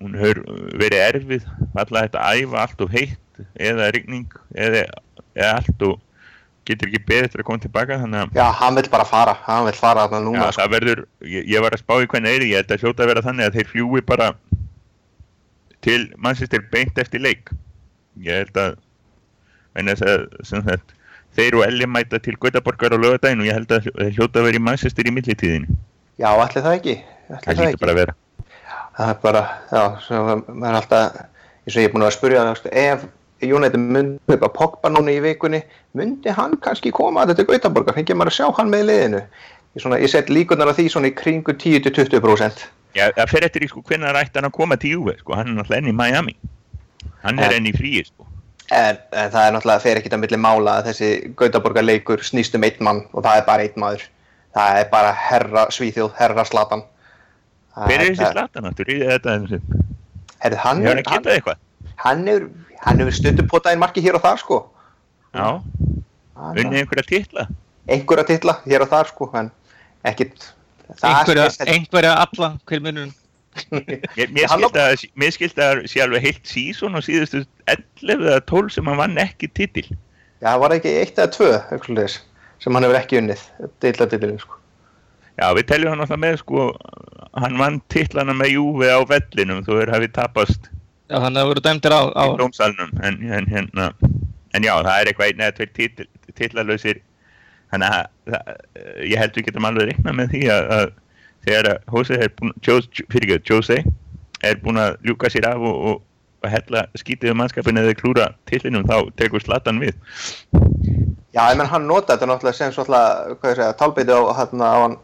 Hún 0.00 0.16
hefur 0.16 0.44
verið 0.80 1.02
erfið 1.06 1.48
alltaf 1.74 1.96
þetta 1.96 2.28
æfa 2.36 2.62
allt 2.62 2.84
og 2.84 2.94
heitt 2.94 3.42
eða 3.60 3.90
rigning 3.94 4.28
eða, 4.56 4.86
eða 5.34 5.50
allt 5.58 5.84
og 5.88 5.98
getur 6.68 6.90
ekki 6.90 7.16
eftir 7.18 7.42
að 7.42 7.48
koma 7.48 7.62
tilbaka 7.62 7.98
þannig 8.02 8.22
að 8.22 8.38
Já, 8.38 8.46
hann 8.60 8.76
vill 8.78 8.90
bara 8.92 9.06
fara, 9.08 9.34
hann 9.46 9.66
vill 9.66 9.76
fara 9.76 10.06
þarna 10.06 10.20
núna 10.26 10.46
Já, 10.46 10.52
sko. 10.52 10.60
það 10.60 10.72
verður, 10.76 11.02
ég, 11.32 11.48
ég 11.50 11.64
var 11.64 11.76
að 11.76 11.82
spá 11.82 11.94
í 11.98 12.08
hvernig 12.12 12.36
er 12.36 12.46
ég 12.46 12.60
held 12.60 12.72
að 12.74 12.84
hljóta 12.84 13.04
að 13.04 13.12
vera 13.12 13.24
þannig 13.26 13.48
að 13.48 13.58
þeir 13.58 13.70
fljúi 13.72 14.04
bara 14.12 14.30
til 15.84 16.00
Manchester 16.20 16.64
beint 16.72 16.98
eftir 17.00 17.24
leik. 17.24 17.52
Ég 18.20 18.42
held 18.42 18.60
að, 18.60 18.74
að 19.80 20.02
sagt, 20.44 20.96
þeir 21.36 21.56
og 21.56 21.64
Elli 21.64 21.88
mæta 21.88 22.20
til 22.20 22.36
Gautaborgar 22.40 22.92
á 22.92 22.98
lögadaginn 23.00 23.44
og 23.44 23.48
ég 23.48 23.56
held 23.56 23.72
að 23.72 23.88
þeir 23.88 24.18
hljóta 24.18 24.42
að 24.42 24.50
vera 24.50 24.60
í 24.60 24.66
Manchester 24.68 25.08
í 25.08 25.14
millitíðinni 25.16 25.80
Já, 26.18 26.30
ætli 26.32 26.64
það 26.64 26.76
ekki 26.78 26.96
ætli 27.30 27.44
það 27.46 27.62
hlýtur 27.62 27.84
bara 27.84 27.94
að 27.94 28.00
vera 28.02 28.16
Það 29.00 29.10
er 29.12 29.20
bara, 29.22 29.42
já, 29.70 29.82
maður 30.50 30.66
er 30.68 30.76
alltaf, 30.80 31.20
eins 31.64 31.76
og 31.76 31.80
ég 31.80 31.86
er 31.88 31.92
búin 31.94 32.04
að 32.04 32.16
spyrja 32.16 32.40
það, 32.42 32.50
veistu, 32.50 32.72
ef 32.76 33.06
United 33.46 33.80
myndi 33.80 34.34
upp 34.34 34.42
að 34.44 34.52
Pogba 34.58 34.90
núna 34.92 35.14
í 35.14 35.22
vikunni, 35.24 35.62
myndi 35.96 36.34
hann 36.36 36.58
kannski 36.60 36.92
koma 36.92 37.22
að 37.22 37.32
þetta 37.32 37.46
Gautaborgar, 37.48 37.96
fengið 37.96 38.18
maður 38.20 38.32
að 38.34 38.36
sjá 38.36 38.58
hann 38.58 38.74
með 38.74 38.84
liðinu. 38.90 39.22
Ég, 39.70 39.84
svona, 39.86 40.00
ég 40.02 40.12
set 40.12 40.28
líkunar 40.28 40.68
á 40.68 40.76
því 40.76 40.86
svona 40.92 41.08
í 41.08 41.14
kringu 41.16 41.54
10-20%. 41.62 42.66
Já, 42.98 43.06
það 43.14 43.30
fer 43.30 43.46
eftir 43.46 43.64
í 43.64 43.70
sko 43.70 43.84
hvernig 43.86 44.10
það 44.10 44.20
ætti 44.24 44.40
hann 44.40 44.48
að 44.48 44.56
koma 44.56 44.78
til 44.82 44.96
Juve 44.96 45.14
sko, 45.20 45.36
hann 45.38 45.52
er 45.52 45.56
náttúrulega 45.56 45.84
enn 45.84 45.92
í 45.92 45.96
Miami 45.96 46.34
hann 47.22 47.38
er 47.38 47.54
enn 47.54 47.68
í 47.70 47.74
fríi 47.76 48.02
sko 48.08 48.26
En, 48.70 48.98
en 49.18 49.30
það 49.32 49.44
er 49.44 49.54
náttúrulega, 49.54 49.82
fer 49.82 49.98
ekkit 49.98 50.12
að 50.14 50.20
milli 50.24 50.38
mála 50.38 50.76
að 50.78 50.90
þessi 50.90 51.06
Gautaborgar 51.38 51.82
leikur 51.82 52.20
snýst 52.22 52.54
um 52.54 52.66
einn 52.66 52.84
mann 52.86 53.00
og 53.10 53.24
það 53.24 53.40
er 53.40 53.46
bara 53.48 53.64
einn 53.66 53.80
maður. 53.82 54.04
Það 54.56 54.80
er 54.80 54.88
bara 54.90 55.12
herra 55.14 55.66
Svíþjóð, 55.70 56.14
herra 56.18 56.44
Slatan. 56.44 56.82
hver 57.76 58.00
er 58.00 58.10
þessi 58.10 58.30
slatan 58.32 58.66
áttur 58.66 58.90
í 58.90 58.98
þetta 59.04 59.36
Herri, 60.40 60.56
hann, 60.58 60.80
hefur 60.82 61.02
hann 61.06 61.28
eitthvað? 61.34 61.58
hann, 62.00 62.26
hefur, 62.26 63.12
stundum 63.14 63.48
potað 63.50 63.76
inn 63.76 63.82
marki 63.82 64.02
hér 64.04 64.18
og 64.18 64.24
þar 64.24 64.40
sko. 64.40 64.60
já, 65.36 65.48
unnið 66.50 66.80
einhverja 66.82 67.06
titla? 67.06 67.46
Einhverja 67.90 68.26
titla 68.32 68.56
hér 68.64 68.84
og 68.86 68.90
þar 68.90 69.12
sko 69.12 69.30
en 69.38 69.50
ekkit 70.08 70.46
það 70.98 71.10
einhverja, 71.10 71.48
einhverja 71.74 72.14
alla 72.24 72.52
hver 72.66 72.84
munum 72.86 73.16
Mér, 74.30 75.32
skildi 75.34 75.62
að, 75.62 75.84
sé 75.90 76.02
alveg 76.04 76.22
heilt 76.22 76.44
sísón 76.46 76.94
á 76.94 77.00
síðustu 77.02 77.42
11 77.66 78.12
eða 78.14 78.42
12 78.46 78.76
sem 78.76 78.86
hann 78.86 79.00
vann 79.00 79.18
ekki 79.18 79.48
titil. 79.50 79.88
Já, 80.38 80.54
var 80.54 80.70
það 80.70 80.76
ekki 80.76 80.92
eitt 81.00 81.18
eða 81.18 81.32
tvö, 81.34 81.48
eitthvað 81.74 81.98
leis, 81.98 82.14
sem 82.60 82.76
hann 82.76 82.86
hefur 82.86 83.00
ekki 83.00 83.20
unnið, 83.20 83.44
deildadildilin, 83.82 84.40
sko. 84.42 84.60
Já, 85.40 85.46
við 85.56 85.66
teljum 85.70 85.94
hann 85.94 86.04
alltaf 86.04 86.20
með 86.20 86.40
sko 86.42 86.64
hann 87.38 87.58
vann 87.60 87.78
titlana 87.92 88.34
með 88.36 88.54
Júfi 88.56 88.90
á 88.90 89.00
vellinum 89.08 89.62
þú 89.66 89.78
er 89.84 89.92
hafið 89.94 90.14
tapast 90.16 90.68
Já, 91.10 91.18
að 91.18 91.28
það 91.36 91.46
voru 91.50 91.62
dæmdir 91.64 91.94
á, 91.94 92.02
á 92.14 92.24
en, 92.30 93.22
en, 93.34 93.46
hérna, 93.50 93.86
en 94.54 94.66
já, 94.66 94.74
það 94.78 94.92
er 94.96 95.10
eitthvað 95.10 95.30
einn 95.30 95.44
eða 95.46 95.56
tveir 95.56 95.72
titl, 95.78 96.08
titlalösir 96.38 97.00
þannig 97.72 97.96
að 97.96 98.04
það, 98.30 98.52
ég 99.06 99.22
held 99.22 99.38
við 99.38 99.48
getum 99.48 99.68
alveg 99.70 99.90
reikna 99.90 100.14
með 100.18 100.34
því 100.34 100.42
að, 100.54 100.68
að 100.76 100.86
þegar 101.46 101.70
að 101.72 101.96
Jose 101.96 102.20
er 102.20 102.32
búin 102.38 102.54
Jose, 102.66 103.08
fyrir 103.10 103.36
ekki, 103.38 103.54
Jose 103.54 103.80
er 104.46 104.62
búin 104.62 104.82
að 104.82 105.00
ljúka 105.06 105.32
sér 105.32 105.48
af 105.50 105.64
og, 105.64 105.82
og, 105.90 106.02
og 106.44 106.52
hella 106.52 106.84
skítið 106.98 107.34
um 107.34 107.42
mannskapin 107.42 107.80
eða 107.80 107.96
klúra 107.98 108.30
titlinum 108.50 108.86
þá 108.88 109.10
tekur 109.18 109.42
Zlatan 109.44 109.82
við 109.82 109.96
Já, 111.30 111.44
ég 111.52 111.58
menn 111.60 111.70
hann 111.70 111.86
nota 111.86 112.16
þetta 112.16 112.26
náttúrulega 112.26 112.58
sem 112.58 112.72
svona, 112.74 113.00
talbeiti 113.78 114.10
á, 114.10 114.18
hérna, 114.34 114.66
á 114.66 114.78
hann, 114.82 114.96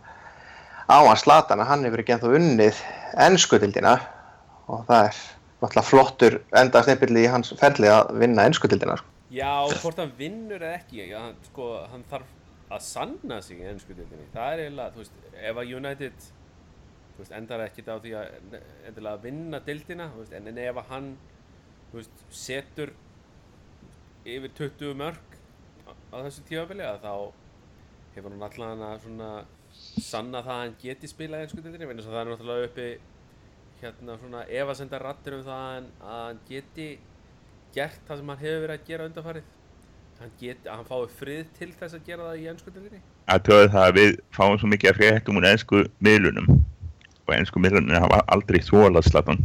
á 0.91 0.99
hann 1.07 1.21
Zlatan, 1.23 1.63
að 1.63 1.71
hann 1.71 1.85
hefur 1.87 2.03
ekki 2.03 2.17
ennþá 2.17 2.33
unnið 2.39 2.81
ennskutildina 3.27 3.93
og 4.67 4.83
það 4.89 5.05
er 5.05 5.21
náttúrulega 5.61 5.85
flottur 5.87 6.39
enda 6.63 6.83
snipilli 6.83 7.23
í 7.23 7.31
hans 7.31 7.55
ferli 7.61 7.93
að 7.93 8.11
vinna 8.19 8.49
ennskutildina, 8.51 8.99
sko. 8.99 9.13
Já, 9.31 9.53
hvort 9.83 10.03
hann 10.03 10.11
vinnur 10.19 10.59
eða 10.59 10.81
ekki, 10.81 11.05
já, 11.13 11.21
hann, 11.29 11.39
sko, 11.53 11.69
hann 11.93 12.03
þarf 12.11 12.35
að 12.75 12.83
sanna 12.83 13.39
sig 13.43 13.63
í 13.63 13.69
ennsku 13.71 13.95
dildinni. 13.95 14.27
Það 14.35 14.53
er 14.53 14.65
eiginlega, 14.65 14.95
þú 14.95 15.03
veist, 15.05 15.23
ef 15.39 15.63
að 15.63 15.73
United 15.79 16.29
veist, 17.21 17.33
endar 17.39 17.65
ekkit 17.69 17.91
á 17.91 17.97
því 18.03 18.17
að 18.19 18.59
endilega 18.91 19.23
vinna 19.23 19.63
dildina, 19.67 20.11
veist, 20.19 20.35
en, 20.35 20.51
ef 20.51 20.83
að 20.83 20.91
hann, 20.91 21.09
veist, 21.95 22.27
setur 22.35 22.95
yfir 24.27 24.55
20 24.59 24.99
mörg 24.99 25.36
á, 26.17 26.25
þessu 26.25 26.45
tímabili 26.49 26.87
að 26.87 27.03
þá 27.05 27.13
hefur 28.17 28.33
hann 28.33 28.47
allan 28.49 28.87
að 28.87 29.03
svona 29.05 29.31
sanna 29.77 30.41
það 30.41 30.55
að 30.55 30.63
hann 30.63 30.79
geti 30.81 31.11
spilað 31.11 31.43
í 31.43 31.47
ennsku 31.47 31.65
vegna 31.67 31.99
þess 31.99 32.09
að 32.09 32.17
það 32.17 32.23
er 32.23 32.31
náttúrulega 32.31 32.71
uppi 32.71 32.89
hérna 33.83 34.17
svona 34.23 34.47
efasenda 34.63 35.03
rattir 35.03 35.37
um 35.37 35.45
það 35.45 35.67
að 35.67 35.91
hann, 36.15 36.41
geti 36.49 36.89
gert 37.77 38.01
það 38.09 38.23
sem 38.23 38.33
hann 38.33 38.43
hefur 38.47 38.65
verið 38.65 38.79
að 38.79 38.89
gera 38.89 39.11
undanfarið. 39.11 39.53
Hann 40.17 40.33
geti, 40.41 40.65
að 40.65 40.79
hann 40.79 40.89
fái 40.89 41.19
frið 41.19 41.53
til 41.59 41.71
þess 41.77 41.99
að 41.99 42.09
gera 42.09 42.31
það 42.31 42.41
í 42.41 42.49
ennsku 42.55 42.73
dildinni 42.73 43.03
að 43.27 43.43
töðu 43.49 43.69
það 43.73 43.85
að 43.85 43.97
við 43.97 44.13
fáum 44.35 44.57
svo 44.61 44.71
mikið 44.71 44.91
að 44.91 44.99
fréttum 45.01 45.39
úr 45.41 45.49
ennsku 45.51 45.83
miðlunum. 46.07 46.49
Og 47.27 47.33
ennsku 47.35 47.63
miðlunum 47.63 47.99
hafa 47.99 48.23
aldrei 48.31 48.61
þólað 48.63 49.09
Zlatan. 49.09 49.41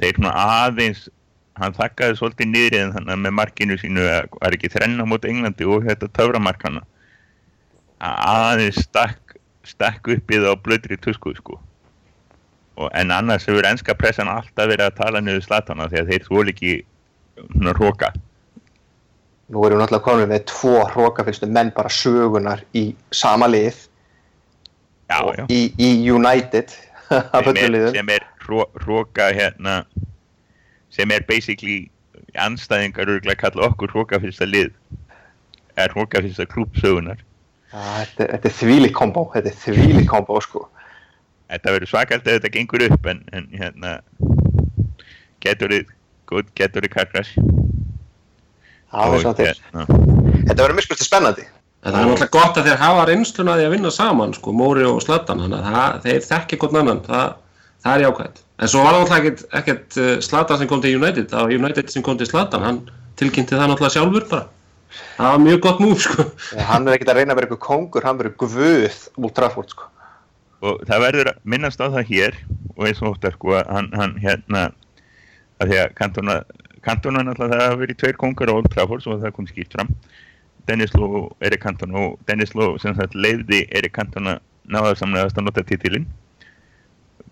Þeir 0.00 0.18
svona 0.18 0.32
aðeins 0.42 1.06
hann 1.62 1.76
þakkaði 1.76 2.18
svolítið 2.18 2.50
niður 2.50 2.78
en 2.78 2.94
þannig 2.96 3.14
að 3.14 3.20
með 3.26 3.36
markinu 3.38 3.76
sínu 3.80 4.06
að 4.06 4.32
var 4.38 4.56
ekki 4.56 4.72
þrenna 4.72 5.06
mot 5.08 5.28
Englandi 5.28 5.68
og 5.68 5.86
þetta 5.88 6.10
töframarkana 6.18 6.82
að 8.02 8.24
aðeins 8.32 8.80
stakk, 8.82 9.36
stakk 9.66 10.10
uppið 10.16 10.48
á 10.50 10.52
blöðri 10.58 10.98
tusku 10.98 11.34
sko. 11.38 11.60
Og, 12.80 12.88
en 12.96 13.12
annars 13.14 13.44
hefur 13.46 13.66
ennska 13.68 13.94
pressan 13.94 14.30
alltaf 14.32 14.70
verið 14.70 14.88
að 14.88 14.98
tala 14.98 15.20
niður 15.20 15.44
Zlatana 15.44 15.90
þegar 15.92 16.08
þeir 16.08 16.28
þól 16.28 16.44
ekki 16.54 16.76
svona 17.52 17.74
hróka 17.76 18.12
Nú 19.52 19.66
erum 19.66 19.76
við 19.76 19.82
náttúrulega 19.82 20.04
komin 20.06 20.30
með 20.30 20.44
tvo 20.48 20.76
hrókafylstu 20.88 21.48
menn 21.50 21.72
bara 21.76 21.90
sögunar 21.92 22.62
í 22.78 22.86
sama 23.12 23.48
lið. 23.50 23.82
Já, 25.12 25.18
já. 25.36 25.44
í, 25.52 25.66
í 25.76 25.90
United 26.08 26.72
sem 27.92 28.12
er, 28.14 28.24
hróka 28.46 29.28
hérna 29.36 29.82
sem 30.92 31.12
er 31.14 31.24
basically 31.28 31.88
anstæðingar 32.38 33.10
örgulega 33.16 33.40
kalla 33.46 33.68
okkur 33.70 33.92
hrókafyrsta 33.94 34.48
lið 34.48 34.70
er 35.80 35.94
hrókafyrsta 35.96 36.48
klúpsögunar 36.52 37.20
Já, 37.72 37.80
Þetta, 38.04 38.26
þetta 38.34 38.48
er 38.50 38.56
þvílík 38.58 38.92
kombo, 38.96 39.24
þetta 39.32 39.48
er 39.48 39.60
þvílík 39.62 40.08
kombo 40.10 40.40
sko. 40.44 40.66
þetta 41.48 41.72
verður 41.76 41.88
svakalt 41.88 42.28
ef 42.28 42.38
þetta 42.38 42.52
gengur 42.52 42.84
upp 42.90 43.08
en, 43.08 43.22
en 43.32 43.48
hérna 43.56 43.94
getur 45.40 45.72
þið 45.72 45.94
góð, 46.28 46.52
getur 46.58 46.86
þið 46.86 46.94
svona 49.24 49.38
til. 49.38 49.48
hérna, 49.48 49.86
Þetta 50.42 50.60
verður 50.62 50.76
mjög 50.76 50.86
spilti 50.88 51.06
spennandi. 51.08 51.44
En 51.82 51.94
það 51.94 51.98
er 51.98 52.08
náttúrulega 52.10 52.34
gott 52.36 52.58
að 52.60 52.68
þeir 52.68 52.80
hafa 52.82 53.06
reynsluna 53.08 53.54
því 53.58 53.64
að 53.66 53.72
vinna 53.74 53.90
saman, 53.90 54.34
sko, 54.36 54.52
Móri 54.54 54.84
og 54.86 55.00
að 55.56 55.64
það, 55.66 55.96
þeir 56.04 56.26
þekki 56.28 56.58
hvern 56.62 56.78
annan, 56.82 57.00
það, 57.08 57.32
það 57.84 57.94
er 57.94 58.04
jákvæmt. 58.06 58.42
En 58.62 58.70
svo 58.70 58.82
var 58.84 58.94
það 58.94 59.02
náttúrulega 59.02 59.22
ekkert, 59.22 59.44
ekkert 59.60 59.96
uh, 59.98 60.10
Zlatan 60.24 60.60
sem 60.60 60.70
kom 60.70 60.82
til 60.82 60.96
United, 60.98 61.30
það 61.32 61.46
var 61.46 61.54
United 61.58 61.92
sem 61.92 62.04
kom 62.06 62.18
til 62.20 62.28
Zlatan, 62.30 62.66
hann 62.66 62.82
tilkynnti 63.20 63.58
það 63.58 63.72
náttúrulega 63.72 63.96
sjálfur 63.96 64.28
bara. 64.30 64.48
Það 65.16 65.30
var 65.32 65.40
mjög 65.46 65.62
gott 65.64 65.80
múf, 65.80 66.02
sko. 66.04 66.26
Ja, 66.52 66.66
hann 66.70 66.86
verður 66.86 66.98
ekkert 66.98 67.12
að 67.14 67.18
reyna 67.20 67.34
að 67.34 67.40
vera 67.40 67.48
eitthvað 67.48 67.64
kongur, 67.66 68.06
hann 68.06 68.20
verður 68.20 68.36
guð 68.42 68.58
úr 69.18 69.34
Trafford 69.34 69.72
sko. 69.72 69.88
og 70.62 70.82
það 70.86 71.02
verður 71.02 71.28
að 71.32 71.38
minnast 71.42 71.80
á 71.82 71.90
það 71.90 72.10
hér 72.12 72.36
og 72.76 72.84
eins 72.86 73.00
og 73.02 73.16
oftar 73.16 73.34
sko 73.34 73.56
að 73.58 73.70
hann, 73.74 73.88
hann 73.98 74.12
hérna 74.22 74.60
að 75.58 75.72
því 75.72 75.80
að 75.82 75.94
kantona 75.98 76.36
kantona 76.82 77.22
náttúrulega 77.26 77.56
það 77.56 77.64
hafa 77.66 77.80
verið 77.80 77.98
tveir 78.00 78.18
kongar 78.20 78.50
á 78.50 78.54
Old 78.54 78.68
Trafford 78.72 79.04
svo 79.04 79.18
það 79.22 79.34
kom 79.36 79.48
skýrt 79.50 79.74
fram 79.76 79.90
Dennis 80.68 80.94
Lowe 80.94 81.24
og 81.24 81.44
Erik 81.46 81.62
Cantona 81.64 81.98
og 82.06 82.18
Dennis 82.28 82.54
Lowe 82.54 82.78
sem 82.82 82.94
sagt 82.98 83.16
leiði 83.18 83.64
Erik 83.74 83.94
Cantona 83.96 84.38
náðarsamlega 84.70 85.30
að 85.30 85.46
nota 85.46 85.64
titilinn 85.66 86.06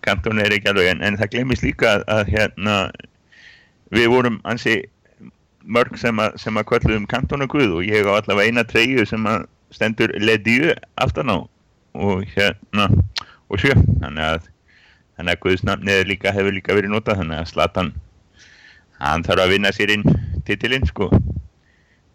Cantona 0.05 0.45
er 0.45 0.55
ekki 0.57 0.71
alveg 0.73 0.91
en, 0.95 1.03
en 1.05 1.19
það 1.21 1.33
glemist 1.35 1.65
líka 1.67 1.97
að, 1.97 2.05
að 2.15 2.33
hérna 2.35 2.77
við 3.95 4.11
vorum 4.13 4.39
ansi 4.49 4.77
mörg 5.61 5.97
sem 6.01 6.21
að, 6.23 6.37
sem 6.41 6.57
að 6.57 6.69
kvölluðum 6.71 7.09
Cantona 7.11 7.49
Guð 7.51 7.81
og 7.81 7.89
ég 7.89 8.09
á 8.09 8.17
allavega 8.17 8.49
eina 8.49 8.65
treyju 8.67 9.05
sem 9.09 9.27
að 9.29 9.45
stendur 9.75 10.15
Ledieu 10.19 10.75
aftan 11.01 11.31
á 11.31 11.39
og 11.95 12.25
hérna 12.35 12.87
og 13.51 13.61
sjö. 13.61 13.75
Þannig 14.01 14.25
að 14.25 14.47
þannig 15.19 15.35
að 15.35 15.43
Guðsnafnið 15.45 16.05
líka, 16.09 16.33
hefur 16.33 16.55
líka 16.55 16.77
verið 16.77 16.95
notað 16.95 17.21
þannig 17.21 17.43
að 17.43 17.51
Zlatan 17.51 17.91
hann 19.01 19.25
þarf 19.27 19.45
að 19.45 19.53
vinna 19.55 19.73
sér 19.75 19.93
inn 19.97 20.07
titilinn 20.49 20.87
sko. 20.89 21.11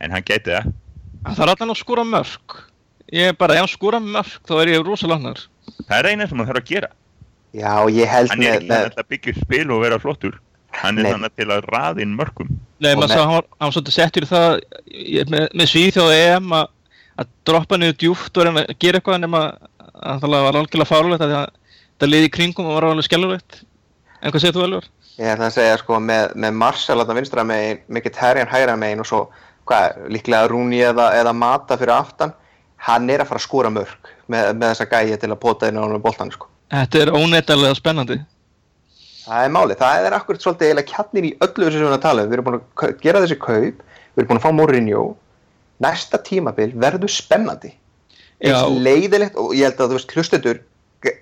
En 0.02 0.14
hann 0.14 0.26
gæti 0.26 0.54
það. 0.54 0.72
Það 1.26 1.44
er 1.46 1.52
allan 1.54 1.74
að 1.74 1.82
skora 1.82 2.06
mörg 2.06 2.56
Ég 3.14 3.32
er 3.32 3.36
bara, 3.38 3.54
ef 3.54 3.64
hann 3.64 3.70
skora 3.70 4.00
mörg 4.02 4.32
þá 4.48 4.54
er 4.60 4.72
ég 4.74 4.86
rosalagnar 4.86 5.42
það 5.86 5.98
er 5.98 6.08
eina 6.12 6.28
sem 6.30 6.40
hann 6.40 6.50
þarf 6.50 6.62
að 6.62 6.72
gera 6.72 6.90
Já, 7.56 7.74
ég 7.94 8.10
held 8.12 8.32
hann 8.34 8.42
er 8.44 8.48
með, 8.50 8.56
ekki 8.60 8.70
með, 8.72 8.88
að 9.00 9.10
byggja 9.14 9.36
spil 9.42 9.66
og 9.72 9.84
vera 9.86 10.00
flottur 10.02 10.40
hann 10.76 10.98
er 11.00 11.08
þannig 11.14 11.36
til 11.40 11.48
að 11.56 11.68
raðinn 11.72 12.16
mörgum 12.18 12.50
Nei, 12.84 12.92
maður 13.00 13.14
sá, 13.14 13.22
hann 13.24 13.36
var, 13.38 13.46
svolítið 13.72 13.96
settur 13.96 14.26
í 14.26 14.32
það 14.32 14.50
ég- 14.92 15.30
með, 15.32 15.46
með 15.56 15.70
Svíþjóð 15.72 16.16
EM 16.18 16.50
að, 16.58 16.66
að 17.24 17.30
droppa 17.48 17.80
niður 17.80 17.96
djúft 18.02 18.38
og 18.42 18.48
reyna 18.50 18.66
að 18.66 18.76
gera 18.84 19.00
eitthvað 19.00 19.22
nema 19.24 19.44
að 19.96 20.26
það 20.26 20.36
var 20.50 20.60
algjörlega 20.60 20.90
fárulegt 20.90 21.24
að 21.24 21.32
því 21.32 21.38
að 21.40 21.54
það 22.04 22.12
liði 22.12 22.28
í 22.28 22.34
kringum 22.36 22.68
og 22.68 22.76
var 22.76 22.90
alveg 22.90 23.08
skellulegt 23.08 23.62
En 24.26 24.34
hvað 24.34 24.42
segir 24.42 24.56
þú 24.58 24.64
Elvar? 24.66 24.86
ég 25.16 25.32
ætla 25.32 25.48
að 25.48 25.56
segja 25.56 25.78
sko 25.80 26.00
með, 26.04 26.34
með 26.44 26.56
Marshall 26.60 27.04
að 27.04 27.14
vinstra 27.16 27.44
megin, 27.48 27.80
mikið 27.88 28.16
Terrian 28.18 28.50
hægra 28.52 28.76
megin 28.80 29.04
og 29.04 29.08
svo, 29.08 29.20
hvað, 29.70 30.02
líklega 30.12 30.50
Rúni 30.52 30.82
eða, 30.84 31.12
eða 31.20 31.32
Mata 31.38 31.78
fyrir 31.80 31.94
aftan, 31.96 32.34
hann 32.88 33.08
er 33.14 33.24
að 33.24 33.30
fara 33.30 33.40
að 33.40 33.46
skora 33.46 33.72
mörg 33.72 34.10
með, 34.28 34.50
með 34.58 34.74
þessa 34.74 34.88
gæja 34.92 35.20
til 35.22 35.32
að 35.32 35.40
pota 35.46 35.70
inn 35.70 35.80
á 35.80 35.84
hann 35.86 35.94
með 35.96 36.04
boltan 36.04 36.34
sko. 36.34 36.50
Þetta 36.74 37.04
er 37.04 37.14
óneittalega 37.14 37.78
spennandi 37.78 38.18
Það 39.26 39.42
er 39.42 39.54
málið, 39.54 39.80
það 39.80 40.08
er 40.08 40.16
akkurat 40.20 40.44
svolítið 40.44 40.68
eiginlega 40.68 40.92
kjarnir 40.92 41.26
í 41.26 41.32
öllu 41.42 41.66
þessu 41.66 41.80
sem 41.80 41.82
við 41.82 41.88
erum 41.88 41.96
að 41.96 42.04
tala 42.04 42.24
um. 42.24 42.28
Við 42.30 42.36
erum 42.36 42.46
búin 42.46 42.60
að 42.60 42.92
gera 43.02 43.22
þessi 43.24 43.38
kaup, 43.42 43.80
við 43.82 44.22
erum 44.22 44.30
búin 44.30 44.40
að 44.40 44.44
fá 44.44 44.52
Mourinho. 44.60 45.06
Næsta 45.82 46.20
tímabil 46.28 46.68
verður 46.84 47.12
spennandi. 47.12 47.72
Eins 48.46 48.78
leiðilegt 48.86 49.40
og 49.42 49.56
ég 49.58 49.66
held 49.66 49.82
að 49.82 49.90
þú 49.90 49.98
veist 49.98 50.14
hlustendur 50.14 50.62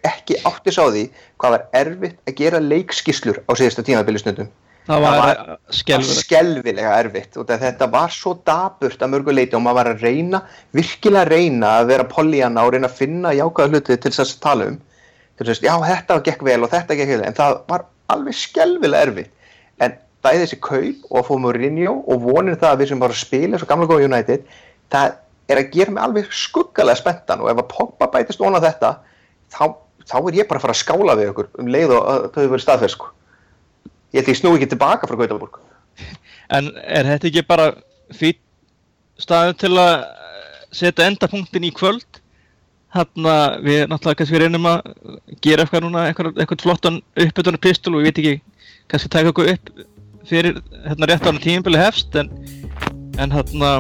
ekki 0.08 0.38
áttis 0.48 0.80
á 0.80 0.86
því 0.88 1.06
hvað 1.40 1.56
var 1.56 1.64
erfitt 1.80 2.20
að 2.28 2.38
gera 2.40 2.62
leikskíslur 2.64 3.40
á 3.48 3.52
síðasta 3.56 3.88
tímabili 3.88 4.20
stundum. 4.20 4.52
Það 4.84 5.04
var, 5.06 5.42
Það 5.72 5.94
var 5.94 6.08
skelvilega 6.18 6.96
erfitt 7.00 7.38
og 7.40 7.48
þetta 7.48 7.88
var 7.92 8.12
svo 8.12 8.34
daburt 8.44 9.00
að 9.00 9.14
mörgu 9.14 9.36
leiti 9.36 9.56
og 9.56 9.64
maður 9.64 9.78
var 9.80 9.90
að 9.94 10.04
reyna, 10.04 10.42
virkilega 10.76 11.30
reyna 11.32 11.78
að 11.80 11.92
vera 11.94 12.08
pollyana 12.12 12.66
og 12.68 12.74
reyna 12.76 12.90
að 12.92 12.98
finna 13.00 13.32
jákvæða 13.38 13.72
hluti 13.72 13.96
til 13.96 14.12
þess 14.12 14.36
að 14.36 14.42
tala 14.44 14.68
um. 14.74 14.82
Þess 15.40 15.64
að 15.64 15.68
já 15.68 15.74
þetta 15.88 16.20
gekk 16.28 16.44
vel 16.46 16.60
og 16.62 16.72
þetta 16.72 16.98
gekk 17.00 17.12
vel 17.16 17.24
en 17.26 17.38
það 17.38 17.56
var 17.72 17.86
alveg 18.14 18.38
skelvilega 18.38 19.08
erfitt. 19.08 19.32
En 19.82 19.96
bæði 20.24 20.44
þessi 20.44 20.60
kaup 20.64 21.08
og 21.10 21.18
að 21.20 21.28
fá 21.30 21.34
Mourinho 21.46 21.96
og 22.04 22.22
vonir 22.24 22.60
það 22.60 22.70
að 22.76 22.84
við 22.84 22.92
sem 22.92 23.02
bara 23.02 23.18
spila 23.18 23.60
svo 23.60 23.70
gamla 23.70 23.90
góða 23.90 24.10
United, 24.10 24.46
það 24.94 25.18
er 25.52 25.60
að 25.60 25.74
gera 25.74 25.96
mig 25.96 26.04
alveg 26.04 26.30
skuggalega 26.38 27.02
spenntan 27.02 27.44
og 27.44 27.52
ef 27.52 27.64
að 27.64 27.72
Pogba 27.74 28.10
bætist 28.14 28.42
vona 28.42 28.62
þetta, 28.64 28.94
þá, 29.52 29.66
þá 30.08 30.16
er 30.22 30.40
ég 30.40 30.50
bara 30.50 30.62
að 30.62 30.68
fara 30.68 30.78
að 30.78 30.82
skála 30.84 31.18
við 31.20 31.34
ykkur 31.34 31.52
um 31.60 31.74
leið 31.76 31.96
og 31.98 32.08
að 32.14 32.28
þau 32.30 32.40
hefur 32.40 32.54
verið 32.54 32.66
staðferð 32.68 32.96
sko. 32.96 33.12
Ég 34.14 34.22
held 34.22 34.32
ég 34.32 34.40
snúi 34.40 34.56
ekki 34.60 34.72
tilbaka 34.76 35.10
frá 35.10 35.20
Gautaborg. 35.20 35.60
En 36.54 36.68
er 36.76 37.08
þetta 37.08 37.30
ekki 37.30 37.42
bara 37.48 37.70
fýtt 38.14 38.42
staðum 39.22 39.56
til 39.58 39.72
að 39.80 39.94
eh, 40.04 40.58
setja 40.76 41.08
endapunktin 41.08 41.66
í 41.66 41.72
kvöld? 41.74 42.20
Þarna 42.94 43.36
við 43.66 43.80
náttúrulega 43.90 44.20
kannski 44.20 44.42
reynum 44.42 44.70
að 44.70 44.92
gera 45.42 45.66
eitthvað 45.66 45.86
núna, 45.88 46.06
eitthvað, 46.10 46.36
eitthvað 46.38 46.66
flottan 46.68 47.02
uppbytunar 47.18 47.62
pistol 47.64 47.96
og 47.96 48.04
ég 48.04 48.12
veit 48.12 48.22
ekki, 48.22 48.36
kannski 48.92 49.12
taka 49.16 49.34
okkur 49.34 49.50
upp 49.56 49.74
fyrir 50.30 50.62
hérna 50.86 51.10
rétt 51.10 51.26
á 51.26 51.30
hann 51.32 51.42
tímabili 51.42 51.82
hefst 51.82 52.16
en, 52.22 52.30
en 53.18 53.34
hérna 53.34 53.74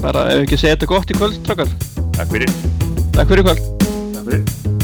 bara 0.00 0.26
ef 0.32 0.40
við 0.40 0.48
ekki 0.48 0.62
segja 0.64 0.78
þetta 0.78 0.92
gott 0.96 1.12
í 1.12 1.20
kvöld, 1.20 1.40
trakkar. 1.46 1.78
Takk 2.16 2.36
fyrir. 2.36 2.58
Takk 3.12 3.34
fyrir 3.34 3.50
kvöld. 3.50 3.88
Takk 4.16 4.30
fyrir. 4.30 4.79